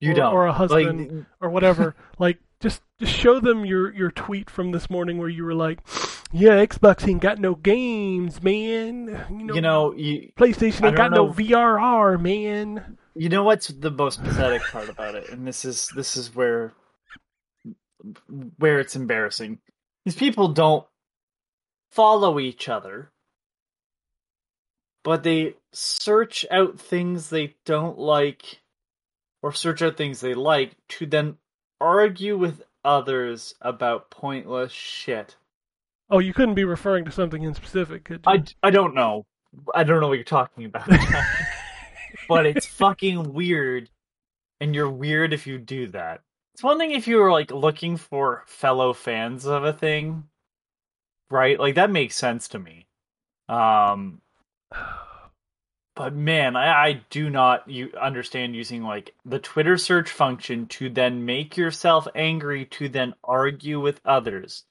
You 0.00 0.12
or, 0.12 0.14
don't. 0.14 0.34
or 0.34 0.46
a 0.46 0.52
husband 0.52 1.10
Like, 1.12 1.26
or 1.40 1.50
whatever, 1.50 1.96
like 2.18 2.38
just 2.60 2.82
just 3.00 3.12
show 3.14 3.40
them 3.40 3.64
your 3.64 3.92
your 3.92 4.10
tweet 4.12 4.48
from 4.48 4.70
this 4.70 4.88
morning 4.88 5.18
where 5.18 5.28
you 5.28 5.42
were 5.44 5.54
like, 5.54 5.80
"Yeah, 6.32 6.64
Xbox 6.64 7.08
ain't 7.08 7.20
got 7.20 7.38
no 7.40 7.56
games, 7.56 8.40
man. 8.42 9.26
You 9.30 9.44
know, 9.44 9.54
you 9.54 9.60
know, 9.60 9.92
you 9.94 10.30
PlayStation 10.38 10.86
ain't 10.86 10.96
got 10.96 11.12
don't 11.12 11.36
no. 11.36 11.44
VRR, 11.44 12.20
man." 12.20 12.98
you 13.16 13.28
know 13.28 13.42
what's 13.42 13.66
the 13.66 13.90
most 13.90 14.22
pathetic 14.22 14.62
part 14.70 14.88
about 14.88 15.16
it, 15.16 15.28
and 15.30 15.44
this 15.44 15.64
is 15.64 15.88
this 15.96 16.16
is 16.16 16.32
where 16.36 16.72
where 18.58 18.78
it's 18.78 18.94
embarrassing. 18.96 19.58
These 20.04 20.16
people 20.16 20.48
don't 20.48 20.86
follow 21.90 22.38
each 22.38 22.68
other, 22.68 23.10
but 25.04 25.22
they 25.22 25.54
search 25.72 26.46
out 26.50 26.78
things 26.78 27.30
they 27.30 27.56
don't 27.64 27.98
like, 27.98 28.60
or 29.42 29.52
search 29.52 29.82
out 29.82 29.96
things 29.96 30.20
they 30.20 30.34
like 30.34 30.72
to 30.88 31.06
then 31.06 31.36
argue 31.80 32.36
with 32.36 32.62
others 32.84 33.54
about 33.60 34.10
pointless 34.10 34.72
shit. 34.72 35.36
Oh, 36.10 36.20
you 36.20 36.32
couldn't 36.32 36.54
be 36.54 36.64
referring 36.64 37.04
to 37.04 37.10
something 37.10 37.42
in 37.42 37.54
specific, 37.54 38.04
could 38.04 38.24
you? 38.26 38.32
I, 38.32 38.42
I 38.62 38.70
don't 38.70 38.94
know. 38.94 39.26
I 39.74 39.84
don't 39.84 40.00
know 40.00 40.08
what 40.08 40.14
you're 40.14 40.24
talking 40.24 40.64
about. 40.64 40.88
but 42.28 42.46
it's 42.46 42.66
fucking 42.66 43.32
weird, 43.32 43.90
and 44.60 44.74
you're 44.74 44.90
weird 44.90 45.32
if 45.32 45.46
you 45.46 45.58
do 45.58 45.88
that. 45.88 46.22
It's 46.58 46.64
one 46.64 46.76
thing 46.76 46.90
if 46.90 47.06
you 47.06 47.18
were 47.18 47.30
like 47.30 47.52
looking 47.52 47.96
for 47.96 48.42
fellow 48.48 48.92
fans 48.92 49.46
of 49.46 49.62
a 49.62 49.72
thing, 49.72 50.24
right? 51.30 51.56
Like 51.56 51.76
that 51.76 51.88
makes 51.88 52.16
sense 52.16 52.48
to 52.48 52.58
me. 52.58 52.88
Um, 53.48 54.20
but 55.94 56.14
man, 56.14 56.56
I, 56.56 56.66
I 56.66 57.00
do 57.10 57.30
not 57.30 57.70
you 57.70 57.92
understand 57.96 58.56
using 58.56 58.82
like 58.82 59.14
the 59.24 59.38
Twitter 59.38 59.78
search 59.78 60.10
function 60.10 60.66
to 60.66 60.90
then 60.90 61.24
make 61.24 61.56
yourself 61.56 62.08
angry 62.12 62.64
to 62.72 62.88
then 62.88 63.14
argue 63.22 63.78
with 63.78 64.00
others. 64.04 64.64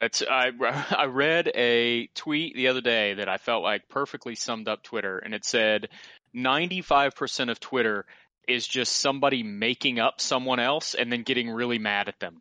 That's 0.00 0.22
I 0.22 0.50
I 0.96 1.04
read 1.04 1.52
a 1.54 2.06
tweet 2.14 2.56
the 2.56 2.68
other 2.68 2.80
day 2.80 3.12
that 3.12 3.28
I 3.28 3.36
felt 3.36 3.62
like 3.62 3.90
perfectly 3.90 4.34
summed 4.34 4.66
up 4.66 4.82
Twitter, 4.82 5.18
and 5.18 5.34
it 5.34 5.44
said 5.44 5.90
95% 6.34 7.50
of 7.50 7.60
Twitter 7.60 8.06
is 8.48 8.66
just 8.66 8.92
somebody 8.96 9.42
making 9.42 9.98
up 9.98 10.20
someone 10.20 10.60
else 10.60 10.94
and 10.94 11.10
then 11.12 11.22
getting 11.22 11.50
really 11.50 11.78
mad 11.78 12.08
at 12.08 12.18
them. 12.20 12.40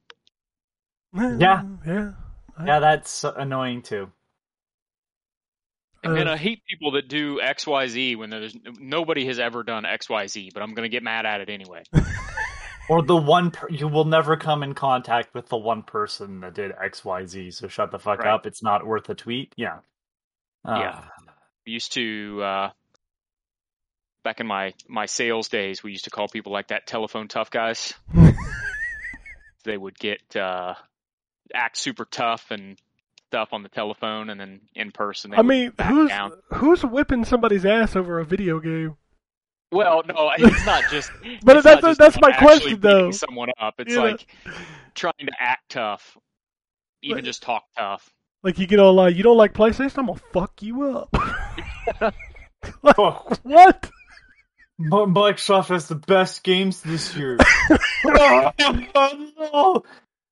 Yeah. 1.15 1.63
yeah. 1.85 2.11
Yeah, 2.65 2.79
that's 2.79 3.23
annoying 3.23 3.81
too. 3.81 4.11
And 6.03 6.27
Uh, 6.27 6.33
I 6.33 6.37
hate 6.37 6.61
people 6.69 6.91
that 6.91 7.07
do 7.07 7.39
X 7.41 7.65
Y 7.65 7.87
Z 7.87 8.15
when 8.17 8.29
there's 8.29 8.55
nobody 8.79 9.25
has 9.27 9.39
ever 9.39 9.63
done 9.63 9.85
X 9.85 10.09
Y 10.09 10.27
Z, 10.27 10.51
but 10.53 10.61
I'm 10.61 10.73
gonna 10.73 10.89
get 10.89 11.03
mad 11.03 11.25
at 11.25 11.41
it 11.41 11.49
anyway. 11.49 11.83
Or 12.89 13.01
the 13.01 13.15
one 13.15 13.51
per- 13.51 13.69
you 13.69 13.87
will 13.87 14.03
never 14.03 14.35
come 14.35 14.61
in 14.61 14.73
contact 14.73 15.33
with 15.33 15.47
the 15.47 15.55
one 15.55 15.83
person 15.83 16.41
that 16.41 16.53
did 16.53 16.73
X 16.77 17.05
Y 17.05 17.25
Z. 17.25 17.51
So 17.51 17.69
shut 17.69 17.91
the 17.91 17.97
fuck 17.97 18.19
Right. 18.19 18.27
up. 18.33 18.45
It's 18.45 18.61
not 18.61 18.85
worth 18.85 19.07
a 19.09 19.15
tweet. 19.15 19.53
Yeah. 19.55 19.77
Uh, 20.65 20.79
Yeah. 20.79 21.03
We 21.65 21.71
used 21.71 21.93
to 21.93 22.41
uh, 22.43 22.69
back 24.23 24.39
in 24.39 24.47
my 24.47 24.73
my 24.87 25.05
sales 25.05 25.49
days, 25.49 25.83
we 25.83 25.91
used 25.91 26.05
to 26.05 26.09
call 26.09 26.27
people 26.27 26.51
like 26.51 26.69
that 26.69 26.87
telephone 26.87 27.27
tough 27.27 27.51
guys. 27.51 27.93
they 29.65 29.77
would 29.77 29.97
get 29.97 30.35
uh, 30.35 30.75
act 31.53 31.77
super 31.77 32.05
tough 32.05 32.51
and 32.51 32.77
stuff 33.27 33.49
on 33.51 33.63
the 33.63 33.69
telephone, 33.69 34.29
and 34.29 34.39
then 34.39 34.61
in 34.75 34.91
person. 34.91 35.31
They 35.31 35.37
I 35.37 35.41
mean, 35.41 35.73
who's 35.81 36.09
down. 36.09 36.33
who's 36.53 36.83
whipping 36.83 37.25
somebody's 37.25 37.65
ass 37.65 37.95
over 37.95 38.19
a 38.19 38.25
video 38.25 38.59
game? 38.59 38.97
Well, 39.71 40.03
no, 40.07 40.31
it's 40.37 40.65
not 40.65 40.83
just. 40.91 41.11
But 41.43 41.61
that's- 41.63 41.81
not 41.81 41.81
just 41.81 41.99
that's 41.99 42.21
my 42.21 42.31
question, 42.31 42.79
though. 42.79 43.11
Someone 43.11 43.49
up. 43.59 43.75
It's 43.79 43.91
You 43.91 43.97
know? 43.97 44.03
like 44.05 44.27
trying 44.93 45.13
to 45.19 45.31
act 45.39 45.69
tough, 45.69 46.17
even 47.01 47.17
But- 47.19 47.25
just 47.25 47.41
talk 47.43 47.63
tough. 47.77 48.09
Like 48.43 48.59
you 48.59 48.67
get 48.67 48.77
all 48.79 48.93
like, 48.93 49.15
you 49.15 49.23
don't 49.23 49.37
like 49.37 49.53
PlayStation? 49.53 49.99
I'm 49.99 50.07
gonna 50.07 50.19
fuck 50.33 50.61
you 50.61 50.83
up. 50.83 51.15
Like, 52.81 52.97
what? 53.43 53.91
But 54.79 55.07
Microsoft 55.07 55.67
has 55.67 55.87
the 55.87 55.95
best 55.95 56.43
games 56.43 56.81
this 56.81 57.15
year. 57.15 57.37
oh, 58.05 58.51
no! 58.59 59.83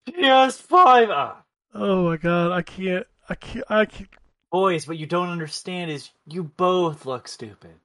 PS5. 0.10 1.10
Ah. 1.12 1.44
Oh 1.74 2.06
my 2.06 2.18
god, 2.18 2.52
I 2.52 2.62
can't. 2.62 3.06
I 3.30 3.36
can't. 3.36 3.66
I 3.70 3.86
can't. 3.86 4.10
Boys, 4.52 4.88
what 4.88 4.98
you 4.98 5.06
don't 5.06 5.30
understand 5.30 5.92
is 5.92 6.10
you 6.26 6.44
both 6.44 7.06
look 7.06 7.28
stupid. 7.28 7.76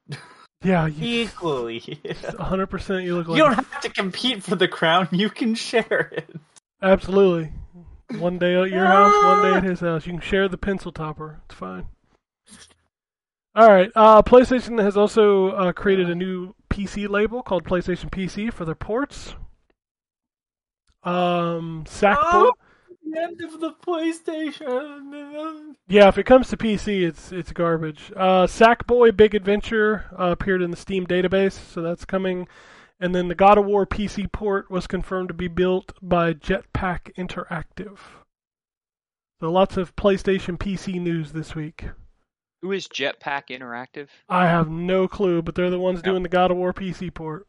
Yeah, 0.65 0.87
you. 0.87 1.23
Equally. 1.25 1.81
100. 2.37 2.67
percent 2.67 3.05
You 3.05 3.17
look 3.17 3.29
like. 3.29 3.37
You 3.37 3.45
don't 3.45 3.55
have 3.55 3.81
to 3.83 3.91
compete 3.91 4.43
for 4.43 4.57
the 4.57 4.67
crown. 4.67 5.09
You 5.13 5.31
can 5.31 5.55
share 5.55 6.11
it. 6.17 6.35
Absolutely. 6.83 7.53
One 8.19 8.39
day 8.39 8.61
at 8.61 8.71
your 8.71 8.87
house, 8.87 9.25
one 9.25 9.43
day 9.43 9.57
at 9.57 9.65
his 9.65 9.81
house. 9.81 10.07
You 10.07 10.13
can 10.13 10.21
share 10.21 10.49
the 10.49 10.59
pencil 10.59 10.93
topper. 10.93 11.41
It's 11.47 11.55
fine. 11.55 11.87
All 13.57 13.71
right. 13.71 13.91
Uh, 13.97 14.21
PlayStation 14.21 14.81
has 14.83 14.99
also 14.99 15.49
uh, 15.53 15.73
created 15.73 16.11
a 16.11 16.15
new 16.15 16.55
PC 16.69 17.09
label 17.09 17.43
called 17.43 17.65
PlayStation 17.65 18.11
PC 18.11 18.53
for 18.53 18.67
their 18.67 18.75
ports. 18.75 19.35
Um, 21.03 21.85
Sackboy. 21.89 22.17
Oh, 22.25 22.53
the 23.03 23.23
end 23.23 23.41
of 23.41 23.61
the 23.61 23.73
PlayStation. 23.73 25.65
Yeah, 25.89 26.09
if 26.09 26.19
it 26.19 26.27
comes 26.27 26.49
to 26.49 26.57
PC, 26.57 27.07
it's 27.07 27.31
it's 27.31 27.53
garbage. 27.53 28.11
Uh, 28.17 28.49
Sackboy 28.49 29.17
Big 29.17 29.37
Adventure 29.37 30.07
uh, 30.19 30.33
appeared 30.33 30.61
in 30.61 30.73
the 30.73 30.77
Steam 30.77 31.07
database, 31.07 31.53
so 31.53 31.81
that's 31.81 32.05
coming. 32.05 32.49
And 32.99 33.15
then 33.15 33.29
the 33.29 33.37
God 33.37 33.57
of 33.57 33.67
War 33.67 33.87
PC 33.87 34.33
port 34.33 34.69
was 34.69 34.89
confirmed 34.89 35.29
to 35.29 35.35
be 35.35 35.47
built 35.47 35.93
by 36.03 36.33
Jetpack 36.33 37.15
Interactive. 37.17 37.99
So 39.41 39.53
lots 39.53 39.77
of 39.77 39.95
PlayStation 39.95 40.59
PC 40.59 41.01
news 41.01 41.31
this 41.31 41.55
week. 41.55 41.85
Who 42.63 42.73
is 42.73 42.89
Jetpack 42.89 43.49
Interactive? 43.51 44.09
I 44.29 44.47
have 44.47 44.69
no 44.71 45.07
clue, 45.09 45.43
but 45.43 45.55
they're 45.55 45.71
the 45.71 45.79
ones 45.79 45.99
Yep. 45.99 46.05
doing 46.05 46.23
the 46.23 46.29
God 46.29 46.51
of 46.51 46.57
War 46.57 46.73
PC 46.73 47.11
port. 47.13 47.47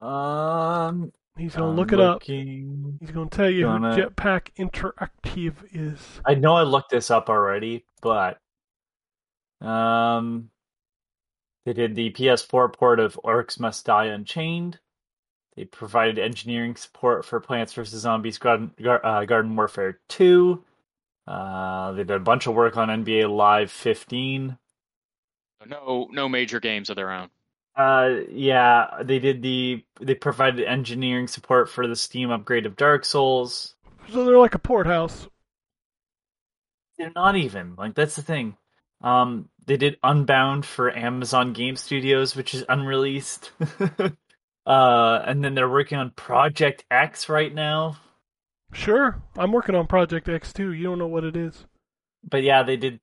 Um, 0.00 1.12
He's 1.36 1.54
gonna 1.54 1.70
I'm 1.70 1.76
look 1.76 1.92
it 1.92 2.00
up. 2.00 2.14
looking- 2.14 2.96
He's 3.00 3.10
gonna 3.10 3.28
tell 3.28 3.50
you 3.50 3.64
Gonna- 3.64 3.94
who 3.94 4.02
Jetpack 4.02 4.54
Interactive 4.56 5.54
is. 5.72 6.20
I 6.24 6.34
know 6.34 6.54
I 6.54 6.62
looked 6.62 6.90
this 6.90 7.10
up 7.10 7.28
already, 7.28 7.84
but 8.00 8.38
um, 9.60 10.50
they 11.64 11.72
did 11.72 11.94
the 11.94 12.10
PS4 12.10 12.68
port 12.72 13.00
of 13.00 13.18
Orcs 13.24 13.58
Must 13.58 13.84
Die 13.84 14.04
Unchained. 14.06 14.78
They 15.56 15.64
provided 15.64 16.18
engineering 16.18 16.76
support 16.76 17.24
for 17.24 17.40
Plants 17.40 17.72
vs 17.72 18.00
Zombies 18.00 18.38
Garden, 18.38 18.72
Gar- 18.80 19.04
uh, 19.04 19.24
Garden 19.24 19.56
Warfare 19.56 20.00
2. 20.08 20.62
Uh, 21.26 21.92
they 21.92 22.04
did 22.04 22.10
a 22.10 22.20
bunch 22.20 22.46
of 22.46 22.54
work 22.54 22.76
on 22.76 22.88
NBA 22.88 23.34
Live 23.34 23.70
15. 23.70 24.56
No, 25.66 26.08
no 26.12 26.28
major 26.28 26.60
games 26.60 26.90
of 26.90 26.96
their 26.96 27.10
own. 27.10 27.28
Uh, 27.76 28.20
yeah, 28.30 29.02
they 29.02 29.18
did 29.18 29.42
the 29.42 29.84
they 30.00 30.14
provided 30.14 30.64
engineering 30.64 31.26
support 31.26 31.68
for 31.68 31.86
the 31.86 31.96
Steam 31.96 32.30
upgrade 32.30 32.64
of 32.64 32.76
Dark 32.76 33.04
Souls. 33.04 33.74
So 34.10 34.24
they're 34.24 34.38
like 34.38 34.54
a 34.54 34.58
port 34.58 34.86
house. 34.86 35.28
They're 36.96 37.12
not 37.14 37.36
even 37.36 37.74
like 37.76 37.94
that's 37.94 38.16
the 38.16 38.22
thing. 38.22 38.56
Um, 39.02 39.50
they 39.66 39.76
did 39.76 39.98
Unbound 40.02 40.64
for 40.64 40.96
Amazon 40.96 41.52
Game 41.52 41.76
Studios, 41.76 42.34
which 42.34 42.54
is 42.54 42.64
unreleased. 42.66 43.50
uh, 44.66 45.22
and 45.26 45.44
then 45.44 45.54
they're 45.54 45.68
working 45.68 45.98
on 45.98 46.10
Project 46.12 46.84
X 46.90 47.28
right 47.28 47.52
now. 47.52 47.98
Sure, 48.72 49.22
I'm 49.36 49.52
working 49.52 49.74
on 49.74 49.86
Project 49.86 50.28
X 50.28 50.52
too. 50.52 50.72
You 50.72 50.84
don't 50.84 50.98
know 50.98 51.06
what 51.06 51.24
it 51.24 51.36
is. 51.36 51.66
but 52.28 52.42
yeah, 52.42 52.62
they 52.62 52.76
did 52.76 53.00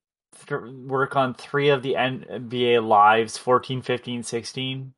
th- 0.47 0.61
work 0.85 1.15
on 1.15 1.33
three 1.33 1.69
of 1.69 1.81
the 1.81 1.93
NBA 1.93 2.85
lives 2.85 3.37
14, 3.37 3.81
15, 3.81 4.23
16. 4.23 4.93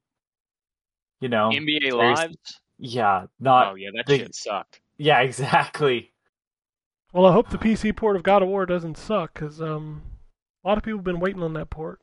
You 1.22 1.30
know, 1.30 1.50
NBA 1.50 1.94
Lives. 1.94 2.60
yeah, 2.78 3.28
not 3.40 3.72
Oh 3.72 3.76
yeah, 3.76 3.90
that 3.96 4.06
they- 4.06 4.18
shit 4.20 4.36
sucked. 4.36 4.82
yeah, 4.98 5.20
exactly. 5.22 6.12
Well, 7.14 7.26
I 7.26 7.32
hope 7.32 7.50
the 7.50 7.58
PC 7.58 7.96
port 7.96 8.18
of 8.18 8.24
God 8.24 8.42
of 8.44 8.50
War 8.50 8.66
doesn't 8.66 8.98
suck, 8.98 9.34
because 9.36 9.62
um, 9.62 10.02
a 10.64 10.68
lot 10.68 10.78
of 10.78 10.84
people 10.84 10.98
have 10.98 11.06
been 11.06 11.22
waiting 11.22 11.42
on 11.42 11.54
that 11.54 11.70
port. 11.70 12.02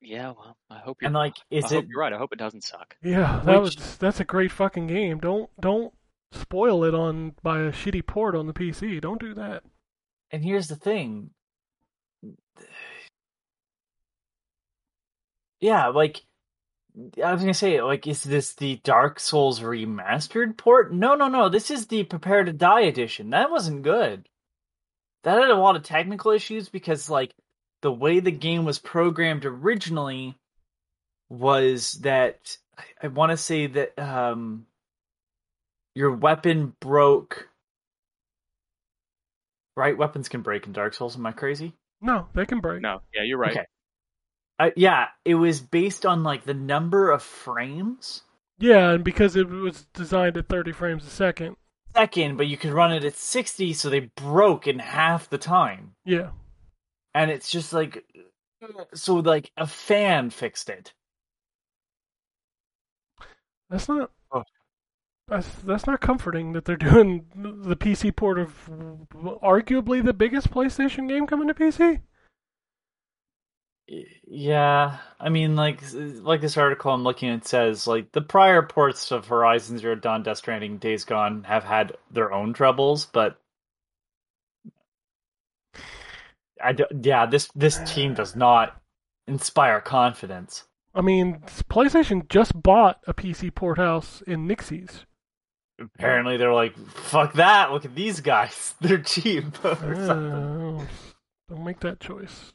Yeah, 0.00 0.28
well, 0.38 0.56
I 0.70 0.78
hope 0.78 0.98
you're. 1.02 1.08
And 1.08 1.14
like, 1.14 1.34
I 1.52 1.56
is 1.56 1.64
hope 1.64 1.84
it? 1.84 1.88
you're 1.90 2.00
right. 2.00 2.12
I 2.12 2.18
hope 2.18 2.32
it 2.32 2.38
doesn't 2.38 2.62
suck. 2.64 2.96
Yeah, 3.02 3.42
that 3.44 3.60
Which- 3.62 3.76
was 3.76 3.96
that's 3.96 4.20
a 4.20 4.24
great 4.24 4.52
fucking 4.52 4.86
game. 4.86 5.18
Don't 5.18 5.50
don't 5.60 5.92
spoil 6.32 6.84
it 6.84 6.94
on 6.94 7.34
by 7.42 7.60
a 7.60 7.72
shitty 7.72 8.06
port 8.06 8.34
on 8.34 8.46
the 8.46 8.52
PC. 8.52 9.00
Don't 9.00 9.20
do 9.20 9.34
that. 9.34 9.62
And 10.30 10.44
here's 10.44 10.68
the 10.68 10.76
thing. 10.76 11.30
Yeah, 15.60 15.88
like 15.88 16.22
I 17.22 17.32
was 17.32 17.42
gonna 17.42 17.54
say, 17.54 17.80
like, 17.82 18.06
is 18.06 18.22
this 18.22 18.54
the 18.54 18.76
Dark 18.82 19.20
Souls 19.20 19.60
remastered 19.60 20.56
port? 20.56 20.92
No, 20.92 21.14
no, 21.14 21.28
no. 21.28 21.48
This 21.48 21.70
is 21.70 21.86
the 21.86 22.04
Prepare 22.04 22.44
to 22.44 22.52
Die 22.52 22.80
edition. 22.80 23.30
That 23.30 23.50
wasn't 23.50 23.82
good. 23.82 24.28
That 25.22 25.40
had 25.40 25.50
a 25.50 25.56
lot 25.56 25.76
of 25.76 25.82
technical 25.82 26.30
issues 26.32 26.68
because, 26.68 27.10
like, 27.10 27.34
the 27.82 27.92
way 27.92 28.20
the 28.20 28.30
game 28.30 28.64
was 28.64 28.78
programmed 28.78 29.44
originally 29.44 30.36
was 31.28 31.92
that 32.02 32.56
I, 32.76 32.84
I 33.04 33.08
want 33.08 33.30
to 33.30 33.36
say 33.36 33.66
that 33.66 33.98
um, 33.98 34.66
your 35.94 36.12
weapon 36.12 36.74
broke. 36.80 37.48
Right, 39.76 39.96
weapons 39.96 40.28
can 40.28 40.42
break 40.42 40.66
in 40.66 40.72
Dark 40.72 40.94
Souls. 40.94 41.16
Am 41.16 41.24
I 41.26 41.32
crazy? 41.32 41.74
No, 42.00 42.28
they 42.34 42.46
can 42.46 42.60
break. 42.60 42.82
No, 42.82 43.00
yeah, 43.14 43.22
you're 43.22 43.38
right. 43.38 43.52
Okay. 43.52 43.66
Uh, 44.58 44.70
yeah, 44.76 45.06
it 45.24 45.36
was 45.36 45.60
based 45.60 46.04
on 46.04 46.22
like 46.22 46.44
the 46.44 46.54
number 46.54 47.10
of 47.10 47.22
frames 47.22 48.22
Yeah, 48.58 48.90
and 48.90 49.02
because 49.04 49.34
it 49.36 49.48
was 49.48 49.86
designed 49.94 50.36
at 50.36 50.48
30 50.48 50.72
frames 50.72 51.06
a 51.06 51.10
second. 51.10 51.56
second, 51.94 52.36
but 52.36 52.46
you 52.46 52.56
could 52.58 52.72
run 52.72 52.92
it 52.92 53.04
at 53.04 53.16
60, 53.16 53.72
so 53.72 53.88
they 53.88 54.10
broke 54.16 54.66
in 54.66 54.78
half 54.78 55.30
the 55.30 55.38
time. 55.38 55.94
Yeah. 56.04 56.30
And 57.14 57.30
it's 57.30 57.50
just 57.50 57.72
like, 57.72 58.04
so 58.92 59.14
like 59.16 59.50
a 59.56 59.66
fan 59.66 60.28
fixed 60.30 60.68
it. 60.68 60.92
That's 63.70 63.88
not. 63.88 64.10
That's 65.30 65.48
that's 65.64 65.86
not 65.86 66.00
comforting 66.00 66.52
that 66.52 66.64
they're 66.64 66.76
doing 66.90 67.24
the 67.34 67.76
PC 67.76 68.14
port 68.14 68.38
of 68.38 68.68
arguably 69.42 70.04
the 70.04 70.12
biggest 70.12 70.50
PlayStation 70.50 71.08
game 71.08 71.26
coming 71.26 71.48
to 71.48 71.54
PC. 71.54 72.00
Yeah, 74.24 74.98
I 75.18 75.30
mean, 75.30 75.56
like, 75.56 75.80
like 75.92 76.40
this 76.40 76.56
article 76.56 76.92
I'm 76.92 77.02
looking 77.02 77.30
at 77.30 77.46
says, 77.46 77.88
like 77.88 78.12
the 78.12 78.20
prior 78.20 78.62
ports 78.62 79.10
of 79.10 79.26
Horizon 79.26 79.78
Zero 79.78 79.96
Dawn, 79.96 80.22
Death 80.22 80.38
Stranding, 80.38 80.78
Days 80.78 81.04
Gone 81.04 81.42
have 81.42 81.64
had 81.64 81.96
their 82.10 82.32
own 82.32 82.52
troubles, 82.52 83.06
but 83.06 83.40
I 86.62 86.72
do, 86.72 86.84
yeah, 87.02 87.26
this 87.26 87.48
this 87.56 87.80
team 87.92 88.14
does 88.14 88.36
not 88.36 88.80
inspire 89.26 89.80
confidence. 89.80 90.64
I 90.94 91.00
mean, 91.00 91.40
PlayStation 91.68 92.28
just 92.28 92.60
bought 92.60 93.00
a 93.06 93.14
PC 93.14 93.54
port 93.54 93.78
house 93.78 94.22
in 94.26 94.46
Nixxes. 94.46 95.04
Apparently, 95.80 96.36
they're 96.36 96.52
like, 96.52 96.76
"Fuck 96.76 97.34
that! 97.34 97.72
Look 97.72 97.84
at 97.84 97.94
these 97.94 98.20
guys; 98.20 98.74
they're 98.80 98.98
cheap." 98.98 99.44
or 99.64 99.96
something. 99.96 100.80
Uh, 100.80 100.86
don't 101.48 101.64
make 101.64 101.80
that 101.80 102.00
choice. 102.00 102.52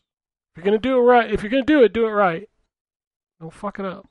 If 0.51 0.57
you're 0.57 0.65
gonna 0.65 0.77
do 0.77 0.97
it 0.97 1.01
right, 1.01 1.31
if 1.31 1.43
you're 1.43 1.49
gonna 1.49 1.65
do 1.65 1.83
it, 1.83 1.91
do 1.93 2.05
it 2.05 2.11
right. 2.11 2.47
Don't 3.41 3.53
fuck 3.53 3.79
it 3.79 3.85
up. 3.85 4.07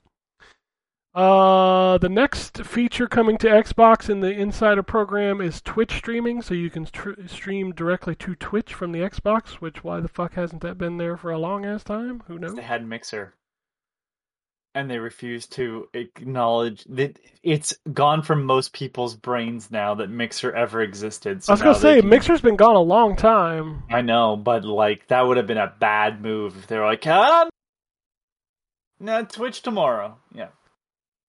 Uh, 1.14 1.96
the 1.98 2.08
next 2.08 2.64
feature 2.64 3.06
coming 3.06 3.38
to 3.38 3.46
Xbox 3.46 4.10
in 4.10 4.18
the 4.18 4.32
Insider 4.32 4.82
program 4.82 5.40
is 5.40 5.62
Twitch 5.62 5.92
streaming, 5.92 6.42
so 6.42 6.54
you 6.54 6.70
can 6.70 6.86
tr- 6.86 7.12
stream 7.28 7.72
directly 7.72 8.16
to 8.16 8.34
Twitch 8.34 8.74
from 8.74 8.90
the 8.90 8.98
Xbox. 8.98 9.52
Which 9.54 9.84
why 9.84 10.00
the 10.00 10.08
fuck 10.08 10.34
hasn't 10.34 10.60
that 10.62 10.76
been 10.76 10.98
there 10.98 11.16
for 11.16 11.30
a 11.30 11.38
long 11.38 11.64
ass 11.64 11.84
time? 11.84 12.24
Who 12.26 12.38
knows? 12.40 12.56
They 12.56 12.62
had 12.62 12.84
Mixer, 12.86 13.34
and 14.74 14.90
they 14.90 14.98
refuse 14.98 15.46
to 15.46 15.88
acknowledge 15.94 16.84
that 16.84 17.18
it's 17.42 17.76
gone 17.92 18.22
from 18.22 18.44
most 18.44 18.72
people's 18.72 19.14
brains 19.14 19.70
now 19.70 19.94
that 19.94 20.10
Mixer 20.10 20.52
ever 20.52 20.82
existed. 20.82 21.44
So 21.44 21.52
I 21.52 21.54
was 21.54 21.62
gonna 21.62 21.74
say 21.76 22.00
can- 22.00 22.08
Mixer's 22.08 22.40
been 22.40 22.56
gone 22.56 22.76
a 22.76 22.80
long 22.80 23.16
time. 23.16 23.84
I 23.90 24.00
know, 24.02 24.36
but 24.36 24.64
like 24.64 25.06
that 25.08 25.22
would 25.22 25.36
have 25.36 25.46
been 25.46 25.58
a 25.58 25.72
bad 25.78 26.20
move 26.20 26.56
if 26.56 26.66
they 26.66 26.76
were 26.78 26.86
like, 26.86 27.06
"Ah, 27.06 27.48
no, 28.98 29.24
Twitch 29.24 29.62
tomorrow." 29.62 30.18
Yeah. 30.34 30.48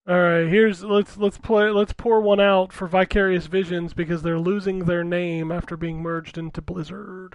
All 0.08 0.18
right, 0.20 0.46
here's 0.46 0.84
let's 0.84 1.16
let's 1.16 1.38
play 1.38 1.70
let's 1.70 1.92
pour 1.92 2.20
one 2.20 2.40
out 2.40 2.72
for 2.72 2.86
Vicarious 2.86 3.46
Visions 3.46 3.92
because 3.92 4.22
they're 4.22 4.38
losing 4.38 4.84
their 4.84 5.02
name 5.04 5.50
after 5.50 5.76
being 5.76 6.00
merged 6.00 6.38
into 6.38 6.62
Blizzard. 6.62 7.34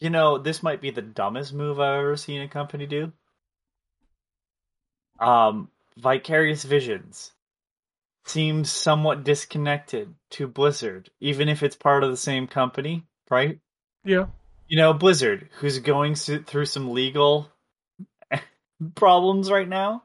You 0.00 0.10
know, 0.10 0.38
this 0.38 0.62
might 0.62 0.80
be 0.80 0.90
the 0.90 1.02
dumbest 1.02 1.52
move 1.52 1.78
I've 1.78 2.00
ever 2.00 2.16
seen 2.16 2.42
a 2.42 2.48
company 2.48 2.86
do. 2.86 3.12
Um, 5.22 5.68
Vicarious 5.96 6.64
Visions 6.64 7.32
seems 8.24 8.70
somewhat 8.70 9.24
disconnected 9.24 10.14
to 10.30 10.46
Blizzard, 10.46 11.10
even 11.20 11.48
if 11.48 11.62
it's 11.62 11.76
part 11.76 12.04
of 12.04 12.10
the 12.10 12.16
same 12.16 12.46
company, 12.46 13.04
right? 13.30 13.58
Yeah, 14.04 14.26
You 14.68 14.76
know, 14.76 14.92
Blizzard, 14.92 15.48
who's 15.58 15.78
going 15.78 16.14
through 16.16 16.66
some 16.66 16.90
legal 16.92 17.50
problems 18.94 19.50
right 19.50 19.68
now. 19.68 20.02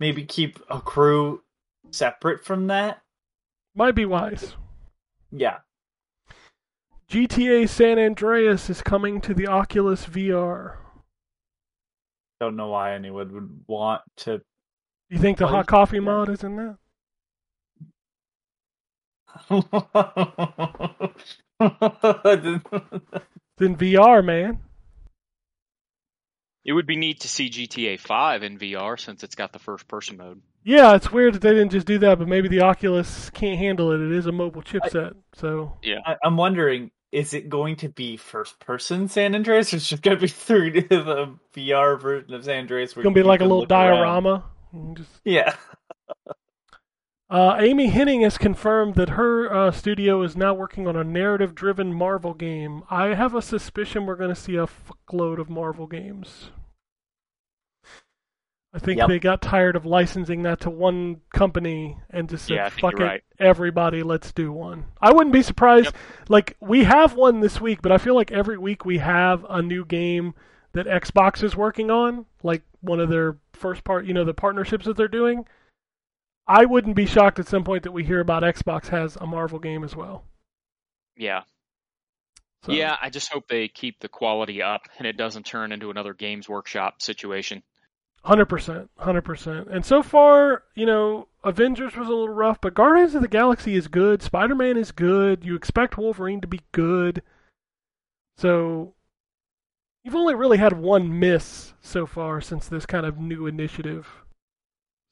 Maybe 0.00 0.24
keep 0.24 0.58
a 0.70 0.80
crew 0.80 1.42
separate 1.90 2.44
from 2.44 2.68
that. 2.68 3.02
might 3.74 3.94
be 3.94 4.04
wise. 4.04 4.54
Yeah. 5.30 5.58
GTA 7.10 7.68
San 7.68 7.98
Andreas 7.98 8.68
is 8.68 8.82
coming 8.82 9.20
to 9.22 9.32
the 9.34 9.46
Oculus 9.48 10.06
VR. 10.06 10.76
Don't 12.40 12.56
know 12.56 12.68
why 12.68 12.94
anyone 12.94 13.32
would 13.32 13.64
want 13.66 14.02
to. 14.18 14.40
You 15.08 15.18
think 15.18 15.38
the 15.38 15.48
hot 15.48 15.66
coffee 15.66 16.00
mod 16.00 16.28
is 16.28 16.44
in 16.44 16.56
that? 16.56 16.76
then 23.58 23.76
VR, 23.76 24.24
man. 24.24 24.60
It 26.64 26.72
would 26.72 26.86
be 26.86 26.96
neat 26.96 27.20
to 27.20 27.28
see 27.28 27.48
GTA 27.48 27.98
5 27.98 28.42
in 28.42 28.58
VR 28.58 29.00
since 29.00 29.24
it's 29.24 29.34
got 29.34 29.52
the 29.52 29.58
first 29.58 29.88
person 29.88 30.18
mode. 30.18 30.42
Yeah, 30.64 30.94
it's 30.94 31.10
weird 31.10 31.34
that 31.34 31.42
they 31.42 31.50
didn't 31.50 31.70
just 31.70 31.86
do 31.86 31.98
that, 31.98 32.18
but 32.18 32.28
maybe 32.28 32.48
the 32.48 32.60
Oculus 32.60 33.30
can't 33.30 33.58
handle 33.58 33.92
it. 33.92 34.00
It 34.00 34.12
is 34.12 34.26
a 34.26 34.32
mobile 34.32 34.62
chipset, 34.62 35.14
so 35.32 35.78
I, 36.04 36.16
I'm 36.22 36.36
wondering, 36.36 36.90
is 37.12 37.34
it 37.34 37.48
going 37.48 37.76
to 37.76 37.88
be 37.88 38.16
first 38.16 38.58
person 38.60 39.08
San 39.08 39.34
Andreas, 39.34 39.72
or 39.72 39.76
is 39.76 39.82
it 39.84 39.86
just 39.86 40.02
going 40.02 40.16
to 40.16 40.20
be 40.20 40.28
through 40.28 40.70
the 40.88 41.34
VR 41.54 42.00
version 42.00 42.34
of 42.34 42.44
San 42.44 42.60
Andreas? 42.60 42.92
it's 42.92 43.02
gonna 43.02 43.14
be 43.14 43.22
like 43.22 43.40
a 43.40 43.44
little 43.44 43.66
diorama. 43.66 44.44
Just 44.94 45.10
Yeah. 45.24 45.54
Uh, 47.30 47.56
Amy 47.58 47.90
Hennig 47.90 48.22
has 48.22 48.38
confirmed 48.38 48.94
that 48.94 49.10
her 49.10 49.52
uh, 49.52 49.70
studio 49.70 50.22
is 50.22 50.34
now 50.34 50.54
working 50.54 50.86
on 50.86 50.96
a 50.96 51.04
narrative 51.04 51.54
driven 51.54 51.92
Marvel 51.92 52.32
game. 52.32 52.82
I 52.88 53.08
have 53.08 53.34
a 53.34 53.42
suspicion 53.42 54.06
we're 54.06 54.16
going 54.16 54.34
to 54.34 54.40
see 54.40 54.56
a 54.56 54.66
fuckload 54.66 55.38
of 55.38 55.50
Marvel 55.50 55.86
games. 55.86 56.50
I 58.72 58.78
think 58.78 58.98
Yep. 58.98 59.08
they 59.08 59.18
got 59.18 59.40
tired 59.40 59.76
of 59.76 59.86
licensing 59.86 60.42
that 60.42 60.60
to 60.60 60.70
one 60.70 61.22
company 61.32 61.96
and 62.10 62.28
just 62.28 62.46
said, 62.46 62.54
Yeah, 62.54 62.68
fuck 62.68 63.00
it, 63.00 63.02
right. 63.02 63.24
everybody, 63.38 64.02
let's 64.02 64.30
do 64.32 64.52
one. 64.52 64.84
I 65.00 65.12
wouldn't 65.12 65.32
be 65.32 65.42
surprised. 65.42 65.86
Yep. 65.86 65.96
Like, 66.28 66.56
we 66.60 66.84
have 66.84 67.14
one 67.14 67.40
this 67.40 67.60
week, 67.60 67.80
but 67.80 67.92
I 67.92 67.98
feel 67.98 68.14
like 68.14 68.30
every 68.30 68.58
week 68.58 68.84
we 68.84 68.98
have 68.98 69.44
a 69.48 69.62
new 69.62 69.84
game 69.86 70.34
that 70.72 70.86
Xbox 70.86 71.42
is 71.42 71.56
working 71.56 71.90
on, 71.90 72.26
like 72.42 72.62
one 72.80 73.00
of 73.00 73.08
their 73.08 73.38
first 73.54 73.84
part, 73.84 74.04
you 74.04 74.12
know, 74.12 74.24
the 74.24 74.34
partnerships 74.34 74.84
that 74.84 74.96
they're 74.98 75.08
doing. 75.08 75.46
I 76.46 76.66
wouldn't 76.66 76.94
be 76.96 77.06
shocked 77.06 77.38
at 77.38 77.48
some 77.48 77.64
point 77.64 77.82
that 77.84 77.92
we 77.92 78.04
hear 78.04 78.20
about 78.20 78.42
Xbox 78.42 78.88
has 78.88 79.16
a 79.16 79.26
Marvel 79.26 79.58
game 79.58 79.82
as 79.82 79.96
well. 79.96 80.24
Yeah. 81.16 81.42
So, 82.64 82.72
Yeah, 82.72 82.96
I 83.00 83.08
just 83.10 83.32
hope 83.32 83.48
they 83.48 83.68
keep 83.68 83.98
the 84.00 84.08
quality 84.08 84.62
up 84.62 84.82
and 84.98 85.06
it 85.06 85.16
doesn't 85.16 85.46
turn 85.46 85.72
into 85.72 85.90
another 85.90 86.12
Games 86.12 86.48
Workshop 86.48 87.00
situation. 87.02 87.62
Hundred 88.24 88.46
percent, 88.46 88.90
hundred 88.98 89.22
percent. 89.22 89.68
And 89.70 89.84
so 89.84 90.02
far, 90.02 90.64
you 90.74 90.86
know, 90.86 91.28
Avengers 91.44 91.96
was 91.96 92.08
a 92.08 92.10
little 92.10 92.28
rough, 92.28 92.60
but 92.60 92.74
Guardians 92.74 93.14
of 93.14 93.22
the 93.22 93.28
Galaxy 93.28 93.74
is 93.74 93.88
good. 93.88 94.22
Spider 94.22 94.54
Man 94.54 94.76
is 94.76 94.92
good. 94.92 95.44
You 95.44 95.54
expect 95.54 95.96
Wolverine 95.98 96.40
to 96.40 96.46
be 96.48 96.60
good. 96.72 97.22
So 98.36 98.94
you've 100.04 100.14
only 100.16 100.34
really 100.34 100.58
had 100.58 100.74
one 100.78 101.18
miss 101.18 101.74
so 101.80 102.06
far 102.06 102.40
since 102.40 102.68
this 102.68 102.86
kind 102.86 103.04
of 103.06 103.18
new 103.18 103.46
initiative. 103.46 104.06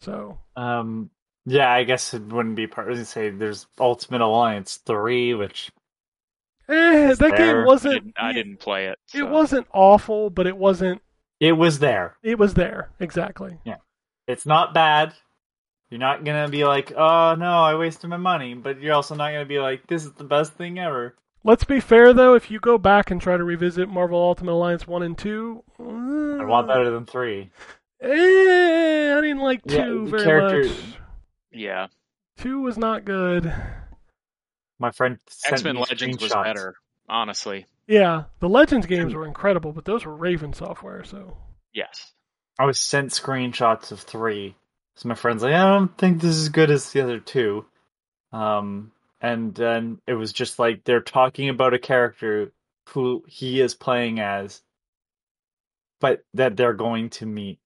So 0.01 0.39
Um. 0.57 1.11
Yeah, 1.49 1.71
I 1.71 1.85
guess 1.85 2.13
it 2.13 2.23
wouldn't 2.25 2.57
be 2.57 2.67
part. 2.67 2.91
As 2.91 2.99
you 2.99 3.05
say, 3.05 3.31
there's 3.31 3.69
Ultimate 3.79 4.21
Alliance 4.21 4.79
three, 4.85 5.33
which 5.33 5.71
Eh, 6.69 7.15
that 7.15 7.19
there. 7.19 7.37
game 7.37 7.65
wasn't. 7.65 7.95
didn't, 7.95 8.15
I 8.19 8.33
didn't 8.33 8.57
play 8.57 8.89
it. 8.89 8.99
It 9.15 9.23
wasn't 9.23 9.69
awful, 9.73 10.29
but 10.29 10.49
it 10.49 10.57
wasn't. 10.57 11.01
It 11.41 11.53
was 11.53 11.79
there. 11.79 12.17
It 12.23 12.39
was 12.39 12.55
there 12.55 12.91
exactly. 13.01 13.59
Yeah. 13.65 13.77
It's 14.27 14.47
not 14.47 14.75
bad. 14.75 15.15
You're 15.91 16.01
not 16.01 16.25
gonna 16.25 16.49
be 16.49 16.65
like, 16.65 16.93
oh 16.97 17.35
no, 17.39 17.63
I 17.63 17.75
wasted 17.77 18.11
my 18.11 18.17
money, 18.17 18.55
but 18.55 18.81
you're 18.81 18.95
also 18.95 19.15
not 19.15 19.31
gonna 19.31 19.45
be 19.45 19.59
like, 19.61 19.87
this 19.87 20.05
is 20.05 20.13
the 20.13 20.25
best 20.25 20.55
thing 20.55 20.79
ever. 20.79 21.15
Let's 21.45 21.65
be 21.65 21.79
fair 21.79 22.13
though. 22.13 22.35
If 22.35 22.51
you 22.51 22.59
go 22.59 22.77
back 22.79 23.11
and 23.11 23.21
try 23.21 23.37
to 23.37 23.45
revisit 23.45 23.89
Marvel 23.89 24.19
Ultimate 24.19 24.53
Alliance 24.53 24.87
one 24.87 25.03
and 25.03 25.17
two, 25.17 25.63
I 25.79 26.45
want 26.45 26.67
better 26.67 26.91
than 26.91 27.07
three. 27.07 27.51
Eh, 28.03 28.09
I 29.17 29.21
didn't 29.21 29.39
like 29.39 29.65
two 29.65 30.05
the 30.07 30.11
very 30.11 30.25
character- 30.25 30.65
much. 30.65 30.99
Yeah, 31.53 31.87
Two 32.37 32.61
was 32.61 32.77
not 32.77 33.05
good. 33.05 33.51
My 34.79 34.91
friend 34.91 35.19
sent 35.29 35.55
X 35.55 35.65
Men 35.65 35.77
me 35.77 35.81
Legends 35.89 36.23
was 36.23 36.35
better. 36.35 36.75
Honestly, 37.09 37.65
Yeah, 37.87 38.25
the 38.41 38.49
Legends 38.49 38.87
games 38.87 39.15
were 39.15 39.27
incredible, 39.27 39.73
but 39.73 39.85
those 39.85 40.05
were 40.05 40.15
Raven 40.15 40.53
software, 40.53 41.05
so 41.05 41.37
yes. 41.73 42.13
I 42.59 42.65
was 42.65 42.81
sent 42.81 43.11
screenshots 43.13 43.93
of 43.93 44.01
three. 44.01 44.57
So 44.97 45.09
my 45.09 45.15
friend's 45.15 45.43
like, 45.43 45.53
I 45.55 45.65
don't 45.67 45.97
think 45.99 46.21
this 46.21 46.35
is 46.37 46.43
as 46.45 46.49
good 46.49 46.71
as 46.71 46.91
the 46.91 47.03
other 47.03 47.21
two. 47.21 47.67
Um, 48.33 48.93
and 49.21 49.55
then 49.55 50.01
it 50.07 50.15
was 50.15 50.33
just 50.33 50.59
like 50.59 50.83
they're 50.85 51.01
talking 51.03 51.49
about 51.51 51.75
a 51.75 51.79
character 51.79 52.53
who 52.91 53.23
he 53.29 53.61
is 53.61 53.75
playing 53.75 54.21
as, 54.21 54.63
but 56.01 56.25
that 56.35 56.57
they're 56.57 56.73
going 56.73 57.11
to 57.11 57.27
meet. 57.27 57.59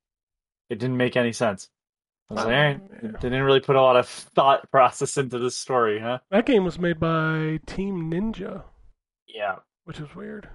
It 0.68 0.78
didn't 0.78 0.96
make 0.96 1.16
any 1.16 1.32
sense. 1.32 1.68
I 2.30 2.34
was 2.34 2.44
like, 2.44 2.54
all 2.54 2.60
right, 2.62 2.80
Yeah. 3.02 3.10
they 3.12 3.28
didn't 3.28 3.42
really 3.42 3.60
put 3.60 3.76
a 3.76 3.80
lot 3.82 3.96
of 3.96 4.08
thought 4.08 4.70
process 4.72 5.16
into 5.16 5.38
this 5.38 5.56
story, 5.56 5.98
huh? 6.00 6.18
that 6.30 6.46
game 6.46 6.64
was 6.64 6.78
made 6.78 6.98
by 7.00 7.58
Team 7.66 8.10
Ninja, 8.10 8.62
Yeah, 9.26 9.56
which 9.84 10.00
is 10.00 10.14
weird. 10.14 10.48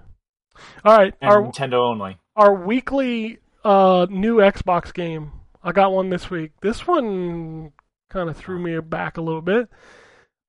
All 0.84 0.96
right, 0.96 1.14
and 1.20 1.30
our 1.30 1.42
Nintendo 1.42 1.90
only. 1.90 2.18
our 2.34 2.54
weekly 2.54 3.38
uh, 3.64 4.06
new 4.08 4.36
Xbox 4.36 4.92
game. 4.94 5.32
I 5.62 5.72
got 5.72 5.92
one 5.92 6.08
this 6.10 6.30
week. 6.30 6.52
This 6.62 6.86
one 6.86 7.72
kind 8.08 8.30
of 8.30 8.36
threw 8.36 8.58
me 8.58 8.78
back 8.80 9.16
a 9.16 9.22
little 9.22 9.42
bit. 9.42 9.68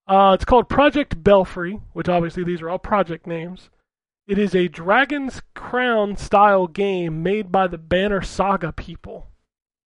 Uh, 0.08 0.32
it's 0.36 0.46
called 0.46 0.70
Project 0.70 1.22
Belfry, 1.22 1.82
which 1.94 2.08
obviously 2.08 2.44
these 2.44 2.62
are 2.62 2.70
all 2.70 2.80
project 2.80 3.28
names. 3.28 3.70
It 4.28 4.38
is 4.38 4.56
a 4.56 4.68
Dragon's 4.68 5.42
Crown 5.56 6.16
style 6.18 6.68
game 6.68 7.24
made 7.24 7.52
by 7.52 7.68
the 7.68 7.78
Banner 7.78 8.22
Saga 8.22 8.72
people. 8.72 9.28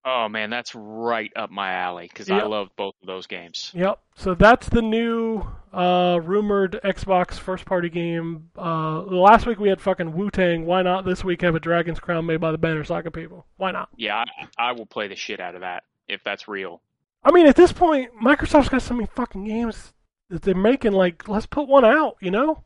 Oh 0.03 0.27
man, 0.29 0.49
that's 0.49 0.73
right 0.73 1.31
up 1.35 1.51
my 1.51 1.73
alley 1.73 2.09
because 2.11 2.29
I 2.29 2.41
love 2.43 2.69
both 2.75 2.95
of 3.01 3.07
those 3.07 3.27
games. 3.27 3.71
Yep. 3.75 3.99
So 4.15 4.33
that's 4.33 4.67
the 4.67 4.81
new 4.81 5.43
uh, 5.71 6.19
rumored 6.23 6.79
Xbox 6.83 7.33
first 7.33 7.65
party 7.65 7.89
game. 7.89 8.49
Uh, 8.57 9.01
last 9.01 9.45
week 9.45 9.59
we 9.59 9.69
had 9.69 9.79
fucking 9.79 10.13
Wu 10.13 10.31
Tang. 10.31 10.65
Why 10.65 10.81
not 10.81 11.05
this 11.05 11.23
week 11.23 11.41
have 11.41 11.53
a 11.53 11.59
Dragon's 11.59 11.99
Crown 11.99 12.25
made 12.25 12.41
by 12.41 12.51
the 12.51 12.57
Banner 12.57 12.83
Saga 12.83 13.11
people? 13.11 13.45
Why 13.57 13.71
not? 13.71 13.89
Yeah, 13.95 14.23
I, 14.57 14.69
I 14.69 14.71
will 14.71 14.87
play 14.87 15.07
the 15.07 15.15
shit 15.15 15.39
out 15.39 15.53
of 15.53 15.61
that 15.61 15.83
if 16.07 16.23
that's 16.23 16.47
real. 16.47 16.81
I 17.23 17.31
mean, 17.31 17.45
at 17.45 17.55
this 17.55 17.71
point, 17.71 18.09
Microsoft's 18.19 18.69
got 18.69 18.81
so 18.81 18.95
many 18.95 19.07
fucking 19.15 19.45
games 19.45 19.93
that 20.29 20.41
they're 20.41 20.55
making. 20.55 20.93
Like, 20.93 21.27
let's 21.27 21.45
put 21.45 21.67
one 21.67 21.85
out, 21.85 22.17
you 22.19 22.31
know? 22.31 22.63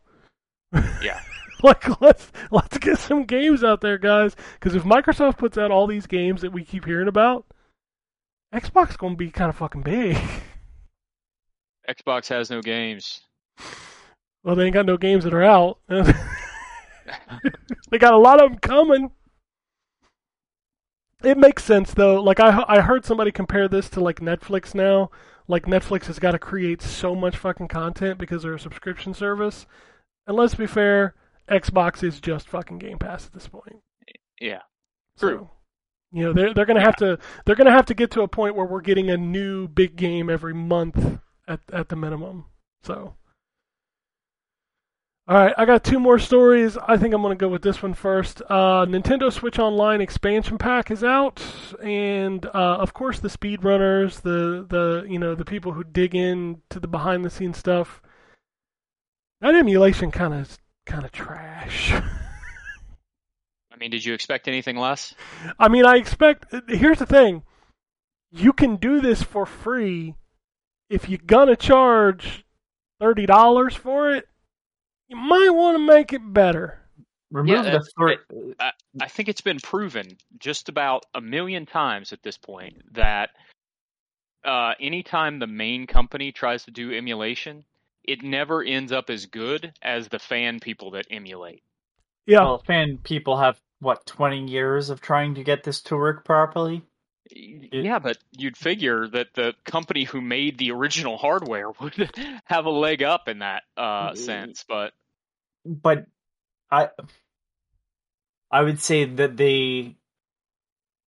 Yeah. 1.01 1.19
like, 1.65 2.01
let's 2.01 2.31
let's 2.51 2.77
get 2.77 2.99
some 2.99 3.25
games 3.25 3.63
out 3.63 3.81
there, 3.81 3.97
guys. 3.97 4.35
Because 4.53 4.75
if 4.75 4.83
Microsoft 4.83 5.37
puts 5.37 5.57
out 5.57 5.71
all 5.71 5.87
these 5.87 6.07
games 6.07 6.41
that 6.41 6.51
we 6.51 6.63
keep 6.63 6.85
hearing 6.85 7.07
about, 7.07 7.45
Xbox 8.53 8.97
gonna 8.97 9.15
be 9.15 9.31
kind 9.31 9.49
of 9.49 9.55
fucking 9.55 9.81
big. 9.81 10.17
Xbox 11.89 12.27
has 12.29 12.49
no 12.49 12.61
games. 12.61 13.21
well, 14.43 14.55
they 14.55 14.65
ain't 14.65 14.73
got 14.73 14.85
no 14.85 14.97
games 14.97 15.23
that 15.23 15.33
are 15.33 15.43
out. 15.43 15.79
they 15.87 16.03
got 17.99 18.13
a 18.13 18.17
lot 18.17 18.41
of 18.41 18.49
them 18.49 18.59
coming. 18.59 19.11
It 21.23 21.37
makes 21.37 21.63
sense 21.63 21.93
though. 21.93 22.21
Like 22.21 22.39
I 22.39 22.63
I 22.67 22.81
heard 22.81 23.05
somebody 23.05 23.31
compare 23.31 23.67
this 23.67 23.89
to 23.89 23.99
like 23.99 24.19
Netflix 24.19 24.73
now. 24.73 25.09
Like 25.47 25.65
Netflix 25.65 26.05
has 26.05 26.17
got 26.17 26.31
to 26.31 26.39
create 26.39 26.81
so 26.81 27.15
much 27.15 27.37
fucking 27.37 27.67
content 27.67 28.17
because 28.17 28.43
they're 28.43 28.55
a 28.55 28.59
subscription 28.59 29.13
service. 29.13 29.67
And 30.27 30.35
let's 30.35 30.55
be 30.55 30.65
fair, 30.65 31.13
Xbox 31.49 32.03
is 32.03 32.19
just 32.19 32.49
fucking 32.49 32.79
Game 32.79 32.97
Pass 32.97 33.25
at 33.25 33.33
this 33.33 33.47
point. 33.47 33.81
Yeah. 34.39 34.61
So, 35.17 35.27
True. 35.27 35.49
you 36.11 36.23
know, 36.23 36.33
they're 36.33 36.53
they're 36.53 36.65
gonna 36.65 36.81
have 36.81 36.95
to 36.97 37.17
they're 37.45 37.55
gonna 37.55 37.71
have 37.71 37.85
to 37.85 37.93
get 37.93 38.11
to 38.11 38.21
a 38.21 38.27
point 38.27 38.55
where 38.55 38.65
we're 38.65 38.81
getting 38.81 39.09
a 39.09 39.17
new 39.17 39.67
big 39.67 39.95
game 39.95 40.29
every 40.29 40.53
month 40.53 41.19
at 41.47 41.61
at 41.71 41.89
the 41.89 41.95
minimum. 41.95 42.45
So 42.83 43.15
all 45.27 45.37
right, 45.37 45.55
I 45.57 45.65
got 45.65 45.83
two 45.83 45.99
more 45.99 46.19
stories. 46.19 46.77
I 46.77 46.97
think 46.97 47.11
I'm 47.11 47.23
going 47.23 47.35
to 47.35 47.41
go 47.41 47.49
with 47.49 47.63
this 47.63 47.81
one 47.81 47.95
first. 47.95 48.43
Uh, 48.47 48.85
Nintendo 48.85 49.33
Switch 49.33 49.57
Online 49.57 49.99
expansion 49.99 50.59
pack 50.59 50.91
is 50.91 51.03
out, 51.03 51.41
and 51.81 52.45
uh, 52.45 52.77
of 52.77 52.93
course 52.93 53.19
the 53.19 53.27
speedrunners, 53.27 54.21
the 54.21 54.67
the 54.69 55.03
you 55.09 55.17
know 55.17 55.33
the 55.33 55.43
people 55.43 55.71
who 55.71 55.83
dig 55.83 56.13
in 56.13 56.61
to 56.69 56.79
the 56.79 56.87
behind 56.87 57.25
the 57.25 57.31
scenes 57.31 57.57
stuff. 57.57 58.03
That 59.41 59.55
emulation 59.55 60.11
kind 60.11 60.35
of 60.35 60.59
kind 60.85 61.05
of 61.05 61.11
trash. 61.11 61.93
I 63.71 63.77
mean, 63.77 63.91
did 63.91 64.05
you 64.05 64.13
expect 64.13 64.47
anything 64.47 64.77
less? 64.77 65.13
I 65.59 65.67
mean, 65.67 65.85
I 65.85 65.97
expect. 65.97 66.45
Here's 66.69 66.99
the 66.99 67.05
thing: 67.05 67.43
you 68.31 68.53
can 68.53 68.77
do 68.77 69.01
this 69.01 69.21
for 69.21 69.45
free 69.45 70.15
if 70.89 71.09
you're 71.09 71.19
gonna 71.25 71.55
charge 71.55 72.45
thirty 72.99 73.25
dollars 73.25 73.75
for 73.75 74.11
it. 74.11 74.27
You 75.09 75.17
might 75.17 75.49
want 75.49 75.77
to 75.77 75.85
make 75.85 76.13
it 76.13 76.21
better. 76.33 76.79
Remove 77.31 77.65
Yeah, 77.65 77.71
the 77.71 77.89
third. 77.99 78.19
I 79.01 79.07
think 79.07 79.29
it's 79.29 79.41
been 79.41 79.59
proven 79.59 80.17
just 80.39 80.69
about 80.69 81.05
a 81.13 81.21
million 81.21 81.65
times 81.65 82.13
at 82.13 82.23
this 82.23 82.37
point 82.37 82.81
that 82.93 83.31
uh, 84.45 84.73
anytime 84.79 85.39
the 85.39 85.47
main 85.47 85.87
company 85.87 86.31
tries 86.31 86.63
to 86.65 86.71
do 86.71 86.93
emulation, 86.93 87.65
it 88.07 88.23
never 88.23 88.63
ends 88.63 88.91
up 88.91 89.09
as 89.09 89.25
good 89.25 89.73
as 89.81 90.07
the 90.09 90.19
fan 90.19 90.59
people 90.59 90.91
that 90.91 91.07
emulate. 91.09 91.63
Yeah, 92.27 92.43
Well, 92.43 92.59
fan 92.59 92.97
people 92.99 93.37
have 93.37 93.59
what 93.79 94.05
twenty 94.05 94.45
years 94.47 94.89
of 94.89 95.01
trying 95.01 95.35
to 95.35 95.43
get 95.43 95.63
this 95.63 95.81
to 95.83 95.97
work 95.97 96.25
properly. 96.25 96.83
Yeah, 97.31 97.99
but 97.99 98.17
you'd 98.31 98.57
figure 98.57 99.07
that 99.07 99.33
the 99.33 99.55
company 99.65 100.03
who 100.03 100.21
made 100.21 100.57
the 100.57 100.71
original 100.71 101.17
hardware 101.17 101.71
would 101.81 102.11
have 102.45 102.65
a 102.65 102.69
leg 102.69 103.03
up 103.03 103.27
in 103.27 103.39
that 103.39 103.63
uh, 103.77 104.11
Mm. 104.11 104.15
sense. 104.15 104.63
But 104.67 104.93
but 105.65 106.05
I 106.71 106.89
I 108.51 108.61
would 108.63 108.79
say 108.79 109.05
that 109.05 109.37
they 109.37 109.97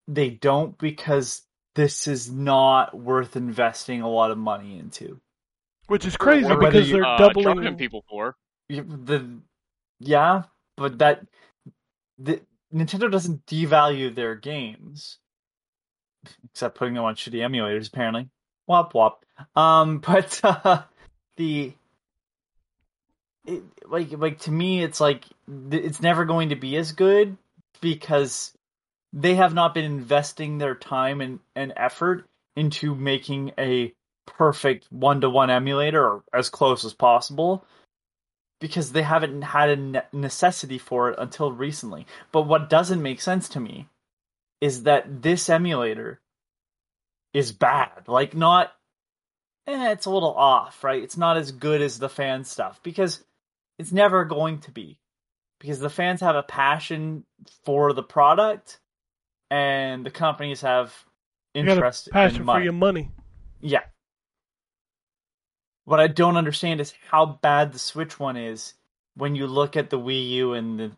they 0.09 0.31
don't 0.31 0.77
because 0.79 1.43
this 1.75 2.09
is 2.09 2.31
not 2.31 2.97
worth 2.99 3.37
investing 3.37 4.01
a 4.03 4.09
lot 4.09 4.31
of 4.33 4.39
money 4.39 4.79
into. 4.79 5.20
Which 5.89 6.06
is 6.06 6.16
crazy 6.16 6.51
Or 6.51 6.59
because 6.59 6.90
they're 6.90 7.05
uh, 7.05 7.19
doubling. 7.19 7.77
people 7.77 8.05
for 8.09 8.36
The 8.69 9.40
yeah, 10.01 10.43
but 10.77 10.98
that 10.98 11.27
the 12.19 12.40
Nintendo 12.73 13.10
doesn't 13.10 13.44
devalue 13.47 14.15
their 14.15 14.35
games 14.35 15.19
except 16.52 16.77
putting 16.77 16.94
them 16.94 17.05
on 17.05 17.15
shitty 17.15 17.40
emulators 17.40 17.89
apparently. 17.89 18.28
Wop 18.66 18.94
wop. 18.94 19.24
Um 19.56 19.98
but 20.06 20.40
uh, 20.44 20.82
the 21.36 21.73
it, 23.47 23.62
like 23.86 24.12
like 24.12 24.40
to 24.40 24.51
me 24.51 24.82
it's 24.82 25.01
like 25.01 25.24
it's 25.70 26.01
never 26.02 26.24
going 26.24 26.51
to 26.51 26.56
be 26.56 26.77
as 26.77 26.93
good 26.93 27.36
because 27.81 28.52
they 29.12 29.35
have 29.36 29.55
not 29.55 29.74
been 29.74 29.85
investing 29.85 30.59
their 30.59 30.74
time 30.74 31.20
and, 31.20 31.40
and 31.56 31.73
effort 31.77 32.27
into 32.56 32.94
making 32.94 33.52
a 33.59 33.93
perfect 34.29 34.87
one-to-one 34.91 35.51
emulator 35.51 36.05
or 36.05 36.25
as 36.33 36.49
close 36.49 36.85
as 36.85 36.93
possible 36.93 37.65
because 38.61 38.93
they 38.93 39.03
haven't 39.03 39.43
had 39.43 39.71
a 39.71 39.77
ne- 39.77 40.03
necessity 40.13 40.79
for 40.79 41.11
it 41.11 41.19
until 41.19 41.53
recently 41.53 42.07
but 42.33 42.43
what 42.43 42.71
doesn't 42.71 43.03
make 43.03 43.21
sense 43.21 43.49
to 43.49 43.61
me 43.61 43.89
is 44.61 44.85
that 44.85 45.23
this 45.23 45.49
emulator 45.49 46.21
is 47.33 47.53
bad 47.53 48.07
like 48.07 48.35
not 48.35 48.73
eh, 49.67 49.93
it's 49.93 50.07
a 50.07 50.11
little 50.11 50.35
off 50.35 50.83
right 50.83 51.03
it's 51.03 51.17
not 51.17 51.37
as 51.37 51.53
good 51.53 51.81
as 51.81 51.99
the 51.99 52.09
fan 52.09 52.45
stuff 52.45 52.81
because 52.83 53.25
it's 53.79 53.93
never 53.93 54.25
going 54.25 54.59
to 54.59 54.71
be 54.71 54.99
because 55.61 55.79
the 55.79 55.91
fans 55.91 56.21
have 56.21 56.37
a 56.37 56.43
passion 56.43 57.25
for 57.65 57.93
the 57.93 58.03
product 58.03 58.81
and 59.51 60.05
the 60.05 60.11
companies 60.11 60.61
have 60.61 60.93
you 61.55 61.65
got 61.65 61.73
a 61.73 61.75
interest 61.77 62.11
passion 62.13 62.41
in 62.41 62.47
for 62.47 62.61
your 62.61 62.73
money. 62.73 63.11
Yeah. 63.61 63.83
What 65.89 66.01
I 66.01 66.06
don't 66.06 66.36
understand 66.36 66.82
is 66.82 66.93
how 67.10 67.24
bad 67.40 67.73
the 67.73 67.78
Switch 67.78 68.20
one 68.20 68.36
is 68.36 68.74
when 69.16 69.35
you 69.35 69.47
look 69.47 69.74
at 69.74 69.89
the 69.89 69.98
Wii 69.98 70.28
U 70.32 70.52
and 70.52 70.78
the 70.78 70.93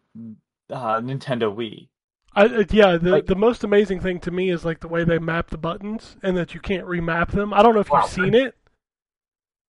uh, 0.74 1.00
Nintendo 1.00 1.54
Wii. 1.54 1.86
I, 2.34 2.46
uh, 2.46 2.64
yeah, 2.72 2.96
the 2.96 3.10
Like- 3.10 3.26
the 3.26 3.36
most 3.36 3.62
amazing 3.62 4.00
thing 4.00 4.18
to 4.18 4.32
me 4.32 4.50
is 4.50 4.64
like 4.64 4.80
the 4.80 4.88
way 4.88 5.04
they 5.04 5.20
map 5.20 5.50
the 5.50 5.58
buttons 5.58 6.16
and 6.24 6.36
that 6.36 6.54
you 6.54 6.60
can't 6.60 6.88
remap 6.88 7.30
them. 7.30 7.54
I 7.54 7.62
don't 7.62 7.74
know 7.74 7.80
if 7.80 7.88
Wow. 7.90 8.00
you've 8.00 8.10
seen 8.10 8.34
it. 8.34 8.56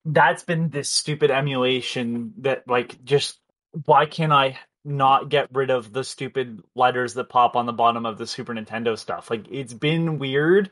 That's 0.05 0.41
been 0.41 0.69
this 0.69 0.89
stupid 0.89 1.29
emulation 1.29 2.33
that 2.39 2.67
like 2.67 3.03
just 3.03 3.37
why 3.85 4.07
can't 4.07 4.33
I 4.33 4.57
not 4.83 5.29
get 5.29 5.49
rid 5.53 5.69
of 5.69 5.93
the 5.93 6.03
stupid 6.03 6.63
letters 6.73 7.13
that 7.13 7.29
pop 7.29 7.55
on 7.55 7.67
the 7.67 7.73
bottom 7.73 8.07
of 8.07 8.17
the 8.17 8.25
Super 8.25 8.55
Nintendo 8.55 8.97
stuff? 8.97 9.29
Like 9.29 9.45
it's 9.51 9.73
been 9.75 10.17
weird, 10.17 10.71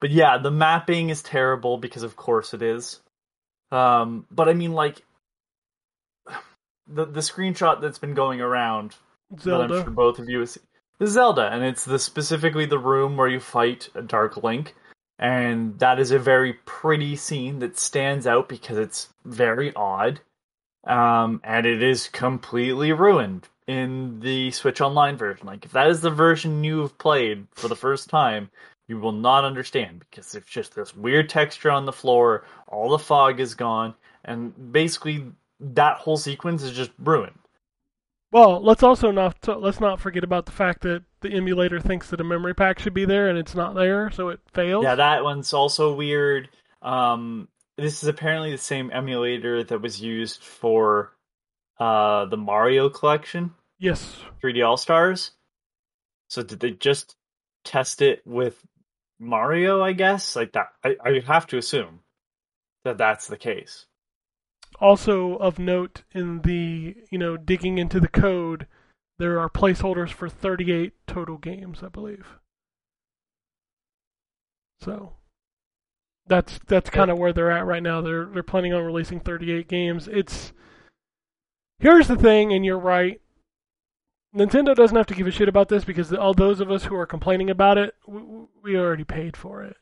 but 0.00 0.10
yeah, 0.12 0.38
the 0.38 0.52
mapping 0.52 1.10
is 1.10 1.20
terrible 1.20 1.78
because 1.78 2.04
of 2.04 2.14
course 2.14 2.54
it 2.54 2.62
is. 2.62 3.00
Um, 3.70 4.26
but 4.30 4.48
I 4.48 4.54
mean, 4.54 4.72
like 4.72 5.02
the 6.86 7.04
the 7.04 7.20
screenshot 7.20 7.80
that's 7.80 7.98
been 7.98 8.14
going 8.14 8.40
around 8.40 8.96
that 9.30 9.60
I'm 9.60 9.68
Zelda. 9.68 9.82
sure 9.82 9.90
both 9.90 10.18
of 10.18 10.28
you 10.28 10.40
have 10.40 10.50
seen. 10.50 10.62
The 10.98 11.06
Zelda, 11.06 11.52
and 11.52 11.62
it's 11.62 11.84
the 11.84 11.98
specifically 11.98 12.66
the 12.66 12.78
room 12.78 13.16
where 13.16 13.28
you 13.28 13.38
fight 13.38 13.88
a 13.94 14.02
Dark 14.02 14.42
Link, 14.42 14.74
and 15.18 15.78
that 15.78 16.00
is 16.00 16.10
a 16.10 16.18
very 16.18 16.54
pretty 16.64 17.14
scene 17.14 17.60
that 17.60 17.78
stands 17.78 18.26
out 18.26 18.48
because 18.48 18.78
it's 18.78 19.08
very 19.24 19.72
odd, 19.74 20.20
um, 20.86 21.40
and 21.44 21.66
it 21.66 21.82
is 21.82 22.08
completely 22.08 22.92
ruined 22.92 23.48
in 23.68 24.18
the 24.20 24.50
Switch 24.50 24.80
Online 24.80 25.16
version. 25.16 25.46
Like 25.46 25.64
if 25.64 25.72
that 25.72 25.88
is 25.88 26.00
the 26.00 26.10
version 26.10 26.64
you've 26.64 26.98
played 26.98 27.46
for 27.54 27.68
the 27.68 27.76
first 27.76 28.08
time, 28.08 28.50
you 28.88 28.98
will 28.98 29.12
not 29.12 29.44
understand 29.44 30.00
because 30.00 30.34
it's 30.34 30.50
just 30.50 30.74
this 30.74 30.96
weird 30.96 31.28
texture 31.28 31.70
on 31.70 31.84
the 31.84 31.92
floor, 31.92 32.44
all 32.66 32.88
the 32.88 32.98
fog 32.98 33.38
is 33.38 33.54
gone, 33.54 33.94
and 34.24 34.72
basically 34.72 35.26
that 35.60 35.98
whole 35.98 36.16
sequence 36.16 36.62
is 36.62 36.72
just 36.72 36.90
ruined. 36.98 37.38
Well, 38.32 38.62
let's 38.62 38.82
also 38.82 39.10
not 39.10 39.36
let's 39.46 39.80
not 39.80 40.00
forget 40.00 40.24
about 40.24 40.46
the 40.46 40.52
fact 40.52 40.82
that 40.82 41.02
the 41.20 41.30
emulator 41.30 41.80
thinks 41.80 42.10
that 42.10 42.20
a 42.20 42.24
memory 42.24 42.54
pack 42.54 42.78
should 42.78 42.94
be 42.94 43.04
there 43.04 43.28
and 43.28 43.38
it's 43.38 43.54
not 43.54 43.74
there, 43.74 44.10
so 44.10 44.28
it 44.28 44.40
fails. 44.52 44.84
Yeah, 44.84 44.96
that 44.96 45.24
one's 45.24 45.52
also 45.52 45.94
weird. 45.94 46.48
Um, 46.82 47.48
this 47.76 48.02
is 48.02 48.08
apparently 48.08 48.50
the 48.50 48.58
same 48.58 48.90
emulator 48.92 49.64
that 49.64 49.80
was 49.80 50.00
used 50.00 50.42
for 50.42 51.12
uh, 51.78 52.26
the 52.26 52.36
Mario 52.36 52.88
collection, 52.90 53.52
yes. 53.78 54.16
3D 54.42 54.66
All 54.66 54.76
Stars. 54.76 55.30
So 56.28 56.42
did 56.42 56.60
they 56.60 56.72
just 56.72 57.16
test 57.64 58.02
it 58.02 58.20
with 58.26 58.62
Mario? 59.18 59.82
I 59.82 59.92
guess 59.92 60.36
like 60.36 60.52
that. 60.52 60.68
I, 60.84 60.96
I 61.04 61.20
have 61.26 61.46
to 61.48 61.58
assume 61.58 62.00
that 62.84 62.98
that's 62.98 63.26
the 63.26 63.36
case. 63.36 63.86
Also 64.80 65.36
of 65.36 65.58
note 65.58 66.02
in 66.12 66.42
the 66.42 66.94
you 67.10 67.18
know 67.18 67.36
digging 67.36 67.78
into 67.78 68.00
the 68.00 68.08
code, 68.08 68.66
there 69.18 69.40
are 69.40 69.48
placeholders 69.48 70.10
for 70.10 70.28
38 70.28 70.92
total 71.06 71.36
games, 71.38 71.82
I 71.82 71.88
believe. 71.88 72.38
So 74.80 75.14
that's 76.28 76.60
that's 76.66 76.90
kind 76.90 77.10
of 77.10 77.18
where 77.18 77.32
they're 77.32 77.50
at 77.50 77.66
right 77.66 77.82
now. 77.82 78.00
They're 78.00 78.26
they're 78.26 78.42
planning 78.42 78.72
on 78.72 78.84
releasing 78.84 79.20
38 79.20 79.68
games. 79.68 80.06
It's 80.08 80.52
here's 81.80 82.08
the 82.08 82.16
thing, 82.16 82.52
and 82.52 82.64
you're 82.64 82.78
right. 82.78 83.20
Nintendo 84.38 84.74
doesn't 84.74 84.96
have 84.96 85.06
to 85.06 85.14
give 85.14 85.26
a 85.26 85.30
shit 85.30 85.48
about 85.48 85.68
this 85.68 85.84
because 85.84 86.12
all 86.12 86.34
those 86.34 86.60
of 86.60 86.70
us 86.70 86.84
who 86.84 86.94
are 86.94 87.06
complaining 87.06 87.50
about 87.50 87.78
it, 87.78 87.94
we, 88.06 88.22
we 88.62 88.76
already 88.76 89.04
paid 89.04 89.36
for 89.36 89.62
it. 89.64 89.76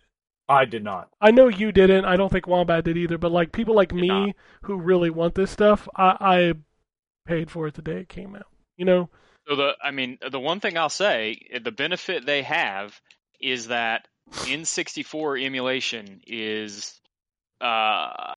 I 0.48 0.64
did 0.64 0.84
not. 0.84 1.08
I 1.20 1.30
know 1.32 1.48
you 1.48 1.72
didn't. 1.72 2.04
I 2.04 2.16
don't 2.16 2.30
think 2.30 2.46
Wombat 2.46 2.84
did 2.84 2.96
either. 2.96 3.18
But 3.18 3.32
like 3.32 3.52
people 3.52 3.74
like 3.74 3.88
Did 3.90 4.00
me 4.00 4.08
not. 4.08 4.36
who 4.62 4.76
really 4.76 5.10
want 5.10 5.34
this 5.34 5.50
stuff, 5.50 5.88
I, 5.96 6.16
I 6.20 6.52
paid 7.26 7.50
for 7.50 7.66
it 7.66 7.74
the 7.74 7.82
day 7.82 7.98
it 8.00 8.08
came 8.08 8.36
out. 8.36 8.46
You 8.76 8.84
know, 8.84 9.10
So 9.48 9.56
the, 9.56 9.72
I 9.82 9.90
mean, 9.90 10.18
the 10.30 10.38
one 10.40 10.60
thing 10.60 10.78
I'll 10.78 10.88
say, 10.88 11.38
the 11.62 11.72
benefit 11.72 12.24
they 12.26 12.42
have 12.42 12.98
is 13.40 13.68
that 13.68 14.06
N64 14.32 15.44
emulation 15.44 16.20
is, 16.26 17.00
uh, 17.60 18.34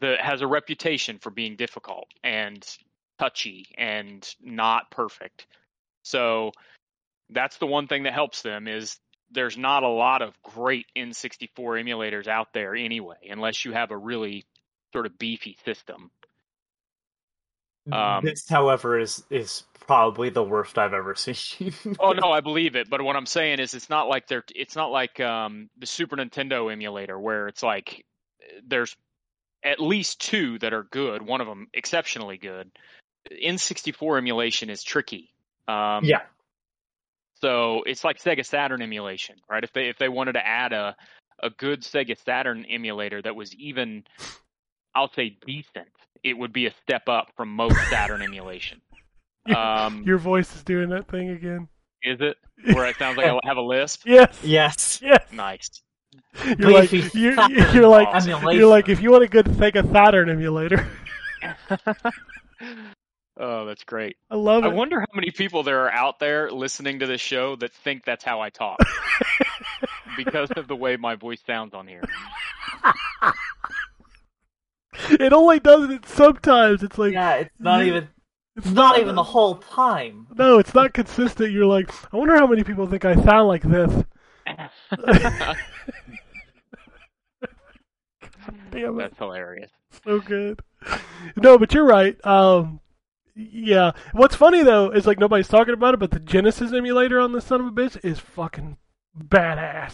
the 0.00 0.16
has 0.20 0.42
a 0.42 0.46
reputation 0.46 1.18
for 1.18 1.30
being 1.30 1.56
difficult 1.56 2.08
and 2.24 2.66
touchy 3.18 3.66
and 3.76 4.26
not 4.42 4.90
perfect. 4.90 5.46
So 6.02 6.52
that's 7.30 7.58
the 7.58 7.66
one 7.66 7.86
thing 7.88 8.04
that 8.04 8.12
helps 8.12 8.42
them 8.42 8.68
is 8.68 8.98
there's 9.30 9.58
not 9.58 9.82
a 9.82 9.88
lot 9.88 10.22
of 10.22 10.40
great 10.42 10.86
N64 10.96 11.50
emulators 11.58 12.28
out 12.28 12.52
there 12.52 12.74
anyway, 12.74 13.16
unless 13.28 13.64
you 13.64 13.72
have 13.72 13.90
a 13.90 13.96
really 13.96 14.44
sort 14.92 15.06
of 15.06 15.18
beefy 15.18 15.56
system. 15.64 16.10
Um, 17.90 18.24
this, 18.24 18.48
however, 18.48 18.98
is 18.98 19.22
is 19.30 19.62
probably 19.80 20.30
the 20.30 20.42
worst 20.42 20.76
I've 20.76 20.92
ever 20.92 21.14
seen. 21.16 21.72
Oh 22.00 22.12
no, 22.12 22.32
I 22.32 22.40
believe 22.40 22.74
it. 22.74 22.90
But 22.90 23.02
what 23.02 23.16
I'm 23.16 23.26
saying 23.26 23.60
is, 23.60 23.74
it's 23.74 23.88
not 23.88 24.08
like 24.08 24.26
they're. 24.26 24.44
It's 24.54 24.74
not 24.74 24.90
like 24.90 25.20
um, 25.20 25.70
the 25.78 25.86
Super 25.86 26.16
Nintendo 26.16 26.72
emulator 26.72 27.18
where 27.18 27.46
it's 27.46 27.62
like 27.62 28.04
there's 28.66 28.96
at 29.62 29.80
least 29.80 30.20
two 30.20 30.58
that 30.60 30.72
are 30.72 30.84
good. 30.84 31.22
One 31.22 31.40
of 31.40 31.46
them 31.46 31.68
exceptionally 31.72 32.38
good. 32.38 32.70
N64 33.30 34.18
emulation 34.18 34.70
is 34.70 34.82
tricky. 34.82 35.30
Um, 35.68 36.04
yeah, 36.04 36.20
So 37.40 37.82
it's 37.86 38.04
like 38.04 38.18
Sega 38.22 38.44
Saturn 38.44 38.82
emulation, 38.82 39.36
right? 39.50 39.64
If 39.64 39.72
they 39.72 39.88
if 39.88 39.98
they 39.98 40.08
wanted 40.08 40.32
to 40.32 40.46
add 40.46 40.72
a 40.72 40.96
a 41.42 41.50
good 41.50 41.82
Sega 41.82 42.16
Saturn 42.24 42.64
emulator 42.64 43.20
that 43.20 43.34
was 43.36 43.54
even, 43.56 44.04
I'll 44.94 45.10
say 45.12 45.36
decent, 45.46 45.88
it 46.22 46.34
would 46.38 46.52
be 46.52 46.66
a 46.66 46.72
step 46.82 47.08
up 47.08 47.28
from 47.36 47.50
most 47.50 47.76
Saturn 47.90 48.22
emulation. 48.22 48.80
Um, 49.54 50.02
your 50.04 50.18
voice 50.18 50.54
is 50.56 50.64
doing 50.64 50.88
that 50.90 51.08
thing 51.08 51.30
again. 51.30 51.68
is 52.02 52.18
it 52.20 52.36
where 52.74 52.86
it 52.86 52.96
sounds 52.96 53.16
like 53.16 53.26
I 53.26 53.38
have 53.44 53.56
a 53.58 53.60
lisp? 53.62 54.02
Yes, 54.06 54.38
yes. 54.42 55.00
yes. 55.02 55.24
Nice. 55.32 55.82
You're 56.58 56.70
like 56.72 56.92
you're, 56.92 57.50
you're 57.72 57.88
like 57.88 58.08
emulation. 58.14 58.58
you're 58.58 58.68
like 58.68 58.88
if 58.88 59.00
you 59.02 59.10
want 59.10 59.24
a 59.24 59.28
good 59.28 59.46
Sega 59.46 59.90
Saturn 59.92 60.30
emulator, 60.30 60.88
oh, 63.36 63.66
that's 63.66 63.84
great. 63.84 64.16
I 64.30 64.36
love 64.36 64.64
it. 64.64 64.68
I 64.68 64.70
wonder 64.70 65.00
how 65.00 65.06
many 65.14 65.30
people 65.30 65.62
there 65.62 65.84
are 65.84 65.90
out 65.90 66.18
there 66.18 66.50
listening 66.50 67.00
to 67.00 67.06
this 67.06 67.20
show 67.20 67.56
that 67.56 67.72
think 67.72 68.04
that's 68.04 68.24
how 68.24 68.40
I 68.40 68.50
talk 68.50 68.78
because 70.16 70.50
of 70.52 70.68
the 70.68 70.76
way 70.76 70.96
my 70.96 71.14
voice 71.14 71.40
sounds 71.46 71.74
on 71.74 71.86
here. 71.86 72.02
it 75.10 75.32
only 75.32 75.60
does 75.60 75.90
it 75.90 76.06
sometimes. 76.06 76.82
It's 76.82 76.98
like 76.98 77.12
Yeah, 77.12 77.34
it's 77.36 77.60
not 77.60 77.84
even 77.84 78.08
it's 78.56 78.70
not 78.70 78.98
even 78.98 79.14
the 79.14 79.22
whole 79.22 79.56
time. 79.56 80.26
No, 80.34 80.58
it's 80.58 80.74
not 80.74 80.94
consistent. 80.94 81.52
You're 81.52 81.66
like, 81.66 81.90
I 82.12 82.16
wonder 82.16 82.34
how 82.36 82.46
many 82.46 82.64
people 82.64 82.86
think 82.86 83.04
I 83.04 83.14
sound 83.14 83.48
like 83.48 83.62
this. 83.62 83.92
Damn 88.70 88.94
it, 88.94 88.96
that's 88.98 89.18
hilarious. 89.18 89.70
so 90.04 90.20
good. 90.20 90.60
No, 91.36 91.58
but 91.58 91.74
you're 91.74 91.84
right. 91.84 92.16
Um, 92.24 92.80
yeah. 93.36 93.92
What's 94.12 94.34
funny 94.34 94.62
though 94.62 94.90
is 94.90 95.06
like 95.06 95.18
nobody's 95.20 95.48
talking 95.48 95.74
about 95.74 95.94
it, 95.94 96.00
but 96.00 96.10
the 96.10 96.18
Genesis 96.20 96.72
emulator 96.72 97.20
on 97.20 97.32
this 97.32 97.44
son 97.44 97.60
of 97.60 97.66
a 97.66 97.70
bitch 97.70 98.02
is 98.04 98.18
fucking 98.18 98.76
badass. 99.16 99.92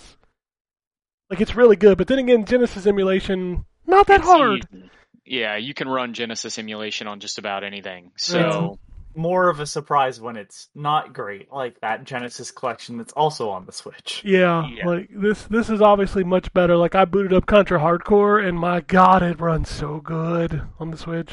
Like 1.31 1.41
it's 1.41 1.55
really 1.55 1.77
good, 1.77 1.99
but 1.99 2.07
then 2.09 2.19
again, 2.19 2.45
Genesis 2.45 2.87
emulation 2.87 3.65
not 3.87 4.07
that 4.07 4.21
It's 4.21 4.29
hard. 4.29 4.67
easy. 4.73 4.91
Yeah, 5.25 5.57
you 5.57 5.73
can 5.75 5.89
run 5.89 6.15
Genesis 6.15 6.59
emulation 6.59 7.07
on 7.07 7.21
just 7.21 7.39
about 7.39 7.65
anything. 7.65 8.13
So 8.17 8.79
More 9.15 9.49
of 9.51 9.61
a 9.61 9.67
surprise 9.67 10.21
when 10.21 10.37
it's 10.37 10.69
not 10.75 11.13
great, 11.13 11.53
like 11.53 11.81
that 11.81 12.05
Genesis 12.05 12.51
collection 12.51 12.97
that's 12.99 13.13
also 13.13 13.51
on 13.51 13.67
the 13.67 13.73
Switch. 13.73 14.23
Yeah, 14.25 14.67
Yeah. 14.69 14.87
like 14.87 15.09
this 15.15 15.45
this 15.45 15.69
is 15.71 15.81
obviously 15.83 16.25
much 16.25 16.53
better. 16.53 16.77
Like 16.77 16.95
I 16.95 17.05
booted 17.05 17.33
up 17.33 17.47
Contra 17.47 17.79
Hardcore 17.79 18.47
and 18.47 18.59
my 18.59 18.81
god, 18.81 19.23
it 19.23 19.41
runs 19.41 19.69
so 19.71 20.01
good 20.01 20.63
on 20.81 20.91
the 20.91 20.97
Switch. 20.97 21.31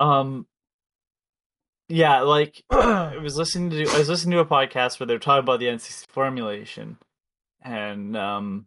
Um, 0.00 0.46
yeah, 1.88 2.20
like 2.22 2.62
I 2.70 3.18
was 3.18 3.36
listening 3.36 3.70
to 3.70 3.90
I 3.90 3.98
was 3.98 4.08
listening 4.08 4.32
to 4.32 4.40
a 4.40 4.46
podcast 4.46 4.98
where 4.98 5.06
they're 5.06 5.18
talking 5.18 5.44
about 5.44 5.60
the 5.60 5.66
N64 5.66 6.06
formulation, 6.08 6.98
and 7.62 8.16
um, 8.16 8.66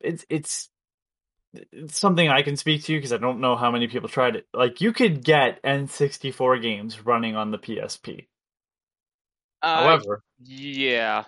it's 0.00 0.24
it's 0.28 0.70
it's 1.72 1.98
something 1.98 2.28
I 2.28 2.42
can 2.42 2.56
speak 2.56 2.84
to 2.84 2.96
because 2.96 3.12
I 3.12 3.18
don't 3.18 3.40
know 3.40 3.56
how 3.56 3.70
many 3.70 3.88
people 3.88 4.08
tried 4.08 4.36
it. 4.36 4.46
Like 4.52 4.80
you 4.80 4.92
could 4.92 5.24
get 5.24 5.62
N64 5.62 6.60
games 6.62 7.04
running 7.04 7.36
on 7.36 7.50
the 7.50 7.58
PSP. 7.58 8.26
uh, 9.62 9.82
However, 9.82 10.22
yeah, 10.42 11.24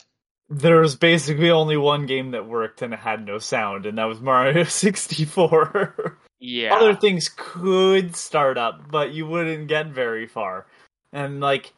there 0.49 0.81
was 0.81 0.97
basically 0.97 1.51
only 1.51 1.77
one 1.77 2.07
game 2.07 2.33
that 2.33 2.49
worked 2.49 2.83
and 2.83 2.93
it 2.93 2.99
had 2.99 3.25
no 3.25 3.39
sound, 3.39 3.87
and 3.87 3.99
that 3.99 4.05
was 4.05 4.21
Mario 4.21 4.65
64. 4.65 6.19
Yeah. 6.41 6.75
Other 6.75 6.95
things 6.95 7.31
could 7.37 8.17
start 8.17 8.59
up, 8.59 8.91
but 8.91 9.13
you 9.13 9.27
wouldn't 9.27 9.69
get 9.69 9.89
very 9.89 10.27
far. 10.27 10.67
And 11.13 11.41
like 11.41 11.73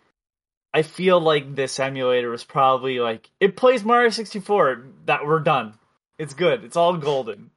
I 0.74 0.82
feel 0.82 1.20
like 1.20 1.54
this 1.54 1.78
emulator 1.78 2.32
is 2.32 2.44
probably 2.44 2.98
like 3.00 3.28
it 3.40 3.56
plays 3.56 3.84
Mario 3.84 4.08
64 4.10 4.84
that 5.06 5.26
we're 5.26 5.40
done. 5.40 5.74
It's 6.18 6.34
good. 6.34 6.64
It's 6.64 6.76
all 6.76 6.96
golden. 6.96 7.50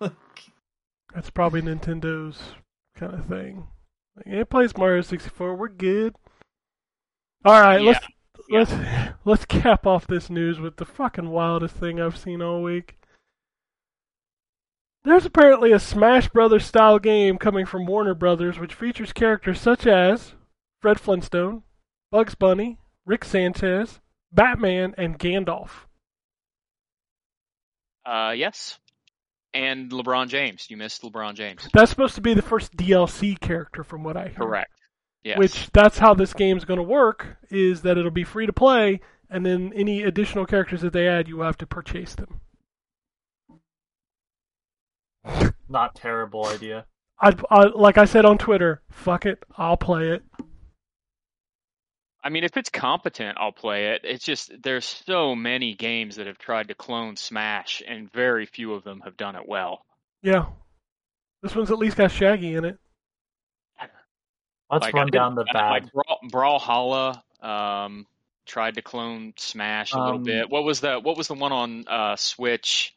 That's 1.14 1.30
probably 1.30 1.62
Nintendo's 1.62 2.38
kind 2.96 3.14
of 3.14 3.26
thing. 3.26 3.66
Like, 4.16 4.26
it 4.26 4.50
plays 4.50 4.76
Mario 4.76 5.00
64. 5.02 5.54
We're 5.54 5.68
good. 5.68 6.14
All 7.44 7.60
right, 7.60 7.80
Yeah. 7.82 7.98
let's 8.50 8.72
let's 8.72 9.14
let's 9.24 9.44
cap 9.46 9.86
off 9.86 10.06
this 10.06 10.28
news 10.30 10.58
with 10.60 10.76
the 10.76 10.84
fucking 10.84 11.30
wildest 11.30 11.76
thing 11.76 12.00
I've 12.00 12.16
seen 12.18 12.42
all 12.42 12.62
week. 12.62 12.98
There's 15.06 15.24
apparently 15.24 15.70
a 15.70 15.78
Smash 15.78 16.28
Brothers 16.30 16.66
style 16.66 16.98
game 16.98 17.38
coming 17.38 17.64
from 17.64 17.86
Warner 17.86 18.12
Brothers 18.12 18.58
which 18.58 18.74
features 18.74 19.12
characters 19.12 19.60
such 19.60 19.86
as 19.86 20.34
Fred 20.82 20.98
Flintstone, 20.98 21.62
Bugs 22.10 22.34
Bunny, 22.34 22.80
Rick 23.04 23.24
Sanchez, 23.24 24.00
Batman, 24.32 24.96
and 24.98 25.16
Gandalf. 25.16 25.70
Uh, 28.04 28.32
yes. 28.36 28.80
And 29.54 29.92
LeBron 29.92 30.26
James. 30.26 30.66
You 30.68 30.76
missed 30.76 31.02
LeBron 31.02 31.34
James. 31.34 31.68
That's 31.72 31.90
supposed 31.90 32.16
to 32.16 32.20
be 32.20 32.34
the 32.34 32.42
first 32.42 32.76
DLC 32.76 33.38
character 33.38 33.84
from 33.84 34.02
what 34.02 34.16
I 34.16 34.24
heard. 34.24 34.38
Correct. 34.38 34.72
Yes. 35.22 35.38
Which 35.38 35.70
that's 35.70 35.98
how 35.98 36.14
this 36.14 36.34
game's 36.34 36.64
going 36.64 36.78
to 36.78 36.82
work 36.82 37.36
is 37.48 37.82
that 37.82 37.96
it'll 37.96 38.10
be 38.10 38.24
free 38.24 38.46
to 38.46 38.52
play 38.52 39.00
and 39.30 39.46
then 39.46 39.72
any 39.76 40.02
additional 40.02 40.46
characters 40.46 40.80
that 40.80 40.92
they 40.92 41.06
add 41.06 41.28
you 41.28 41.36
will 41.36 41.46
have 41.46 41.58
to 41.58 41.66
purchase 41.66 42.16
them. 42.16 42.40
Not 45.68 45.94
terrible 45.94 46.46
idea. 46.46 46.86
I, 47.20 47.32
I 47.50 47.64
like 47.66 47.98
I 47.98 48.04
said 48.04 48.24
on 48.24 48.38
Twitter, 48.38 48.82
fuck 48.90 49.26
it, 49.26 49.42
I'll 49.56 49.76
play 49.76 50.10
it. 50.10 50.22
I 52.22 52.28
mean, 52.28 52.44
if 52.44 52.56
it's 52.56 52.70
competent, 52.70 53.38
I'll 53.40 53.52
play 53.52 53.92
it. 53.92 54.00
It's 54.04 54.24
just 54.24 54.50
there's 54.62 54.84
so 54.84 55.34
many 55.36 55.74
games 55.74 56.16
that 56.16 56.26
have 56.26 56.38
tried 56.38 56.68
to 56.68 56.74
clone 56.74 57.16
Smash, 57.16 57.82
and 57.86 58.12
very 58.12 58.46
few 58.46 58.74
of 58.74 58.82
them 58.84 59.00
have 59.04 59.16
done 59.16 59.36
it 59.36 59.46
well. 59.48 59.84
Yeah. 60.22 60.46
This 61.42 61.54
one's 61.54 61.70
at 61.70 61.78
least 61.78 61.96
got 61.96 62.10
Shaggy 62.10 62.54
in 62.54 62.64
it. 62.64 62.78
Let's 64.68 64.82
Like, 64.86 64.94
run 64.94 65.04
think- 65.06 65.12
down 65.12 65.34
the 65.36 65.44
I- 65.48 65.52
bad. 65.52 65.90
Like 65.94 66.30
Brawlhalla 66.32 67.22
um, 67.40 68.06
tried 68.46 68.74
to 68.74 68.82
clone 68.82 69.32
Smash 69.36 69.92
a 69.92 69.98
little 69.98 70.16
Um, 70.16 70.24
bit. 70.24 70.50
What 70.50 70.64
was 70.64 70.80
the 70.80 70.98
What 70.98 71.16
was 71.16 71.28
the 71.28 71.34
one 71.34 71.52
on 71.52 71.84
uh, 71.86 72.16
Switch? 72.16 72.92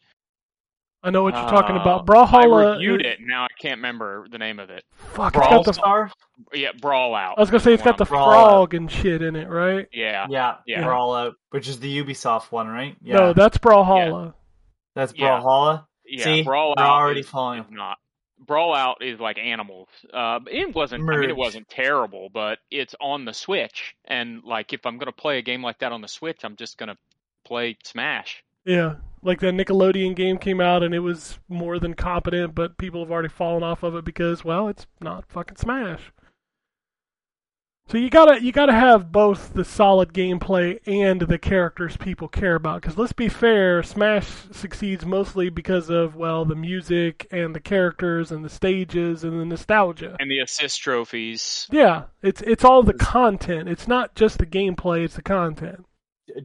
I 1.01 1.11
know 1.11 1.23
what 1.23 1.33
you're 1.33 1.49
talking 1.49 1.77
Uh, 1.77 1.81
about. 1.81 2.01
I 2.01 2.03
Brawlhalla. 2.05 2.73
reviewed 2.73 3.05
it. 3.05 3.19
Now 3.21 3.43
I 3.45 3.47
can't 3.59 3.77
remember 3.77 4.27
the 4.29 4.37
name 4.37 4.59
of 4.59 4.69
it. 4.69 4.83
Fuck, 4.95 5.33
it's 5.35 5.37
Brawl 5.37 5.49
got 5.59 5.65
the. 5.65 5.73
Star? 5.73 6.11
Yeah, 6.53 6.71
Brawlout. 6.73 7.35
I 7.37 7.39
was 7.39 7.49
gonna 7.49 7.61
say 7.61 7.73
it's 7.73 7.83
got 7.83 7.97
the 7.97 8.05
Brawl. 8.05 8.29
frog 8.31 8.73
and 8.73 8.91
shit 8.91 9.21
in 9.21 9.35
it, 9.37 9.47
right? 9.49 9.87
Yeah. 9.93 10.27
Yeah, 10.29 10.55
Yeah. 10.67 10.83
Brawlout, 10.83 11.33
which 11.51 11.67
is 11.69 11.79
the 11.79 12.03
Ubisoft 12.03 12.51
one, 12.51 12.67
right? 12.67 12.95
Yeah, 13.01 13.15
No, 13.15 13.33
that's 13.33 13.57
Brawlhalla. 13.57 14.33
that's 14.95 15.13
Yeah. 15.15 15.39
Brawlhalla. 15.39 15.85
Yeah, 16.05 16.23
See, 16.23 16.41
Brawl 16.43 16.73
we're 16.75 16.83
Out 16.83 16.89
already 17.01 17.19
is, 17.21 17.29
falling. 17.29 17.61
is 17.61 17.67
not. 17.71 17.97
Brawlout 18.45 18.95
is 19.01 19.19
like 19.19 19.37
animals. 19.37 19.89
Uh, 20.13 20.39
it 20.51 20.73
wasn't. 20.73 21.09
I 21.09 21.17
mean, 21.17 21.29
it 21.29 21.35
wasn't 21.35 21.69
terrible, 21.69 22.29
but 22.33 22.59
it's 22.71 22.95
on 22.99 23.25
the 23.25 23.33
Switch, 23.33 23.93
and 24.05 24.43
like 24.43 24.73
if 24.73 24.85
I'm 24.85 24.97
gonna 24.97 25.11
play 25.11 25.37
a 25.37 25.41
game 25.41 25.61
like 25.61 25.79
that 25.79 25.91
on 25.91 26.01
the 26.01 26.07
Switch, 26.07 26.39
I'm 26.43 26.55
just 26.55 26.77
gonna 26.77 26.97
play 27.45 27.77
Smash. 27.83 28.43
Yeah, 28.65 28.95
like 29.21 29.39
that 29.39 29.53
Nickelodeon 29.53 30.15
game 30.15 30.37
came 30.37 30.61
out 30.61 30.83
and 30.83 30.93
it 30.93 30.99
was 30.99 31.39
more 31.47 31.79
than 31.79 31.93
competent, 31.93 32.55
but 32.55 32.77
people 32.77 33.01
have 33.01 33.11
already 33.11 33.29
fallen 33.29 33.63
off 33.63 33.83
of 33.83 33.95
it 33.95 34.05
because, 34.05 34.43
well, 34.43 34.67
it's 34.67 34.87
not 35.01 35.25
fucking 35.27 35.57
Smash. 35.57 36.11
So 37.89 37.97
you 37.97 38.11
gotta 38.11 38.43
you 38.43 38.51
gotta 38.51 38.73
have 38.73 39.11
both 39.11 39.53
the 39.55 39.65
solid 39.65 40.13
gameplay 40.13 40.79
and 40.85 41.21
the 41.21 41.39
characters 41.39 41.97
people 41.97 42.27
care 42.27 42.53
about. 42.53 42.83
Because 42.83 42.99
let's 42.99 43.13
be 43.13 43.29
fair, 43.29 43.81
Smash 43.81 44.27
succeeds 44.51 45.07
mostly 45.07 45.49
because 45.49 45.89
of 45.89 46.15
well 46.15 46.45
the 46.45 46.55
music 46.55 47.25
and 47.31 47.55
the 47.55 47.59
characters 47.59 48.31
and 48.31 48.45
the 48.45 48.49
stages 48.49 49.23
and 49.23 49.41
the 49.41 49.45
nostalgia. 49.45 50.15
And 50.19 50.29
the 50.29 50.37
assist 50.37 50.79
trophies. 50.81 51.67
Yeah, 51.71 52.03
it's 52.21 52.43
it's 52.43 52.63
all 52.63 52.83
the 52.83 52.93
content. 52.93 53.67
It's 53.67 53.87
not 53.87 54.13
just 54.13 54.37
the 54.37 54.45
gameplay; 54.45 55.05
it's 55.05 55.15
the 55.15 55.23
content. 55.23 55.83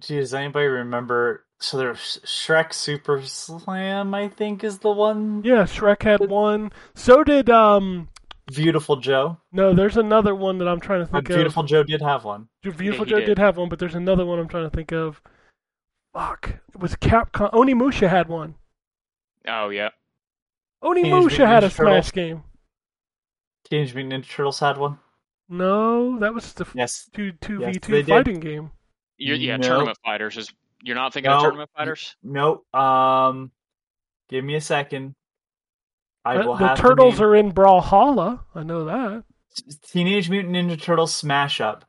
Does 0.01 0.33
anybody 0.33 0.67
remember? 0.67 1.45
So 1.65 1.79
there's 1.79 2.19
Shrek 2.25 2.75
Super 2.75 3.23
Slam, 3.23 4.15
I 4.15 4.29
think, 4.29 4.63
is 4.65 4.81
the 4.81 4.91
one. 4.91 5.43
Yeah, 5.45 5.63
Shrek 5.63 6.03
had 6.03 6.29
one. 6.29 6.73
So 6.95 7.25
did 7.25 7.49
um. 7.49 8.09
Beautiful 8.55 8.97
Joe. 8.97 9.39
No, 9.51 9.73
there's 9.73 9.97
another 9.97 10.35
one 10.35 10.59
that 10.59 10.69
I'm 10.69 10.79
trying 10.79 11.01
to 11.01 11.05
Uh, 11.09 11.13
think 11.13 11.29
Beautiful 11.29 11.37
of. 11.37 11.45
Beautiful 11.45 11.63
Joe 11.63 11.83
did 11.85 12.03
have 12.03 12.25
one. 12.25 12.49
Beautiful 12.63 13.07
he 13.07 13.11
Joe 13.11 13.21
did. 13.21 13.27
did. 13.27 13.39
have 13.39 13.57
one, 13.57 13.71
but 13.71 13.79
there's 13.79 13.95
another 13.95 14.27
one 14.27 14.39
I'm 14.39 14.49
trying 14.49 14.65
to 14.69 14.77
think 14.77 14.93
of. 14.93 15.23
Fuck, 16.13 16.51
it 16.75 16.79
was 16.79 16.97
Capcom. 16.97 17.51
Onimusha 17.53 18.11
had 18.11 18.29
one. 18.29 18.57
Oh 19.49 19.71
yeah. 19.71 19.89
Onimusha 20.83 21.03
Mutant 21.03 21.49
had 21.49 21.65
a 21.65 21.69
Ninja 21.69 21.77
Turtles. 21.77 22.05
Smash 22.07 22.13
game. 22.13 22.43
Teenage 23.71 23.95
Mutant 23.95 24.23
Ninja 24.25 24.29
Turtles 24.29 24.61
had 24.61 24.77
one. 24.77 24.99
No, 25.49 26.19
that 26.19 26.35
was 26.35 26.53
the 26.53 26.67
Yes. 26.75 27.09
two 27.15 27.33
two 27.33 27.61
Yes, 27.61 27.67
v 27.67 27.73
they 27.73 27.79
two 27.79 27.93
did. 28.03 28.07
fighting 28.09 28.41
game. 28.41 28.71
You're, 29.17 29.37
yeah, 29.37 29.57
No. 29.57 29.67
tournament 29.69 29.99
fighters 30.05 30.37
is. 30.37 30.53
You're 30.85 30.95
not 30.97 31.13
thinking 31.15 31.33
of 31.33 31.41
tournament 31.41 31.71
fighters? 31.77 32.15
Nope. 32.23 32.73
Um, 32.75 33.51
give 34.29 34.45
me 34.45 34.55
a 34.55 34.61
second. 34.61 35.15
I 36.25 36.37
Uh, 36.37 36.47
will 36.47 36.57
the 36.57 36.69
have 36.69 36.79
turtles 36.79 37.17
the 37.19 37.25
are 37.25 37.35
in 37.35 37.53
Brawlhalla. 37.53 38.41
I 38.55 38.63
know 38.63 38.85
that. 38.85 39.25
Teenage 39.87 40.29
Mutant 40.31 40.55
Ninja 40.55 40.81
Turtles 40.81 41.15
Smash 41.15 41.61
Up. 41.61 41.85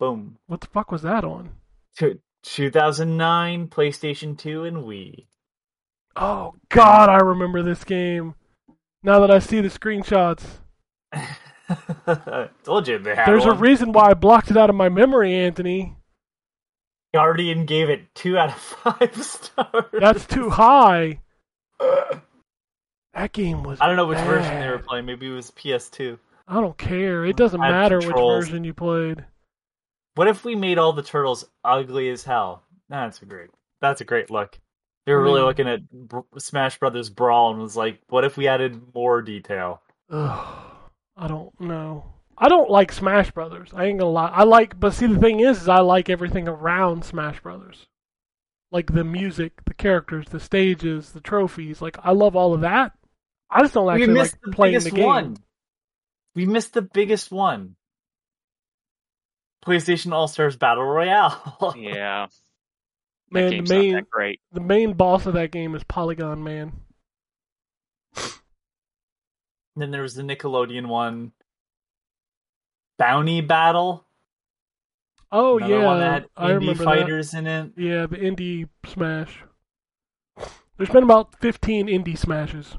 Boom. 0.00 0.38
What 0.46 0.60
the 0.60 0.66
fuck 0.66 0.90
was 0.90 1.02
that 1.02 1.24
on? 1.24 1.50
Two- 1.96 2.20
2009 2.42 3.68
PlayStation 3.68 4.36
2 4.36 4.64
and 4.64 4.78
Wii. 4.78 5.26
Oh 6.16 6.54
God, 6.68 7.08
I 7.08 7.18
remember 7.18 7.62
this 7.62 7.84
game. 7.84 8.34
Now 9.02 9.20
that 9.20 9.30
I 9.30 9.38
see 9.38 9.60
the 9.60 9.68
screenshots, 9.68 10.42
Told 12.64 12.86
you 12.88 12.98
they 12.98 13.14
had 13.14 13.26
there's 13.26 13.44
a 13.44 13.52
reason 13.54 13.92
why 13.92 14.10
I 14.10 14.14
blocked 14.14 14.50
it 14.50 14.56
out 14.56 14.70
of 14.70 14.76
my 14.76 14.88
memory, 14.88 15.34
Anthony. 15.34 15.95
Guardian 17.16 17.64
gave 17.64 17.88
it 17.88 18.14
two 18.14 18.36
out 18.36 18.50
of 18.50 18.54
five 18.60 19.16
stars. 19.24 19.86
That's 19.92 20.26
too 20.26 20.50
high. 20.50 21.20
That 23.14 23.32
game 23.32 23.62
was. 23.62 23.80
I 23.80 23.86
don't 23.86 23.96
know 23.96 24.04
which 24.06 24.18
version 24.18 24.60
they 24.60 24.68
were 24.68 24.78
playing. 24.78 25.06
Maybe 25.06 25.26
it 25.28 25.32
was 25.32 25.50
PS2. 25.52 26.18
I 26.46 26.60
don't 26.60 26.76
care. 26.76 27.24
It 27.24 27.36
doesn't 27.36 27.60
I 27.60 27.70
matter 27.70 27.98
which 27.98 28.14
version 28.14 28.64
you 28.64 28.74
played. 28.74 29.24
What 30.14 30.28
if 30.28 30.44
we 30.44 30.54
made 30.54 30.76
all 30.76 30.92
the 30.92 31.02
turtles 31.02 31.46
ugly 31.64 32.10
as 32.10 32.22
hell? 32.24 32.62
That's 32.90 33.22
a 33.22 33.24
great. 33.24 33.48
That's 33.80 34.02
a 34.02 34.04
great 34.04 34.30
look. 34.30 34.58
They 35.06 35.12
were 35.12 35.22
really 35.22 35.40
Hmm. 35.40 35.46
looking 35.46 35.68
at 35.68 35.90
Br- 35.90 36.20
Smash 36.38 36.78
Brothers 36.78 37.08
Brawl 37.08 37.50
and 37.52 37.60
was 37.62 37.76
like, 37.76 37.98
"What 38.08 38.24
if 38.24 38.36
we 38.36 38.46
added 38.48 38.94
more 38.94 39.22
detail?" 39.22 39.80
Ugh, 40.10 40.66
I 41.16 41.26
don't 41.28 41.58
know. 41.60 42.12
I 42.38 42.48
don't 42.48 42.70
like 42.70 42.92
Smash 42.92 43.30
Brothers. 43.30 43.70
I 43.74 43.86
ain't 43.86 43.98
gonna 43.98 44.10
lie. 44.10 44.28
I 44.28 44.44
like, 44.44 44.78
but 44.78 44.92
see, 44.94 45.06
the 45.06 45.18
thing 45.18 45.40
is, 45.40 45.62
is 45.62 45.68
I 45.68 45.80
like 45.80 46.10
everything 46.10 46.48
around 46.48 47.04
Smash 47.04 47.40
Brothers, 47.40 47.86
like 48.70 48.92
the 48.92 49.04
music, 49.04 49.64
the 49.64 49.74
characters, 49.74 50.26
the 50.28 50.40
stages, 50.40 51.12
the 51.12 51.20
trophies. 51.20 51.80
Like 51.80 51.96
I 52.02 52.12
love 52.12 52.36
all 52.36 52.54
of 52.54 52.60
that. 52.62 52.92
I 53.50 53.62
just 53.62 53.74
don't 53.74 53.90
actually 53.90 54.14
like 54.14 54.34
missed 54.34 54.36
the 54.42 54.50
playing 54.52 54.72
biggest 54.74 54.90
the 54.90 54.90
game. 54.90 55.04
one. 55.06 55.36
We 56.34 56.46
missed 56.46 56.74
the 56.74 56.82
biggest 56.82 57.30
one. 57.30 57.76
PlayStation 59.64 60.12
All 60.12 60.28
Stars 60.28 60.56
Battle 60.56 60.84
Royale. 60.84 61.74
Yeah. 61.76 62.26
That 63.32 63.42
Man, 63.42 63.50
the 63.56 63.56
game's 63.56 63.72
not 63.72 63.78
main 63.78 63.94
that 63.94 64.10
great. 64.10 64.40
the 64.52 64.60
main 64.60 64.92
boss 64.92 65.26
of 65.26 65.34
that 65.34 65.50
game 65.50 65.74
is 65.74 65.82
Polygon 65.84 66.44
Man. 66.44 66.72
then 69.74 69.90
there 69.90 70.02
was 70.02 70.14
the 70.14 70.22
Nickelodeon 70.22 70.86
one. 70.86 71.32
Bounty 72.98 73.40
Battle. 73.40 74.04
Oh 75.32 75.58
Another 75.58 75.80
one 75.80 75.98
that 76.00 76.04
yeah, 76.06 76.12
had 76.12 76.26
I 76.36 76.50
indie 76.50 76.60
remember 76.60 76.74
that. 76.74 76.84
fighters 76.84 77.34
in 77.34 77.46
it. 77.46 77.72
Yeah, 77.76 78.06
the 78.06 78.16
indie 78.16 78.68
smash. 78.86 79.42
There's 80.76 80.90
been 80.90 81.02
about 81.04 81.38
15 81.40 81.86
indie 81.88 82.16
smashes. 82.18 82.76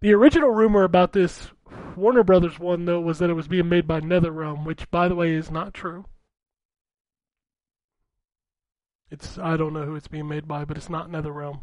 The 0.00 0.12
original 0.12 0.50
rumor 0.50 0.84
about 0.84 1.12
this 1.12 1.50
Warner 1.96 2.22
Brothers 2.24 2.58
one, 2.58 2.84
though, 2.84 3.00
was 3.00 3.18
that 3.20 3.30
it 3.30 3.34
was 3.34 3.48
being 3.48 3.68
made 3.68 3.86
by 3.86 4.00
NetherRealm, 4.00 4.66
which, 4.66 4.90
by 4.90 5.08
the 5.08 5.14
way, 5.14 5.32
is 5.32 5.50
not 5.50 5.72
true. 5.72 6.04
It's 9.10 9.38
I 9.38 9.56
don't 9.56 9.72
know 9.72 9.84
who 9.84 9.94
it's 9.94 10.08
being 10.08 10.28
made 10.28 10.46
by, 10.48 10.64
but 10.64 10.76
it's 10.76 10.90
not 10.90 11.08
NetherRealm. 11.10 11.60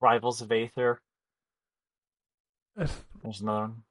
Rivals 0.00 0.40
of 0.40 0.50
Aether. 0.50 1.00
It's- 2.76 3.04
There's 3.22 3.40
another 3.40 3.60
one. 3.68 3.82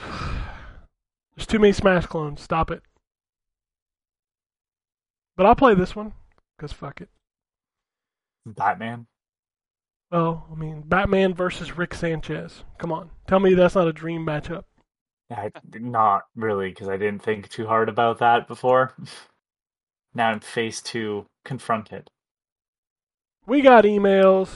There's 1.36 1.46
too 1.46 1.58
many 1.58 1.72
Smash 1.72 2.06
clones. 2.06 2.40
Stop 2.40 2.70
it. 2.70 2.82
But 5.36 5.46
I'll 5.46 5.54
play 5.54 5.74
this 5.74 5.94
one 5.94 6.12
because 6.56 6.72
fuck 6.72 7.00
it. 7.00 7.08
Batman. 8.44 9.06
Well, 10.10 10.46
I 10.50 10.54
mean, 10.54 10.82
Batman 10.86 11.34
versus 11.34 11.76
Rick 11.76 11.94
Sanchez. 11.94 12.64
Come 12.78 12.92
on, 12.92 13.10
tell 13.26 13.40
me 13.40 13.54
that's 13.54 13.74
not 13.74 13.86
a 13.86 13.92
dream 13.92 14.24
matchup. 14.24 14.64
I, 15.30 15.50
not 15.74 16.22
really, 16.34 16.70
because 16.70 16.88
I 16.88 16.96
didn't 16.96 17.22
think 17.22 17.48
too 17.50 17.66
hard 17.66 17.88
about 17.88 18.18
that 18.18 18.48
before. 18.48 18.94
now 20.14 20.30
I'm 20.30 20.40
face 20.40 20.80
to 20.82 21.26
confront 21.44 21.92
it. 21.92 22.08
We 23.46 23.60
got 23.60 23.84
emails. 23.84 24.50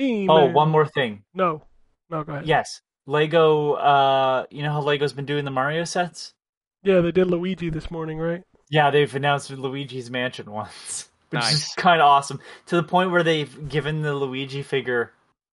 Email. 0.00 0.36
Oh, 0.36 0.46
one 0.46 0.70
more 0.70 0.86
thing. 0.86 1.24
No, 1.34 1.62
no, 2.08 2.22
go 2.24 2.32
ahead. 2.32 2.46
Yes, 2.46 2.80
Lego. 3.06 3.74
Uh, 3.74 4.46
you 4.50 4.62
know 4.62 4.72
how 4.72 4.82
Lego's 4.82 5.12
been 5.12 5.26
doing 5.26 5.44
the 5.44 5.50
Mario 5.50 5.84
sets? 5.84 6.34
Yeah, 6.82 7.00
they 7.00 7.12
did 7.12 7.28
Luigi 7.28 7.70
this 7.70 7.90
morning, 7.90 8.18
right? 8.18 8.42
Yeah, 8.70 8.90
they've 8.90 9.14
announced 9.14 9.50
Luigi's 9.50 10.10
Mansion 10.10 10.50
once. 10.50 11.08
which 11.32 11.52
is 11.52 11.72
kind 11.76 12.00
of 12.00 12.06
awesome. 12.06 12.40
To 12.66 12.76
the 12.76 12.82
point 12.82 13.10
where 13.10 13.22
they've 13.22 13.68
given 13.68 14.02
the 14.02 14.14
Luigi 14.14 14.62
figure 14.62 15.12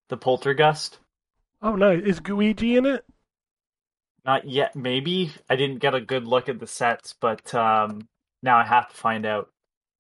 the 0.10 0.18
Poltergust. 0.18 0.98
Oh, 1.62 1.76
nice. 1.76 2.04
Is 2.04 2.20
Gooigi 2.20 2.78
in 2.78 2.86
it? 2.86 3.06
Not 4.26 4.48
yet, 4.48 4.76
maybe. 4.76 5.32
I 5.50 5.56
didn't 5.56 5.80
get 5.80 5.96
a 5.96 6.02
good 6.02 6.26
look 6.26 6.50
at 6.50 6.60
the 6.60 6.68
sets, 6.68 7.16
but 7.20 7.54
um, 7.56 8.08
now 8.44 8.58
I 8.58 8.66
have 8.66 8.90
to 8.90 8.96
find 8.96 9.26
out. 9.26 9.50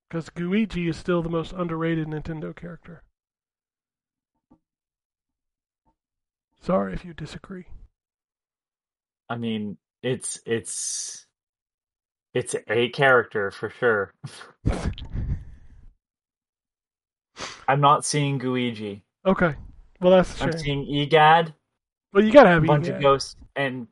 Because 0.10 0.30
Gooigi 0.30 0.90
is 0.90 0.98
still 0.98 1.22
the 1.22 1.30
most 1.30 1.54
underrated 1.54 2.08
Nintendo 2.08 2.56
character. 2.56 3.04
Sorry 6.62 6.94
if 6.94 7.06
you 7.06 7.14
disagree. 7.14 7.66
I 9.30 9.38
mean, 9.38 9.78
it's 10.04 10.40
it's 10.46 11.26
it's 12.34 12.56
a 12.68 12.90
character 12.90 13.52
for 13.52 13.70
sure. 13.70 14.14
I'm 17.68 17.82
not 17.82 18.06
seeing 18.06 18.40
Gooigi. 18.40 19.02
Okay. 19.26 19.56
Well, 20.02 20.12
that's 20.12 20.42
I'm 20.42 20.58
seeing 20.58 20.86
Egad, 20.88 21.54
Well, 22.14 22.24
you 22.24 22.32
gotta 22.32 22.50
have 22.50 22.64
a 22.64 22.68
bunch 22.68 22.86
Egad. 22.86 22.96
of 22.98 23.02
ghosts, 23.02 23.36
and 23.56 23.88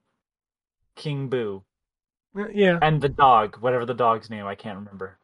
King 0.95 1.27
Boo, 1.29 1.63
uh, 2.37 2.47
Yeah. 2.53 2.79
and 2.81 3.01
the 3.01 3.09
dog, 3.09 3.57
whatever 3.59 3.85
the 3.85 3.93
dog's 3.93 4.29
name, 4.29 4.45
I 4.45 4.55
can't 4.55 4.77
remember. 4.79 5.19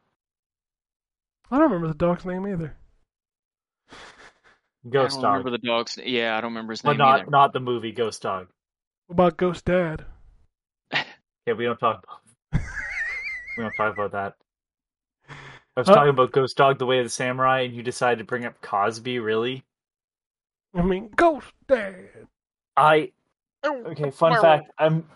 I 1.50 1.56
don't 1.58 1.70
remember 1.70 1.88
the 1.88 1.94
dog's 1.94 2.24
name 2.24 2.46
either. 2.46 2.76
Ghost 4.88 5.18
I 5.18 5.20
don't 5.20 5.22
dog, 5.22 5.32
remember 5.38 5.50
the 5.50 5.66
dog's. 5.66 5.98
Yeah, 6.04 6.36
I 6.36 6.40
don't 6.40 6.50
remember 6.52 6.72
his 6.72 6.84
name. 6.84 6.96
but 6.96 7.02
name 7.04 7.08
not 7.08 7.20
either. 7.20 7.30
not 7.30 7.52
the 7.52 7.60
movie 7.60 7.92
Ghost 7.92 8.22
Dog. 8.22 8.48
What 9.06 9.14
about 9.14 9.36
Ghost 9.36 9.64
Dad? 9.64 10.04
Yeah, 10.92 11.52
we 11.54 11.64
don't 11.64 11.78
talk. 11.78 12.04
About 12.52 12.62
we 13.56 13.62
don't 13.64 13.72
talk 13.76 13.92
about 13.94 14.12
that. 14.12 14.34
I 15.76 15.80
was 15.80 15.88
Huh? 15.88 15.94
talking 15.94 16.10
about 16.10 16.32
Ghost 16.32 16.56
Dog, 16.56 16.78
the 16.78 16.86
Way 16.86 16.98
of 17.00 17.04
the 17.06 17.10
Samurai, 17.10 17.60
and 17.62 17.74
you 17.74 17.82
decided 17.82 18.18
to 18.18 18.24
bring 18.24 18.44
up 18.44 18.60
Cosby. 18.60 19.18
Really? 19.18 19.64
I 20.74 20.82
mean, 20.82 21.10
Ghost 21.16 21.52
Dad. 21.68 22.08
I 22.76 23.12
okay. 23.64 24.10
Fun 24.10 24.40
fact: 24.40 24.70
I'm 24.78 25.06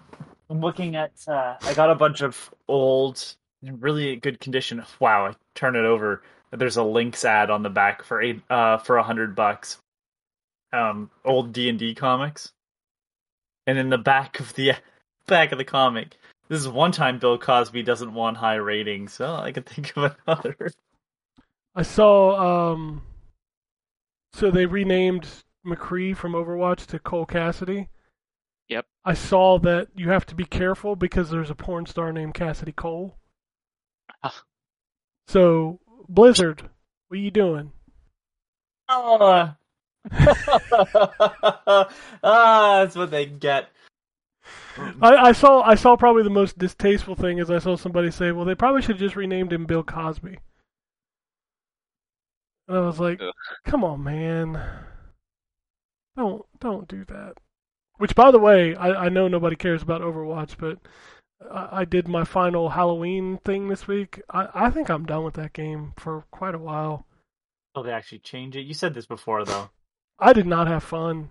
I'm 0.51 0.61
looking 0.61 0.97
at. 0.97 1.13
Uh, 1.27 1.57
I 1.63 1.75
got 1.75 1.91
a 1.91 1.95
bunch 1.95 2.23
of 2.23 2.53
old, 2.69 3.23
in 3.63 3.81
really 3.81 4.17
good 4.17 4.41
condition. 4.41 4.83
Wow! 5.01 5.27
I 5.27 5.35
turn 5.55 5.77
it 5.77 5.85
over. 5.85 6.23
There's 6.51 6.77
a 6.77 6.83
links 6.83 7.25
ad 7.25 7.51
on 7.51 7.63
the 7.63 7.71
back 7.71 8.03
for 8.03 8.21
eight 8.23 8.41
uh 8.51 8.79
for 8.79 8.97
a 8.97 9.03
hundred 9.03 9.35
bucks. 9.35 9.79
Um, 10.73 11.11
old 11.25 11.53
D 11.53 11.69
and 11.69 11.79
D 11.79 11.95
comics, 11.95 12.53
and 13.67 13.79
in 13.79 13.89
the 13.91 13.99
back 13.99 14.41
of 14.41 14.55
the 14.55 14.73
back 15.27 15.53
of 15.53 15.59
the 15.59 15.65
comic, 15.65 16.17
this 16.49 16.61
is 16.61 16.69
one 16.69 16.93
time 16.93 17.19
Bill 17.19 17.39
Cosby 17.39 17.83
doesn't 17.83 18.13
want 18.15 18.37
high 18.37 18.57
ratings. 18.57 19.13
So 19.13 19.35
I 19.35 19.53
can 19.53 19.63
think 19.63 19.97
of 19.97 20.17
another. 20.27 20.73
I 21.75 21.83
saw. 21.83 22.73
um 22.73 23.03
So 24.33 24.51
they 24.51 24.67
renamed 24.67 25.29
McCree 25.67 26.17
from 26.17 26.33
Overwatch 26.33 26.87
to 26.87 26.99
Cole 26.99 27.27
Cassidy. 27.27 27.89
Yep. 28.69 28.87
I 29.05 29.15
saw 29.15 29.59
that 29.61 29.89
you 29.95 30.11
have 30.11 30.27
to 30.27 30.35
be 30.35 30.45
careful 30.45 30.95
because 30.97 31.31
there's 31.31 31.51
a 31.51 31.55
porn 31.55 31.87
star 31.87 32.13
named 32.13 32.35
Cassidy 32.35 32.73
Cole. 32.73 33.17
Ah. 34.23 34.43
So 35.27 35.81
Blizzard, 36.09 36.63
what 37.09 37.17
are 37.17 37.21
you 37.21 37.31
doing? 37.31 37.73
Oh. 38.89 39.55
ah, 40.11 41.89
that's 42.23 42.97
what 42.97 43.11
they 43.11 43.27
get. 43.27 43.69
I, 45.03 45.17
I 45.17 45.33
saw 45.33 45.61
I 45.63 45.75
saw 45.75 45.97
probably 45.97 46.23
the 46.23 46.31
most 46.31 46.59
distasteful 46.59 47.15
thing 47.15 47.39
is 47.39 47.51
I 47.51 47.59
saw 47.59 47.77
somebody 47.77 48.11
say, 48.11 48.33
"Well, 48.33 48.45
they 48.45 48.55
probably 48.55 48.81
should 48.81 48.97
have 48.97 49.01
just 49.01 49.17
renamed 49.17 49.53
him 49.53 49.67
Bill 49.67 49.83
Cosby." 49.83 50.39
And 52.69 52.77
I 52.77 52.81
was 52.81 53.01
like, 53.01 53.21
Ugh. 53.21 53.33
"Come 53.65 53.85
on, 53.85 54.03
man, 54.03 54.61
don't 56.17 56.47
don't 56.61 56.89
do 56.89 57.05
that." 57.07 57.35
Which, 57.99 58.15
by 58.15 58.31
the 58.31 58.39
way, 58.39 58.77
I, 58.77 59.07
I 59.07 59.09
know 59.09 59.27
nobody 59.27 59.57
cares 59.57 59.83
about 59.83 60.03
Overwatch, 60.03 60.57
but 60.57 60.79
I, 61.41 61.85
did 61.85 62.09
my 62.09 62.25
final 62.25 62.71
Halloween 62.71 63.39
thing 63.45 63.69
this 63.69 63.87
week. 63.87 64.23
I, 64.31 64.49
I 64.55 64.71
think 64.71 64.91
I'm 64.91 65.07
done 65.07 65.25
with 65.25 65.35
that 65.35 65.53
game 65.53 65.93
for 65.97 66.25
quite 66.31 66.55
a 66.55 66.59
while. 66.59 67.07
Oh, 67.75 67.83
they 67.83 67.93
actually 67.93 68.19
change 68.19 68.57
it. 68.57 68.63
You 68.63 68.75
said 68.75 68.95
this 68.95 69.07
before, 69.07 69.45
though. 69.45 69.71
I 70.19 70.33
did 70.33 70.47
not 70.47 70.67
have 70.67 70.83
fun. 70.83 71.29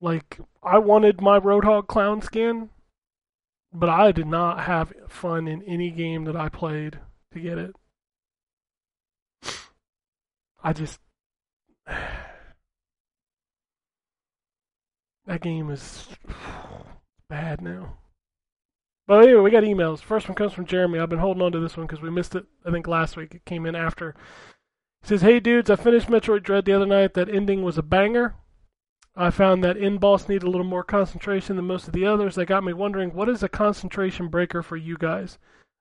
Like 0.00 0.40
I 0.62 0.78
wanted 0.78 1.20
my 1.20 1.38
Roadhog 1.38 1.86
clown 1.86 2.20
skin, 2.20 2.70
but 3.72 3.88
I 3.88 4.12
did 4.12 4.26
not 4.26 4.64
have 4.64 4.92
fun 5.08 5.48
in 5.48 5.62
any 5.62 5.90
game 5.90 6.24
that 6.24 6.36
I 6.36 6.48
played 6.48 6.98
to 7.32 7.40
get 7.40 7.58
it. 7.58 7.74
I 10.62 10.72
just 10.72 11.00
that 11.86 12.26
game 15.40 15.70
is 15.70 16.08
bad 17.28 17.62
now. 17.62 17.96
But 19.06 19.22
anyway, 19.22 19.40
we 19.40 19.50
got 19.50 19.62
emails. 19.62 20.00
First 20.00 20.28
one 20.28 20.34
comes 20.34 20.52
from 20.52 20.66
Jeremy. 20.66 20.98
I've 20.98 21.08
been 21.08 21.20
holding 21.20 21.42
on 21.42 21.52
to 21.52 21.60
this 21.60 21.76
one 21.76 21.86
because 21.86 22.02
we 22.02 22.10
missed 22.10 22.34
it. 22.34 22.44
I 22.64 22.70
think 22.70 22.88
last 22.88 23.16
week 23.16 23.34
it 23.34 23.44
came 23.44 23.64
in 23.64 23.76
after. 23.76 24.14
He 25.02 25.08
says, 25.08 25.22
"Hey 25.22 25.38
dudes, 25.38 25.70
I 25.70 25.76
finished 25.76 26.08
Metroid 26.08 26.42
Dread 26.42 26.64
the 26.64 26.72
other 26.72 26.86
night. 26.86 27.14
That 27.14 27.28
ending 27.28 27.62
was 27.62 27.78
a 27.78 27.82
banger. 27.82 28.34
I 29.14 29.30
found 29.30 29.62
that 29.64 29.76
in 29.76 29.98
boss 29.98 30.28
needed 30.28 30.42
a 30.42 30.50
little 30.50 30.66
more 30.66 30.84
concentration 30.84 31.56
than 31.56 31.66
most 31.66 31.86
of 31.86 31.94
the 31.94 32.04
others. 32.04 32.34
That 32.34 32.46
got 32.46 32.64
me 32.64 32.72
wondering, 32.72 33.14
what 33.14 33.28
is 33.28 33.42
a 33.42 33.48
concentration 33.48 34.28
breaker 34.28 34.62
for 34.62 34.76
you 34.76 34.98
guys? 34.98 35.38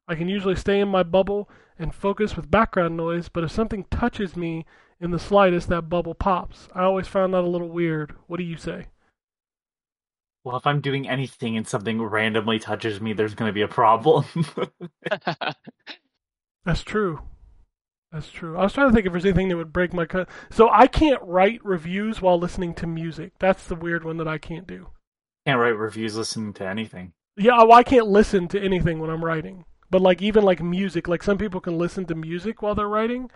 I 0.07 0.15
can 0.15 0.29
usually 0.29 0.55
stay 0.55 0.79
in 0.79 0.87
my 0.87 1.03
bubble 1.03 1.49
and 1.77 1.93
focus 1.93 2.35
with 2.37 2.51
background 2.51 2.95
noise, 2.95 3.27
but 3.27 3.43
if 3.43 3.51
something 3.51 3.85
touches 3.89 4.37
me 4.37 4.65
in 5.01 5.11
the 5.11 5.19
slightest, 5.19 5.67
that 5.69 5.89
bubble 5.89 6.15
pops. 6.15 6.69
I 6.73 6.83
always 6.83 7.07
found 7.07 7.33
that 7.33 7.43
a 7.43 7.49
little 7.49 7.69
weird. 7.69 8.13
What 8.27 8.37
do 8.37 8.43
you 8.43 8.55
say?" 8.55 8.85
Well, 10.45 10.57
if 10.57 10.67
I'm 10.67 10.79
doing 10.79 11.09
anything 11.09 11.57
and 11.57 11.67
something 11.67 11.99
randomly 11.99 12.59
touches 12.59 13.01
me, 13.01 13.13
there's 13.13 13.33
going 13.33 13.49
to 13.49 13.53
be 13.53 13.63
a 13.63 13.67
problem. 13.67 14.25
That's 16.65 16.83
true. 16.83 17.23
That's 18.11 18.29
true. 18.29 18.55
I 18.55 18.61
was 18.61 18.71
trying 18.71 18.89
to 18.89 18.93
think 18.93 19.07
if 19.07 19.11
there's 19.11 19.25
anything 19.25 19.49
that 19.49 19.57
would 19.57 19.73
break 19.73 19.91
my 19.91 20.05
cut. 20.05 20.29
So 20.51 20.69
I 20.69 20.85
can't 20.85 21.21
write 21.23 21.65
reviews 21.65 22.21
while 22.21 22.37
listening 22.37 22.75
to 22.75 22.85
music. 22.85 23.33
That's 23.39 23.65
the 23.65 23.73
weird 23.73 24.05
one 24.05 24.17
that 24.17 24.27
I 24.27 24.37
can't 24.37 24.67
do. 24.67 24.89
Can't 25.47 25.59
write 25.59 25.77
reviews 25.77 26.15
listening 26.15 26.53
to 26.53 26.67
anything. 26.67 27.13
Yeah, 27.35 27.57
well, 27.63 27.73
I 27.73 27.83
can't 27.83 28.07
listen 28.07 28.47
to 28.49 28.61
anything 28.61 28.99
when 28.99 29.09
I'm 29.09 29.25
writing. 29.25 29.65
But 29.89 30.03
like 30.03 30.21
even 30.21 30.43
like 30.43 30.61
music, 30.61 31.07
like 31.07 31.23
some 31.23 31.39
people 31.39 31.59
can 31.59 31.79
listen 31.79 32.05
to 32.05 32.15
music 32.15 32.61
while 32.61 32.75
they're 32.75 32.87
writing. 32.87 33.31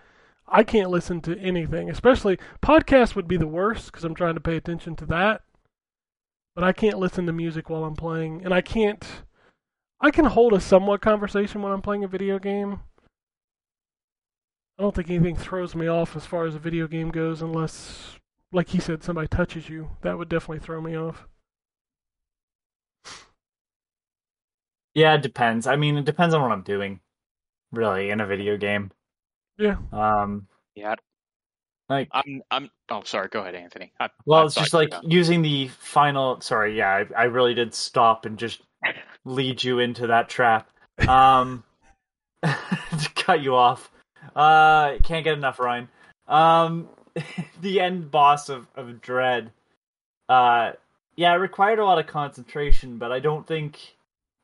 I 0.46 0.62
can't 0.62 0.90
listen 0.90 1.20
to 1.22 1.36
anything, 1.40 1.90
especially 1.90 2.38
podcasts 2.62 3.16
would 3.16 3.26
be 3.26 3.36
the 3.36 3.48
worst 3.48 3.86
because 3.86 4.04
I'm 4.04 4.14
trying 4.14 4.34
to 4.34 4.40
pay 4.40 4.56
attention 4.56 4.94
to 4.96 5.06
that. 5.06 5.42
But 6.54 6.64
I 6.64 6.72
can't 6.72 6.98
listen 6.98 7.26
to 7.26 7.32
music 7.32 7.70
while 7.70 7.84
I'm 7.84 7.96
playing, 7.96 8.44
and 8.44 8.52
I 8.52 8.60
can't. 8.60 9.04
I 10.00 10.10
can 10.10 10.24
hold 10.24 10.52
a 10.52 10.60
somewhat 10.60 11.00
conversation 11.00 11.62
when 11.62 11.72
I'm 11.72 11.82
playing 11.82 12.04
a 12.04 12.08
video 12.08 12.38
game. 12.38 12.80
I 14.78 14.82
don't 14.82 14.94
think 14.94 15.10
anything 15.10 15.36
throws 15.36 15.74
me 15.74 15.88
off 15.88 16.16
as 16.16 16.24
far 16.24 16.46
as 16.46 16.54
a 16.54 16.58
video 16.58 16.86
game 16.88 17.10
goes, 17.10 17.42
unless, 17.42 18.16
like 18.50 18.70
he 18.70 18.80
said, 18.80 19.02
somebody 19.02 19.28
touches 19.28 19.68
you. 19.68 19.90
That 20.00 20.16
would 20.16 20.30
definitely 20.30 20.60
throw 20.60 20.80
me 20.80 20.96
off. 20.96 21.26
Yeah, 24.94 25.14
it 25.14 25.22
depends. 25.22 25.66
I 25.66 25.76
mean, 25.76 25.96
it 25.98 26.04
depends 26.04 26.34
on 26.34 26.42
what 26.42 26.50
I'm 26.50 26.62
doing, 26.62 27.00
really, 27.70 28.10
in 28.10 28.20
a 28.20 28.26
video 28.26 28.56
game. 28.56 28.90
Yeah. 29.58 29.76
Um, 29.92 30.48
yeah, 30.74 30.94
like, 31.90 32.08
I'm. 32.12 32.42
I'm. 32.50 32.70
Oh, 32.88 33.02
sorry. 33.04 33.28
Go 33.28 33.40
ahead, 33.40 33.54
Anthony. 33.54 33.92
I, 33.98 34.08
well, 34.24 34.42
I 34.42 34.44
it's 34.46 34.54
just 34.54 34.72
like 34.72 34.94
using 35.02 35.42
the 35.42 35.68
final. 35.68 36.40
Sorry, 36.40 36.76
yeah, 36.78 37.04
I, 37.16 37.22
I 37.22 37.24
really 37.24 37.52
did 37.54 37.74
stop 37.74 38.24
and 38.24 38.38
just 38.38 38.62
lead 39.24 39.62
you 39.62 39.80
into 39.80 40.06
that 40.06 40.28
trap. 40.28 40.70
Um, 41.06 41.64
to 42.42 43.10
cut 43.16 43.42
you 43.42 43.56
off. 43.56 43.90
Uh, 44.34 44.98
can't 45.02 45.24
get 45.24 45.36
enough, 45.36 45.58
Ryan. 45.58 45.88
Um, 46.28 46.88
the 47.60 47.80
end 47.80 48.10
boss 48.10 48.48
of 48.48 48.66
of 48.76 49.00
Dread. 49.00 49.50
Uh, 50.28 50.72
yeah, 51.16 51.34
it 51.34 51.38
required 51.38 51.80
a 51.80 51.84
lot 51.84 51.98
of 51.98 52.06
concentration, 52.06 52.98
but 52.98 53.10
I 53.10 53.18
don't 53.18 53.46
think 53.46 53.96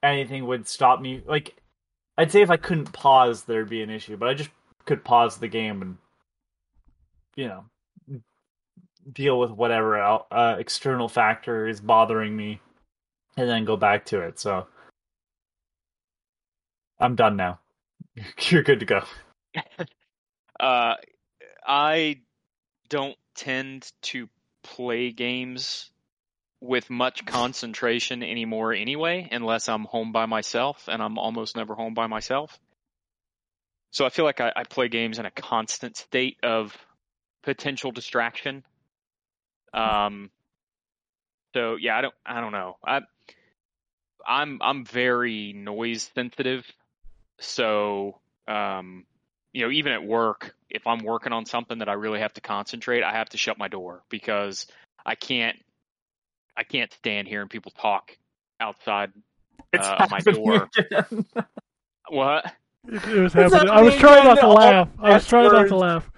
anything 0.02 0.46
would 0.46 0.66
stop 0.66 1.00
me. 1.00 1.22
Like, 1.24 1.54
I'd 2.18 2.32
say 2.32 2.42
if 2.42 2.50
I 2.50 2.56
couldn't 2.56 2.92
pause, 2.92 3.44
there'd 3.44 3.68
be 3.68 3.82
an 3.82 3.90
issue, 3.90 4.16
but 4.16 4.28
I 4.28 4.34
just 4.34 4.50
could 4.84 5.04
pause 5.04 5.38
the 5.38 5.48
game 5.48 5.80
and, 5.82 5.96
you 7.36 7.48
know, 7.48 7.64
deal 9.12 9.38
with 9.38 9.50
whatever 9.50 10.00
uh, 10.00 10.56
external 10.58 11.08
factor 11.08 11.68
is 11.68 11.80
bothering 11.80 12.36
me, 12.36 12.60
and 13.36 13.48
then 13.48 13.64
go 13.64 13.76
back 13.76 14.06
to 14.06 14.20
it. 14.20 14.38
So, 14.40 14.66
I'm 16.98 17.14
done 17.14 17.36
now. 17.36 17.60
You're 18.48 18.62
good 18.62 18.80
to 18.80 18.86
go. 18.86 19.02
Uh, 20.58 20.94
I 21.66 22.20
don't 22.88 23.18
tend 23.34 23.92
to 24.00 24.26
play 24.62 25.12
games 25.12 25.90
with 26.60 26.88
much 26.88 27.26
concentration 27.26 28.22
anymore 28.22 28.72
anyway, 28.72 29.28
unless 29.30 29.68
I'm 29.68 29.84
home 29.84 30.12
by 30.12 30.26
myself, 30.26 30.88
and 30.88 31.02
I'm 31.02 31.18
almost 31.18 31.56
never 31.56 31.74
home 31.74 31.94
by 31.94 32.06
myself. 32.06 32.58
so 33.90 34.06
I 34.06 34.08
feel 34.08 34.24
like 34.24 34.40
I, 34.40 34.52
I 34.56 34.64
play 34.64 34.88
games 34.88 35.18
in 35.18 35.26
a 35.26 35.30
constant 35.30 35.96
state 35.96 36.38
of 36.42 36.74
potential 37.46 37.92
distraction. 37.92 38.64
Um, 39.72 40.30
so 41.54 41.76
yeah, 41.76 41.96
I 41.96 42.02
don't 42.02 42.14
I 42.26 42.40
don't 42.42 42.52
know. 42.52 42.76
I 42.84 43.00
I'm 44.26 44.58
I'm 44.60 44.84
very 44.84 45.54
noise 45.54 46.10
sensitive. 46.14 46.66
So 47.38 48.18
um, 48.48 49.06
you 49.52 49.64
know, 49.64 49.70
even 49.70 49.92
at 49.92 50.04
work, 50.04 50.54
if 50.68 50.86
I'm 50.86 50.98
working 50.98 51.32
on 51.32 51.46
something 51.46 51.78
that 51.78 51.88
I 51.88 51.94
really 51.94 52.20
have 52.20 52.34
to 52.34 52.40
concentrate, 52.40 53.02
I 53.02 53.12
have 53.12 53.30
to 53.30 53.38
shut 53.38 53.58
my 53.58 53.68
door 53.68 54.02
because 54.10 54.66
I 55.06 55.14
can't 55.14 55.56
I 56.56 56.64
can't 56.64 56.92
stand 56.92 57.28
hearing 57.28 57.48
people 57.48 57.72
talk 57.80 58.16
outside 58.60 59.12
It's 59.72 59.86
uh, 59.86 60.06
my 60.10 60.20
door. 60.20 60.68
again. 60.76 61.26
What? 62.08 62.52
It, 62.88 63.04
it 63.04 63.20
was 63.20 63.32
happening. 63.32 63.68
I 63.68 63.82
was 63.82 63.96
trying 63.96 64.24
not 64.24 64.40
to 64.40 64.48
laugh. 64.48 64.88
I 64.98 65.14
was 65.14 65.24
S 65.24 65.28
trying 65.28 65.52
not 65.52 65.68
to 65.68 65.76
laugh. 65.76 66.10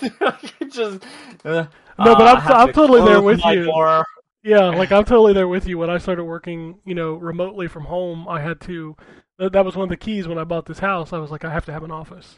Just, 0.70 1.04
uh, 1.44 1.66
No, 1.98 2.14
but 2.14 2.20
I'm- 2.22 2.42
I'm 2.46 2.66
to 2.68 2.72
totally 2.72 3.02
there 3.04 3.22
with 3.22 3.44
you. 3.44 3.64
door. 3.64 4.04
Yeah, 4.42 4.68
like 4.68 4.92
I'm 4.92 5.04
totally 5.04 5.32
there 5.32 5.48
with 5.48 5.66
you. 5.66 5.78
When 5.78 5.90
I 5.90 5.98
started 5.98 6.24
working, 6.24 6.78
you 6.84 6.94
know, 6.94 7.14
remotely 7.14 7.66
from 7.68 7.84
home, 7.84 8.26
I 8.28 8.40
had 8.40 8.60
to. 8.62 8.96
That, 9.38 9.52
that 9.52 9.64
was 9.64 9.76
one 9.76 9.84
of 9.84 9.90
the 9.90 9.96
keys 9.96 10.26
when 10.28 10.38
I 10.38 10.44
bought 10.44 10.66
this 10.66 10.78
house. 10.78 11.12
I 11.12 11.18
was 11.18 11.30
like, 11.30 11.44
I 11.44 11.52
have 11.52 11.66
to 11.66 11.72
have 11.72 11.82
an 11.82 11.90
office. 11.90 12.36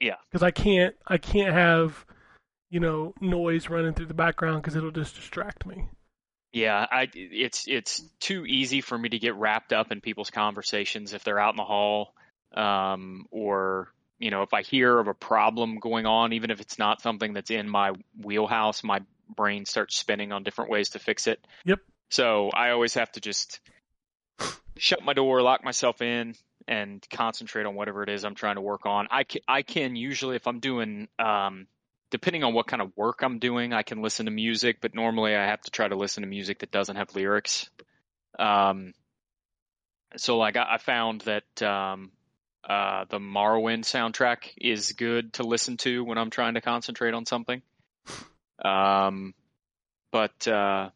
Yeah. 0.00 0.16
Because 0.30 0.42
I 0.42 0.50
can't, 0.50 0.94
I 1.06 1.18
can't 1.18 1.52
have, 1.52 2.04
you 2.70 2.80
know, 2.80 3.14
noise 3.20 3.68
running 3.68 3.94
through 3.94 4.06
the 4.06 4.14
background 4.14 4.62
because 4.62 4.74
it'll 4.76 4.90
just 4.90 5.16
distract 5.16 5.66
me. 5.66 5.86
Yeah, 6.52 6.86
I 6.90 7.08
it's 7.12 7.66
it's 7.68 8.02
too 8.20 8.46
easy 8.46 8.80
for 8.80 8.96
me 8.96 9.10
to 9.10 9.18
get 9.18 9.34
wrapped 9.36 9.72
up 9.74 9.92
in 9.92 10.00
people's 10.00 10.30
conversations 10.30 11.12
if 11.12 11.22
they're 11.22 11.38
out 11.38 11.52
in 11.52 11.58
the 11.58 11.64
hall, 11.64 12.14
um, 12.56 13.26
or 13.30 13.92
you 14.18 14.30
know 14.30 14.42
if 14.42 14.52
I 14.52 14.62
hear 14.62 14.98
of 14.98 15.08
a 15.08 15.14
problem 15.14 15.78
going 15.78 16.06
on, 16.06 16.32
even 16.32 16.50
if 16.50 16.60
it's 16.60 16.78
not 16.78 17.00
something 17.02 17.32
that's 17.32 17.50
in 17.50 17.68
my 17.68 17.92
wheelhouse, 18.22 18.82
my 18.82 19.00
brain 19.28 19.64
starts 19.64 19.96
spinning 19.96 20.32
on 20.32 20.42
different 20.42 20.70
ways 20.70 20.90
to 20.90 20.98
fix 20.98 21.26
it. 21.26 21.44
Yep. 21.64 21.80
So 22.10 22.50
I 22.50 22.70
always 22.70 22.94
have 22.94 23.12
to 23.12 23.20
just 23.20 23.60
shut 24.78 25.02
my 25.04 25.12
door, 25.12 25.42
lock 25.42 25.62
myself 25.64 26.00
in, 26.00 26.34
and 26.66 27.04
concentrate 27.10 27.66
on 27.66 27.74
whatever 27.74 28.02
it 28.02 28.08
is 28.08 28.24
I'm 28.24 28.34
trying 28.34 28.56
to 28.56 28.60
work 28.60 28.86
on. 28.86 29.08
I 29.10 29.24
can, 29.24 29.42
I 29.46 29.62
can 29.62 29.96
usually 29.96 30.36
if 30.36 30.46
I'm 30.46 30.60
doing 30.60 31.08
um, 31.18 31.66
depending 32.10 32.44
on 32.44 32.54
what 32.54 32.66
kind 32.66 32.82
of 32.82 32.92
work 32.96 33.22
I'm 33.22 33.38
doing, 33.38 33.72
I 33.72 33.82
can 33.82 34.02
listen 34.02 34.26
to 34.26 34.32
music, 34.32 34.78
but 34.80 34.94
normally 34.94 35.34
I 35.34 35.46
have 35.46 35.60
to 35.62 35.70
try 35.70 35.88
to 35.88 35.96
listen 35.96 36.22
to 36.22 36.28
music 36.28 36.60
that 36.60 36.70
doesn't 36.70 36.96
have 36.96 37.14
lyrics. 37.14 37.68
Um, 38.38 38.94
so 40.16 40.38
like 40.38 40.56
I, 40.56 40.74
I 40.74 40.78
found 40.78 41.22
that 41.22 41.62
um, 41.62 42.10
uh, 42.68 43.06
the 43.08 43.18
Morrowind 43.18 43.84
soundtrack 43.84 44.52
is 44.58 44.92
good 44.92 45.32
to 45.34 45.42
listen 45.42 45.78
to 45.78 46.04
when 46.04 46.18
I'm 46.18 46.28
trying 46.28 46.54
to 46.54 46.60
concentrate 46.60 47.14
on 47.14 47.24
something. 47.24 47.62
Um, 48.62 49.34
but 50.12 50.46
uh, 50.46 50.90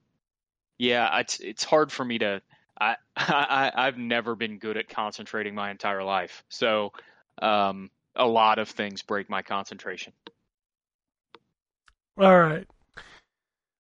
yeah, 0.79 1.19
it's 1.21 1.41
it's 1.41 1.65
hard 1.65 1.91
for 1.91 2.05
me 2.05 2.19
to. 2.19 2.43
I, 2.81 2.97
I 3.17 3.73
I've 3.75 3.97
never 3.97 4.35
been 4.35 4.59
good 4.59 4.77
at 4.77 4.89
concentrating 4.89 5.55
my 5.55 5.71
entire 5.71 6.03
life, 6.03 6.43
so 6.49 6.93
um, 7.41 7.91
a 8.17 8.27
lot 8.27 8.59
of 8.59 8.69
things 8.69 9.03
break 9.03 9.31
my 9.31 9.43
concentration. 9.43 10.13
All 12.19 12.39
right. 12.39 12.67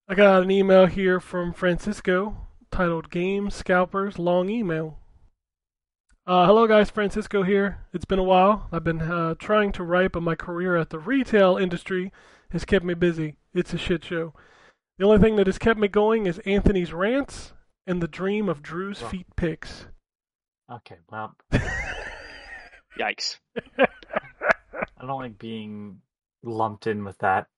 I 0.08 0.14
got 0.14 0.42
an 0.42 0.50
email 0.50 0.86
here 0.86 1.20
from 1.20 1.52
Francisco 1.52 2.46
titled 2.70 3.10
Game 3.10 3.50
Scalpers 3.50 4.18
Long 4.18 4.48
Email. 4.48 4.98
Uh, 6.26 6.46
hello, 6.46 6.66
guys. 6.68 6.90
Francisco 6.90 7.42
here. 7.42 7.78
It's 7.92 8.04
been 8.04 8.18
a 8.18 8.22
while. 8.24 8.68
I've 8.70 8.84
been 8.84 9.02
uh, 9.02 9.34
trying 9.38 9.72
to 9.72 9.82
write, 9.82 10.12
but 10.12 10.22
my 10.22 10.34
career 10.34 10.76
at 10.76 10.90
the 10.90 10.98
retail 10.98 11.56
industry 11.56 12.12
has 12.50 12.64
kept 12.64 12.84
me 12.84 12.94
busy. 12.94 13.36
It's 13.54 13.74
a 13.74 13.78
shit 13.78 14.04
show. 14.04 14.32
The 14.98 15.04
only 15.04 15.18
thing 15.18 15.36
that 15.36 15.46
has 15.46 15.58
kept 15.58 15.80
me 15.80 15.88
going 15.88 16.26
is 16.26 16.38
Anthony's 16.40 16.92
rants 16.92 17.52
and 17.86 18.00
the 18.00 18.06
dream 18.08 18.48
of 18.48 18.62
Drew's 18.62 19.02
Wow. 19.02 19.08
feet 19.08 19.26
pics. 19.36 19.86
Okay, 20.70 20.96
well, 21.10 21.34
Yikes. 22.98 23.38
I 23.78 23.86
don't 25.06 25.20
like 25.20 25.38
being 25.38 25.98
lumped 26.44 26.86
in 26.86 27.04
with 27.04 27.18
that. 27.18 27.48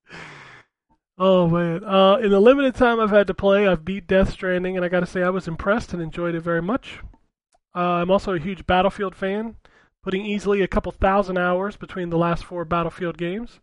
Oh 1.19 1.47
man! 1.47 1.85
Uh, 1.85 2.16
in 2.16 2.31
the 2.31 2.41
limited 2.41 2.74
time 2.74 2.99
I've 2.99 3.11
had 3.11 3.27
to 3.28 3.35
play, 3.35 3.69
I've 3.69 3.85
beat 3.85 4.07
Death 4.09 4.31
Stranding, 4.32 4.77
and 4.77 4.85
I 4.85 4.89
got 4.89 5.01
to 5.01 5.07
say 5.07 5.23
I 5.23 5.28
was 5.28 5.47
impressed 5.47 5.93
and 5.93 6.03
enjoyed 6.03 6.35
it 6.35 6.41
very 6.41 6.62
much. 6.62 6.99
Uh, 7.75 8.01
I'm 8.01 8.11
also 8.11 8.35
a 8.35 8.39
huge 8.39 8.67
Battlefield 8.67 9.15
fan, 9.15 9.57
putting 10.03 10.25
easily 10.25 10.63
a 10.63 10.69
couple 10.69 10.93
thousand 10.93 11.39
hours 11.39 11.77
between 11.77 12.11
the 12.11 12.19
last 12.19 12.45
four 12.45 12.65
Battlefield 12.65 13.19
games. 13.19 13.61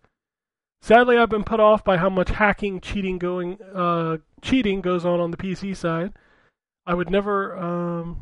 Sadly, 0.82 1.18
I've 1.18 1.30
been 1.30 1.44
put 1.44 1.60
off 1.60 1.84
by 1.84 1.98
how 1.98 2.10
much 2.10 2.30
hacking, 2.30 2.82
cheating 2.82 3.20
going, 3.20 3.62
uh, 3.62 4.18
cheating 4.42 4.82
goes 4.82 5.06
on 5.06 5.20
on 5.20 5.32
the 5.32 5.38
PC 5.38 5.78
side. 5.78 6.14
I 6.86 6.96
would 6.96 7.10
never, 7.10 7.56
um, 7.58 8.22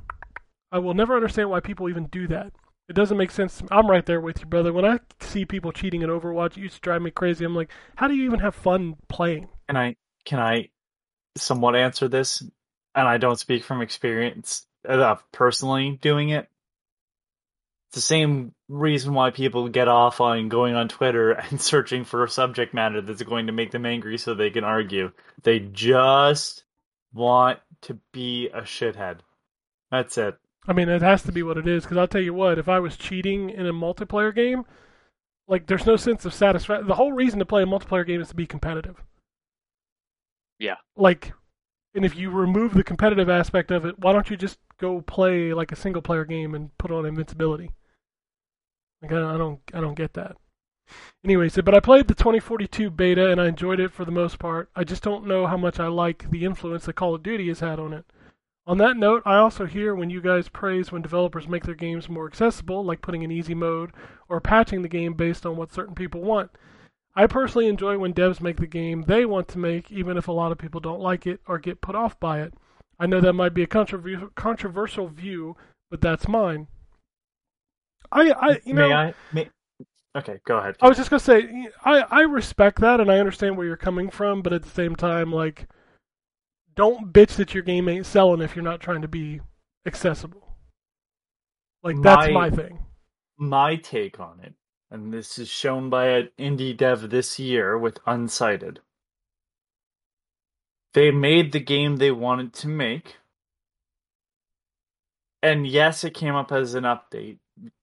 I 0.71 0.79
will 0.79 0.93
never 0.93 1.15
understand 1.15 1.49
why 1.49 1.61
people 1.61 1.89
even 1.89 2.07
do 2.07 2.27
that. 2.27 2.51
It 2.89 2.93
doesn't 2.95 3.17
make 3.17 3.31
sense. 3.31 3.63
I'm 3.71 3.89
right 3.89 4.05
there 4.05 4.19
with 4.19 4.41
you, 4.41 4.45
brother. 4.47 4.73
When 4.73 4.83
I 4.83 4.99
see 5.21 5.45
people 5.45 5.71
cheating 5.71 6.01
in 6.01 6.09
Overwatch, 6.09 6.57
it 6.57 6.61
used 6.61 6.75
to 6.75 6.81
drive 6.81 7.01
me 7.01 7.11
crazy. 7.11 7.45
I'm 7.45 7.55
like, 7.55 7.71
how 7.95 8.07
do 8.07 8.15
you 8.15 8.25
even 8.25 8.39
have 8.39 8.55
fun 8.55 8.95
playing? 9.07 9.47
Can 9.67 9.77
I 9.77 9.95
can 10.25 10.39
I 10.39 10.69
somewhat 11.37 11.75
answer 11.75 12.07
this? 12.07 12.41
And 12.95 13.07
I 13.07 13.17
don't 13.17 13.39
speak 13.39 13.63
from 13.63 13.81
experience 13.81 14.65
uh, 14.87 15.15
personally 15.31 15.97
doing 16.01 16.29
it. 16.29 16.47
It's 17.89 17.95
the 17.95 18.01
same 18.01 18.53
reason 18.67 19.13
why 19.13 19.31
people 19.31 19.67
get 19.67 19.87
off 19.87 20.21
on 20.21 20.49
going 20.49 20.75
on 20.75 20.89
Twitter 20.89 21.31
and 21.49 21.59
searching 21.59 22.03
for 22.05 22.23
a 22.23 22.29
subject 22.29 22.73
matter 22.73 23.01
that's 23.01 23.23
going 23.23 23.47
to 23.47 23.53
make 23.53 23.71
them 23.71 23.85
angry 23.85 24.17
so 24.17 24.33
they 24.33 24.51
can 24.51 24.63
argue. 24.63 25.11
They 25.43 25.59
just 25.59 26.63
want 27.13 27.59
to 27.81 27.99
be 28.11 28.49
a 28.49 28.61
shithead. 28.61 29.19
That's 29.91 30.17
it. 30.17 30.37
I 30.67 30.73
mean, 30.73 30.89
it 30.89 31.01
has 31.01 31.23
to 31.23 31.31
be 31.31 31.41
what 31.41 31.57
it 31.57 31.67
is. 31.67 31.83
Because 31.83 31.97
I'll 31.97 32.07
tell 32.07 32.21
you 32.21 32.33
what, 32.33 32.59
if 32.59 32.69
I 32.69 32.79
was 32.79 32.95
cheating 32.95 33.49
in 33.49 33.65
a 33.65 33.73
multiplayer 33.73 34.33
game, 34.33 34.65
like 35.47 35.65
there's 35.65 35.87
no 35.87 35.95
sense 35.95 36.25
of 36.25 36.33
satisfaction. 36.33 36.87
The 36.87 36.95
whole 36.95 37.11
reason 37.11 37.39
to 37.39 37.45
play 37.45 37.63
a 37.63 37.65
multiplayer 37.65 38.05
game 38.05 38.21
is 38.21 38.29
to 38.29 38.35
be 38.35 38.45
competitive. 38.45 39.03
Yeah. 40.59 40.75
Like, 40.95 41.33
and 41.95 42.05
if 42.05 42.15
you 42.15 42.29
remove 42.29 42.73
the 42.73 42.83
competitive 42.83 43.29
aspect 43.29 43.71
of 43.71 43.85
it, 43.85 43.99
why 43.99 44.13
don't 44.13 44.29
you 44.29 44.37
just 44.37 44.59
go 44.77 45.01
play 45.01 45.53
like 45.53 45.71
a 45.71 45.75
single 45.75 46.01
player 46.01 46.25
game 46.25 46.53
and 46.53 46.75
put 46.77 46.91
on 46.91 47.05
invincibility? 47.05 47.71
Like 49.01 49.11
I 49.11 49.37
don't, 49.37 49.59
I 49.73 49.79
don't, 49.79 49.95
get 49.95 50.13
that. 50.13 50.35
Anyway, 51.23 51.49
so 51.49 51.61
but 51.61 51.75
I 51.75 51.79
played 51.79 52.07
the 52.07 52.15
2042 52.15 52.89
beta 52.89 53.31
and 53.31 53.39
I 53.39 53.47
enjoyed 53.47 53.79
it 53.79 53.91
for 53.91 54.05
the 54.05 54.11
most 54.11 54.39
part. 54.39 54.69
I 54.75 54.83
just 54.83 55.03
don't 55.03 55.27
know 55.27 55.47
how 55.47 55.57
much 55.57 55.79
I 55.79 55.87
like 55.87 56.29
the 56.29 56.45
influence 56.45 56.85
that 56.85 56.93
Call 56.93 57.15
of 57.15 57.23
Duty 57.23 57.47
has 57.47 57.61
had 57.61 57.79
on 57.79 57.93
it. 57.93 58.05
On 58.67 58.77
that 58.77 58.97
note, 58.97 59.23
I 59.25 59.37
also 59.37 59.65
hear 59.65 59.95
when 59.95 60.11
you 60.11 60.21
guys 60.21 60.47
praise 60.49 60.91
when 60.91 61.01
developers 61.01 61.47
make 61.47 61.63
their 61.63 61.73
games 61.73 62.07
more 62.07 62.27
accessible, 62.27 62.83
like 62.83 63.01
putting 63.01 63.23
in 63.23 63.31
easy 63.31 63.55
mode 63.55 63.91
or 64.27 64.39
patching 64.39 64.83
the 64.83 64.87
game 64.87 65.13
based 65.13 65.45
on 65.45 65.57
what 65.57 65.73
certain 65.73 65.95
people 65.95 66.21
want. 66.21 66.51
I 67.19 67.27
personally 67.27 67.67
enjoy 67.67 67.97
when 67.97 68.13
devs 68.13 68.39
make 68.39 68.61
the 68.61 68.65
game 68.65 69.01
they 69.01 69.25
want 69.25 69.49
to 69.49 69.57
make, 69.57 69.91
even 69.91 70.15
if 70.15 70.29
a 70.29 70.31
lot 70.31 70.53
of 70.53 70.57
people 70.57 70.79
don't 70.79 71.01
like 71.01 71.27
it 71.27 71.41
or 71.47 71.59
get 71.59 71.81
put 71.81 71.93
off 71.93 72.17
by 72.17 72.41
it. 72.41 72.53
I 72.97 73.07
know 73.07 73.19
that 73.19 73.33
might 73.33 73.53
be 73.53 73.63
a 73.63 73.67
controversial 73.67 75.07
view, 75.09 75.57
but 75.91 75.99
that's 75.99 76.29
mine. 76.29 76.67
I, 78.09 78.31
I, 78.31 78.61
you 78.63 78.73
know, 78.73 78.87
may 78.87 78.93
I? 78.93 79.13
May... 79.33 79.49
Okay, 80.17 80.39
go 80.47 80.59
ahead. 80.59 80.77
I 80.79 80.87
was 80.87 80.95
just 80.95 81.09
gonna 81.09 81.19
say, 81.19 81.67
I, 81.83 82.05
I 82.09 82.21
respect 82.21 82.79
that 82.79 83.01
and 83.01 83.11
I 83.11 83.19
understand 83.19 83.57
where 83.57 83.67
you're 83.67 83.75
coming 83.75 84.09
from, 84.09 84.41
but 84.41 84.53
at 84.53 84.63
the 84.63 84.69
same 84.69 84.95
time, 84.95 85.33
like, 85.33 85.67
don't 86.73 87.11
bitch 87.11 87.35
that 87.35 87.53
your 87.53 87.63
game 87.63 87.89
ain't 87.89 88.05
selling 88.05 88.41
if 88.41 88.55
you're 88.55 88.63
not 88.63 88.79
trying 88.79 89.01
to 89.01 89.09
be 89.09 89.41
accessible. 89.85 90.55
Like 91.83 92.01
that's 92.01 92.27
My- 92.27 92.49
my 92.49 92.49
thing. 92.49 92.79
my 93.37 93.75
take 93.75 94.21
on 94.21 94.39
it, 94.39 94.53
and 94.91 95.13
this 95.13 95.37
is 95.37 95.47
shown 95.47 95.89
by 95.89 96.07
an 96.07 96.29
indie 96.39 96.75
dev 96.75 97.09
this 97.09 97.37
year 97.39 97.77
with 97.77 98.03
Unsighted. 98.05 98.77
They 100.93 101.11
made 101.11 101.51
the 101.51 101.59
game 101.59 101.97
they 101.97 102.11
wanted 102.11 102.53
to 102.53 102.67
make. 102.67 103.17
And 105.41 105.67
yes, 105.67 106.03
it 106.03 106.13
came 106.13 106.35
up 106.35 106.51
as 106.51 106.73
an 106.73 106.83
update. 106.83 107.37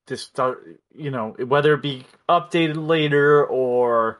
This 0.05 0.23
start, 0.23 0.79
you 0.93 1.11
know, 1.11 1.35
whether 1.45 1.73
it 1.73 1.81
be 1.81 2.05
updated 2.29 2.87
later 2.87 3.45
or 3.45 4.19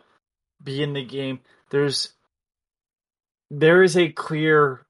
be 0.64 0.82
in 0.82 0.94
the 0.94 1.04
game, 1.04 1.40
there's 1.70 2.14
there 3.50 3.84
is 3.84 3.96
a 3.98 4.10
clear 4.10 4.87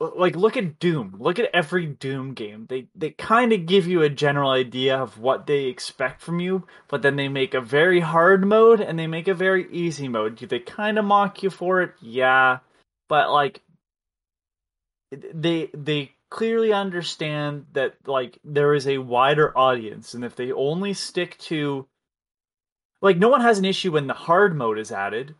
like 0.00 0.34
look 0.34 0.56
at 0.56 0.78
Doom. 0.78 1.16
Look 1.18 1.38
at 1.38 1.50
every 1.52 1.86
Doom 1.86 2.32
game. 2.32 2.66
They 2.68 2.88
they 2.94 3.10
kind 3.10 3.52
of 3.52 3.66
give 3.66 3.86
you 3.86 4.02
a 4.02 4.08
general 4.08 4.50
idea 4.50 4.96
of 4.96 5.18
what 5.18 5.46
they 5.46 5.64
expect 5.64 6.22
from 6.22 6.40
you, 6.40 6.66
but 6.88 7.02
then 7.02 7.16
they 7.16 7.28
make 7.28 7.54
a 7.54 7.60
very 7.60 8.00
hard 8.00 8.44
mode 8.44 8.80
and 8.80 8.98
they 8.98 9.06
make 9.06 9.28
a 9.28 9.34
very 9.34 9.70
easy 9.70 10.08
mode. 10.08 10.36
Do 10.36 10.46
they 10.46 10.58
kind 10.58 10.98
of 10.98 11.04
mock 11.04 11.42
you 11.42 11.50
for 11.50 11.82
it? 11.82 11.92
Yeah, 12.00 12.60
but 13.08 13.30
like 13.30 13.60
they 15.12 15.70
they 15.74 16.12
clearly 16.30 16.72
understand 16.72 17.66
that 17.72 17.96
like 18.06 18.38
there 18.44 18.74
is 18.74 18.86
a 18.86 18.98
wider 18.98 19.56
audience 19.58 20.14
and 20.14 20.24
if 20.24 20.36
they 20.36 20.52
only 20.52 20.94
stick 20.94 21.36
to 21.38 21.86
like 23.02 23.18
no 23.18 23.28
one 23.28 23.40
has 23.40 23.58
an 23.58 23.64
issue 23.64 23.92
when 23.92 24.06
the 24.06 24.14
hard 24.14 24.56
mode 24.56 24.78
is 24.78 24.92
added. 24.92 25.34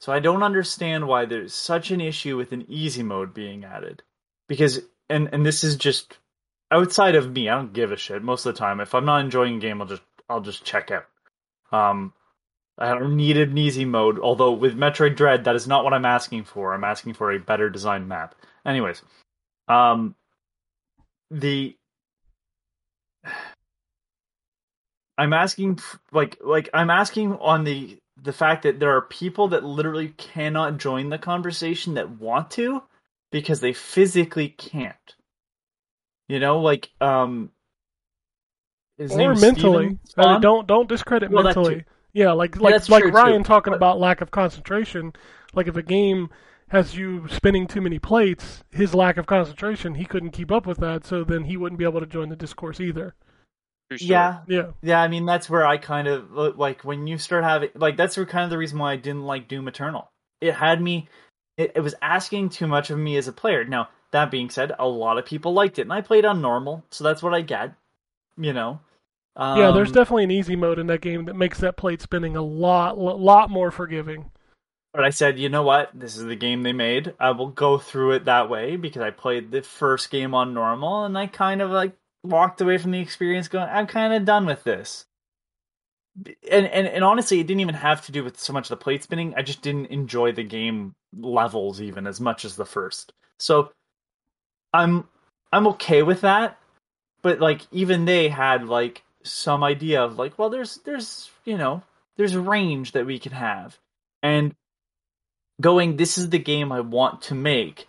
So 0.00 0.12
I 0.12 0.18
don't 0.18 0.42
understand 0.42 1.06
why 1.06 1.26
there's 1.26 1.54
such 1.54 1.90
an 1.90 2.00
issue 2.00 2.36
with 2.38 2.52
an 2.52 2.64
easy 2.68 3.02
mode 3.02 3.34
being 3.34 3.64
added. 3.64 4.02
Because 4.48 4.80
and 5.10 5.28
and 5.32 5.44
this 5.44 5.62
is 5.62 5.76
just 5.76 6.18
outside 6.70 7.14
of 7.14 7.30
me, 7.30 7.48
I 7.50 7.56
don't 7.56 7.74
give 7.74 7.92
a 7.92 7.96
shit 7.96 8.22
most 8.22 8.46
of 8.46 8.54
the 8.54 8.58
time. 8.58 8.80
If 8.80 8.94
I'm 8.94 9.04
not 9.04 9.22
enjoying 9.22 9.56
a 9.56 9.60
game, 9.60 9.80
I'll 9.80 9.86
just 9.88 10.02
I'll 10.28 10.40
just 10.40 10.64
check 10.64 10.90
out. 10.90 11.06
Um 11.70 12.14
I 12.78 12.94
don't 12.98 13.16
need 13.16 13.36
an 13.36 13.58
easy 13.58 13.84
mode, 13.84 14.18
although 14.18 14.52
with 14.52 14.74
Metroid 14.74 15.16
Dread 15.16 15.44
that 15.44 15.54
is 15.54 15.68
not 15.68 15.84
what 15.84 15.92
I'm 15.92 16.06
asking 16.06 16.44
for. 16.44 16.72
I'm 16.72 16.84
asking 16.84 17.12
for 17.12 17.30
a 17.30 17.38
better 17.38 17.68
designed 17.68 18.08
map. 18.08 18.34
Anyways, 18.64 19.02
um 19.68 20.14
the 21.30 21.76
I'm 25.18 25.34
asking 25.34 25.78
like 26.10 26.38
like 26.42 26.70
I'm 26.72 26.88
asking 26.88 27.34
on 27.34 27.64
the 27.64 27.99
the 28.22 28.32
fact 28.32 28.62
that 28.64 28.78
there 28.80 28.96
are 28.96 29.02
people 29.02 29.48
that 29.48 29.64
literally 29.64 30.08
cannot 30.16 30.78
join 30.78 31.08
the 31.08 31.18
conversation 31.18 31.94
that 31.94 32.10
want 32.10 32.50
to 32.52 32.82
because 33.32 33.60
they 33.60 33.72
physically 33.72 34.48
can't. 34.48 34.96
You 36.28 36.38
know, 36.38 36.60
like 36.60 36.90
um 37.00 37.50
his 38.98 39.12
or 39.12 39.34
mentally. 39.34 39.98
Uh, 40.16 40.38
don't 40.38 40.66
don't 40.66 40.88
discredit 40.88 41.30
Well, 41.30 41.44
mentally. 41.44 41.84
Yeah, 42.12 42.32
like 42.32 42.56
like 42.60 42.74
that's 42.74 42.88
like 42.88 43.04
Ryan 43.04 43.42
too. 43.42 43.46
talking 43.48 43.70
But- 43.72 43.76
about 43.76 43.98
lack 44.00 44.20
of 44.20 44.30
concentration. 44.30 45.12
Like 45.54 45.66
if 45.68 45.76
a 45.76 45.82
game 45.82 46.28
has 46.68 46.96
you 46.96 47.26
spinning 47.28 47.66
too 47.66 47.80
many 47.80 47.98
plates, 47.98 48.62
his 48.70 48.94
lack 48.94 49.16
of 49.16 49.26
concentration, 49.26 49.96
he 49.96 50.04
couldn't 50.04 50.30
keep 50.30 50.52
up 50.52 50.66
with 50.66 50.78
that, 50.78 51.04
so 51.04 51.24
then 51.24 51.44
he 51.44 51.56
wouldn't 51.56 51.78
be 51.78 51.84
able 51.84 51.98
to 52.00 52.06
join 52.06 52.28
the 52.28 52.36
discourse 52.36 52.80
either. 52.80 53.14
True. 53.90 54.06
Yeah, 54.06 54.40
Yeah. 54.46 54.70
Yeah, 54.82 55.02
I 55.02 55.08
mean 55.08 55.26
that's 55.26 55.50
where 55.50 55.66
I 55.66 55.76
kind 55.76 56.06
of 56.06 56.30
like 56.32 56.84
when 56.84 57.06
you 57.06 57.18
start 57.18 57.42
having 57.42 57.70
like 57.74 57.96
that's 57.96 58.16
where 58.16 58.26
kind 58.26 58.44
of 58.44 58.50
the 58.50 58.58
reason 58.58 58.78
why 58.78 58.92
I 58.92 58.96
didn't 58.96 59.24
like 59.24 59.48
Doom 59.48 59.66
Eternal. 59.66 60.10
It 60.40 60.54
had 60.54 60.80
me 60.80 61.08
it, 61.56 61.72
it 61.74 61.80
was 61.80 61.94
asking 62.00 62.50
too 62.50 62.66
much 62.66 62.90
of 62.90 62.98
me 62.98 63.16
as 63.16 63.28
a 63.28 63.32
player. 63.32 63.64
Now, 63.64 63.88
that 64.12 64.30
being 64.30 64.48
said, 64.48 64.72
a 64.78 64.88
lot 64.88 65.18
of 65.18 65.26
people 65.26 65.52
liked 65.52 65.78
it 65.78 65.82
and 65.82 65.92
I 65.92 66.00
played 66.00 66.24
on 66.24 66.40
normal, 66.40 66.84
so 66.90 67.04
that's 67.04 67.22
what 67.22 67.34
I 67.34 67.42
get, 67.42 67.74
you 68.38 68.52
know. 68.52 68.80
Um, 69.36 69.58
yeah, 69.58 69.70
there's 69.70 69.92
definitely 69.92 70.24
an 70.24 70.30
easy 70.30 70.56
mode 70.56 70.78
in 70.78 70.86
that 70.88 71.00
game 71.00 71.26
that 71.26 71.36
makes 71.36 71.58
that 71.58 71.76
plate 71.76 72.00
spinning 72.00 72.36
a 72.36 72.42
lot 72.42 72.98
lot 72.98 73.50
more 73.50 73.70
forgiving. 73.70 74.30
but 74.92 75.04
I 75.04 75.10
said, 75.10 75.38
you 75.38 75.48
know 75.48 75.62
what? 75.62 75.90
This 75.94 76.16
is 76.16 76.24
the 76.24 76.36
game 76.36 76.62
they 76.62 76.72
made. 76.72 77.14
I 77.18 77.30
will 77.30 77.48
go 77.48 77.78
through 77.78 78.12
it 78.12 78.24
that 78.24 78.50
way 78.50 78.76
because 78.76 79.02
I 79.02 79.10
played 79.10 79.50
the 79.50 79.62
first 79.62 80.10
game 80.10 80.34
on 80.34 80.54
normal 80.54 81.04
and 81.04 81.16
I 81.16 81.26
kind 81.26 81.62
of 81.62 81.70
like 81.70 81.92
walked 82.22 82.60
away 82.60 82.78
from 82.78 82.90
the 82.90 83.00
experience 83.00 83.48
going, 83.48 83.68
I'm 83.68 83.86
kind 83.86 84.12
of 84.12 84.24
done 84.24 84.46
with 84.46 84.64
this. 84.64 85.06
And, 86.50 86.66
and 86.66 86.86
and 86.86 87.04
honestly, 87.04 87.38
it 87.38 87.46
didn't 87.46 87.60
even 87.60 87.76
have 87.76 88.04
to 88.06 88.12
do 88.12 88.24
with 88.24 88.38
so 88.38 88.52
much 88.52 88.68
the 88.68 88.76
plate 88.76 89.02
spinning. 89.02 89.32
I 89.36 89.42
just 89.42 89.62
didn't 89.62 89.86
enjoy 89.86 90.32
the 90.32 90.42
game 90.42 90.94
levels 91.16 91.80
even 91.80 92.06
as 92.06 92.20
much 92.20 92.44
as 92.44 92.56
the 92.56 92.66
first. 92.66 93.12
So 93.38 93.70
I'm 94.72 95.08
I'm 95.52 95.68
okay 95.68 96.02
with 96.02 96.22
that. 96.22 96.58
But 97.22 97.40
like 97.40 97.62
even 97.70 98.06
they 98.06 98.28
had 98.28 98.66
like 98.66 99.02
some 99.22 99.62
idea 99.62 100.02
of 100.02 100.18
like, 100.18 100.38
well, 100.38 100.50
there's 100.50 100.78
there's 100.78 101.30
you 101.44 101.56
know 101.56 101.82
there's 102.16 102.34
a 102.34 102.40
range 102.40 102.92
that 102.92 103.06
we 103.06 103.18
can 103.18 103.32
have, 103.32 103.78
and 104.22 104.54
going, 105.60 105.96
this 105.96 106.18
is 106.18 106.30
the 106.30 106.38
game 106.38 106.72
I 106.72 106.80
want 106.80 107.22
to 107.22 107.34
make. 107.34 107.86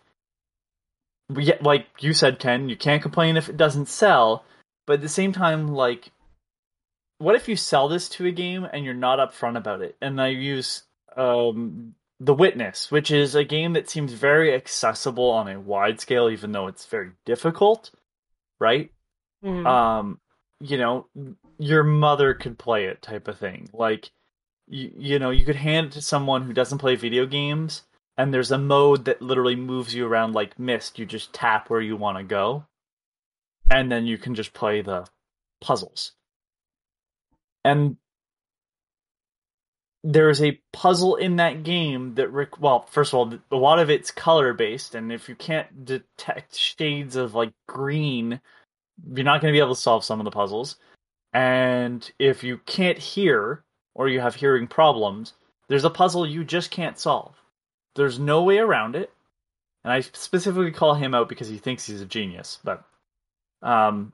Like 1.61 1.87
you 1.99 2.13
said, 2.13 2.39
Ken, 2.39 2.69
you 2.69 2.75
can't 2.75 3.01
complain 3.01 3.37
if 3.37 3.49
it 3.49 3.57
doesn't 3.57 3.87
sell, 3.87 4.43
but 4.85 4.93
at 4.93 5.01
the 5.01 5.09
same 5.09 5.31
time, 5.31 5.67
like, 5.69 6.11
what 7.19 7.35
if 7.35 7.47
you 7.47 7.55
sell 7.55 7.87
this 7.87 8.09
to 8.09 8.25
a 8.25 8.31
game 8.31 8.67
and 8.71 8.83
you're 8.83 8.93
not 8.93 9.19
upfront 9.19 9.57
about 9.57 9.81
it? 9.81 9.95
And 10.01 10.19
I 10.21 10.29
use 10.29 10.83
um, 11.15 11.93
The 12.19 12.33
Witness, 12.33 12.91
which 12.91 13.11
is 13.11 13.35
a 13.35 13.43
game 13.43 13.73
that 13.73 13.89
seems 13.89 14.13
very 14.13 14.53
accessible 14.53 15.29
on 15.29 15.47
a 15.47 15.59
wide 15.59 15.99
scale, 15.99 16.29
even 16.29 16.51
though 16.51 16.67
it's 16.67 16.85
very 16.85 17.11
difficult, 17.25 17.91
right? 18.59 18.91
Mhm. 19.43 19.65
um 19.65 20.19
you 20.59 20.77
know 20.77 21.07
your 21.57 21.83
mother 21.83 22.33
could 22.35 22.57
play 22.59 22.85
it 22.85 23.01
type 23.01 23.27
of 23.27 23.37
thing 23.39 23.67
like 23.73 24.11
you, 24.67 24.91
you 24.95 25.19
know 25.19 25.31
you 25.31 25.43
could 25.43 25.55
hand 25.55 25.87
it 25.87 25.93
to 25.93 26.01
someone 26.01 26.43
who 26.43 26.53
doesn't 26.53 26.77
play 26.77 26.95
video 26.95 27.25
games 27.25 27.83
and 28.17 28.33
there's 28.33 28.51
a 28.51 28.57
mode 28.57 29.05
that 29.05 29.21
literally 29.21 29.55
moves 29.55 29.93
you 29.93 30.05
around 30.05 30.33
like 30.33 30.59
mist 30.59 30.99
you 30.99 31.05
just 31.05 31.33
tap 31.33 31.69
where 31.69 31.81
you 31.81 31.95
want 31.95 32.17
to 32.17 32.23
go 32.23 32.65
and 33.69 33.91
then 33.91 34.05
you 34.05 34.17
can 34.17 34.35
just 34.35 34.53
play 34.53 34.81
the 34.81 35.05
puzzles 35.61 36.13
and 37.63 37.97
there's 40.03 40.41
a 40.41 40.59
puzzle 40.73 41.15
in 41.15 41.35
that 41.35 41.63
game 41.63 42.15
that 42.15 42.31
Rick. 42.31 42.59
well 42.59 42.87
first 42.89 43.13
of 43.13 43.17
all 43.17 43.33
a 43.51 43.55
lot 43.55 43.79
of 43.79 43.89
it's 43.89 44.11
color 44.11 44.53
based 44.53 44.95
and 44.95 45.11
if 45.11 45.29
you 45.29 45.35
can't 45.35 45.85
detect 45.85 46.55
shades 46.55 47.15
of 47.15 47.35
like 47.35 47.51
green 47.67 48.41
you're 49.09 49.25
not 49.25 49.41
going 49.41 49.51
to 49.51 49.55
be 49.55 49.61
able 49.61 49.75
to 49.75 49.81
solve 49.81 50.03
some 50.03 50.19
of 50.19 50.25
the 50.25 50.31
puzzles. 50.31 50.75
And 51.33 52.09
if 52.19 52.43
you 52.43 52.59
can't 52.65 52.97
hear 52.97 53.63
or 53.95 54.07
you 54.07 54.19
have 54.19 54.35
hearing 54.35 54.67
problems, 54.67 55.33
there's 55.67 55.85
a 55.85 55.89
puzzle 55.89 56.25
you 56.25 56.43
just 56.43 56.71
can't 56.71 56.99
solve. 56.99 57.40
There's 57.95 58.19
no 58.19 58.43
way 58.43 58.57
around 58.57 58.95
it. 58.95 59.11
And 59.83 59.91
I 59.91 60.01
specifically 60.01 60.71
call 60.71 60.93
him 60.95 61.13
out 61.13 61.29
because 61.29 61.49
he 61.49 61.57
thinks 61.57 61.85
he's 61.85 62.01
a 62.01 62.05
genius, 62.05 62.59
but 62.63 62.83
um 63.61 64.13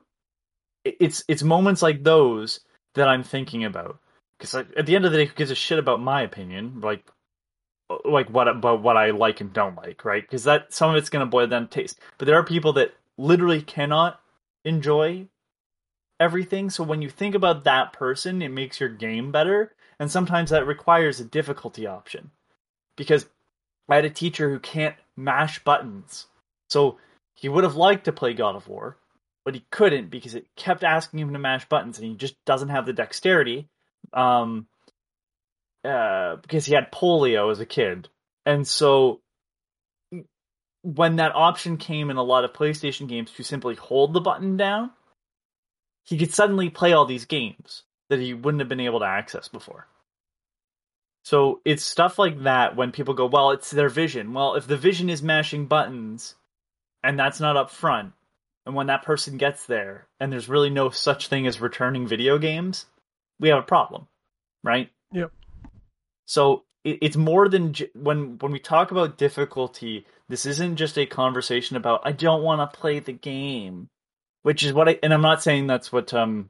it's 0.84 1.24
it's 1.28 1.42
moments 1.42 1.82
like 1.82 2.02
those 2.02 2.60
that 2.94 3.08
I'm 3.08 3.22
thinking 3.22 3.64
about. 3.64 3.98
Cuz 4.40 4.54
at 4.54 4.86
the 4.86 4.96
end 4.96 5.04
of 5.04 5.12
the 5.12 5.18
day 5.18 5.26
who 5.26 5.34
gives 5.34 5.50
a 5.50 5.54
shit 5.54 5.78
about 5.78 6.00
my 6.00 6.22
opinion? 6.22 6.80
Like 6.80 7.04
like 8.04 8.28
what 8.30 8.48
about 8.48 8.82
what 8.82 8.96
I 8.96 9.10
like 9.10 9.40
and 9.40 9.52
don't 9.52 9.76
like, 9.76 10.04
right? 10.04 10.22
Because 10.22 10.44
that 10.44 10.72
some 10.72 10.90
of 10.90 10.96
it's 10.96 11.08
going 11.08 11.24
to 11.24 11.30
boil 11.30 11.46
down 11.46 11.68
to 11.68 11.68
taste. 11.68 12.00
But 12.18 12.26
there 12.26 12.38
are 12.38 12.44
people 12.44 12.72
that 12.74 12.94
literally 13.16 13.62
cannot 13.62 14.20
enjoy 14.64 15.26
everything. 16.20 16.70
So 16.70 16.84
when 16.84 17.02
you 17.02 17.08
think 17.08 17.34
about 17.34 17.64
that 17.64 17.92
person, 17.92 18.42
it 18.42 18.50
makes 18.50 18.80
your 18.80 18.88
game 18.88 19.32
better. 19.32 19.74
And 19.98 20.10
sometimes 20.10 20.50
that 20.50 20.66
requires 20.66 21.18
a 21.18 21.24
difficulty 21.24 21.86
option. 21.86 22.30
Because 22.96 23.26
I 23.88 23.96
had 23.96 24.04
a 24.04 24.10
teacher 24.10 24.50
who 24.50 24.58
can't 24.58 24.96
mash 25.16 25.62
buttons. 25.64 26.26
So 26.68 26.98
he 27.34 27.48
would 27.48 27.64
have 27.64 27.76
liked 27.76 28.04
to 28.04 28.12
play 28.12 28.34
God 28.34 28.56
of 28.56 28.68
War, 28.68 28.96
but 29.44 29.54
he 29.54 29.64
couldn't 29.70 30.10
because 30.10 30.34
it 30.34 30.46
kept 30.56 30.84
asking 30.84 31.20
him 31.20 31.32
to 31.32 31.38
mash 31.38 31.68
buttons 31.68 31.98
and 31.98 32.06
he 32.06 32.14
just 32.14 32.34
doesn't 32.44 32.68
have 32.68 32.86
the 32.86 32.92
dexterity. 32.92 33.68
Um 34.12 34.66
uh 35.84 36.36
because 36.36 36.66
he 36.66 36.74
had 36.74 36.92
polio 36.92 37.50
as 37.50 37.60
a 37.60 37.66
kid. 37.66 38.08
And 38.44 38.66
so 38.66 39.20
when 40.82 41.16
that 41.16 41.34
option 41.34 41.76
came 41.76 42.10
in 42.10 42.16
a 42.16 42.22
lot 42.22 42.44
of 42.44 42.52
PlayStation 42.52 43.08
games 43.08 43.30
to 43.32 43.42
simply 43.42 43.74
hold 43.74 44.12
the 44.12 44.20
button 44.20 44.56
down, 44.56 44.90
he 46.04 46.16
could 46.16 46.32
suddenly 46.32 46.70
play 46.70 46.92
all 46.92 47.04
these 47.04 47.26
games 47.26 47.82
that 48.08 48.20
he 48.20 48.32
wouldn't 48.32 48.60
have 48.60 48.68
been 48.68 48.80
able 48.80 49.00
to 49.00 49.06
access 49.06 49.48
before. 49.48 49.86
So 51.28 51.60
it's 51.66 51.84
stuff 51.84 52.18
like 52.18 52.44
that 52.44 52.74
when 52.74 52.90
people 52.90 53.12
go, 53.12 53.26
well, 53.26 53.50
it's 53.50 53.70
their 53.70 53.90
vision. 53.90 54.32
Well, 54.32 54.54
if 54.54 54.66
the 54.66 54.78
vision 54.78 55.10
is 55.10 55.22
mashing 55.22 55.66
buttons 55.66 56.36
and 57.04 57.18
that's 57.18 57.38
not 57.38 57.54
up 57.54 57.70
front, 57.70 58.14
and 58.64 58.74
when 58.74 58.86
that 58.86 59.02
person 59.02 59.36
gets 59.36 59.66
there 59.66 60.06
and 60.18 60.32
there's 60.32 60.48
really 60.48 60.70
no 60.70 60.88
such 60.88 61.28
thing 61.28 61.46
as 61.46 61.60
returning 61.60 62.08
video 62.08 62.38
games, 62.38 62.86
we 63.38 63.50
have 63.50 63.58
a 63.58 63.62
problem, 63.62 64.06
right? 64.64 64.88
Yep. 65.12 65.30
So 66.24 66.64
it's 66.82 67.18
more 67.18 67.50
than 67.50 67.74
j- 67.74 67.90
when 67.92 68.38
when 68.38 68.50
we 68.50 68.58
talk 68.58 68.90
about 68.90 69.18
difficulty. 69.18 70.06
This 70.30 70.46
isn't 70.46 70.76
just 70.76 70.96
a 70.96 71.04
conversation 71.04 71.76
about 71.76 72.00
I 72.04 72.12
don't 72.12 72.42
want 72.42 72.72
to 72.72 72.78
play 72.78 73.00
the 73.00 73.12
game, 73.12 73.90
which 74.44 74.62
is 74.62 74.72
what 74.72 74.88
I 74.88 74.98
and 75.02 75.12
I'm 75.12 75.20
not 75.20 75.42
saying 75.42 75.66
that's 75.66 75.92
what 75.92 76.14
um 76.14 76.48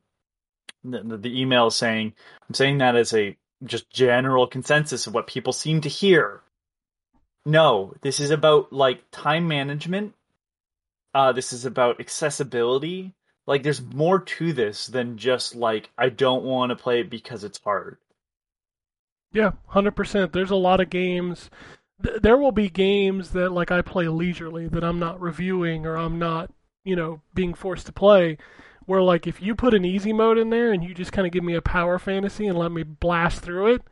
the, 0.84 1.02
the, 1.02 1.16
the 1.16 1.40
email 1.40 1.66
is 1.66 1.74
saying. 1.74 2.12
I'm 2.48 2.55
saying 2.55 2.78
that 2.78 2.94
as 2.94 3.12
a 3.12 3.36
just 3.64 3.90
general 3.90 4.47
consensus 4.47 5.06
of 5.06 5.14
what 5.14 5.26
people 5.26 5.52
seem 5.52 5.80
to 5.82 5.89
hear. 5.89 6.40
No, 7.44 7.94
this 8.02 8.20
is 8.20 8.30
about 8.30 8.72
like 8.72 9.02
time 9.10 9.48
management. 9.48 10.14
Uh, 11.14 11.32
this 11.32 11.52
is 11.52 11.64
about 11.64 12.01
accessibility. 12.01 13.14
Like, 13.47 13.62
there's 13.62 13.80
more 13.80 14.20
to 14.20 14.52
this 14.52 14.86
than 14.86 15.16
just 15.16 15.55
like 15.55 15.89
I 15.97 16.10
don't 16.10 16.44
want 16.44 16.70
to 16.70 16.76
play 16.76 17.01
it 17.01 17.10
because 17.10 17.44
it's 17.44 17.60
hard. 17.64 17.97
Yeah, 19.32 19.52
hundred 19.66 19.97
percent. 19.97 20.32
There's 20.32 20.51
a 20.51 20.56
lot 20.56 20.80
of 20.80 20.90
games. 20.90 21.51
Th- 22.02 22.20
there 22.20 22.36
will 22.36 22.52
be 22.52 22.68
games 22.68 23.30
that 23.30 23.51
like 23.52 23.70
I 23.70 23.82
play 23.82 24.09
leisurely 24.09 24.68
that 24.68 24.85
I'm 24.85 24.98
not 24.98 25.20
reviewing 25.20 25.86
or 25.86 25.97
I'm 25.97 26.18
not, 26.18 26.52
you 26.85 26.97
know, 26.97 27.22
being 27.35 27.55
forced 27.55 27.86
to 27.86 27.93
play. 27.93 28.39
Where 28.89 29.02
like 29.02 29.27
if 29.27 29.43
you 29.43 29.55
put 29.55 29.74
an 29.74 29.85
easy 29.85 30.15
mode 30.15 30.39
in 30.39 30.48
there 30.48 30.73
and 30.73 30.82
you 30.82 30.94
just 30.94 31.12
kind 31.12 31.27
of 31.27 31.32
give 31.32 31.44
me 31.44 31.55
a 31.55 31.60
power 31.60 31.98
fantasy 31.98 32.47
and 32.47 32.59
let 32.59 32.73
me 32.73 32.85
blast 32.85 33.43
through 33.43 33.74
it, 33.74 33.82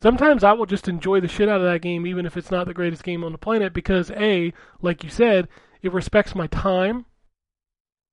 sometimes 0.00 0.44
I 0.44 0.52
will 0.52 0.64
just 0.64 0.86
enjoy 0.86 1.18
the 1.18 1.26
shit 1.26 1.48
out 1.48 1.60
of 1.60 1.66
that 1.66 1.82
game 1.82 2.06
even 2.06 2.24
if 2.24 2.36
it's 2.36 2.50
not 2.52 2.68
the 2.68 2.72
greatest 2.72 3.02
game 3.02 3.24
on 3.24 3.32
the 3.32 3.38
planet 3.38 3.72
because 3.72 4.12
a, 4.12 4.52
like 4.80 5.02
you 5.02 5.10
said, 5.10 5.48
it 5.82 5.92
respects 5.92 6.36
my 6.36 6.46
time. 6.46 7.06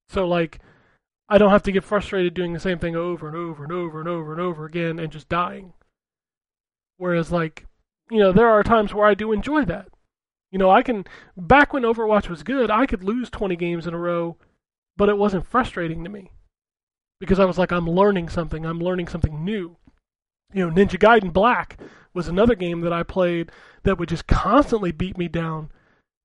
So 0.10 0.28
like 0.28 0.60
I 1.30 1.38
don't 1.38 1.52
have 1.52 1.62
to 1.64 1.72
get 1.72 1.84
frustrated 1.84 2.34
doing 2.34 2.54
the 2.54 2.60
same 2.60 2.80
thing 2.80 2.96
over 2.96 3.28
and 3.28 3.38
over 3.38 3.64
and 3.64 3.72
over 3.72 4.00
and 4.00 4.10
over 4.10 4.32
and 4.32 4.42
over 4.42 4.66
again 4.66 4.98
and 4.98 5.12
just 5.12 5.30
dying. 5.30 5.74
Whereas, 6.98 7.32
like, 7.32 7.68
you 8.10 8.18
know, 8.18 8.32
there 8.32 8.50
are 8.50 8.64
times 8.64 8.96
where 8.96 9.06
I 9.06 9.14
do 9.14 9.32
enjoy 9.32 9.64
that. 9.66 9.90
You 10.52 10.58
know, 10.58 10.72
I 10.72 10.82
can, 10.82 11.06
back 11.38 11.72
when 11.72 11.84
Overwatch 11.84 12.30
was 12.30 12.42
good, 12.42 12.72
I 12.72 12.88
could 12.88 13.04
lose 13.04 13.30
20 13.30 13.56
games 13.56 13.86
in 13.86 13.94
a 13.94 14.00
row, 14.00 14.38
but 15.00 15.08
it 15.08 15.18
wasn't 15.18 15.48
frustrating 15.48 16.04
to 16.04 16.10
me. 16.10 16.30
Because 17.22 17.40
I 17.40 17.46
was 17.46 17.58
like, 17.58 17.72
I'm 17.72 17.90
learning 17.90 18.28
something, 18.28 18.66
I'm 18.66 18.82
learning 18.82 19.08
something 19.08 19.46
new. 19.46 19.78
You 20.54 20.68
know, 20.68 20.76
Ninja 20.76 21.00
Gaiden 21.00 21.32
Black 21.32 21.80
was 22.14 22.28
another 22.28 22.54
game 22.54 22.82
that 22.82 22.92
I 22.92 23.04
played 23.04 23.50
that 23.84 23.98
would 23.98 24.10
just 24.10 24.28
constantly 24.28 24.92
beat 24.92 25.18
me 25.18 25.30
down, 25.30 25.72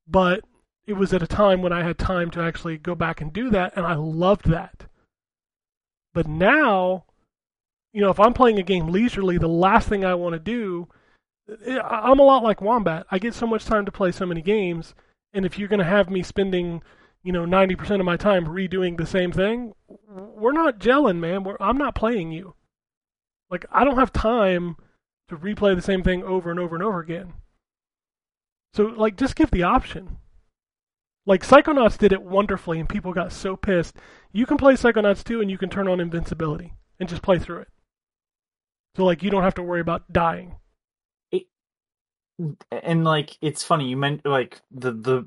but 0.08 0.44
it 0.88 0.94
was 0.94 1.14
at 1.14 1.22
a 1.22 1.26
time 1.28 1.62
when 1.62 1.72
I 1.72 1.84
had 1.84 1.98
time 1.98 2.30
to 2.32 2.40
actually 2.40 2.76
go 2.76 2.96
back 2.96 3.20
and 3.20 3.32
do 3.32 3.48
that, 3.50 3.74
and 3.76 3.86
I 3.86 3.94
loved 3.94 4.50
that. 4.50 4.86
But 6.12 6.26
now, 6.26 7.04
you 7.92 8.00
know, 8.00 8.10
if 8.10 8.18
I'm 8.18 8.34
playing 8.34 8.58
a 8.58 8.64
game 8.64 8.88
leisurely, 8.88 9.38
the 9.38 9.48
last 9.48 9.88
thing 9.88 10.04
I 10.04 10.14
want 10.14 10.32
to 10.32 10.40
do, 10.40 10.88
eh, 11.64 11.78
I- 11.78 12.10
I'm 12.10 12.18
a 12.18 12.24
lot 12.24 12.42
like 12.42 12.60
Wombat. 12.60 13.06
I 13.10 13.20
get 13.20 13.34
so 13.34 13.46
much 13.46 13.66
time 13.66 13.84
to 13.84 13.92
play 13.92 14.10
so 14.10 14.26
many 14.26 14.42
games, 14.42 14.94
and 15.32 15.46
if 15.46 15.58
you're 15.58 15.68
going 15.68 15.78
to 15.78 15.84
have 15.84 16.10
me 16.10 16.24
spending, 16.24 16.82
you 17.24 17.32
know, 17.32 17.44
90% 17.44 17.98
of 17.98 18.06
my 18.06 18.16
time 18.16 18.44
redoing 18.46 18.98
the 18.98 19.06
same 19.06 19.32
thing, 19.32 19.72
we're 19.88 20.52
not 20.52 20.78
gelling, 20.78 21.18
man. 21.18 21.42
We're, 21.42 21.56
I'm 21.58 21.78
not 21.78 21.94
playing 21.94 22.32
you. 22.32 22.54
Like, 23.50 23.64
I 23.72 23.82
don't 23.82 23.98
have 23.98 24.12
time 24.12 24.76
to 25.28 25.36
replay 25.36 25.74
the 25.74 25.82
same 25.82 26.02
thing 26.02 26.22
over 26.22 26.50
and 26.50 26.60
over 26.60 26.76
and 26.76 26.84
over 26.84 27.00
again. 27.00 27.32
So, 28.74 28.84
like, 28.84 29.16
just 29.16 29.36
give 29.36 29.50
the 29.50 29.62
option. 29.62 30.18
Like, 31.24 31.42
Psychonauts 31.46 31.96
did 31.96 32.12
it 32.12 32.22
wonderfully, 32.22 32.78
and 32.78 32.88
people 32.88 33.14
got 33.14 33.32
so 33.32 33.56
pissed. 33.56 33.96
You 34.32 34.44
can 34.44 34.58
play 34.58 34.74
Psychonauts 34.74 35.24
2 35.24 35.40
and 35.40 35.50
you 35.50 35.56
can 35.56 35.70
turn 35.70 35.88
on 35.88 36.00
invincibility 36.00 36.74
and 37.00 37.08
just 37.08 37.22
play 37.22 37.38
through 37.38 37.60
it. 37.60 37.68
So, 38.96 39.04
like, 39.04 39.22
you 39.22 39.30
don't 39.30 39.42
have 39.42 39.54
to 39.54 39.62
worry 39.62 39.80
about 39.80 40.12
dying. 40.12 40.56
and 42.70 43.04
like 43.04 43.38
it's 43.40 43.62
funny 43.62 43.88
you 43.88 43.96
meant 43.96 44.24
like 44.26 44.60
the 44.70 44.90
the 44.92 45.26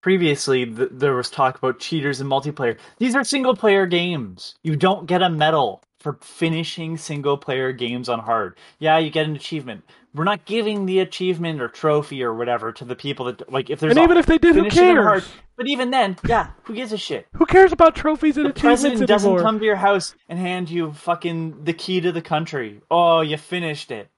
previously 0.00 0.64
the, 0.64 0.86
there 0.90 1.14
was 1.14 1.30
talk 1.30 1.56
about 1.58 1.78
cheaters 1.80 2.20
and 2.20 2.30
multiplayer 2.30 2.78
these 2.98 3.14
are 3.14 3.24
single 3.24 3.56
player 3.56 3.86
games 3.86 4.54
you 4.62 4.76
don't 4.76 5.06
get 5.06 5.22
a 5.22 5.28
medal 5.30 5.82
for 5.98 6.16
finishing 6.22 6.96
single 6.96 7.36
player 7.36 7.72
games 7.72 8.08
on 8.08 8.20
hard 8.20 8.56
yeah 8.78 8.98
you 8.98 9.10
get 9.10 9.26
an 9.26 9.34
achievement 9.34 9.82
we're 10.14 10.24
not 10.24 10.44
giving 10.46 10.86
the 10.86 11.00
achievement 11.00 11.60
or 11.60 11.68
trophy 11.68 12.22
or 12.22 12.32
whatever 12.34 12.72
to 12.72 12.84
the 12.84 12.96
people 12.96 13.26
that 13.26 13.52
like 13.52 13.68
if 13.70 13.80
there's 13.80 13.90
And 13.90 13.98
a- 13.98 14.02
even 14.04 14.16
if 14.16 14.26
they 14.26 14.38
did, 14.38 14.54
who 14.54 14.68
cares? 14.70 15.28
but 15.56 15.66
even 15.68 15.90
then 15.90 16.16
yeah 16.26 16.50
who 16.62 16.74
gives 16.74 16.92
a 16.92 16.96
shit 16.98 17.26
Who 17.34 17.46
cares 17.46 17.72
about 17.72 17.94
trophies 17.96 18.36
and 18.36 18.46
the 18.46 18.50
achievements 18.50 18.82
president 18.82 19.08
doesn't 19.08 19.38
come 19.38 19.58
to 19.58 19.64
your 19.64 19.76
house 19.76 20.14
and 20.28 20.38
hand 20.38 20.70
you 20.70 20.92
fucking 20.92 21.64
the 21.64 21.72
key 21.72 22.00
to 22.00 22.12
the 22.12 22.22
country. 22.22 22.80
Oh, 22.90 23.20
you 23.20 23.36
finished 23.36 23.90
it. 23.90 24.08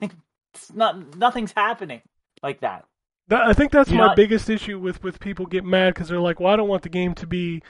It's 0.00 0.72
not 0.74 1.16
nothing's 1.16 1.52
happening 1.52 2.00
like 2.42 2.60
that. 2.60 2.86
I 3.30 3.52
think 3.52 3.72
that's 3.72 3.90
You're 3.90 3.98
my 3.98 4.06
not- 4.08 4.16
biggest 4.16 4.48
issue 4.48 4.78
with 4.78 5.02
with 5.02 5.18
people 5.20 5.46
get 5.46 5.64
mad 5.64 5.94
because 5.94 6.08
they're 6.08 6.20
like, 6.20 6.38
"Well, 6.38 6.52
I 6.52 6.56
don't 6.56 6.68
want 6.68 6.82
the 6.82 6.88
game 6.88 7.14
to 7.14 7.26
be, 7.26 7.60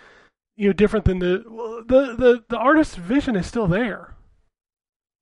you 0.57 0.67
know, 0.69 0.73
different 0.73 1.05
than 1.07 1.19
the 1.19 1.45
well, 1.49 1.83
the 1.87 2.15
the 2.17 2.45
the 2.49 2.59
artist's 2.59 2.97
vision 2.97 3.37
is 3.37 3.47
still 3.47 3.67
there. 3.67 4.15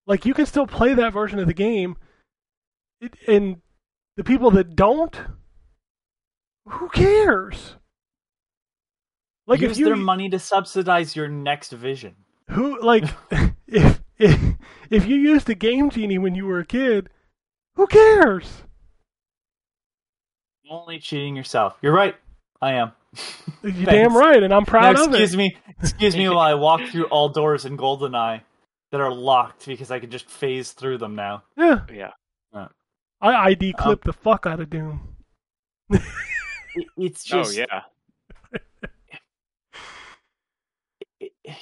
Like 0.06 0.24
you 0.26 0.34
can 0.34 0.46
still 0.46 0.66
play 0.66 0.92
that 0.94 1.12
version 1.12 1.38
of 1.38 1.46
the 1.46 1.54
game, 1.54 1.96
it, 3.00 3.14
and 3.28 3.62
the 4.16 4.24
people 4.24 4.50
that 4.52 4.74
don't, 4.76 5.18
who 6.66 6.88
cares? 6.88 7.76
Like 9.46 9.60
Use 9.60 9.72
if 9.72 9.78
you 9.78 9.84
their 9.86 9.96
money 9.96 10.28
to 10.30 10.38
subsidize 10.38 11.14
your 11.14 11.28
next 11.28 11.70
vision. 11.72 12.16
who 12.50 12.80
like 12.82 13.04
if 13.68 14.00
if 14.18 14.40
if 14.90 15.06
you 15.06 15.16
used 15.16 15.48
a 15.48 15.54
game 15.54 15.90
genie 15.90 16.18
when 16.18 16.34
you 16.34 16.46
were 16.46 16.58
a 16.58 16.66
kid, 16.66 17.08
who 17.76 17.86
cares? 17.86 18.62
Only 20.70 20.98
cheating 20.98 21.36
yourself. 21.36 21.76
You're 21.82 21.92
right. 21.94 22.14
I 22.60 22.74
am. 22.74 22.92
You 23.62 23.70
Thanks. 23.72 23.84
damn 23.84 24.16
right, 24.16 24.42
and 24.42 24.52
I'm 24.52 24.64
proud 24.64 24.96
Now, 24.96 25.04
of 25.04 25.14
it. 25.14 25.20
excuse 25.20 25.36
me. 25.36 25.56
Excuse 25.80 26.16
me 26.16 26.28
while 26.30 26.38
I 26.38 26.54
walk 26.54 26.80
through 26.90 27.04
all 27.06 27.28
doors 27.28 27.64
in 27.64 27.76
GoldenEye 27.76 28.40
that 28.90 29.00
are 29.00 29.12
locked 29.12 29.66
because 29.66 29.90
I 29.90 29.98
can 30.00 30.10
just 30.10 30.28
phase 30.28 30.72
through 30.72 30.98
them 30.98 31.14
now. 31.14 31.42
Yeah. 31.56 31.80
Yeah. 31.92 32.10
I 33.20 33.50
ID 33.50 33.72
Um, 33.78 33.82
clipped 33.84 34.04
the 34.04 34.12
fuck 34.12 34.46
out 34.46 34.60
of 34.60 34.68
Doom. 34.70 35.16
it's 36.96 37.24
just. 37.24 37.58
Oh 37.58 37.66
yeah. 37.66 37.82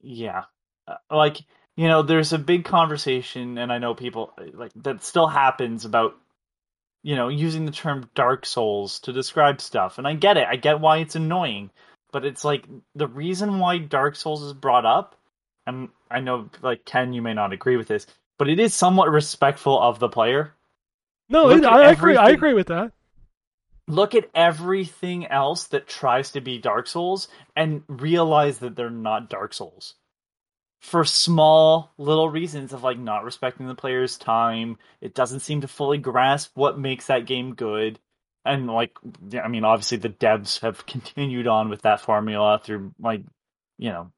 yeah 0.00 0.42
Uh, 0.86 0.94
like 1.10 1.38
you 1.76 1.88
know 1.88 2.02
there's 2.02 2.32
a 2.32 2.38
big 2.38 2.64
conversation 2.64 3.58
and 3.58 3.72
i 3.72 3.78
know 3.78 3.94
people 3.94 4.32
like 4.54 4.70
that 4.76 5.02
still 5.02 5.26
happens 5.26 5.84
about 5.84 6.14
you 7.04 7.14
know 7.14 7.28
using 7.28 7.64
the 7.66 7.70
term 7.72 8.10
dark 8.16 8.44
souls 8.44 8.98
to 8.98 9.12
describe 9.12 9.60
stuff 9.60 9.98
and 9.98 10.08
i 10.08 10.14
get 10.14 10.36
it 10.36 10.48
i 10.50 10.56
get 10.56 10.80
why 10.80 10.96
it's 10.98 11.14
annoying 11.14 11.70
but 12.12 12.24
it's 12.24 12.44
like 12.44 12.66
the 12.96 13.06
reason 13.06 13.60
why 13.60 13.78
dark 13.78 14.16
souls 14.16 14.42
is 14.42 14.52
brought 14.52 14.84
up 14.86 15.14
and 15.66 15.88
i 16.10 16.18
know 16.18 16.50
like 16.62 16.84
ken 16.84 17.12
you 17.12 17.22
may 17.22 17.34
not 17.34 17.52
agree 17.52 17.76
with 17.76 17.86
this 17.88 18.06
but 18.38 18.48
it 18.48 18.58
is 18.58 18.74
somewhat 18.74 19.10
respectful 19.10 19.80
of 19.80 20.00
the 20.00 20.08
player 20.08 20.52
No, 21.28 21.50
it, 21.50 21.64
I 21.64 21.90
agree. 21.90 22.16
I 22.16 22.30
agree 22.30 22.54
with 22.54 22.66
that. 22.68 22.92
look 23.88 24.14
at 24.14 24.28
everything 24.34 25.26
else 25.26 25.68
that 25.68 25.86
tries 25.86 26.32
to 26.32 26.40
be 26.40 26.58
Dark 26.58 26.86
Souls 26.86 27.28
and 27.56 27.82
realize 27.88 28.58
that 28.58 28.76
they're 28.76 28.90
not 28.90 29.30
Dark 29.30 29.54
Souls. 29.54 29.94
For 30.84 31.04
small 31.06 31.92
little 31.96 32.28
reasons 32.28 32.74
of 32.74 32.82
like 32.82 32.98
not 32.98 33.24
respecting 33.24 33.66
the 33.66 33.74
player's 33.74 34.18
time, 34.18 34.76
it 35.00 35.14
doesn't 35.14 35.40
seem 35.40 35.62
to 35.62 35.68
fully 35.68 35.96
grasp 35.96 36.50
what 36.54 36.78
makes 36.78 37.06
that 37.06 37.24
game 37.24 37.54
good. 37.54 37.98
And 38.44 38.66
like 38.66 38.92
I 39.42 39.48
mean 39.48 39.64
obviously 39.64 39.96
the 39.96 40.10
devs 40.10 40.60
have 40.60 40.84
continued 40.94 41.46
on 41.46 41.70
with 41.70 41.82
that 41.82 42.02
formula 42.02 42.60
through 42.62 42.92
like 43.00 43.22
you 43.78 43.90
know 43.90 44.12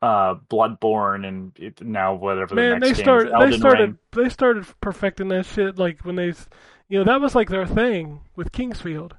uh 0.00 0.36
Bloodborne 0.48 1.26
and 1.26 1.52
it, 1.58 1.82
now 1.84 2.14
whatever 2.14 2.54
the 2.54 2.60
Man, 2.60 2.78
next 2.78 2.98
they 2.98 3.04
game 3.04 3.16
is, 3.18 3.32
They 3.50 3.58
started. 3.58 3.88
Ring. 3.88 3.98
They 4.24 4.28
started 4.28 4.66
perfecting 4.80 5.28
that 5.28 5.46
shit. 5.46 5.78
Like 5.78 6.04
when 6.04 6.14
they, 6.14 6.32
you 6.88 6.98
know, 6.98 7.04
that 7.04 7.20
was 7.20 7.34
like 7.34 7.48
their 7.48 7.66
thing 7.66 8.20
with 8.36 8.52
King's 8.52 8.80
Field. 8.80 9.16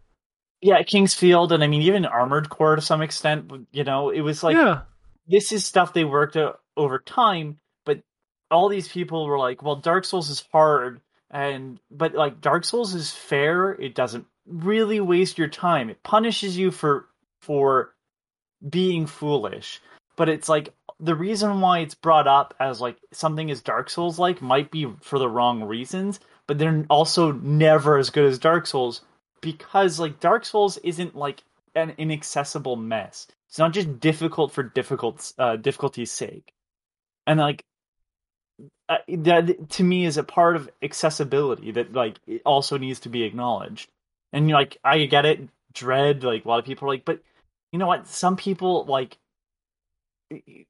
Yeah, 0.61 0.81
King's 0.83 1.13
Field 1.13 1.51
and 1.51 1.61
I 1.61 1.67
mean 1.67 1.81
even 1.81 2.05
Armored 2.05 2.47
Core 2.49 2.77
to 2.77 2.81
some 2.81 3.01
extent, 3.01 3.51
you 3.73 3.83
know, 3.83 4.09
it 4.11 4.21
was 4.21 4.43
like 4.43 4.55
yeah, 4.55 4.83
this 5.27 5.51
is 5.51 5.65
stuff 5.65 5.93
they 5.93 6.05
worked 6.05 6.37
out 6.37 6.61
over 6.75 6.99
time, 6.99 7.59
but 7.85 8.01
all 8.49 8.69
these 8.69 8.87
people 8.87 9.27
were 9.27 9.37
like, 9.39 9.61
well, 9.61 9.75
Dark 9.75 10.05
Souls 10.05 10.29
is 10.29 10.43
hard, 10.51 11.01
and 11.29 11.79
but 11.91 12.13
like 12.13 12.41
Dark 12.41 12.63
Souls 12.63 12.93
is 12.93 13.11
fair. 13.11 13.71
It 13.71 13.95
doesn't 13.95 14.25
really 14.45 14.99
waste 14.99 15.37
your 15.37 15.49
time. 15.49 15.89
It 15.89 16.03
punishes 16.03 16.57
you 16.57 16.71
for 16.71 17.07
for 17.41 17.93
being 18.67 19.05
foolish, 19.05 19.81
but 20.15 20.29
it's 20.29 20.49
like 20.49 20.73
the 20.99 21.15
reason 21.15 21.61
why 21.61 21.79
it's 21.79 21.95
brought 21.95 22.27
up 22.27 22.55
as 22.59 22.81
like 22.81 22.97
something 23.11 23.49
is 23.49 23.61
Dark 23.61 23.89
Souls 23.89 24.17
like 24.17 24.41
might 24.41 24.71
be 24.71 24.87
for 25.01 25.19
the 25.19 25.29
wrong 25.29 25.63
reasons, 25.63 26.19
but 26.47 26.57
they're 26.57 26.85
also 26.89 27.31
never 27.33 27.97
as 27.97 28.09
good 28.09 28.25
as 28.25 28.39
Dark 28.39 28.65
Souls 28.65 29.01
because 29.41 29.99
like 29.99 30.19
Dark 30.19 30.45
Souls 30.45 30.77
isn't 30.77 31.15
like 31.15 31.43
an 31.75 31.93
inaccessible 31.97 32.75
mess. 32.75 33.27
It's 33.49 33.59
not 33.59 33.73
just 33.73 33.99
difficult 33.99 34.51
for 34.51 34.63
difficult 34.63 35.33
uh, 35.37 35.55
difficulty's 35.55 36.11
sake, 36.11 36.53
and 37.25 37.39
like 37.39 37.63
uh, 38.89 38.97
that 39.07 39.69
to 39.69 39.83
me 39.83 40.05
is 40.05 40.17
a 40.17 40.23
part 40.23 40.55
of 40.55 40.69
accessibility 40.81 41.71
that 41.71 41.93
like 41.93 42.17
also 42.45 42.77
needs 42.77 43.01
to 43.01 43.09
be 43.09 43.23
acknowledged. 43.23 43.89
And 44.33 44.49
you're 44.49 44.57
like, 44.57 44.77
I 44.83 45.05
get 45.05 45.25
it, 45.25 45.47
dread. 45.73 46.23
Like 46.23 46.45
a 46.45 46.47
lot 46.47 46.59
of 46.59 46.65
people 46.65 46.87
are 46.87 46.91
like, 46.91 47.05
but 47.05 47.21
you 47.71 47.79
know 47.79 47.87
what? 47.87 48.07
Some 48.07 48.35
people 48.35 48.85
like, 48.85 49.17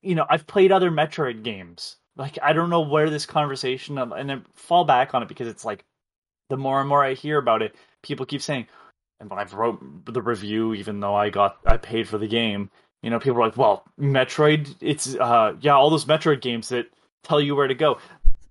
you 0.01 0.15
know, 0.15 0.25
I've 0.29 0.47
played 0.47 0.71
other 0.71 0.91
Metroid 0.91 1.43
games. 1.43 1.97
Like 2.15 2.37
I 2.41 2.53
don't 2.53 2.69
know 2.69 2.81
where 2.81 3.09
this 3.09 3.25
conversation 3.25 3.97
and 3.97 4.29
then 4.29 4.45
fall 4.55 4.85
back 4.85 5.13
on 5.13 5.21
it 5.21 5.27
because 5.27 5.47
it's 5.47 5.65
like 5.65 5.83
the 6.49 6.57
more 6.57 6.79
and 6.79 6.89
more 6.89 7.03
I 7.03 7.13
hear 7.13 7.37
about 7.37 7.61
it, 7.61 7.75
people 8.01 8.25
keep 8.25 8.41
saying, 8.41 8.67
and 9.19 9.29
when 9.29 9.39
I've 9.39 9.53
wrote 9.53 9.79
the 10.05 10.21
review, 10.21 10.73
even 10.73 10.99
though 10.99 11.15
I 11.15 11.29
got 11.29 11.57
I 11.65 11.77
paid 11.77 12.07
for 12.07 12.17
the 12.17 12.27
game, 12.27 12.69
you 13.01 13.09
know, 13.09 13.19
people 13.19 13.39
are 13.39 13.45
like, 13.45 13.57
well, 13.57 13.83
Metroid, 13.99 14.75
it's 14.81 15.15
uh, 15.15 15.55
yeah, 15.59 15.73
all 15.73 15.89
those 15.89 16.05
Metroid 16.05 16.41
games 16.41 16.69
that 16.69 16.87
tell 17.23 17.41
you 17.41 17.55
where 17.55 17.67
to 17.67 17.75
go. 17.75 17.97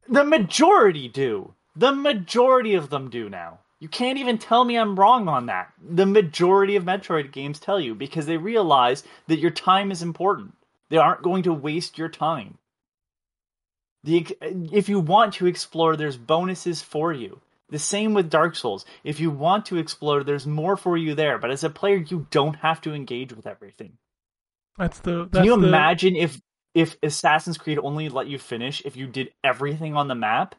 The 0.08 0.24
majority 0.24 1.08
do. 1.08 1.54
The 1.74 1.92
majority 1.92 2.74
of 2.74 2.90
them 2.90 3.10
do 3.10 3.28
now. 3.28 3.58
You 3.78 3.88
can't 3.88 4.18
even 4.18 4.38
tell 4.38 4.64
me 4.64 4.78
I'm 4.78 4.98
wrong 4.98 5.28
on 5.28 5.46
that. 5.46 5.72
The 5.86 6.06
majority 6.06 6.76
of 6.76 6.84
Metroid 6.84 7.32
games 7.32 7.58
tell 7.58 7.78
you 7.78 7.94
because 7.94 8.24
they 8.24 8.38
realize 8.38 9.04
that 9.26 9.38
your 9.38 9.50
time 9.50 9.90
is 9.90 10.02
important. 10.02 10.54
They 10.88 10.96
aren't 10.96 11.22
going 11.22 11.42
to 11.42 11.52
waste 11.52 11.98
your 11.98 12.08
time. 12.08 12.58
The 14.04 14.26
if 14.40 14.88
you 14.88 15.00
want 15.00 15.34
to 15.34 15.46
explore, 15.46 15.96
there's 15.96 16.16
bonuses 16.16 16.80
for 16.80 17.12
you. 17.12 17.40
The 17.68 17.78
same 17.78 18.14
with 18.14 18.30
Dark 18.30 18.54
Souls. 18.54 18.84
If 19.02 19.18
you 19.18 19.30
want 19.30 19.66
to 19.66 19.76
explore, 19.76 20.22
there's 20.22 20.46
more 20.46 20.76
for 20.76 20.96
you 20.96 21.14
there. 21.14 21.38
But 21.38 21.50
as 21.50 21.64
a 21.64 21.70
player, 21.70 21.96
you 21.96 22.26
don't 22.30 22.54
have 22.56 22.80
to 22.82 22.94
engage 22.94 23.32
with 23.32 23.46
everything. 23.46 23.98
That's 24.78 25.00
the. 25.00 25.24
That's 25.24 25.38
Can 25.38 25.44
you 25.44 25.60
the, 25.60 25.66
imagine 25.66 26.14
if 26.14 26.40
if 26.74 26.96
Assassin's 27.02 27.58
Creed 27.58 27.78
only 27.78 28.08
let 28.08 28.28
you 28.28 28.38
finish 28.38 28.82
if 28.84 28.96
you 28.96 29.06
did 29.06 29.30
everything 29.42 29.96
on 29.96 30.08
the 30.08 30.14
map? 30.14 30.54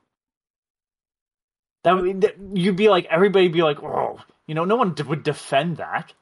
That 1.84 1.94
would 1.94 2.22
that- 2.22 2.36
you'd 2.54 2.76
be 2.76 2.90
like 2.90 3.06
everybody'd 3.06 3.54
be 3.54 3.64
like, 3.64 3.82
oh, 3.82 4.20
you 4.48 4.56
know, 4.56 4.66
no 4.66 4.76
one 4.76 4.94
d- 4.94 5.04
would 5.04 5.24
defend 5.24 5.78
that. 5.78 6.14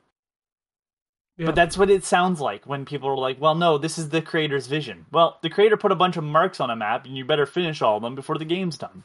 Yeah. 1.38 1.48
But 1.48 1.56
that's 1.56 1.78
what 1.78 1.90
it 1.90 2.06
sounds 2.06 2.40
like 2.40 2.66
when 2.66 2.86
people 2.86 3.10
are 3.10 3.18
like, 3.18 3.42
well, 3.42 3.56
no, 3.56 3.78
this 3.78 3.98
is 3.98 4.10
the 4.10 4.22
creator's 4.22 4.68
vision. 4.68 5.06
Well, 5.12 5.38
the 5.42 5.50
creator 5.50 5.76
put 5.76 5.92
a 5.92 5.96
bunch 5.96 6.16
of 6.16 6.24
marks 6.24 6.62
on 6.62 6.70
a 6.70 6.76
map, 6.78 7.06
and 7.06 7.18
you 7.18 7.26
better 7.26 7.46
finish 7.46 7.82
all 7.82 7.98
of 7.98 8.04
them 8.04 8.16
before 8.16 8.38
the 8.38 8.46
game's 8.46 8.78
done. 8.78 9.04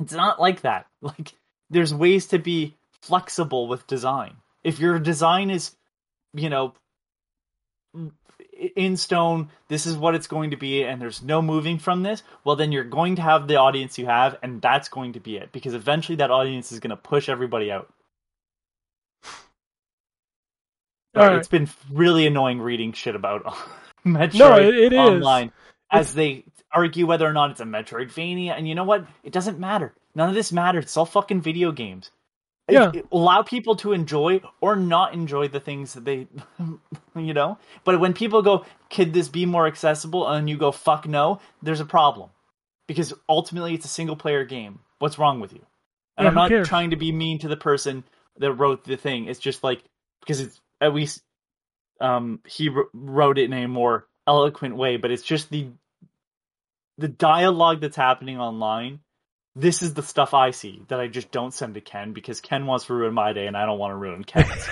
It's 0.00 0.12
not 0.12 0.40
like 0.40 0.62
that. 0.62 0.86
Like, 1.02 1.32
there's 1.70 1.94
ways 1.94 2.26
to 2.28 2.38
be 2.38 2.76
flexible 3.02 3.68
with 3.68 3.86
design. 3.86 4.36
If 4.64 4.78
your 4.80 4.98
design 4.98 5.50
is, 5.50 5.74
you 6.34 6.50
know, 6.50 6.74
in 8.76 8.96
stone, 8.96 9.48
this 9.68 9.86
is 9.86 9.96
what 9.96 10.14
it's 10.14 10.26
going 10.26 10.50
to 10.50 10.56
be, 10.56 10.82
and 10.84 11.00
there's 11.00 11.22
no 11.22 11.40
moving 11.40 11.78
from 11.78 12.02
this, 12.02 12.22
well, 12.44 12.56
then 12.56 12.72
you're 12.72 12.84
going 12.84 13.16
to 13.16 13.22
have 13.22 13.48
the 13.48 13.56
audience 13.56 13.98
you 13.98 14.06
have, 14.06 14.36
and 14.42 14.60
that's 14.60 14.88
going 14.88 15.12
to 15.14 15.20
be 15.20 15.36
it. 15.36 15.52
Because 15.52 15.72
eventually 15.74 16.16
that 16.16 16.30
audience 16.30 16.70
is 16.72 16.80
going 16.80 16.90
to 16.90 16.96
push 16.96 17.28
everybody 17.28 17.70
out. 17.72 17.90
All 21.16 21.24
right. 21.26 21.36
It's 21.36 21.48
been 21.48 21.68
really 21.90 22.26
annoying 22.26 22.60
reading 22.60 22.92
shit 22.92 23.14
about 23.16 23.44
Metroid 24.06 24.38
No, 24.38 24.56
it- 24.58 24.74
it 24.74 24.92
is. 24.92 24.98
online 24.98 25.52
as 25.90 26.14
they 26.14 26.44
argue 26.72 27.06
whether 27.06 27.26
or 27.26 27.32
not 27.32 27.50
it's 27.50 27.60
a 27.60 27.64
Metroidvania. 27.64 28.50
And 28.56 28.68
you 28.68 28.74
know 28.74 28.84
what? 28.84 29.06
It 29.24 29.32
doesn't 29.32 29.58
matter. 29.58 29.92
None 30.14 30.28
of 30.28 30.34
this 30.34 30.52
matters. 30.52 30.84
It's 30.84 30.96
all 30.96 31.06
fucking 31.06 31.40
video 31.40 31.72
games. 31.72 32.10
Yeah. 32.68 32.92
allow 33.10 33.42
people 33.42 33.74
to 33.76 33.92
enjoy 33.92 34.40
or 34.60 34.76
not 34.76 35.12
enjoy 35.12 35.48
the 35.48 35.58
things 35.58 35.94
that 35.94 36.04
they, 36.04 36.28
you 37.16 37.34
know. 37.34 37.58
But 37.82 37.98
when 37.98 38.12
people 38.12 38.42
go, 38.42 38.64
"Could 38.90 39.12
this 39.12 39.28
be 39.28 39.44
more 39.44 39.66
accessible?" 39.66 40.28
and 40.28 40.48
you 40.48 40.56
go, 40.56 40.70
"Fuck 40.70 41.08
no," 41.08 41.40
there's 41.62 41.80
a 41.80 41.84
problem 41.84 42.30
because 42.86 43.12
ultimately 43.28 43.74
it's 43.74 43.86
a 43.86 43.88
single 43.88 44.14
player 44.14 44.44
game. 44.44 44.78
What's 45.00 45.18
wrong 45.18 45.40
with 45.40 45.52
you? 45.52 45.66
And 46.16 46.24
Yeah, 46.24 46.28
I'm 46.28 46.34
not 46.36 46.48
cares? 46.48 46.68
trying 46.68 46.90
to 46.90 46.96
be 46.96 47.10
mean 47.10 47.40
to 47.40 47.48
the 47.48 47.56
person 47.56 48.04
that 48.38 48.52
wrote 48.52 48.84
the 48.84 48.96
thing. 48.96 49.24
It's 49.24 49.40
just 49.40 49.64
like 49.64 49.82
because 50.20 50.40
it's 50.40 50.60
at 50.80 50.94
least 50.94 51.22
um, 52.00 52.38
he 52.46 52.70
wrote 52.94 53.38
it 53.38 53.44
in 53.44 53.52
a 53.52 53.66
more 53.66 54.06
eloquent 54.28 54.76
way, 54.76 54.96
but 54.96 55.10
it's 55.10 55.24
just 55.24 55.50
the 55.50 55.70
the 57.00 57.08
dialogue 57.08 57.80
that's 57.80 57.96
happening 57.96 58.38
online. 58.38 59.00
This 59.56 59.82
is 59.82 59.94
the 59.94 60.02
stuff 60.02 60.32
I 60.32 60.52
see 60.52 60.82
that 60.88 61.00
I 61.00 61.08
just 61.08 61.32
don't 61.32 61.52
send 61.52 61.74
to 61.74 61.80
Ken 61.80 62.12
because 62.12 62.40
Ken 62.40 62.66
wants 62.66 62.86
to 62.86 62.94
ruin 62.94 63.14
my 63.14 63.32
day 63.32 63.46
and 63.46 63.56
I 63.56 63.66
don't 63.66 63.78
want 63.78 63.90
to 63.92 63.96
ruin 63.96 64.22
Ken's. 64.22 64.68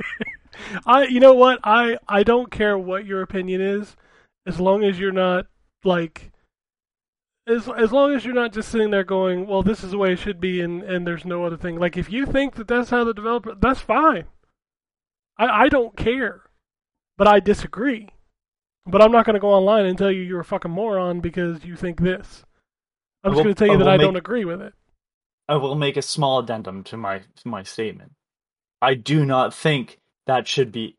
I 0.86 1.04
you 1.04 1.20
know 1.20 1.34
what 1.34 1.60
I 1.64 1.98
I 2.08 2.22
don't 2.22 2.50
care 2.50 2.78
what 2.78 3.06
your 3.06 3.22
opinion 3.22 3.60
is, 3.60 3.96
as 4.46 4.60
long 4.60 4.84
as 4.84 4.98
you're 4.98 5.12
not 5.12 5.46
like. 5.82 6.30
As, 7.48 7.68
as 7.68 7.92
long 7.92 8.12
as 8.12 8.24
you're 8.24 8.34
not 8.34 8.52
just 8.52 8.70
sitting 8.70 8.90
there 8.90 9.04
going, 9.04 9.46
well, 9.46 9.62
this 9.62 9.84
is 9.84 9.92
the 9.92 9.98
way 9.98 10.12
it 10.12 10.18
should 10.18 10.40
be, 10.40 10.60
and, 10.60 10.82
and 10.82 11.06
there's 11.06 11.24
no 11.24 11.44
other 11.44 11.56
thing. 11.56 11.78
Like, 11.78 11.96
if 11.96 12.10
you 12.10 12.26
think 12.26 12.56
that 12.56 12.66
that's 12.66 12.90
how 12.90 13.04
the 13.04 13.14
developer, 13.14 13.54
that's 13.54 13.78
fine. 13.78 14.24
I, 15.38 15.46
I 15.46 15.68
don't 15.68 15.96
care, 15.96 16.42
but 17.16 17.28
I 17.28 17.38
disagree. 17.38 18.08
But 18.86 19.02
I'm 19.02 19.10
not 19.12 19.26
going 19.26 19.34
to 19.34 19.40
go 19.40 19.50
online 19.50 19.86
and 19.86 19.98
tell 19.98 20.10
you 20.12 20.22
you're 20.22 20.40
a 20.40 20.44
fucking 20.44 20.70
moron 20.70 21.20
because 21.20 21.64
you 21.64 21.76
think 21.76 22.00
this. 22.00 22.44
I'm 23.24 23.32
just 23.32 23.42
going 23.42 23.54
to 23.54 23.58
tell 23.58 23.68
you 23.68 23.74
I 23.74 23.78
that 23.78 23.88
I 23.88 23.96
make- 23.96 24.04
don't 24.04 24.16
agree 24.16 24.44
with 24.44 24.62
it. 24.62 24.74
I 25.48 25.56
will 25.56 25.74
make 25.76 25.96
a 25.96 26.02
small 26.02 26.40
addendum 26.40 26.82
to 26.84 26.96
my 26.96 27.18
to 27.18 27.48
my 27.48 27.62
statement. 27.62 28.12
I 28.82 28.94
do 28.94 29.24
not 29.24 29.54
think 29.54 30.00
that 30.26 30.48
should 30.48 30.72
be 30.72 30.96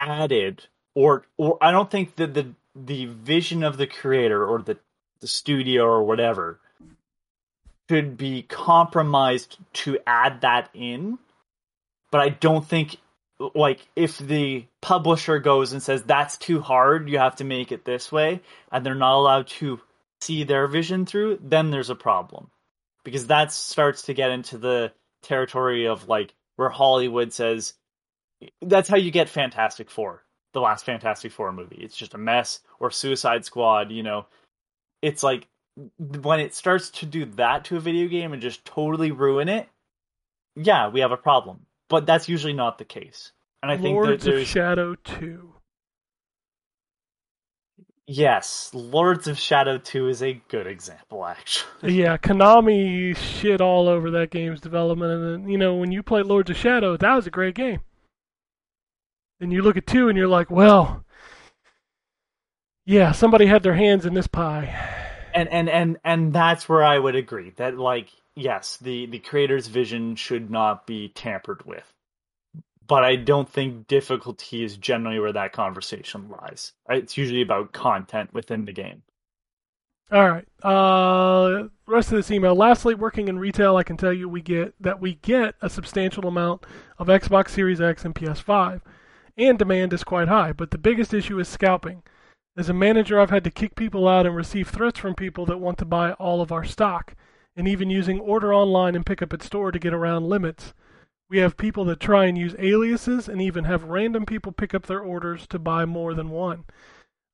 added, 0.00 0.66
or 0.94 1.26
or 1.36 1.58
I 1.60 1.70
don't 1.70 1.90
think 1.90 2.16
that 2.16 2.32
the 2.32 2.54
the 2.74 3.06
vision 3.06 3.62
of 3.62 3.76
the 3.76 3.86
creator 3.86 4.46
or 4.46 4.62
the 4.62 4.78
the 5.20 5.26
studio 5.26 5.84
or 5.84 6.02
whatever 6.02 6.60
should 7.90 8.16
be 8.16 8.42
compromised 8.42 9.58
to 9.74 9.98
add 10.06 10.40
that 10.40 10.70
in. 10.72 11.18
But 12.10 12.22
I 12.22 12.30
don't 12.30 12.66
think 12.66 12.96
like 13.54 13.80
if 13.96 14.18
the 14.18 14.66
publisher 14.80 15.38
goes 15.38 15.72
and 15.72 15.82
says 15.82 16.02
that's 16.02 16.36
too 16.36 16.60
hard, 16.60 17.08
you 17.08 17.18
have 17.18 17.36
to 17.36 17.44
make 17.44 17.72
it 17.72 17.84
this 17.84 18.12
way, 18.12 18.40
and 18.70 18.84
they're 18.84 18.94
not 18.94 19.16
allowed 19.16 19.46
to 19.48 19.80
see 20.20 20.44
their 20.44 20.66
vision 20.66 21.06
through, 21.06 21.38
then 21.42 21.70
there's 21.70 21.90
a 21.90 21.94
problem 21.94 22.50
because 23.04 23.28
that 23.28 23.52
starts 23.52 24.02
to 24.02 24.14
get 24.14 24.30
into 24.30 24.58
the 24.58 24.92
territory 25.22 25.86
of 25.86 26.08
like 26.08 26.34
where 26.56 26.68
Hollywood 26.68 27.32
says 27.32 27.74
that's 28.62 28.88
how 28.88 28.96
you 28.96 29.10
get 29.10 29.28
Fantastic 29.28 29.90
Four, 29.90 30.22
the 30.52 30.60
last 30.60 30.84
Fantastic 30.84 31.32
Four 31.32 31.52
movie. 31.52 31.80
It's 31.80 31.96
just 31.96 32.14
a 32.14 32.18
mess, 32.18 32.60
or 32.78 32.90
Suicide 32.90 33.44
Squad. 33.44 33.90
You 33.90 34.02
know, 34.02 34.26
it's 35.02 35.22
like 35.22 35.46
when 35.98 36.40
it 36.40 36.54
starts 36.54 36.90
to 36.90 37.06
do 37.06 37.24
that 37.36 37.64
to 37.66 37.76
a 37.76 37.80
video 37.80 38.08
game 38.08 38.32
and 38.32 38.42
just 38.42 38.64
totally 38.64 39.12
ruin 39.12 39.48
it. 39.48 39.68
Yeah, 40.56 40.88
we 40.88 41.00
have 41.00 41.12
a 41.12 41.16
problem, 41.16 41.64
but 41.90 42.06
that's 42.06 42.28
usually 42.30 42.54
not 42.54 42.78
the 42.78 42.86
case. 42.86 43.32
And 43.62 43.72
I 43.72 43.78
think 43.78 44.02
that 44.04 44.20
Lords 44.20 44.26
of 44.28 44.46
Shadow 44.46 44.94
2. 45.04 45.54
yes, 48.06 48.70
Lords 48.74 49.28
of 49.28 49.38
Shadow 49.38 49.78
Two 49.78 50.08
is 50.08 50.22
a 50.22 50.42
good 50.48 50.66
example, 50.66 51.24
actually. 51.26 51.94
yeah, 51.94 52.16
Konami 52.18 53.16
shit 53.16 53.60
all 53.60 53.88
over 53.88 54.10
that 54.12 54.30
game's 54.30 54.60
development, 54.60 55.12
and 55.12 55.44
then 55.44 55.50
you 55.50 55.58
know 55.58 55.76
when 55.76 55.92
you 55.92 56.02
play 56.02 56.22
Lords 56.22 56.50
of 56.50 56.56
Shadow, 56.56 56.96
that 56.96 57.14
was 57.14 57.26
a 57.26 57.30
great 57.30 57.54
game. 57.54 57.80
And 59.40 59.52
you 59.52 59.62
look 59.62 59.76
at 59.76 59.86
two, 59.86 60.08
and 60.08 60.18
you're 60.18 60.28
like, 60.28 60.50
well, 60.50 61.04
yeah, 62.86 63.12
somebody 63.12 63.46
had 63.46 63.62
their 63.62 63.74
hands 63.74 64.06
in 64.06 64.14
this 64.14 64.26
pie. 64.26 64.74
and 65.34 65.48
and 65.50 65.68
and 65.68 65.98
and 66.04 66.32
that's 66.32 66.68
where 66.68 66.82
I 66.84 66.98
would 66.98 67.16
agree 67.16 67.50
that 67.56 67.78
like 67.78 68.08
yes, 68.36 68.76
the 68.78 69.06
the 69.06 69.18
creator's 69.18 69.66
vision 69.66 70.16
should 70.16 70.50
not 70.50 70.86
be 70.86 71.08
tampered 71.08 71.64
with. 71.66 71.92
But 72.86 73.04
I 73.04 73.16
don't 73.16 73.48
think 73.48 73.86
difficulty 73.86 74.64
is 74.64 74.76
generally 74.76 75.20
where 75.20 75.32
that 75.32 75.52
conversation 75.52 76.28
lies. 76.28 76.72
It's 76.88 77.16
usually 77.16 77.42
about 77.42 77.72
content 77.72 78.34
within 78.34 78.64
the 78.64 78.72
game. 78.72 79.02
All 80.12 80.28
right. 80.28 80.46
Uh, 80.64 81.68
rest 81.86 82.08
of 82.10 82.16
this 82.16 82.32
email. 82.32 82.56
Lastly, 82.56 82.96
working 82.96 83.28
in 83.28 83.38
retail, 83.38 83.76
I 83.76 83.84
can 83.84 83.96
tell 83.96 84.12
you 84.12 84.28
we 84.28 84.42
get 84.42 84.74
that 84.80 85.00
we 85.00 85.14
get 85.22 85.54
a 85.62 85.70
substantial 85.70 86.26
amount 86.26 86.66
of 86.98 87.06
Xbox 87.06 87.50
Series 87.50 87.80
X 87.80 88.04
and 88.04 88.14
PS5, 88.14 88.80
and 89.36 89.56
demand 89.56 89.92
is 89.92 90.02
quite 90.02 90.26
high. 90.26 90.52
But 90.52 90.72
the 90.72 90.78
biggest 90.78 91.14
issue 91.14 91.38
is 91.38 91.46
scalping. 91.46 92.02
As 92.56 92.68
a 92.68 92.74
manager, 92.74 93.20
I've 93.20 93.30
had 93.30 93.44
to 93.44 93.50
kick 93.50 93.76
people 93.76 94.08
out 94.08 94.26
and 94.26 94.34
receive 94.34 94.68
threats 94.68 94.98
from 94.98 95.14
people 95.14 95.46
that 95.46 95.58
want 95.58 95.78
to 95.78 95.84
buy 95.84 96.12
all 96.14 96.42
of 96.42 96.50
our 96.50 96.64
stock, 96.64 97.14
and 97.60 97.68
even 97.68 97.90
using 97.90 98.18
order 98.20 98.54
online 98.54 98.94
and 98.94 99.04
pick 99.04 99.20
up 99.20 99.34
at 99.34 99.42
store 99.42 99.70
to 99.70 99.78
get 99.78 99.92
around 99.92 100.26
limits. 100.26 100.72
We 101.28 101.40
have 101.40 101.58
people 101.58 101.84
that 101.84 102.00
try 102.00 102.24
and 102.24 102.38
use 102.38 102.54
aliases 102.58 103.28
and 103.28 103.42
even 103.42 103.64
have 103.64 103.84
random 103.84 104.24
people 104.24 104.50
pick 104.50 104.72
up 104.72 104.86
their 104.86 105.00
orders 105.00 105.46
to 105.48 105.58
buy 105.58 105.84
more 105.84 106.14
than 106.14 106.30
one. 106.30 106.64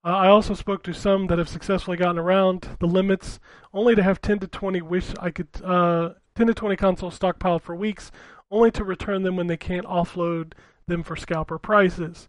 Uh, 0.05 0.09
I 0.09 0.27
also 0.27 0.55
spoke 0.55 0.83
to 0.83 0.93
some 0.93 1.29
that 1.29 1.39
have 1.39 1.49
successfully 1.49 1.97
gotten 1.97 2.19
around 2.19 2.71
the 2.81 2.89
limits, 2.89 3.39
only 3.73 3.95
to 3.95 4.03
have 4.03 4.21
10 4.21 4.41
to 4.41 4.49
20 4.49 4.83
wish 4.83 5.11
I 5.21 5.31
could 5.31 5.47
uh, 5.63 6.15
10 6.35 6.49
to 6.49 6.55
20 6.55 6.75
consoles 6.75 7.17
stockpiled 7.17 7.63
for 7.63 7.77
weeks, 7.77 8.11
only 8.51 8.73
to 8.73 8.83
return 8.83 9.23
them 9.23 9.37
when 9.37 9.47
they 9.47 9.57
can't 9.57 9.87
offload 9.87 10.55
them 10.89 11.05
for 11.05 11.15
scalper 11.15 11.61
prices. 11.61 12.29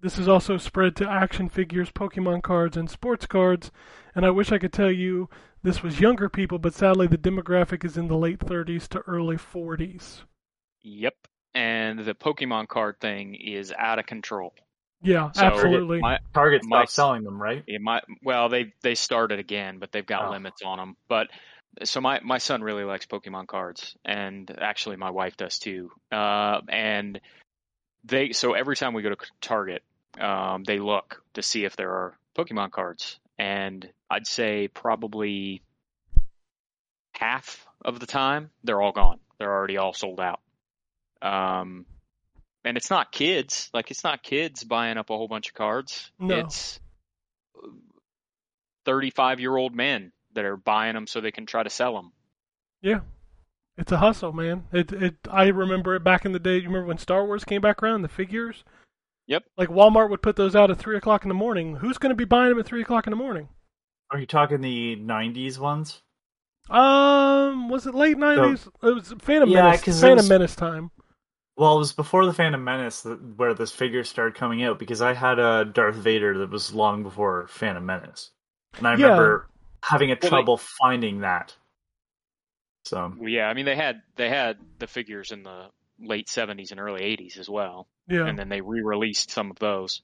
This 0.00 0.18
is 0.18 0.26
also 0.26 0.56
spread 0.56 0.96
to 0.96 1.08
action 1.08 1.48
figures, 1.48 1.92
Pokemon 1.92 2.42
cards, 2.42 2.76
and 2.76 2.90
sports 2.90 3.24
cards. 3.24 3.70
And 4.16 4.26
I 4.26 4.30
wish 4.30 4.50
I 4.50 4.58
could 4.58 4.72
tell 4.72 4.90
you 4.90 5.28
this 5.66 5.82
was 5.82 5.98
younger 5.98 6.28
people, 6.28 6.58
but 6.60 6.72
sadly 6.72 7.08
the 7.08 7.18
demographic 7.18 7.84
is 7.84 7.96
in 7.96 8.06
the 8.06 8.16
late 8.16 8.38
30s 8.38 8.86
to 8.90 9.00
early 9.00 9.36
40s. 9.36 10.22
Yep. 10.82 11.14
And 11.56 11.98
the 11.98 12.14
Pokemon 12.14 12.68
card 12.68 13.00
thing 13.00 13.34
is 13.34 13.72
out 13.76 13.98
of 13.98 14.06
control. 14.06 14.54
Yeah, 15.02 15.32
So 15.32 15.42
absolutely. 15.44 15.98
My, 15.98 16.20
Target 16.32 16.62
My- 16.64 16.78
stopped 16.82 16.92
selling 16.92 17.24
them, 17.24 17.42
right? 17.42 17.64
it 17.66 17.80
might, 17.80 18.04
well, 18.22 18.48
they 18.48 18.72
they 18.82 18.94
started 18.94 19.40
again, 19.40 19.78
but 19.80 19.90
they've 19.90 20.06
got 20.06 20.26
Oh. 20.28 20.30
limits 20.30 20.62
on 20.64 20.78
them. 20.78 20.96
But 21.08 21.28
so 21.82 22.00
my 22.00 22.20
my 22.20 22.38
son 22.38 22.62
really 22.62 22.84
likes 22.84 23.04
Pokemon 23.06 23.48
cards, 23.48 23.96
and 24.04 24.48
actually 24.58 24.96
my 24.96 25.10
wife 25.10 25.36
does 25.36 25.58
too. 25.58 25.90
Uh, 26.12 26.60
and 26.68 27.20
they 28.04 28.32
so 28.32 28.52
every 28.54 28.76
time 28.76 28.94
we 28.94 29.02
go 29.02 29.10
to 29.10 29.16
Target, 29.40 29.82
um, 30.20 30.62
they 30.64 30.78
look 30.78 31.22
to 31.34 31.42
see 31.42 31.64
if 31.64 31.74
there 31.76 31.90
are 31.90 32.18
Pokemon 32.36 32.70
cards, 32.70 33.18
and 33.38 33.88
I'd 34.10 34.26
say 34.26 34.68
probably 34.68 35.62
half 37.12 37.66
of 37.84 37.98
the 38.00 38.06
time 38.06 38.50
they're 38.64 38.80
all 38.80 38.92
gone. 38.92 39.18
They're 39.38 39.52
already 39.52 39.76
all 39.76 39.92
sold 39.92 40.20
out. 40.20 40.40
Um, 41.22 41.86
and 42.64 42.76
it's 42.76 42.90
not 42.90 43.12
kids. 43.12 43.70
Like 43.72 43.90
it's 43.90 44.04
not 44.04 44.22
kids 44.22 44.64
buying 44.64 44.98
up 44.98 45.10
a 45.10 45.16
whole 45.16 45.28
bunch 45.28 45.48
of 45.48 45.54
cards. 45.54 46.10
No. 46.18 46.38
It's 46.38 46.80
35 48.84 49.40
year 49.40 49.56
old 49.56 49.74
men 49.74 50.12
that 50.34 50.44
are 50.44 50.56
buying 50.56 50.94
them 50.94 51.06
so 51.06 51.20
they 51.20 51.32
can 51.32 51.46
try 51.46 51.62
to 51.62 51.70
sell 51.70 51.94
them. 51.94 52.12
Yeah. 52.82 53.00
It's 53.78 53.92
a 53.92 53.98
hustle, 53.98 54.32
man. 54.32 54.64
It 54.72 54.92
it 54.92 55.16
I 55.30 55.48
remember 55.48 55.94
it 55.94 56.04
back 56.04 56.24
in 56.24 56.32
the 56.32 56.38
day. 56.38 56.56
You 56.56 56.68
remember 56.68 56.86
when 56.86 56.98
Star 56.98 57.26
Wars 57.26 57.44
came 57.44 57.60
back 57.60 57.82
around, 57.82 58.02
the 58.02 58.08
figures? 58.08 58.64
Yep. 59.26 59.44
Like 59.58 59.68
Walmart 59.68 60.08
would 60.10 60.22
put 60.22 60.36
those 60.36 60.56
out 60.56 60.70
at 60.70 60.78
three 60.78 60.96
o'clock 60.96 61.24
in 61.24 61.28
the 61.28 61.34
morning. 61.34 61.76
Who's 61.76 61.98
going 61.98 62.10
to 62.10 62.16
be 62.16 62.24
buying 62.24 62.50
them 62.50 62.60
at 62.60 62.66
three 62.66 62.82
o'clock 62.82 63.06
in 63.06 63.10
the 63.10 63.16
morning? 63.16 63.48
Are 64.10 64.18
you 64.20 64.26
talking 64.26 64.60
the 64.60 64.96
'90s 64.96 65.58
ones? 65.58 66.02
Um, 66.70 67.68
was 67.68 67.86
it 67.86 67.94
late 67.94 68.18
nineties? 68.18 68.66
it 68.82 68.94
was 68.94 69.14
Phantom 69.20 69.48
Yeah, 69.48 69.64
Menace. 69.64 69.82
'cause 69.84 69.98
it 69.98 70.06
Phantom 70.06 70.16
was- 70.24 70.28
Menace 70.28 70.56
time. 70.56 70.90
Well, 71.56 71.76
it 71.76 71.78
was 71.78 71.92
before 71.92 72.26
the 72.26 72.34
Phantom 72.34 72.62
Menace 72.62 73.02
that, 73.02 73.16
where 73.38 73.54
this 73.54 73.72
figure 73.72 74.04
started 74.04 74.34
coming 74.34 74.62
out 74.62 74.78
because 74.78 75.00
I 75.00 75.14
had 75.14 75.38
a 75.38 75.64
Darth 75.64 75.94
Vader 75.96 76.36
that 76.38 76.50
was 76.50 76.74
long 76.74 77.02
before 77.02 77.46
Phantom 77.48 77.84
Menace, 77.84 78.30
and 78.76 78.86
I 78.86 78.94
Yeah. 78.96 79.04
remember 79.06 79.48
having 79.82 80.10
a 80.10 80.14
Well, 80.14 80.18
they- 80.20 80.28
trouble 80.28 80.56
finding 80.58 81.20
that. 81.20 81.56
So 82.84 83.12
Well, 83.16 83.28
yeah, 83.28 83.48
I 83.48 83.54
mean 83.54 83.64
they 83.64 83.74
had 83.76 84.02
they 84.16 84.28
had 84.28 84.58
the 84.78 84.86
figures 84.86 85.32
in 85.32 85.42
the 85.42 85.70
late 85.98 86.28
'70s 86.28 86.70
and 86.72 86.78
early 86.80 87.02
'80s 87.02 87.38
as 87.38 87.48
well, 87.48 87.88
Yeah, 88.06 88.26
and 88.26 88.38
then 88.38 88.48
they 88.48 88.60
re-released 88.60 89.30
some 89.30 89.50
of 89.50 89.58
those. 89.58 90.02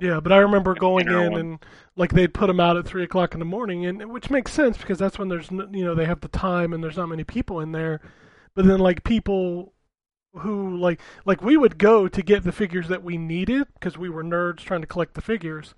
Yeah. 0.00 0.20
But 0.20 0.32
I 0.32 0.38
remember 0.38 0.74
going 0.74 1.08
in 1.08 1.34
and 1.34 1.58
like 1.96 2.12
they'd 2.12 2.34
put 2.34 2.46
them 2.46 2.60
out 2.60 2.76
at 2.76 2.86
three 2.86 3.04
o'clock 3.04 3.34
in 3.34 3.38
the 3.38 3.44
morning, 3.44 3.86
and 3.86 4.10
which 4.10 4.30
makes 4.30 4.52
sense 4.52 4.78
because 4.78 4.98
that's 4.98 5.18
when 5.18 5.28
there's 5.28 5.50
you 5.50 5.84
know 5.84 5.94
they 5.94 6.06
have 6.06 6.20
the 6.20 6.28
time 6.28 6.72
and 6.72 6.82
there's 6.82 6.96
not 6.96 7.08
many 7.08 7.24
people 7.24 7.60
in 7.60 7.72
there. 7.72 8.00
But 8.54 8.66
then 8.66 8.80
like 8.80 9.04
people 9.04 9.74
who 10.34 10.76
like 10.76 11.00
like 11.24 11.42
we 11.42 11.56
would 11.56 11.78
go 11.78 12.08
to 12.08 12.22
get 12.22 12.44
the 12.44 12.52
figures 12.52 12.88
that 12.88 13.02
we 13.02 13.16
needed 13.16 13.66
because 13.74 13.98
we 13.98 14.08
were 14.08 14.24
nerds 14.24 14.58
trying 14.58 14.80
to 14.80 14.86
collect 14.86 15.14
the 15.14 15.22
figures. 15.22 15.74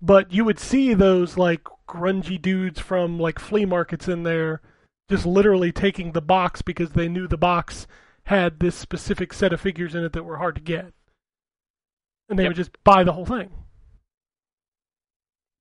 But 0.00 0.32
you 0.32 0.44
would 0.44 0.60
see 0.60 0.94
those 0.94 1.36
like 1.36 1.64
grungy 1.88 2.40
dudes 2.40 2.80
from 2.80 3.18
like 3.18 3.38
flea 3.38 3.64
markets 3.64 4.08
in 4.08 4.22
there 4.22 4.60
just 5.08 5.26
literally 5.26 5.72
taking 5.72 6.12
the 6.12 6.20
box 6.20 6.62
because 6.62 6.90
they 6.90 7.08
knew 7.08 7.26
the 7.26 7.38
box 7.38 7.86
had 8.24 8.60
this 8.60 8.74
specific 8.74 9.32
set 9.32 9.52
of 9.52 9.60
figures 9.60 9.94
in 9.94 10.04
it 10.04 10.12
that 10.12 10.24
were 10.24 10.36
hard 10.36 10.54
to 10.54 10.60
get. 10.60 10.92
And 12.28 12.38
they 12.38 12.44
Yep. 12.44 12.50
would 12.50 12.56
just 12.56 12.84
buy 12.84 13.04
the 13.04 13.12
whole 13.12 13.24
thing. 13.26 13.50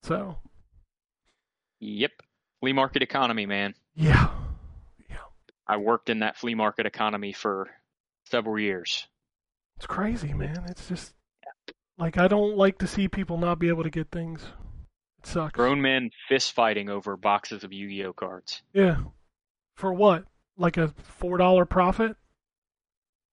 So, 0.03 0.37
Yep, 1.79 2.11
flea 2.59 2.73
market 2.73 3.01
economy, 3.03 3.45
man. 3.45 3.75
yeah. 3.95 4.33
Yeah. 5.09 5.17
I 5.67 5.77
worked 5.77 6.09
in 6.09 6.19
that 6.19 6.37
flea 6.37 6.55
market 6.55 6.85
economy 6.85 7.33
for 7.33 7.69
several 8.25 8.59
years. 8.59 9.07
It's 9.77 9.85
crazy, 9.85 10.33
man. 10.33 10.65
It's 10.69 10.87
just 10.87 11.13
like 11.97 12.17
I 12.17 12.27
don't 12.27 12.55
like 12.57 12.79
to 12.79 12.87
see 12.87 13.07
people 13.07 13.37
not 13.37 13.59
be 13.59 13.67
able 13.69 13.83
to 13.83 13.89
get 13.89 14.09
things. 14.11 14.43
It 15.19 15.27
sucks. 15.27 15.53
Grown 15.53 15.81
men 15.81 16.09
fist 16.27 16.53
fighting 16.53 16.89
over 16.89 17.15
boxes 17.17 17.63
of 17.63 17.71
Yu-Gi-Oh 17.73 18.13
cards. 18.13 18.61
Yeah. 18.73 19.03
For 19.75 19.93
what? 19.93 20.25
Like 20.57 20.77
a 20.77 20.87
four 20.89 21.37
dollar 21.37 21.65
profit? 21.65 22.15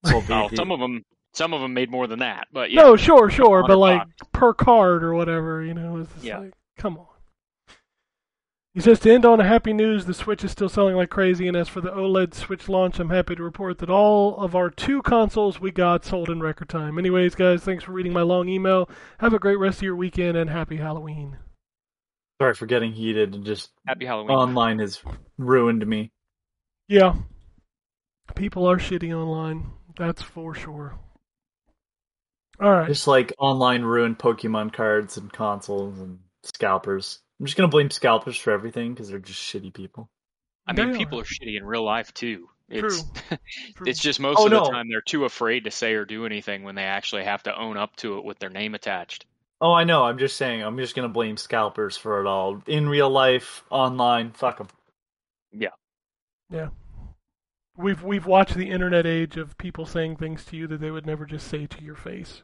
well, 0.03 0.23
Oh, 0.31 0.55
some 0.55 0.71
of 0.71 0.81
them, 0.81 1.05
some 1.35 1.53
of 1.53 1.61
them 1.61 1.75
made 1.75 1.91
more 1.91 2.07
than 2.07 2.21
that, 2.21 2.47
but 2.53 2.71
yeah. 2.71 2.81
No, 2.83 2.97
sure, 2.97 3.29
sure, 3.31 3.65
but 3.67 3.77
like 3.79 3.99
bucks. 4.01 4.31
per 4.33 4.55
card 4.55 5.03
or 5.05 5.15
whatever, 5.15 5.63
you 5.63 5.75
know, 5.75 5.99
it's 5.99 6.13
just 6.15 6.25
Yeah. 6.25 6.39
like, 6.39 6.55
come 6.79 6.97
on. 6.97 7.07
He 8.73 8.81
says 8.81 8.99
to 9.01 9.13
end 9.13 9.25
on 9.25 9.41
a 9.41 9.45
happy 9.45 9.73
news, 9.73 10.05
the 10.07 10.15
Switch 10.15 10.43
is 10.43 10.51
still 10.51 10.69
selling 10.69 10.97
like 10.97 11.09
crazy, 11.11 11.47
and 11.47 11.57
as 11.57 11.69
for 11.69 11.81
the 11.81 11.91
OLED 11.93 12.35
Switch 12.35 12.69
launch, 12.69 12.99
I'm 12.99 13.11
happy 13.11 13.37
to 13.37 13.43
report 13.43 13.79
that 13.79 13.89
all 13.91 14.37
of 14.37 14.57
our 14.57 14.69
two 14.69 15.01
consoles 15.03 15.61
we 15.61 15.71
got 15.71 16.05
sold 16.05 16.29
in 16.29 16.41
record 16.41 16.69
time. 16.69 16.99
Anyways, 16.99 17.37
guys, 17.37 17.63
thanks 17.63 17.85
for 17.85 17.93
reading 17.93 18.13
my 18.13 18.23
long 18.23 18.49
email. 18.49 18.89
Have 19.21 19.33
a 19.33 19.39
great 19.39 19.61
rest 19.61 19.79
of 19.79 19.83
your 19.85 19.95
weekend 19.95 20.37
and 20.37 20.51
happy 20.51 20.77
Halloween. 20.79 21.37
sorry 22.41 22.55
for 22.55 22.67
getting 22.67 22.91
heated 22.93 23.33
and 23.37 23.45
just 23.45 23.71
Happy 23.87 24.07
Halloween. 24.07 24.37
online 24.37 24.81
has 24.81 25.01
ruined 25.39 25.87
me. 25.87 26.11
Yeah. 26.89 27.15
People 28.35 28.67
are 28.69 28.79
shitty 28.79 29.15
online. 29.17 29.71
That's 29.97 30.21
for 30.23 30.53
sure. 30.53 30.99
All 32.61 32.71
right. 32.71 32.87
Just 32.89 33.07
like 33.07 33.33
online 33.39 33.83
ruined 33.83 34.19
Pokemon 34.19 34.73
cards 34.73 35.17
and 35.17 35.33
consoles 35.33 35.99
and 36.01 36.19
scalpers. 36.43 37.21
I'm 37.41 37.47
just 37.47 37.57
gonna 37.57 37.69
blame 37.69 37.91
scalpers 37.91 38.37
for 38.37 38.53
everything 38.53 38.93
because 38.95 39.09
they're 39.09 39.19
just 39.19 39.41
shitty 39.41 39.73
people. 39.75 40.09
I 40.67 40.73
mean, 40.73 40.93
They 40.93 40.99
people 40.99 41.19
are. 41.19 41.23
are 41.23 41.25
shitty 41.25 41.57
in 41.57 41.65
real 41.65 41.85
life 41.85 42.15
too. 42.15 42.49
It's 42.69 43.03
True. 43.29 43.39
it's 43.87 44.01
just 44.01 44.21
most 44.21 44.39
Oh, 44.41 44.45
of 44.47 44.51
the 44.51 44.61
no. 44.61 44.71
time 44.71 44.89
they're 44.89 45.03
too 45.03 45.25
afraid 45.25 45.65
to 45.65 45.71
say 45.71 45.95
or 45.95 46.05
do 46.05 46.25
anything 46.27 46.63
when 46.63 46.75
they 46.75 46.85
actually 46.85 47.25
have 47.25 47.43
to 47.43 47.59
own 47.59 47.77
up 47.77 47.95
to 47.97 48.19
it 48.19 48.25
with 48.25 48.39
their 48.39 48.51
name 48.51 48.75
attached. 48.75 49.27
Oh, 49.61 49.73
I 49.73 49.85
know. 49.85 50.05
I'm 50.05 50.19
just 50.19 50.37
saying. 50.37 50.63
I'm 50.63 50.77
just 50.79 50.95
gonna 50.95 51.09
blame 51.09 51.37
scalpers 51.37 51.97
for 51.97 52.21
it 52.21 52.27
all. 52.27 52.63
In 52.67 52.89
real 52.89 53.11
life, 53.11 53.65
online, 53.71 54.33
fuck 54.33 54.59
them. 54.59 54.69
Yeah. 55.53 55.69
Yeah. 56.51 56.69
We've 57.77 58.03
we've 58.03 58.27
watched 58.27 58.55
the 58.55 58.71
internet 58.71 59.07
age 59.07 59.37
of 59.37 59.59
people 59.59 59.85
saying 59.85 60.17
things 60.17 60.45
to 60.47 60.57
you 60.57 60.67
that 60.69 60.81
they 60.81 60.91
would 60.91 61.07
never 61.07 61.27
just 61.27 61.49
say 61.49 61.67
to 61.67 61.83
your 61.83 61.97
face. 61.97 62.43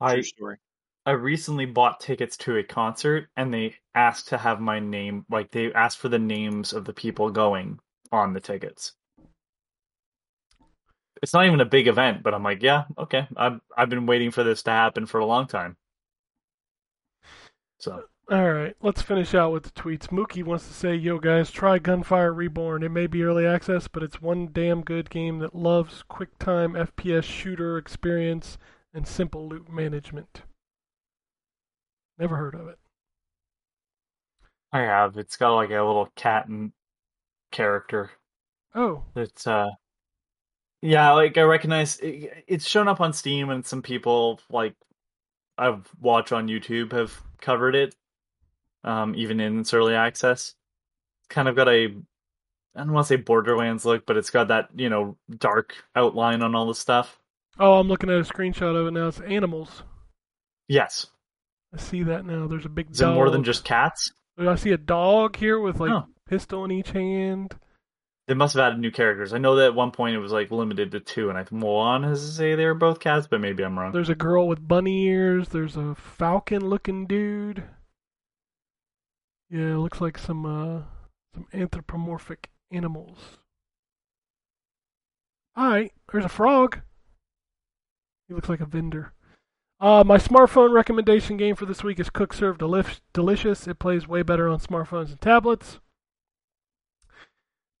I 0.00 0.14
True 0.14 0.22
story. 0.22 0.56
I 1.04 1.12
recently 1.12 1.66
bought 1.66 2.00
tickets 2.00 2.36
to 2.38 2.56
a 2.56 2.64
concert 2.64 3.28
and 3.36 3.52
they 3.52 3.76
asked 3.94 4.28
to 4.28 4.38
have 4.38 4.60
my 4.60 4.80
name 4.80 5.24
like 5.30 5.50
they 5.50 5.72
asked 5.72 5.98
for 5.98 6.08
the 6.08 6.18
names 6.18 6.72
of 6.72 6.84
the 6.84 6.92
people 6.92 7.30
going 7.30 7.78
on 8.10 8.32
the 8.32 8.40
tickets. 8.40 8.92
It's 11.22 11.32
not 11.32 11.46
even 11.46 11.60
a 11.60 11.66
big 11.66 11.86
event, 11.86 12.22
but 12.22 12.34
I'm 12.34 12.42
like, 12.42 12.62
yeah, 12.62 12.84
okay. 12.98 13.28
I've 13.36 13.60
I've 13.76 13.88
been 13.88 14.06
waiting 14.06 14.30
for 14.30 14.42
this 14.42 14.62
to 14.64 14.70
happen 14.70 15.06
for 15.06 15.18
a 15.18 15.26
long 15.26 15.46
time. 15.46 15.76
So 17.78 18.04
All 18.28 18.52
right, 18.52 18.74
let's 18.82 19.02
finish 19.02 19.34
out 19.34 19.52
with 19.52 19.62
the 19.62 19.70
tweets. 19.70 20.08
Mookie 20.08 20.42
wants 20.42 20.66
to 20.66 20.72
say, 20.74 20.94
"Yo 20.96 21.18
guys, 21.20 21.50
try 21.50 21.78
Gunfire 21.78 22.32
Reborn. 22.32 22.82
It 22.82 22.88
may 22.90 23.06
be 23.06 23.22
early 23.22 23.46
access, 23.46 23.86
but 23.86 24.02
it's 24.02 24.20
one 24.20 24.48
damn 24.52 24.82
good 24.82 25.10
game 25.10 25.38
that 25.38 25.54
loves 25.54 26.02
quick 26.02 26.36
time 26.38 26.74
FPS 26.74 27.22
shooter 27.24 27.78
experience 27.78 28.58
and 28.92 29.06
simple 29.06 29.48
loot 29.48 29.68
management." 29.68 30.42
Never 32.18 32.36
heard 32.36 32.54
of 32.56 32.66
it. 32.68 32.78
I 34.72 34.80
have. 34.80 35.16
It's 35.16 35.36
got 35.36 35.54
like 35.54 35.70
a 35.70 35.82
little 35.82 36.06
cat 36.16 36.48
and 36.48 36.72
character. 37.52 38.10
Oh, 38.74 39.04
It's 39.14 39.46
uh 39.46 39.70
yeah, 40.82 41.12
like 41.12 41.36
I 41.38 41.42
recognize 41.42 41.98
it, 42.00 42.44
it's 42.46 42.66
shown 42.68 42.88
up 42.88 43.00
on 43.00 43.12
Steam 43.12 43.50
and 43.50 43.64
some 43.64 43.82
people 43.82 44.40
like 44.50 44.74
I've 45.58 45.88
watched 46.00 46.32
on 46.32 46.48
YouTube 46.48 46.92
have 46.92 47.22
covered 47.40 47.74
it. 47.74 47.94
Um 48.86 49.14
even 49.16 49.40
in 49.40 49.60
its 49.60 49.74
early 49.74 49.94
access. 49.94 50.54
It's 51.20 51.28
kind 51.28 51.48
of 51.48 51.56
got 51.56 51.68
a 51.68 51.86
I 52.74 52.80
don't 52.80 52.92
want 52.92 53.06
to 53.06 53.08
say 53.08 53.16
Borderlands 53.16 53.84
look, 53.86 54.04
but 54.06 54.16
it's 54.18 54.30
got 54.30 54.48
that, 54.48 54.68
you 54.76 54.88
know, 54.90 55.16
dark 55.38 55.74
outline 55.94 56.42
on 56.42 56.54
all 56.54 56.66
the 56.66 56.74
stuff. 56.74 57.18
oh, 57.58 57.74
I'm 57.80 57.88
looking 57.88 58.10
at 58.10 58.18
a 58.20 58.22
screenshot 58.22 58.78
of 58.78 58.86
it 58.86 58.90
now. 58.90 59.08
It's 59.08 59.20
animals. 59.20 59.82
Yes. 60.68 61.06
I 61.74 61.78
see 61.78 62.02
that 62.04 62.24
now. 62.26 62.46
There's 62.46 62.66
a 62.66 62.70
big 62.70 62.90
Is 62.90 63.00
it 63.00 63.04
dog. 63.04 63.14
more 63.14 63.30
than 63.30 63.44
just 63.44 63.64
cats? 63.64 64.12
I 64.38 64.54
see 64.56 64.72
a 64.72 64.76
dog 64.78 65.36
here 65.36 65.58
with 65.58 65.80
like 65.80 65.90
Oh. 65.90 66.04
pistol 66.28 66.64
in 66.66 66.70
each 66.70 66.90
hand. 66.90 67.56
They 68.28 68.34
must 68.34 68.54
have 68.54 68.60
added 68.66 68.80
new 68.80 68.90
characters. 68.90 69.32
I 69.32 69.38
know 69.38 69.54
that 69.56 69.66
at 69.68 69.74
one 69.74 69.92
point 69.92 70.16
it 70.16 70.18
was 70.18 70.32
like 70.32 70.50
limited 70.50 70.90
to 70.90 71.00
two, 71.00 71.30
and 71.30 71.38
I 71.38 71.46
wanted 71.50 72.08
to 72.10 72.16
say 72.16 72.54
they 72.56 72.66
were 72.66 72.74
both 72.74 72.98
cats, 73.00 73.26
but 73.30 73.40
maybe 73.40 73.64
I'm 73.64 73.78
wrong. 73.78 73.92
There's 73.92 74.10
a 74.10 74.14
girl 74.16 74.48
with 74.48 74.66
bunny 74.66 75.04
ears. 75.06 75.48
There's 75.48 75.76
a 75.76 75.94
falcon 75.94 76.68
looking 76.68 77.06
dude. 77.06 77.62
Yeah, 79.50 79.74
it 79.74 79.78
looks 79.78 80.00
like 80.00 80.18
some 80.18 80.44
uh 80.44 80.82
some 81.34 81.46
anthropomorphic 81.52 82.50
animals. 82.70 83.38
Alright, 85.58 85.92
there's 86.10 86.24
a 86.24 86.28
frog. 86.28 86.80
He 88.28 88.34
looks 88.34 88.48
like 88.48 88.60
a 88.60 88.66
vendor. 88.66 89.12
Uh, 89.78 90.02
my 90.04 90.16
smartphone 90.16 90.72
recommendation 90.72 91.36
game 91.36 91.54
for 91.54 91.66
this 91.66 91.84
week 91.84 92.00
is 92.00 92.10
Cook 92.10 92.32
Serve 92.32 92.58
Delif- 92.58 93.00
Delicious. 93.12 93.66
It 93.66 93.78
plays 93.78 94.08
way 94.08 94.22
better 94.22 94.48
on 94.48 94.58
smartphones 94.58 95.10
and 95.10 95.20
tablets. 95.20 95.80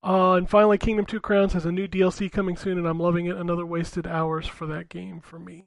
Uh, 0.04 0.34
and 0.34 0.48
finally, 0.48 0.78
Kingdom 0.78 1.06
Two 1.06 1.20
Crowns 1.20 1.54
has 1.54 1.66
a 1.66 1.72
new 1.72 1.88
DLC 1.88 2.30
coming 2.30 2.56
soon, 2.56 2.78
and 2.78 2.86
I'm 2.86 3.00
loving 3.00 3.26
it. 3.26 3.36
Another 3.36 3.66
wasted 3.66 4.06
hours 4.06 4.46
for 4.46 4.66
that 4.66 4.88
game 4.88 5.20
for 5.20 5.38
me. 5.38 5.64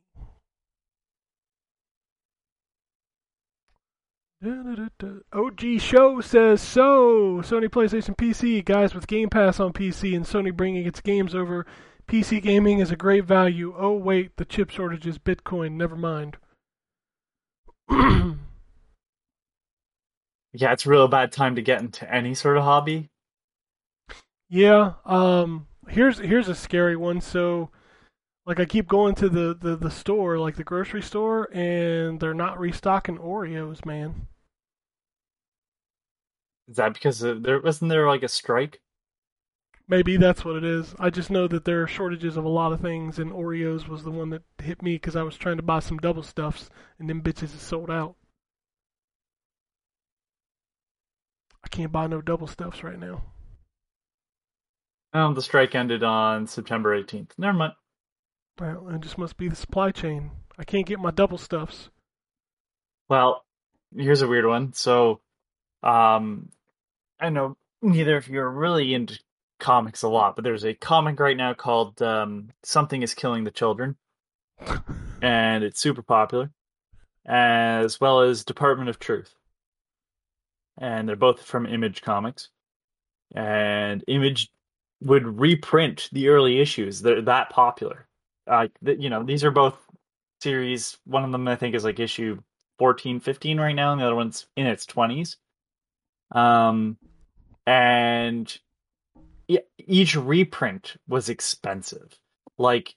OG 4.42 5.80
Show 5.80 6.22
says 6.22 6.62
so. 6.62 7.42
Sony 7.42 7.68
PlayStation 7.68 8.16
PC 8.16 8.64
guys 8.64 8.96
with 8.96 9.08
Game 9.08 9.30
Pass 9.30 9.60
on 9.60 9.74
PC 9.74 10.16
and 10.16 10.26
Sony 10.26 10.56
bringing 10.56 10.86
its 10.86 11.02
games 11.02 11.36
over. 11.36 11.66
PC 12.08 12.42
gaming 12.42 12.80
is 12.80 12.92
a 12.92 12.96
great 12.96 13.26
value. 13.26 13.74
Oh 13.78 13.94
wait, 13.94 14.38
the 14.38 14.46
chip 14.46 14.70
shortage 14.70 15.06
is 15.06 15.18
Bitcoin. 15.20 15.74
Never 15.74 15.96
mind. 15.96 16.38
Yeah, 20.52 20.74
it's 20.74 20.86
a 20.86 20.90
real 20.90 21.08
bad 21.08 21.32
time 21.32 21.56
to 21.56 21.62
get 21.62 21.82
into 21.82 22.12
any 22.12 22.34
sort 22.34 22.58
of 22.58 22.64
hobby. 22.64 23.10
Yeah. 24.50 24.94
Um. 25.06 25.68
Here's 25.88 26.18
here's 26.20 26.50
a 26.50 26.56
scary 26.56 26.96
one. 26.96 27.22
So, 27.22 27.70
like, 28.50 28.60
I 28.60 28.66
keep 28.66 28.88
going 28.88 29.14
to 29.16 29.30
the 29.30 29.54
the 29.54 29.76
the 29.76 29.92
store, 29.92 30.40
like 30.40 30.56
the 30.56 30.64
grocery 30.64 31.04
store, 31.04 31.48
and 31.54 32.20
they're 32.20 32.34
not 32.34 32.60
restocking 32.60 33.20
Oreos, 33.20 33.86
man. 33.86 34.28
Is 36.68 36.78
that 36.78 36.96
because 36.96 37.22
of, 37.22 37.44
there 37.44 37.62
wasn't 37.62 37.90
there 37.90 38.08
like 38.08 38.24
a 38.24 38.28
strike? 38.28 38.82
Maybe 39.88 40.18
that's 40.18 40.44
what 40.44 40.56
it 40.56 40.64
is. 40.64 40.96
I 40.98 41.12
just 41.12 41.30
know 41.30 41.48
that 41.48 41.66
there 41.66 41.84
are 41.84 41.88
shortages 41.88 42.38
of 42.38 42.44
a 42.44 42.50
lot 42.50 42.74
of 42.74 42.80
things, 42.82 43.20
and 43.20 43.32
Oreos 43.32 43.88
was 43.88 44.04
the 44.04 44.10
one 44.10 44.32
that 44.32 44.42
hit 44.58 44.82
me 44.82 44.96
because 44.96 45.16
I 45.16 45.22
was 45.22 45.38
trying 45.38 45.58
to 45.58 45.64
buy 45.64 45.78
some 45.78 46.00
double 46.00 46.24
stuffs, 46.24 46.72
and 46.98 47.08
them 47.08 47.22
bitches 47.22 47.56
is 47.56 47.62
sold 47.62 47.92
out. 47.92 48.16
I 51.64 51.68
can't 51.68 51.92
buy 51.92 52.08
no 52.08 52.20
double 52.20 52.48
stuffs 52.48 52.84
right 52.84 52.98
now. 52.98 53.22
Um, 55.14 55.36
the 55.36 55.42
strike 55.44 55.76
ended 55.76 56.02
on 56.02 56.48
September 56.48 57.00
18th. 57.00 57.34
Never 57.38 57.56
mind. 57.56 57.74
Well, 58.60 58.90
it 58.90 59.02
just 59.02 59.18
must 59.18 59.38
be 59.38 59.48
the 59.48 59.56
supply 59.56 59.92
chain. 59.92 60.32
I 60.58 60.66
can't 60.66 60.86
get 60.86 61.00
my 61.00 61.12
double 61.12 61.38
stuffs. 61.38 61.90
Well, 63.08 63.46
here's 63.96 64.22
a 64.22 64.28
weird 64.28 64.46
one. 64.46 64.74
So, 64.74 65.22
um, 65.82 66.50
I 67.20 67.30
know 67.30 67.56
neither 67.82 68.18
of 68.18 68.28
you 68.28 68.42
are 68.42 68.52
really 68.52 68.94
into 68.94 69.18
comics 69.60 70.04
a 70.04 70.10
lot, 70.10 70.36
but 70.36 70.44
there's 70.44 70.66
a 70.66 70.74
comic 70.74 71.20
right 71.20 71.38
now 71.38 71.54
called 71.54 72.02
um, 72.02 72.50
"Something 72.64 73.02
Is 73.02 73.14
Killing 73.14 73.46
the 73.46 73.52
Children," 73.52 73.96
and 75.22 75.64
it's 75.64 75.80
super 75.80 76.02
popular, 76.02 76.52
as 77.26 78.00
well 78.02 78.22
as 78.22 78.44
Department 78.44 78.90
of 78.90 79.00
Truth, 79.00 79.34
and 80.78 81.08
they're 81.08 81.16
both 81.16 81.42
from 81.42 81.66
Image 81.66 82.02
Comics, 82.02 82.50
and 83.34 84.04
Image 84.08 84.52
would 85.02 85.40
reprint 85.40 86.10
the 86.12 86.28
early 86.28 86.60
issues. 86.60 87.02
They're 87.02 87.22
that 87.22 87.50
popular. 87.50 88.09
Uh, 88.50 88.68
th- 88.84 89.00
you 89.00 89.10
know, 89.10 89.24
these 89.24 89.44
are 89.44 89.52
both 89.52 89.78
series. 90.42 90.98
One 91.06 91.24
of 91.24 91.32
them 91.32 91.48
I 91.48 91.56
think 91.56 91.76
is 91.76 91.84
like 91.84 92.00
issue 92.00 92.40
14, 92.80 93.20
15 93.20 93.60
right 93.60 93.76
now, 93.76 93.92
and 93.92 94.02
the 94.02 94.06
other 94.06 94.16
one's 94.16 94.48
in 94.56 94.66
its 94.68 94.86
20s. 94.86 95.36
Um, 96.32 96.98
and 97.66 98.58
each 99.78 100.16
reprint 100.16 100.96
was 101.08 101.30
expensive. 101.30 102.14
Like, 102.58 102.96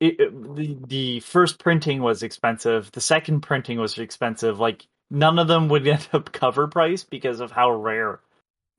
it, 0.00 0.20
it- 0.20 0.54
the 0.56 0.78
the 0.86 1.20
first 1.20 1.58
printing 1.58 2.02
was 2.02 2.22
expensive. 2.22 2.90
The 2.92 3.00
second 3.00 3.40
printing 3.40 3.78
was 3.78 3.98
expensive. 3.98 4.60
Like, 4.60 4.86
none 5.10 5.38
of 5.38 5.48
them 5.48 5.68
would 5.68 5.86
end 5.88 6.08
up 6.12 6.32
cover 6.32 6.68
price 6.68 7.04
because 7.04 7.40
of 7.40 7.50
how 7.52 7.70
rare 7.72 8.20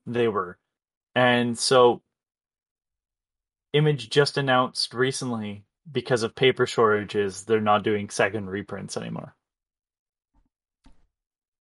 they 0.06 0.28
were. 0.28 0.58
And 1.14 1.58
so, 1.58 2.02
Image 3.72 4.10
just 4.10 4.36
announced 4.36 4.94
recently 4.94 5.64
because 5.90 6.22
of 6.22 6.34
paper 6.34 6.66
shortages, 6.66 7.44
they're 7.44 7.60
not 7.60 7.84
doing 7.84 8.10
second 8.10 8.48
reprints 8.50 8.96
anymore. 8.96 9.34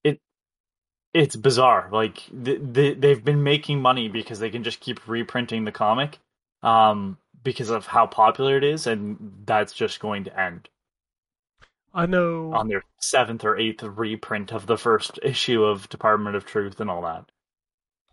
It 0.03 0.19
it's 1.13 1.35
bizarre. 1.35 1.89
Like 1.91 2.23
th- 2.43 2.61
th- 2.73 2.97
they've 2.99 3.23
been 3.23 3.43
making 3.43 3.81
money 3.81 4.07
because 4.07 4.39
they 4.39 4.49
can 4.49 4.63
just 4.63 4.79
keep 4.79 5.07
reprinting 5.07 5.65
the 5.65 5.71
comic, 5.71 6.19
um, 6.63 7.17
because 7.43 7.69
of 7.69 7.87
how 7.87 8.05
popular 8.05 8.57
it 8.57 8.63
is, 8.63 8.87
and 8.87 9.41
that's 9.45 9.73
just 9.73 9.99
going 9.99 10.25
to 10.25 10.39
end 10.39 10.69
I 11.93 12.05
know. 12.05 12.53
on 12.53 12.67
their 12.67 12.83
seventh 12.99 13.43
or 13.43 13.57
eighth 13.57 13.83
reprint 13.83 14.51
of 14.51 14.67
the 14.67 14.77
first 14.77 15.19
issue 15.23 15.63
of 15.63 15.89
Department 15.89 16.35
of 16.35 16.45
Truth 16.45 16.79
and 16.79 16.89
all 16.89 17.01
that. 17.03 17.25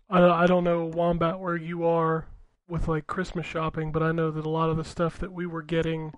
I, 0.09 0.23
I 0.23 0.45
don't 0.47 0.63
know 0.63 0.85
Wombat 0.85 1.39
where 1.39 1.57
you 1.57 1.85
are 1.85 2.25
with 2.67 2.87
like 2.87 3.07
Christmas 3.07 3.45
shopping, 3.45 3.91
but 3.91 4.03
I 4.03 4.11
know 4.11 4.31
that 4.31 4.45
a 4.45 4.49
lot 4.49 4.69
of 4.69 4.77
the 4.77 4.83
stuff 4.83 5.17
that 5.19 5.31
we 5.31 5.45
were 5.45 5.61
getting 5.61 6.13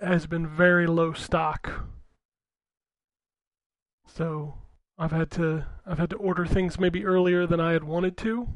has 0.00 0.26
been 0.26 0.46
very 0.46 0.86
low 0.86 1.12
stock. 1.12 1.84
So 4.06 4.54
I've 4.98 5.12
had 5.12 5.30
to 5.32 5.66
I've 5.86 5.98
had 5.98 6.10
to 6.10 6.16
order 6.16 6.46
things 6.46 6.78
maybe 6.78 7.04
earlier 7.04 7.46
than 7.46 7.60
I 7.60 7.72
had 7.72 7.84
wanted 7.84 8.16
to. 8.18 8.48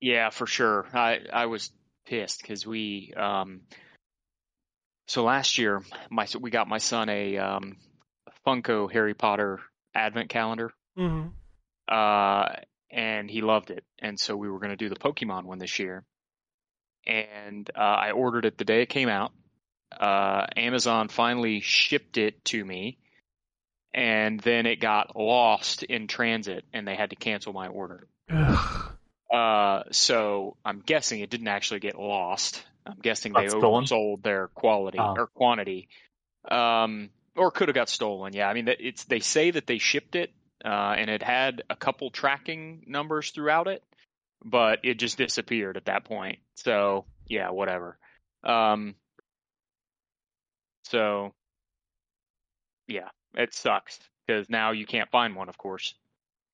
Yeah, 0.00 0.30
for 0.30 0.46
sure. 0.46 0.86
I 0.92 1.20
I 1.32 1.46
was 1.46 1.70
pissed 2.06 2.42
because 2.42 2.66
we 2.66 3.12
um 3.16 3.62
so 5.06 5.24
last 5.24 5.58
year 5.58 5.82
my 6.10 6.26
we 6.38 6.50
got 6.50 6.68
my 6.68 6.78
son 6.78 7.08
a 7.08 7.38
um 7.38 7.76
Funko 8.46 8.90
Harry 8.92 9.14
Potter 9.14 9.60
advent 9.94 10.28
calendar. 10.28 10.72
hmm 10.96 11.28
Uh 11.88 12.48
and 12.94 13.28
he 13.28 13.42
loved 13.42 13.70
it. 13.70 13.84
And 13.98 14.18
so 14.18 14.36
we 14.36 14.48
were 14.48 14.58
going 14.60 14.70
to 14.70 14.76
do 14.76 14.88
the 14.88 14.94
Pokemon 14.94 15.44
one 15.44 15.58
this 15.58 15.78
year. 15.78 16.04
And 17.06 17.68
uh, 17.76 17.80
I 17.80 18.12
ordered 18.12 18.46
it 18.46 18.56
the 18.56 18.64
day 18.64 18.82
it 18.82 18.88
came 18.88 19.08
out. 19.08 19.32
Uh, 19.92 20.46
Amazon 20.56 21.08
finally 21.08 21.60
shipped 21.60 22.16
it 22.16 22.42
to 22.46 22.64
me, 22.64 22.98
and 23.92 24.40
then 24.40 24.64
it 24.66 24.80
got 24.80 25.14
lost 25.14 25.82
in 25.82 26.06
transit, 26.06 26.64
and 26.72 26.88
they 26.88 26.94
had 26.96 27.10
to 27.10 27.16
cancel 27.16 27.52
my 27.52 27.68
order. 27.68 28.06
Uh, 29.30 29.82
so 29.90 30.56
I'm 30.64 30.80
guessing 30.84 31.20
it 31.20 31.30
didn't 31.30 31.48
actually 31.48 31.80
get 31.80 31.98
lost. 31.98 32.64
I'm 32.86 32.98
guessing 33.02 33.32
they 33.32 33.48
stolen? 33.48 33.84
oversold 33.84 34.22
their 34.22 34.48
quality 34.48 34.98
Oh. 34.98 35.14
or 35.16 35.26
quantity, 35.26 35.88
um, 36.50 37.10
or 37.36 37.50
could 37.50 37.68
have 37.68 37.74
got 37.74 37.88
stolen. 37.88 38.32
Yeah, 38.32 38.48
I 38.48 38.54
mean, 38.54 38.68
it's 38.68 39.04
they 39.04 39.20
say 39.20 39.50
that 39.50 39.66
they 39.66 39.78
shipped 39.78 40.16
it, 40.16 40.32
uh, 40.64 40.94
and 40.96 41.10
it 41.10 41.22
had 41.22 41.62
a 41.68 41.76
couple 41.76 42.10
tracking 42.10 42.84
numbers 42.86 43.30
throughout 43.30 43.68
it, 43.68 43.82
but 44.44 44.80
it 44.82 44.98
just 44.98 45.18
disappeared 45.18 45.76
at 45.76 45.84
that 45.86 46.04
point. 46.04 46.38
So 46.54 47.04
yeah, 47.26 47.50
whatever. 47.50 47.98
Um, 48.42 48.94
so 50.84 51.32
yeah, 52.88 53.08
it 53.34 53.54
sucks 53.54 53.98
because 54.26 54.48
now 54.48 54.70
you 54.72 54.86
can't 54.86 55.10
find 55.10 55.34
one, 55.34 55.48
of 55.48 55.58
course, 55.58 55.94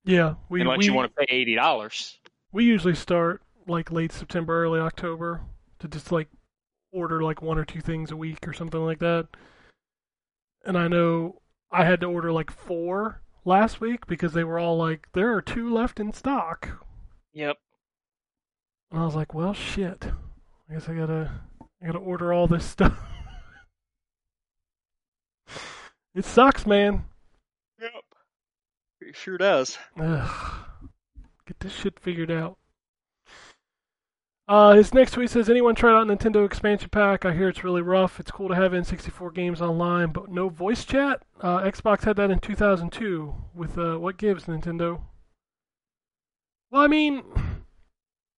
Yeah, 0.05 0.35
we 0.49 0.61
unless 0.61 0.78
we, 0.78 0.87
you 0.87 0.95
want 0.95 1.11
to 1.11 1.27
pay 1.27 1.32
eighty 1.32 1.55
dollars. 1.55 2.19
we 2.53 2.65
usually 2.65 2.95
start 2.95 3.43
like 3.66 3.93
late 3.93 4.12
September, 4.12 4.65
early 4.65 4.81
October 4.81 5.43
to 5.81 5.89
just 5.89 6.11
like 6.12 6.28
order 6.93 7.23
like 7.23 7.43
one 7.43 7.59
or 7.59 7.65
two 7.65 7.81
things 7.81 8.11
a 8.11 8.16
week 8.16 8.47
or 8.47 8.53
something 8.53 8.81
like 8.85 8.99
that. 9.01 9.28
And 10.65 10.77
I 10.77 10.89
know 10.89 11.41
I 11.70 11.85
had 11.85 12.01
to 12.01 12.07
order 12.07 12.32
like 12.32 12.51
four 12.51 13.23
last 13.44 13.80
week 13.80 14.06
because 14.06 14.32
they 14.32 14.44
were 14.44 14.58
all 14.58 14.76
like, 14.76 15.08
there 15.12 15.34
are 15.34 15.42
two 15.42 15.72
left 15.72 16.00
in 16.00 16.12
stock. 16.12 16.84
Yep. 17.32 17.56
And 18.90 19.00
I 19.00 19.04
was 19.04 19.14
like, 19.14 19.34
well, 19.34 19.54
shit. 19.54 20.06
I 20.68 20.74
guess 20.74 20.88
I 20.88 20.94
gotta, 20.94 21.30
I 21.82 21.86
gotta 21.86 21.98
order 21.98 22.32
all 22.32 22.46
this 22.46 22.64
stuff. 22.64 22.98
it 26.14 26.24
sucks, 26.24 26.66
man. 26.66 27.04
Yep. 27.80 27.90
It 29.00 29.16
sure 29.16 29.38
does. 29.38 29.78
Ugh. 29.98 30.66
Get 31.46 31.60
this 31.60 31.72
shit 31.72 31.98
figured 31.98 32.30
out. 32.30 32.58
Uh, 34.51 34.72
his 34.74 34.93
next 34.93 35.12
tweet 35.12 35.31
says, 35.31 35.48
"Anyone 35.48 35.77
tried 35.77 35.97
out 35.97 36.09
Nintendo 36.09 36.44
expansion 36.44 36.89
pack? 36.90 37.24
I 37.24 37.32
hear 37.32 37.48
it's 37.48 37.62
really 37.62 37.82
rough. 37.82 38.18
It's 38.18 38.32
cool 38.32 38.48
to 38.48 38.56
have 38.56 38.72
N64 38.72 39.32
games 39.32 39.62
online, 39.62 40.10
but 40.10 40.28
no 40.28 40.48
voice 40.48 40.85
chat. 40.85 41.22
Uh, 41.40 41.60
Xbox 41.60 42.02
had 42.02 42.16
that 42.16 42.32
in 42.32 42.40
2002 42.40 43.32
with 43.55 43.78
uh, 43.78 43.97
what 43.98 44.16
gives 44.16 44.47
Nintendo. 44.47 45.02
Well, 46.72 46.82
I 46.82 46.89
mean, 46.89 47.22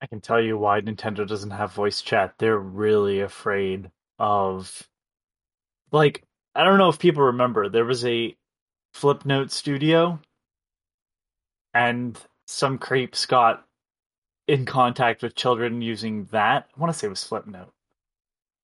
I 0.02 0.06
can 0.06 0.20
tell 0.20 0.38
you 0.38 0.58
why 0.58 0.82
Nintendo 0.82 1.26
doesn't 1.26 1.52
have 1.52 1.72
voice 1.72 2.02
chat. 2.02 2.34
They're 2.36 2.58
really 2.58 3.20
afraid 3.20 3.90
of 4.18 4.86
like 5.92 6.24
I 6.54 6.64
don't 6.64 6.76
know 6.76 6.90
if 6.90 6.98
people 6.98 7.22
remember 7.22 7.70
there 7.70 7.86
was 7.86 8.04
a 8.04 8.36
Flipnote 8.94 9.50
studio 9.50 10.20
and 11.72 12.20
some 12.46 12.76
creeps 12.76 13.24
got 13.24 13.64
in 14.52 14.66
contact 14.66 15.22
with 15.22 15.34
children 15.34 15.80
using 15.80 16.26
that. 16.26 16.68
I 16.76 16.80
want 16.80 16.92
to 16.92 16.98
say 16.98 17.06
it 17.06 17.10
was 17.10 17.26
Flipnote. 17.26 17.70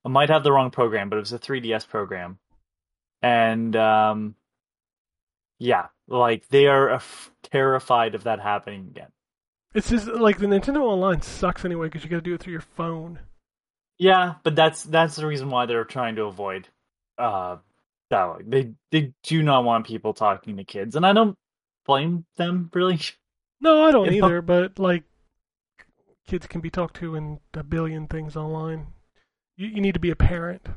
I 0.04 0.08
might 0.08 0.28
have 0.28 0.44
the 0.44 0.52
wrong 0.52 0.70
program, 0.70 1.08
but 1.08 1.16
it 1.16 1.20
was 1.20 1.32
a 1.32 1.38
3DS 1.38 1.88
program. 1.88 2.38
And 3.22 3.74
um 3.74 4.34
yeah, 5.58 5.86
like 6.06 6.46
they 6.48 6.66
are 6.66 7.00
terrified 7.42 8.14
of 8.14 8.24
that 8.24 8.38
happening 8.40 8.86
again. 8.90 9.08
it's 9.74 9.88
just 9.88 10.06
like 10.06 10.38
the 10.38 10.46
Nintendo 10.46 10.82
Online 10.82 11.20
sucks 11.22 11.64
anyway 11.64 11.86
because 11.88 12.04
you 12.04 12.10
got 12.10 12.16
to 12.16 12.22
do 12.22 12.34
it 12.34 12.40
through 12.40 12.52
your 12.52 12.60
phone. 12.76 13.18
Yeah, 13.98 14.34
but 14.44 14.54
that's 14.54 14.84
that's 14.84 15.16
the 15.16 15.26
reason 15.26 15.50
why 15.50 15.66
they're 15.66 15.84
trying 15.84 16.16
to 16.16 16.24
avoid 16.24 16.68
uh 17.16 17.56
dialogue. 18.10 18.44
They 18.46 18.72
they 18.92 19.12
do 19.24 19.42
not 19.42 19.64
want 19.64 19.86
people 19.86 20.12
talking 20.14 20.56
to 20.58 20.64
kids, 20.64 20.94
and 20.96 21.04
I 21.06 21.12
don't 21.12 21.34
blame 21.86 22.24
them 22.36 22.70
really. 22.74 23.00
No, 23.60 23.84
I 23.84 23.90
don't 23.90 24.12
You 24.12 24.20
know? 24.20 24.26
either. 24.28 24.42
But 24.42 24.78
like, 24.78 25.02
kids 26.28 26.46
can 26.46 26.60
be 26.60 26.70
talked 26.70 26.96
to 26.96 27.14
in 27.14 27.40
a 27.54 27.62
billion 27.62 28.06
things 28.06 28.36
online. 28.36 28.88
You, 29.56 29.68
you 29.68 29.80
need 29.80 29.94
to 29.94 30.00
be 30.00 30.10
a 30.10 30.16
parent. 30.16 30.68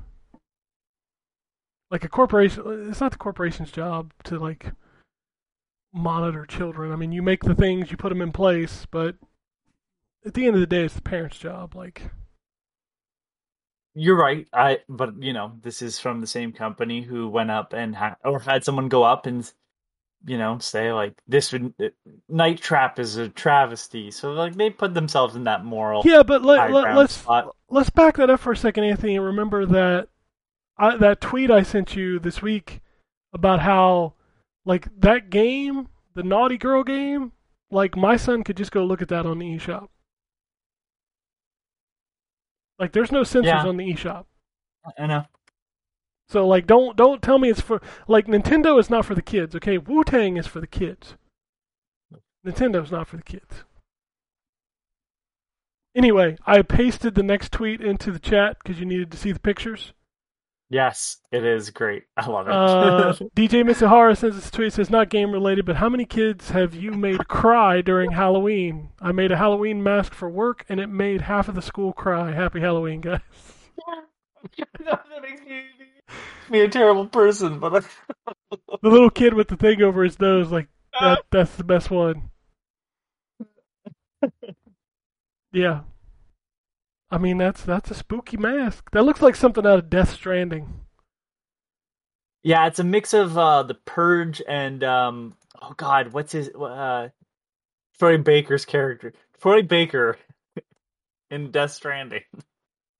Like 1.91 2.05
a 2.05 2.09
corporation, 2.09 2.89
it's 2.89 3.01
not 3.01 3.11
the 3.11 3.17
corporation's 3.17 3.69
job 3.69 4.13
to 4.23 4.39
like 4.39 4.71
monitor 5.93 6.45
children. 6.45 6.93
I 6.93 6.95
mean, 6.95 7.11
you 7.11 7.21
make 7.21 7.43
the 7.43 7.53
things, 7.53 7.91
you 7.91 7.97
put 7.97 8.09
them 8.09 8.21
in 8.21 8.31
place, 8.31 8.87
but 8.89 9.17
at 10.25 10.33
the 10.33 10.45
end 10.45 10.55
of 10.55 10.61
the 10.61 10.67
day, 10.67 10.85
it's 10.85 10.93
the 10.93 11.01
parent's 11.01 11.37
job. 11.37 11.75
Like, 11.75 12.11
You're 13.93 14.17
right. 14.17 14.47
I 14.53 14.79
but 14.87 15.21
you 15.21 15.33
know 15.33 15.51
this 15.61 15.81
is 15.81 15.99
from 15.99 16.21
the 16.21 16.27
same 16.27 16.53
company 16.53 17.01
who 17.01 17.27
went 17.27 17.51
up 17.51 17.73
and 17.73 17.93
had 17.93 18.15
or 18.23 18.39
had 18.39 18.63
someone 18.63 18.87
go 18.87 19.03
up 19.03 19.25
and 19.25 19.51
you 20.25 20.37
know, 20.37 20.57
say 20.59 20.91
like 20.93 21.13
this 21.27 21.51
would 21.51 21.73
uh, 21.81 21.85
Night 22.29 22.59
Trap 22.61 22.99
is 22.99 23.17
a 23.17 23.29
travesty. 23.29 24.11
So 24.11 24.33
like 24.33 24.55
they 24.55 24.69
put 24.69 24.93
themselves 24.93 25.35
in 25.35 25.45
that 25.45 25.65
moral. 25.65 26.03
Yeah, 26.05 26.23
but 26.23 26.43
let, 26.43 26.71
let, 26.71 26.95
let's 26.95 27.13
spot. 27.13 27.55
let's 27.69 27.89
back 27.89 28.17
that 28.17 28.29
up 28.29 28.39
for 28.39 28.51
a 28.53 28.57
second, 28.57 28.83
Anthony. 28.83 29.15
and 29.15 29.25
Remember 29.25 29.65
that 29.65 30.07
I, 30.77 30.97
that 30.97 31.21
tweet 31.21 31.49
I 31.51 31.63
sent 31.63 31.95
you 31.95 32.19
this 32.19 32.41
week 32.41 32.81
about 33.33 33.61
how 33.61 34.13
like 34.65 34.87
that 34.99 35.29
game, 35.29 35.87
the 36.13 36.23
Naughty 36.23 36.57
Girl 36.57 36.83
game, 36.83 37.31
like 37.71 37.95
my 37.97 38.15
son 38.15 38.43
could 38.43 38.57
just 38.57 38.71
go 38.71 38.83
look 38.85 39.01
at 39.01 39.07
that 39.09 39.25
on 39.25 39.39
the 39.39 39.45
eShop. 39.45 39.87
Like 42.79 42.93
there's 42.93 43.11
no 43.11 43.23
censors 43.23 43.47
Yeah. 43.47 43.65
on 43.65 43.77
the 43.77 43.93
eShop. 43.93 44.25
I 44.97 45.05
know. 45.07 45.25
So 46.31 46.47
like 46.47 46.65
don't 46.65 46.95
don't 46.95 47.21
tell 47.21 47.39
me 47.39 47.49
it's 47.49 47.59
for 47.59 47.81
like 48.07 48.25
Nintendo 48.25 48.79
is 48.79 48.89
not 48.89 49.03
for 49.03 49.15
the 49.15 49.21
kids, 49.21 49.53
okay? 49.57 49.77
Wu 49.77 50.01
Tang 50.05 50.37
is 50.37 50.47
for 50.47 50.61
the 50.61 50.67
kids. 50.67 51.15
Nintendo's 52.47 52.89
not 52.89 53.05
for 53.09 53.17
the 53.17 53.23
kids. 53.23 53.65
Anyway, 55.93 56.37
I 56.47 56.61
pasted 56.61 57.15
the 57.15 57.23
next 57.23 57.51
tweet 57.51 57.81
into 57.81 58.13
the 58.13 58.19
chat 58.19 58.55
because 58.63 58.79
you 58.79 58.85
needed 58.85 59.11
to 59.11 59.17
see 59.17 59.33
the 59.33 59.41
pictures. 59.41 59.91
Yes, 60.69 61.17
it 61.33 61.43
is 61.43 61.69
great. 61.69 62.03
I 62.15 62.29
love 62.29 62.47
it. 62.47 62.53
Uh, 62.53 63.13
DJ 63.35 63.65
Misahara 63.65 64.17
says 64.17 64.35
this 64.35 64.49
tweet 64.49 64.71
says 64.71 64.89
not 64.89 65.09
game 65.09 65.31
related, 65.31 65.65
but 65.65 65.75
how 65.75 65.89
many 65.89 66.05
kids 66.05 66.51
have 66.51 66.73
you 66.73 66.91
made 66.91 67.27
cry 67.27 67.81
during 67.81 68.11
Halloween? 68.11 68.91
I 69.01 69.11
made 69.11 69.33
a 69.33 69.37
Halloween 69.37 69.83
mask 69.83 70.13
for 70.13 70.29
work 70.29 70.65
and 70.69 70.79
it 70.79 70.87
made 70.87 71.23
half 71.23 71.49
of 71.49 71.55
the 71.55 71.61
school 71.61 71.91
cry. 71.91 72.31
Happy 72.31 72.61
Halloween, 72.61 73.01
guys. 73.01 73.19
that 74.57 75.21
makes 75.21 75.41
me, 75.41 75.63
me 76.49 76.61
a 76.61 76.69
terrible 76.69 77.07
person, 77.07 77.59
but 77.59 77.85
I, 77.85 77.87
The 78.83 78.89
little 78.89 79.09
kid 79.09 79.33
with 79.33 79.47
the 79.47 79.57
thing 79.57 79.81
over 79.81 80.03
his 80.03 80.19
nose, 80.19 80.51
like 80.51 80.67
that 80.99 81.23
that's 81.31 81.55
the 81.55 81.63
best 81.63 81.89
one. 81.91 82.29
Yeah. 85.53 85.81
I 87.11 87.17
mean 87.17 87.37
that's 87.37 87.63
that's 87.63 87.91
a 87.91 87.95
spooky 87.95 88.37
mask. 88.37 88.89
That 88.91 89.03
looks 89.03 89.21
like 89.21 89.35
something 89.35 89.65
out 89.65 89.79
of 89.79 89.89
Death 89.89 90.11
Stranding. 90.13 90.81
yeah, 92.43 92.67
it's 92.67 92.79
a 92.79 92.83
mix 92.83 93.13
of 93.13 93.37
uh, 93.37 93.63
the 93.63 93.75
Purge 93.75 94.41
and 94.47 94.83
um, 94.83 95.35
oh 95.61 95.73
god, 95.77 96.13
what's 96.13 96.31
his 96.31 96.49
uh, 96.49 97.09
Troy 97.99 98.17
Baker's 98.17 98.65
character? 98.65 99.13
Troy 99.41 99.61
Baker 99.63 100.17
in 101.31 101.51
Death 101.51 101.71
Stranding. 101.71 102.23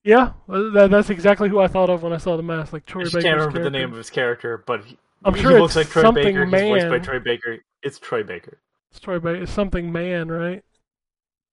Yeah, 0.04 0.32
that, 0.48 0.90
that's 0.90 1.10
exactly 1.12 1.48
who 1.48 1.60
I 1.60 1.68
thought 1.68 1.90
of 1.90 2.02
when 2.02 2.12
I 2.14 2.18
saw 2.18 2.36
the 2.36 2.44
mask, 2.44 2.74
like 2.74 2.86
Troy 2.86 3.02
I 3.02 3.04
just 3.04 3.14
Baker's 3.14 3.24
can't 3.24 3.36
remember 3.38 3.60
character. 3.60 3.70
the 3.70 3.78
name 3.78 3.92
of 3.92 3.98
his 3.98 4.10
character, 4.10 4.64
but 4.66 4.84
he, 4.84 4.98
I'm 5.24 5.36
he 5.36 5.42
sure 5.42 5.60
looks 5.60 5.76
like 5.76 5.90
Troy 5.90 6.02
something 6.02 6.24
Baker. 6.24 6.46
He's 6.46 6.62
voiced 6.62 6.90
by. 6.90 7.00
Troy 7.00 7.20
Baker. 7.20 7.58
It's 7.84 8.00
Troy 8.00 8.24
Baker. 8.24 8.60
It's 8.90 9.00
Troy 9.00 9.20
Baker. 9.20 9.44
It's 9.44 9.52
something 9.52 9.92
man, 9.92 10.30
right? 10.30 10.64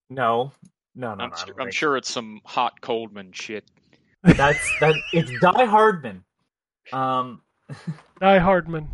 No, 0.09 0.53
no, 0.95 1.15
no, 1.15 1.25
I'm, 1.25 1.31
no. 1.31 1.37
sure, 1.37 1.55
I'm 1.61 1.71
sure 1.71 1.97
it's 1.99 2.11
some 2.11 2.41
hot 2.45 2.81
Coldman 2.81 3.33
shit. 3.33 3.65
that's 4.23 4.59
that. 4.81 4.95
It's 5.13 5.31
Die 5.43 5.65
Hardman. 5.67 6.25
Um, 6.93 7.43
Die 8.21 8.39
Hardman. 8.39 8.89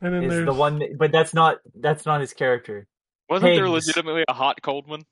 And 0.00 0.12
then 0.12 0.24
is 0.24 0.30
there's 0.30 0.46
the 0.46 0.52
one, 0.52 0.80
that- 0.80 0.98
but 0.98 1.12
that's 1.12 1.32
not 1.32 1.58
that's 1.76 2.04
not 2.04 2.20
his 2.20 2.32
character. 2.32 2.88
Wasn't 3.30 3.54
there 3.54 3.68
legitimately 3.68 4.24
a 4.28 4.32
hot 4.34 4.60
Coldman 4.60 5.02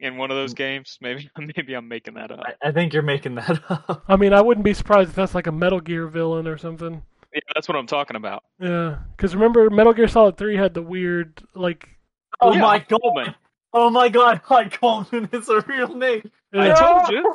in 0.00 0.16
one 0.16 0.30
of 0.30 0.36
Mm. 0.36 0.42
those 0.42 0.54
games? 0.54 0.98
Maybe 1.02 1.30
maybe 1.38 1.74
I'm 1.74 1.88
making 1.88 2.14
that 2.14 2.30
up. 2.30 2.40
I, 2.40 2.68
I 2.68 2.72
think 2.72 2.92
you're 2.92 3.02
making 3.02 3.34
that 3.36 3.60
up. 3.70 4.04
I 4.08 4.16
mean, 4.16 4.32
I 4.32 4.40
wouldn't 4.40 4.64
be 4.64 4.74
surprised 4.74 5.10
if 5.10 5.16
that's 5.16 5.34
like 5.34 5.46
a 5.46 5.52
Metal 5.52 5.80
Gear 5.80 6.06
villain 6.06 6.46
or 6.46 6.58
something. 6.58 7.02
Yeah, 7.34 7.40
that's 7.54 7.68
what 7.68 7.76
I'm 7.76 7.86
talking 7.86 8.16
about. 8.16 8.44
Yeah, 8.58 8.96
because 9.16 9.34
remember, 9.34 9.68
Metal 9.70 9.92
Gear 9.92 10.08
Solid 10.08 10.36
Three 10.38 10.56
had 10.56 10.74
the 10.74 10.82
weird 10.82 11.42
like. 11.54 11.88
Oh 12.40 12.52
Yeah, 12.52 12.60
my 12.60 12.78
Hot 12.78 12.88
god! 12.88 13.00
Coldman. 13.02 13.34
Oh 13.72 13.90
my 13.90 14.08
god! 14.08 14.40
Hot 14.44 14.70
Coldman 14.72 15.28
is 15.32 15.48
a 15.48 15.60
real 15.62 15.94
name. 15.94 16.30
I 16.54 16.70
told 16.70 17.08
you. 17.10 17.34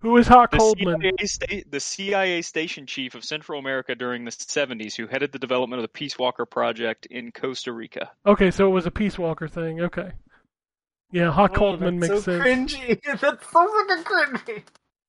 who 0.00 0.16
is 0.16 0.26
Hot 0.28 0.50
The 0.50 0.58
Coldman? 0.58 1.00
CIA, 1.00 1.26
sta- 1.26 1.64
the 1.70 1.80
CIA 1.80 2.42
station 2.42 2.86
chief 2.86 3.14
of 3.14 3.24
Central 3.24 3.58
America 3.58 3.94
during 3.94 4.24
the 4.24 4.30
70s, 4.30 4.94
who 4.96 5.06
headed 5.06 5.32
the 5.32 5.38
development 5.38 5.80
of 5.80 5.82
the 5.84 5.88
Peace 5.92 6.18
Walker 6.18 6.46
project 6.46 7.06
in 7.06 7.32
Costa 7.32 7.72
Rica. 7.72 8.10
Okay, 8.24 8.50
so 8.50 8.66
it 8.66 8.70
was 8.70 8.86
a 8.86 8.90
Peace 8.90 9.18
Walker 9.18 9.48
thing. 9.48 9.80
Okay. 9.82 10.12
Yeah, 11.12 11.30
Hot 11.30 11.52
oh, 11.52 11.54
Coldman 11.54 12.00
that's 12.00 12.10
makes 12.10 12.24
so 12.24 12.42
sense. 12.42 12.74
cringy. 12.74 13.00
That's 13.04 13.20
so 13.22 13.36
fucking 13.36 14.04
cringy. 14.04 14.62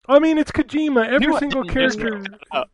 I 0.08 0.19
mean, 0.19 0.38
it's 0.38 0.51
Kojima. 0.51 1.08
Every 1.08 1.27
You 1.27 1.38
single 1.40 1.61
I 1.61 1.64
didn't 1.64 1.82
just 1.84 2.00
character, 2.00 2.19
look 2.19 2.42
it 2.42 2.48
up. 2.51 2.69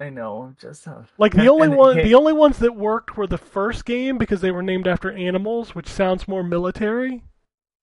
I 0.00 0.10
know, 0.10 0.54
just 0.60 0.84
how. 0.84 1.04
like 1.18 1.32
the 1.32 1.48
only 1.50 1.68
one, 1.68 1.96
the 1.96 2.14
only 2.14 2.32
ones 2.32 2.58
that 2.58 2.74
worked 2.74 3.16
were 3.16 3.26
the 3.26 3.38
first 3.38 3.84
game 3.84 4.18
because 4.18 4.40
they 4.40 4.50
were 4.50 4.62
named 4.62 4.86
after 4.88 5.10
animals, 5.12 5.74
which 5.74 5.88
sounds 5.88 6.28
more 6.28 6.42
military. 6.42 7.22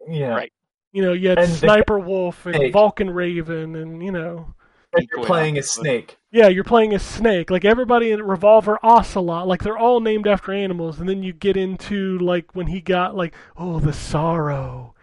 Yeah. 0.07 0.29
Right. 0.35 0.53
You 0.91 1.01
know, 1.03 1.13
you 1.13 1.29
had 1.29 1.39
And 1.39 1.47
the- 1.51 1.55
Sniper 1.55 1.99
Wolf 1.99 2.45
and 2.45 2.55
Hey. 2.55 2.69
Vulcan 2.71 3.09
Raven, 3.09 3.75
and 3.77 4.03
you 4.03 4.11
know, 4.11 4.37
And 4.37 4.53
you're 4.97 5.25
playing 5.25 5.57
a 5.57 5.63
snake. 5.63 6.17
yeah, 6.31 6.47
you're 6.47 6.63
playing 6.63 6.93
a 6.93 6.99
snake. 6.99 7.49
Like 7.49 7.63
everybody 7.65 8.11
in 8.11 8.21
Revolver 8.21 8.77
Ocelot, 8.83 9.47
like 9.47 9.63
they're 9.63 9.77
all 9.77 9.99
named 10.01 10.27
after 10.27 10.51
animals, 10.53 10.99
and 10.99 11.07
then 11.07 11.23
you 11.23 11.33
get 11.33 11.55
into 11.57 12.17
like 12.19 12.53
when 12.55 12.67
he 12.67 12.81
got 12.81 13.15
like, 13.15 13.33
oh, 13.57 13.79
the 13.79 13.93
sorrow 13.93 14.93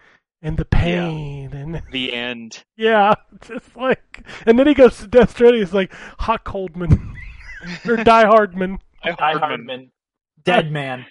and 0.41 0.57
the 0.57 0.65
pain, 0.65 1.51
and 1.53 1.81
The 1.91 2.13
end. 2.13 2.63
yeah, 2.77 3.15
just 3.41 3.75
like, 3.75 4.23
and 4.45 4.57
then 4.59 4.67
he 4.67 4.73
goes 4.73 4.97
to 4.99 5.07
Death 5.07 5.31
Stranding. 5.31 5.61
It's 5.63 5.73
like 5.73 5.91
Hot 6.19 6.43
Coldman 6.43 7.15
or 7.87 7.97
Die 7.97 8.25
Hardman. 8.25 8.79
I 9.03 9.11
Die 9.11 9.15
Hardman 9.17 9.39
Hardman. 9.41 9.91
Dead 10.43 10.71
man. 10.71 11.05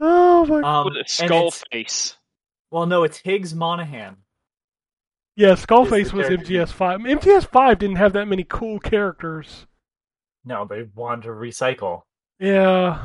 Oh 0.00 0.44
my. 0.46 0.60
Um, 0.60 0.86
with 0.86 1.08
skull 1.08 1.50
face. 1.72 2.16
Well, 2.70 2.86
no, 2.86 3.02
it's 3.04 3.18
Higgs 3.18 3.54
Monaghan. 3.54 4.16
Yeah, 5.40 5.54
Skullface 5.54 6.12
was. 6.12 6.26
MGS5. 6.26 7.18
MGS5 7.18 7.78
didn't 7.78 7.96
have 7.96 8.12
that 8.12 8.28
many 8.28 8.44
cool 8.44 8.78
characters. 8.78 9.66
No, 10.44 10.66
they 10.66 10.82
wanted 10.94 11.22
to 11.22 11.28
recycle. 11.30 12.02
Yeah, 12.38 13.00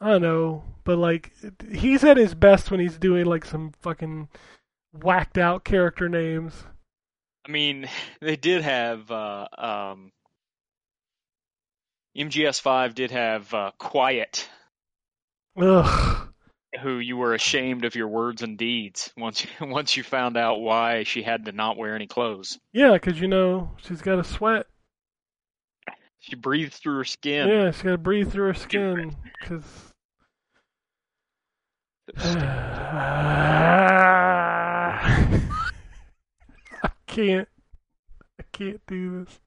I 0.00 0.10
don't 0.10 0.22
know, 0.22 0.64
but 0.82 0.98
like 0.98 1.30
he's 1.72 2.02
at 2.02 2.16
his 2.16 2.34
best 2.34 2.72
when 2.72 2.80
he's 2.80 2.98
doing 2.98 3.26
like 3.26 3.44
some 3.44 3.70
fucking 3.82 4.26
whacked 5.00 5.38
out 5.38 5.62
character 5.62 6.08
names. 6.08 6.64
I 7.46 7.52
mean, 7.52 7.88
they 8.20 8.34
did 8.34 8.62
have 8.62 9.08
uh, 9.08 9.46
um, 9.56 10.10
MGS5 12.18 12.96
did 12.96 13.12
have 13.12 13.54
uh, 13.54 13.70
Quiet, 13.78 14.48
Ugh. 15.56 16.32
Who 16.80 16.98
you 16.98 17.16
were 17.16 17.34
ashamed 17.34 17.84
of 17.84 17.94
your 17.94 18.08
words 18.08 18.42
and 18.42 18.58
deeds 18.58 19.12
once 19.16 19.44
you, 19.44 19.50
once 19.66 19.96
you 19.96 20.02
found 20.02 20.36
out 20.36 20.60
why 20.60 21.04
she 21.04 21.22
had 21.22 21.44
to 21.44 21.52
not 21.52 21.76
wear 21.76 21.94
any 21.94 22.06
clothes. 22.06 22.58
Yeah, 22.72 22.92
because 22.92 23.20
you 23.20 23.28
know 23.28 23.70
she's 23.82 24.02
got 24.02 24.16
to 24.16 24.24
sweat. 24.24 24.66
She 26.18 26.34
breathes 26.34 26.78
through 26.78 26.96
her 26.96 27.04
skin. 27.04 27.48
Yeah, 27.48 27.70
she's 27.70 27.82
got 27.82 27.90
to 27.90 27.98
breathe 27.98 28.32
through 28.32 28.48
her 28.48 28.54
skin. 28.54 29.14
Because 29.40 29.62
I 32.18 32.22
can't. 37.06 37.48
I 38.38 38.42
can't 38.52 38.80
do 38.86 39.24
this. 39.24 39.40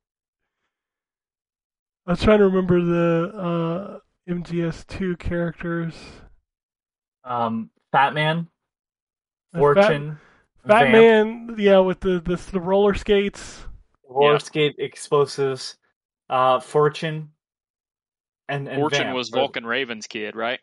I 2.07 2.11
was 2.11 2.21
trying 2.21 2.39
to 2.39 2.45
remember 2.45 2.81
the 2.81 3.31
uh, 3.37 3.99
MGS2 4.31 5.19
characters. 5.19 5.93
Um, 7.29 7.69
Fat 7.91 8.13
Man, 8.13 8.47
Fortune, 9.53 10.19
Fat 10.67 10.91
Vamp, 10.91 10.91
Man, 10.91 11.55
yeah, 11.57 11.79
with 11.79 11.99
the, 12.01 12.19
the 12.19 12.35
the 12.51 12.59
roller 12.59 12.93
skates. 12.95 13.63
roller 14.09 14.33
Yeah. 14.33 14.37
skate 14.39 14.75
explosives, 14.79 15.77
uh, 16.29 16.59
Fortune, 16.59 17.29
and, 18.47 18.67
and 18.67 18.77
Fortune 18.79 19.03
Vamp. 19.05 19.15
was 19.15 19.29
Vulcan 19.29 19.65
Raven's 19.65 20.07
kid, 20.07 20.35
right? 20.35 20.59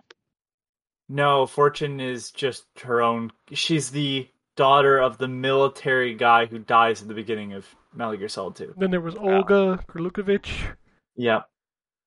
No, 1.08 1.46
Fortune 1.46 2.00
is 2.00 2.32
just 2.32 2.66
her 2.82 3.00
own. 3.00 3.30
She's 3.52 3.90
the 3.90 4.28
daughter 4.56 4.98
of 4.98 5.18
the 5.18 5.28
military 5.28 6.14
guy 6.14 6.46
who 6.46 6.58
dies 6.58 7.00
at 7.00 7.08
the 7.08 7.14
beginning 7.14 7.52
of 7.52 7.64
Metal 7.94 8.16
Gear 8.16 8.28
Solid 8.28 8.56
2. 8.56 8.74
Then 8.76 8.90
there 8.90 9.00
was 9.00 9.14
Olga 9.14 9.84
Gurlukovich. 9.88 10.74
Yep. 11.14 11.46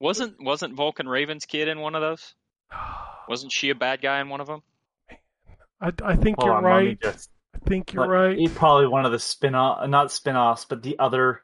Wasn't 0.02 0.36
wasn't 0.44 0.76
Vulcan 0.76 1.08
Raven's 1.08 1.46
kid 1.46 1.68
in 1.68 1.80
one 1.80 1.96
of 1.96 2.02
those? 2.02 2.34
Wasn't 3.28 3.52
she 3.52 3.70
a 3.70 3.76
bad 3.76 4.02
guy 4.02 4.20
in 4.22 4.30
one 4.30 4.42
of 4.42 4.48
them? 4.48 4.62
I, 5.82 5.92
I 6.04 6.16
think 6.16 6.38
Hold 6.40 6.48
you're 6.48 6.56
on, 6.56 6.64
right. 6.64 7.00
just- 7.02 7.30
I 7.56 7.60
think 7.70 7.94
you're 7.94 8.06
but 8.06 8.10
right. 8.10 8.38
he- 8.38 8.48
probably 8.48 8.88
one 8.88 9.06
of 9.06 9.12
the 9.12 9.20
spin 9.20 9.54
off, 9.56 9.88
not 9.90 10.12
spin 10.12 10.36
offs, 10.36 10.66
but 10.66 10.82
the 10.82 10.98
other 11.00 11.44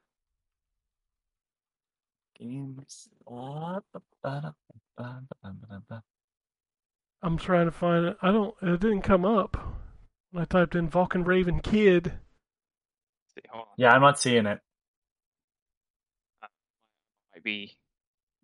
games. 2.40 3.10
I'm 7.22 7.38
trying 7.38 7.66
to 7.66 7.72
find 7.72 8.06
it. 8.06 8.18
I 8.22 8.32
don't. 8.32 8.56
It 8.62 8.80
didn't 8.80 9.02
come 9.02 9.26
up 9.26 9.58
when 10.32 10.42
I 10.44 10.46
typed 10.46 10.76
in 10.76 10.90
Vulcan 10.90 11.24
Raven 11.24 11.60
Kid. 11.60 12.14
See, 13.34 13.42
hold 13.50 13.64
on. 13.64 13.74
Yeah, 13.78 13.92
I'm 13.92 14.02
not 14.02 14.20
seeing 14.20 14.46
it. 14.46 14.60
Might 17.34 17.44
be 17.44 17.76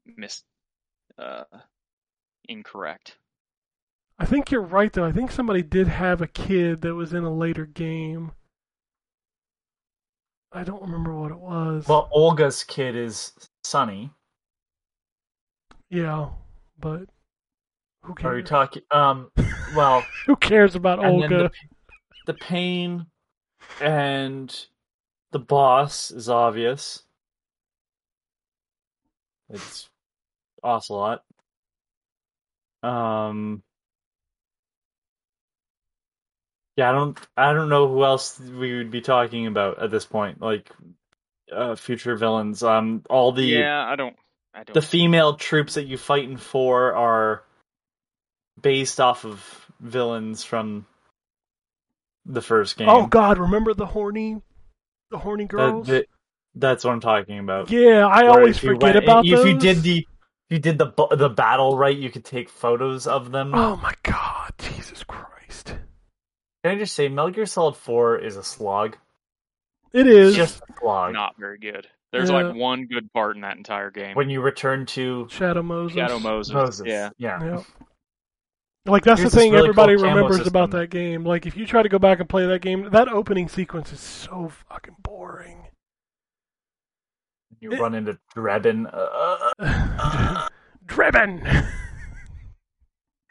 mis 0.06 0.43
uh, 1.18 1.43
incorrect. 2.48 3.18
I 4.20 4.26
think 4.26 4.52
you're 4.52 4.61
right 4.61 4.92
though. 4.94 5.06
I 5.06 5.11
think 5.11 5.32
somebody 5.32 5.61
did 5.64 5.88
have 5.88 6.22
a 6.22 6.28
kid 6.28 6.82
that 6.82 6.95
was 6.95 7.14
in 7.14 7.24
a 7.24 7.34
later 7.34 7.66
game. 7.66 8.32
I 10.52 10.64
don't 10.64 10.82
remember 10.82 11.16
what 11.16 11.32
it 11.32 11.40
was. 11.40 11.88
Well, 11.88 12.10
Olga's 12.11 12.64
kid 12.64 12.95
is 12.95 13.32
Sunny. 13.64 14.11
yeah, 15.90 16.30
but 16.80 17.06
who 18.03 18.14
cares? 18.16 18.32
Are 18.34 18.38
you 18.38 18.44
cares? 18.44 18.50
talking? 18.50 18.84
Um, 18.92 19.32
well, 19.76 20.03
who 20.26 20.36
cares 20.36 20.76
about 20.76 21.03
and 21.03 21.22
then 21.22 21.34
Olga? 21.34 21.52
the, 22.26 22.34
the 22.34 22.34
pain 22.34 23.06
and 23.80 24.66
the 25.32 25.40
boss 25.40 26.11
is 26.11 26.28
obvious. 26.30 27.03
It's 29.50 29.90
Ocelot. 30.64 31.24
Um. 32.84 33.64
Yeah, 36.77 36.90
I 36.90 36.93
don't. 36.93 37.18
I 37.35 37.53
don't 37.53 37.69
know 37.69 37.88
who 37.88 38.03
else 38.03 38.40
we 38.40 38.77
would 38.77 38.92
be 38.92 39.01
talking 39.01 39.45
about 39.48 39.82
at 39.84 39.92
this 39.92 40.06
point. 40.06 40.42
Like, 40.42 40.69
uh, 41.51 41.76
future 41.76 42.16
villains. 42.16 42.64
Um, 42.64 43.03
all 43.10 43.32
the 43.32 43.43
yeah, 43.43 43.85
I 43.85 43.95
don't. 43.95 44.16
I 44.53 44.64
don't. 44.64 44.74
the 44.74 44.82
female 44.82 45.35
troops 45.35 45.74
that 45.76 45.85
you 45.85 45.98
fighting 45.98 46.38
for 46.38 46.93
are 46.95 47.43
based 48.61 49.00
off 49.00 49.26
of 49.26 49.66
villains 49.80 50.43
from 50.43 50.85
the 52.26 52.42
first 52.42 52.77
game. 52.77 52.88
Oh 52.90 53.06
God, 53.06 53.38
remember 53.38 53.74
the 53.74 53.85
horny, 53.85 54.42
the 55.10 55.18
horny 55.18 55.43
That- 55.45 55.50
girls? 55.50 55.88
that- 55.88 56.08
that's 56.56 56.84
what 56.84 56.92
I'm 56.92 57.00
talking 57.00 57.40
about. 57.40 57.69
yeah, 57.72 58.06
I 58.06 58.24
Where 58.24 58.32
always 58.32 58.58
forget 58.58 58.82
went- 58.95 58.95
about 58.98 59.26
if 59.26 59.32
those. 59.38 59.45
you 59.45 59.58
did 59.58 59.77
the 59.84 59.98
if 60.00 60.06
you 60.51 60.59
did 60.59 60.77
the 60.77 60.91
the 61.15 61.30
battle 61.30 61.77
right, 61.77 61.97
you 61.97 62.11
could 62.11 62.25
take 62.25 62.49
photos 62.49 63.07
of 63.07 63.31
them. 63.31 63.55
Oh 63.55 63.77
my 63.77 63.93
God, 64.03 64.51
Jesus 64.59 65.03
Christ! 65.03 65.75
Can 66.63 66.75
I 66.75 66.77
just 66.77 66.93
say, 66.93 67.09
Metal 67.09 67.31
Gear 67.31 67.45
Solid 67.47 67.75
Four 67.75 68.19
is 68.19 68.35
a 68.38 68.43
slog. 68.43 68.97
It 69.93 70.05
is 70.07 70.35
Just 70.35 70.61
a 70.69 70.73
slog. 70.80 71.13
not 71.13 71.35
very 71.39 71.57
good. 71.57 71.88
There's 72.11 72.30
Yeah. 72.30 72.43
like 72.43 72.55
one 72.55 72.85
good 72.85 73.11
part 73.13 73.35
in 73.35 73.41
that 73.41 73.57
entire 73.57 73.89
game. 73.89 74.15
When 74.15 74.30
you 74.30 74.41
return 74.41 74.85
to 74.88 75.27
Shadow 75.30 75.63
Moses. 75.63 75.95
Shadow 75.95 76.19
Moses. 76.19 76.53
Moses, 76.53 76.85
Yeah. 76.88 77.09
yeah, 77.17 77.43
Yeah. 77.43 77.63
Like 78.85 79.03
that's 79.03 79.19
Here's 79.21 79.31
the 79.31 79.39
thing 79.39 79.51
really 79.51 79.63
everybody 79.69 79.95
cool 79.95 80.05
camo 80.05 80.15
remembers 80.15 80.47
about 80.47 80.71
that 80.71 80.89
game. 80.89 81.23
Like 81.23 81.45
if 81.45 81.55
you 81.55 81.65
try 81.65 81.83
to 81.83 81.89
go 81.89 81.99
back 81.99 82.19
and 82.19 82.27
play 82.27 82.45
that 82.47 82.61
game, 82.61 82.89
that 82.91 83.07
opening 83.07 83.47
sequence 83.47 83.93
is 83.93 83.99
so 83.99 84.51
fucking 84.69 84.95
boring. 85.03 85.60
You 87.61 87.73
eh. 87.73 87.77
run 87.77 87.95
into 87.95 88.17
Drebin. 88.35 88.91
Uh, 88.91 88.98
uh, 88.98 89.51
uh, 89.59 89.98
uh. 89.99 90.49
Drebin, 90.88 91.67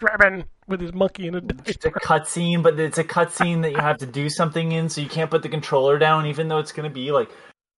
Drebin 0.00 0.44
with 0.66 0.80
his 0.80 0.94
monkey 0.94 1.26
in 1.26 1.34
a 1.34 1.40
just 1.42 1.84
a 1.84 1.90
cutscene, 1.90 2.62
but 2.62 2.80
it's 2.80 2.96
a 2.96 3.04
cutscene 3.04 3.62
that 3.62 3.72
you 3.72 3.78
have 3.78 3.98
to 3.98 4.06
do 4.06 4.30
something 4.30 4.72
in, 4.72 4.88
so 4.88 5.00
you 5.00 5.08
can't 5.08 5.30
put 5.30 5.42
the 5.42 5.48
controller 5.48 5.98
down, 5.98 6.26
even 6.26 6.48
though 6.48 6.58
it's 6.58 6.72
gonna 6.72 6.88
be 6.88 7.12
like 7.12 7.30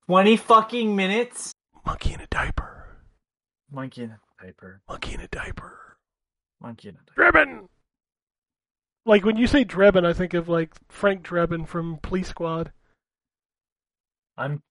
twenty 0.07 0.37
fucking 0.37 0.95
minutes. 0.95 1.53
Monkey 1.85 2.13
in 2.13 2.21
a 2.21 2.27
diaper. 2.29 2.87
Monkey 3.73 4.05
in 4.05 4.11
a 4.11 4.19
diaper. 4.41 4.83
Monkey 4.89 5.15
in 5.15 5.21
a 5.21 5.29
diaper. 5.29 5.97
Monkey 6.61 6.89
in 6.91 6.95
a 6.95 6.99
diaper. 6.99 7.33
Drebin. 7.33 7.67
Like 9.05 9.25
when 9.25 9.37
you 9.37 9.49
say 9.49 9.65
Drebin, 9.65 10.07
I 10.07 10.13
think 10.13 10.35
of 10.35 10.49
like 10.49 10.75
Frank 10.89 11.27
Drebin 11.27 11.67
from 11.67 11.99
Police 12.03 12.29
Squad. 12.29 12.73
I'm. 14.37 14.63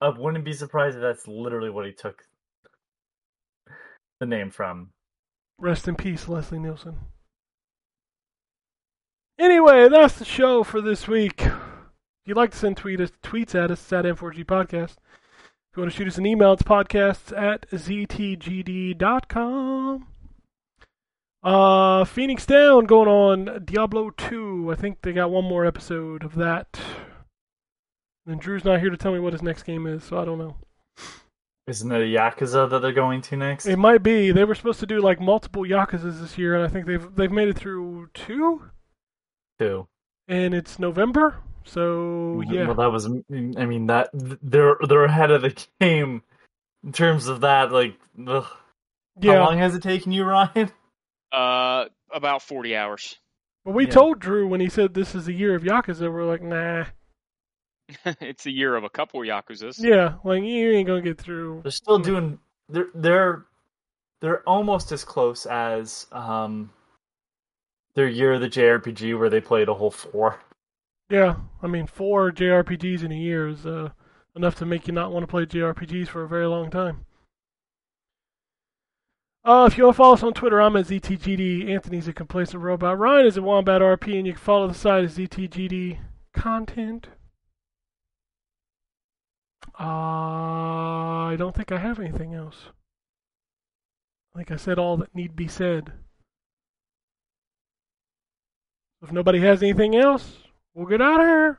I 0.00 0.08
wouldn't 0.08 0.44
be 0.44 0.52
surprised 0.52 0.96
if 0.96 1.02
that's 1.02 1.26
literally 1.28 1.70
what 1.70 1.86
he 1.86 1.92
took 1.92 2.22
the 4.18 4.26
name 4.26 4.50
from. 4.50 4.90
Rest 5.58 5.88
in 5.88 5.96
peace, 5.96 6.28
Leslie 6.28 6.58
Nielsen. 6.58 6.96
Anyway, 9.38 9.88
that's 9.88 10.18
the 10.18 10.24
show 10.24 10.62
for 10.62 10.80
this 10.80 11.06
week. 11.08 11.42
If 11.42 11.52
you'd 12.26 12.36
like 12.36 12.50
to 12.52 12.58
send 12.58 12.76
tweet 12.76 13.00
us, 13.00 13.10
tweets 13.22 13.54
at 13.54 13.70
us, 13.70 13.80
it's 13.80 13.92
at 13.92 14.04
M4G 14.04 14.44
Podcast. 14.44 14.96
If 15.72 15.76
you 15.76 15.82
want 15.82 15.92
to 15.92 15.96
shoot 15.96 16.08
us 16.08 16.18
an 16.18 16.26
email, 16.26 16.52
it's 16.52 16.62
podcasts 16.62 17.36
at 17.36 17.68
ztgd.com. 17.70 18.96
Uh, 21.42 22.04
Phoenix 22.04 22.44
Down 22.44 22.84
going 22.84 23.08
on 23.08 23.64
Diablo 23.64 24.10
2. 24.10 24.70
I 24.70 24.74
think 24.74 25.00
they 25.00 25.12
got 25.12 25.30
one 25.30 25.44
more 25.44 25.64
episode 25.64 26.22
of 26.22 26.34
that. 26.34 26.78
And 28.26 28.40
Drew's 28.40 28.64
not 28.64 28.80
here 28.80 28.90
to 28.90 28.96
tell 28.96 29.12
me 29.12 29.18
what 29.18 29.32
his 29.32 29.42
next 29.42 29.62
game 29.64 29.86
is, 29.86 30.04
so 30.04 30.18
I 30.20 30.24
don't 30.24 30.38
know. 30.38 30.56
Isn't 31.66 31.92
it 31.92 32.00
a 32.00 32.04
Yakuza 32.18 32.68
that 32.70 32.80
they're 32.82 32.92
going 32.92 33.22
to 33.22 33.36
next? 33.36 33.66
It 33.66 33.78
might 33.78 34.02
be. 34.02 34.32
They 34.32 34.44
were 34.44 34.54
supposed 34.54 34.80
to 34.80 34.86
do 34.86 35.00
like 35.00 35.20
multiple 35.20 35.62
Yakuzas 35.62 36.20
this 36.20 36.36
year, 36.36 36.54
and 36.54 36.64
I 36.64 36.68
think 36.68 36.86
they've 36.86 37.14
they've 37.14 37.30
made 37.30 37.48
it 37.48 37.56
through 37.58 38.08
two, 38.14 38.70
Two. 39.58 39.86
and 40.26 40.52
it's 40.54 40.78
November. 40.78 41.36
So 41.64 42.42
yeah, 42.48 42.66
Well, 42.66 42.74
that 42.76 42.90
was. 42.90 43.06
I 43.06 43.66
mean, 43.66 43.86
that 43.86 44.10
they're 44.12 44.76
they're 44.86 45.04
ahead 45.04 45.30
of 45.30 45.42
the 45.42 45.66
game 45.80 46.22
in 46.82 46.92
terms 46.92 47.28
of 47.28 47.42
that. 47.42 47.70
Like, 47.70 47.96
ugh. 48.26 48.46
how 49.22 49.38
long 49.38 49.58
has 49.58 49.74
it 49.74 49.82
taken 49.82 50.10
you, 50.12 50.24
Ryan? 50.24 50.70
Uh, 51.30 51.84
about 52.12 52.42
40 52.42 52.74
hours. 52.74 53.16
But 53.64 53.72
we 53.74 53.84
Yeah. 53.84 53.90
told 53.92 54.18
Drew 54.18 54.48
when 54.48 54.60
he 54.60 54.68
said 54.68 54.94
this 54.94 55.14
is 55.14 55.26
the 55.26 55.34
year 55.34 55.54
of 55.54 55.62
Yakuza, 55.62 56.10
we're 56.12 56.24
like, 56.24 56.42
nah, 56.42 56.86
it's 58.20 58.46
a 58.46 58.50
year 58.50 58.76
of 58.76 58.84
a 58.84 58.90
couple 58.90 59.20
Yakuzas. 59.20 59.82
yeah, 59.82 60.14
like 60.24 60.42
you 60.42 60.72
ain't 60.72 60.86
gonna 60.86 61.02
get 61.02 61.18
through. 61.18 61.60
They're 61.62 61.70
still 61.72 61.98
doing. 61.98 62.38
They're 62.68 62.88
they're 62.94 63.46
they're 64.20 64.48
almost 64.48 64.92
as 64.92 65.04
close 65.04 65.46
as 65.46 66.06
um 66.12 66.70
their 67.94 68.08
year 68.08 68.34
of 68.34 68.40
the 68.40 68.48
JRPG 68.48 69.18
where 69.18 69.30
they 69.30 69.40
played 69.40 69.68
a 69.68 69.74
whole 69.74 69.90
four. 69.90 70.40
Yeah, 71.08 71.36
I 71.62 71.66
mean, 71.66 71.86
four 71.86 72.30
JRPGs 72.30 73.02
in 73.02 73.10
a 73.10 73.16
year 73.16 73.48
is 73.48 73.66
uh, 73.66 73.90
enough 74.36 74.54
to 74.56 74.66
make 74.66 74.86
you 74.86 74.92
not 74.92 75.12
want 75.12 75.24
to 75.24 75.26
play 75.26 75.44
JRPGs 75.44 76.08
for 76.08 76.22
a 76.22 76.28
very 76.28 76.46
long 76.46 76.70
time. 76.70 77.04
Uh, 79.42 79.66
if 79.70 79.76
you 79.76 79.84
want 79.84 79.94
to 79.94 79.96
follow 79.96 80.14
us 80.14 80.22
on 80.22 80.34
Twitter, 80.34 80.60
I'm 80.60 80.76
at 80.76 80.86
ZTGD. 80.86 81.68
Anthony's 81.68 82.06
a 82.06 82.12
complacent 82.12 82.62
robot. 82.62 82.98
Ryan 82.98 83.26
is 83.26 83.38
at 83.38 83.42
Wombat 83.42 83.80
RP, 83.80 84.18
and 84.18 84.26
you 84.26 84.34
can 84.34 84.40
follow 84.40 84.68
the 84.68 84.74
site 84.74 85.04
at 85.04 85.10
ZTGD 85.10 85.98
content. 86.32 87.08
Uh, 89.78 91.32
I 91.32 91.36
don't 91.38 91.54
think 91.54 91.72
I 91.72 91.78
have 91.78 91.98
anything 91.98 92.34
else. 92.34 92.56
Like 94.34 94.50
I 94.50 94.56
said, 94.56 94.78
all 94.78 94.96
that 94.98 95.14
need 95.14 95.34
be 95.34 95.48
said. 95.48 95.92
If 99.02 99.12
nobody 99.12 99.40
has 99.40 99.62
anything 99.62 99.96
else, 99.96 100.38
we'll 100.74 100.86
get 100.86 101.00
out 101.00 101.20
of 101.20 101.26
here. 101.26 101.58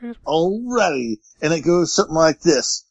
Peace. 0.00 0.16
Alrighty. 0.26 1.16
And 1.42 1.52
it 1.52 1.62
goes 1.62 1.94
something 1.94 2.14
like 2.14 2.40
this. 2.40 2.84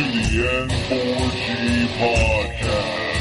Epic 0.00 0.14
fail. 0.14 0.18
Welcome 0.18 0.20
to 0.22 0.28
the 0.28 0.46
N4G 0.46 1.88
podcast. 1.98 3.18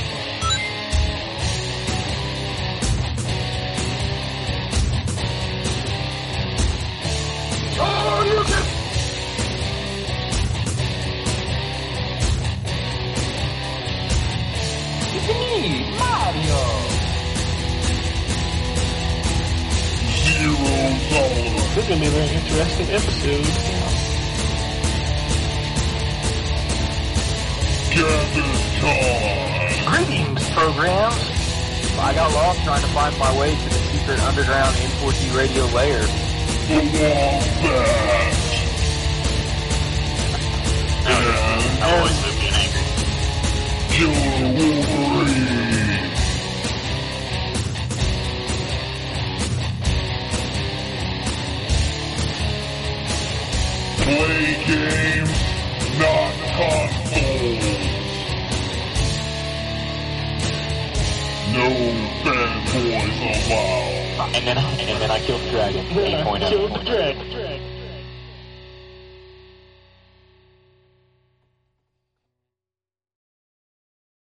Zero 20.22 20.94
tolerance. 21.10 21.74
This 21.74 21.84
is 21.84 21.88
to 21.88 22.00
be 22.00 22.06
a 22.06 22.12
very 22.12 22.36
interesting 22.36 22.90
episode. 22.92 23.77
Greetings, 29.88 30.46
programs. 30.52 31.18
I 32.00 32.14
got 32.14 32.32
lost 32.32 32.64
trying 32.64 32.82
to 32.82 32.88
find 32.90 33.18
my 33.18 33.36
way 33.40 33.56
to 33.56 33.70
the 33.70 33.76
secret 33.90 34.20
underground 34.22 34.76
N4G 34.76 35.36
radio 35.36 35.66
layer. 35.74 36.06
The 36.68 36.76
Wombat. 36.94 38.38
And 41.08 41.26
I'm 41.26 41.64
always 41.90 42.18
moved 42.22 42.44
and 42.46 42.54
angry. 42.54 42.86
Killer 43.90 44.46
Wolverine. 44.54 45.58
Play 54.04 54.54
games, 54.68 55.34
not 56.00 56.34
consoles. 56.58 57.66
No 61.54 61.68
fanboys 62.24 63.18
allowed. 63.50 64.36
And 64.36 64.48
then, 64.48 64.58
and 64.58 65.02
then 65.02 65.12
I 65.12 65.20
killed 65.20 65.42
the 65.42 65.50
dragon. 65.52 65.86
oh. 65.90 65.96
8.0. 65.96 66.50
Killed 66.50 66.74
the 66.74 66.84
dragon. 66.84 67.47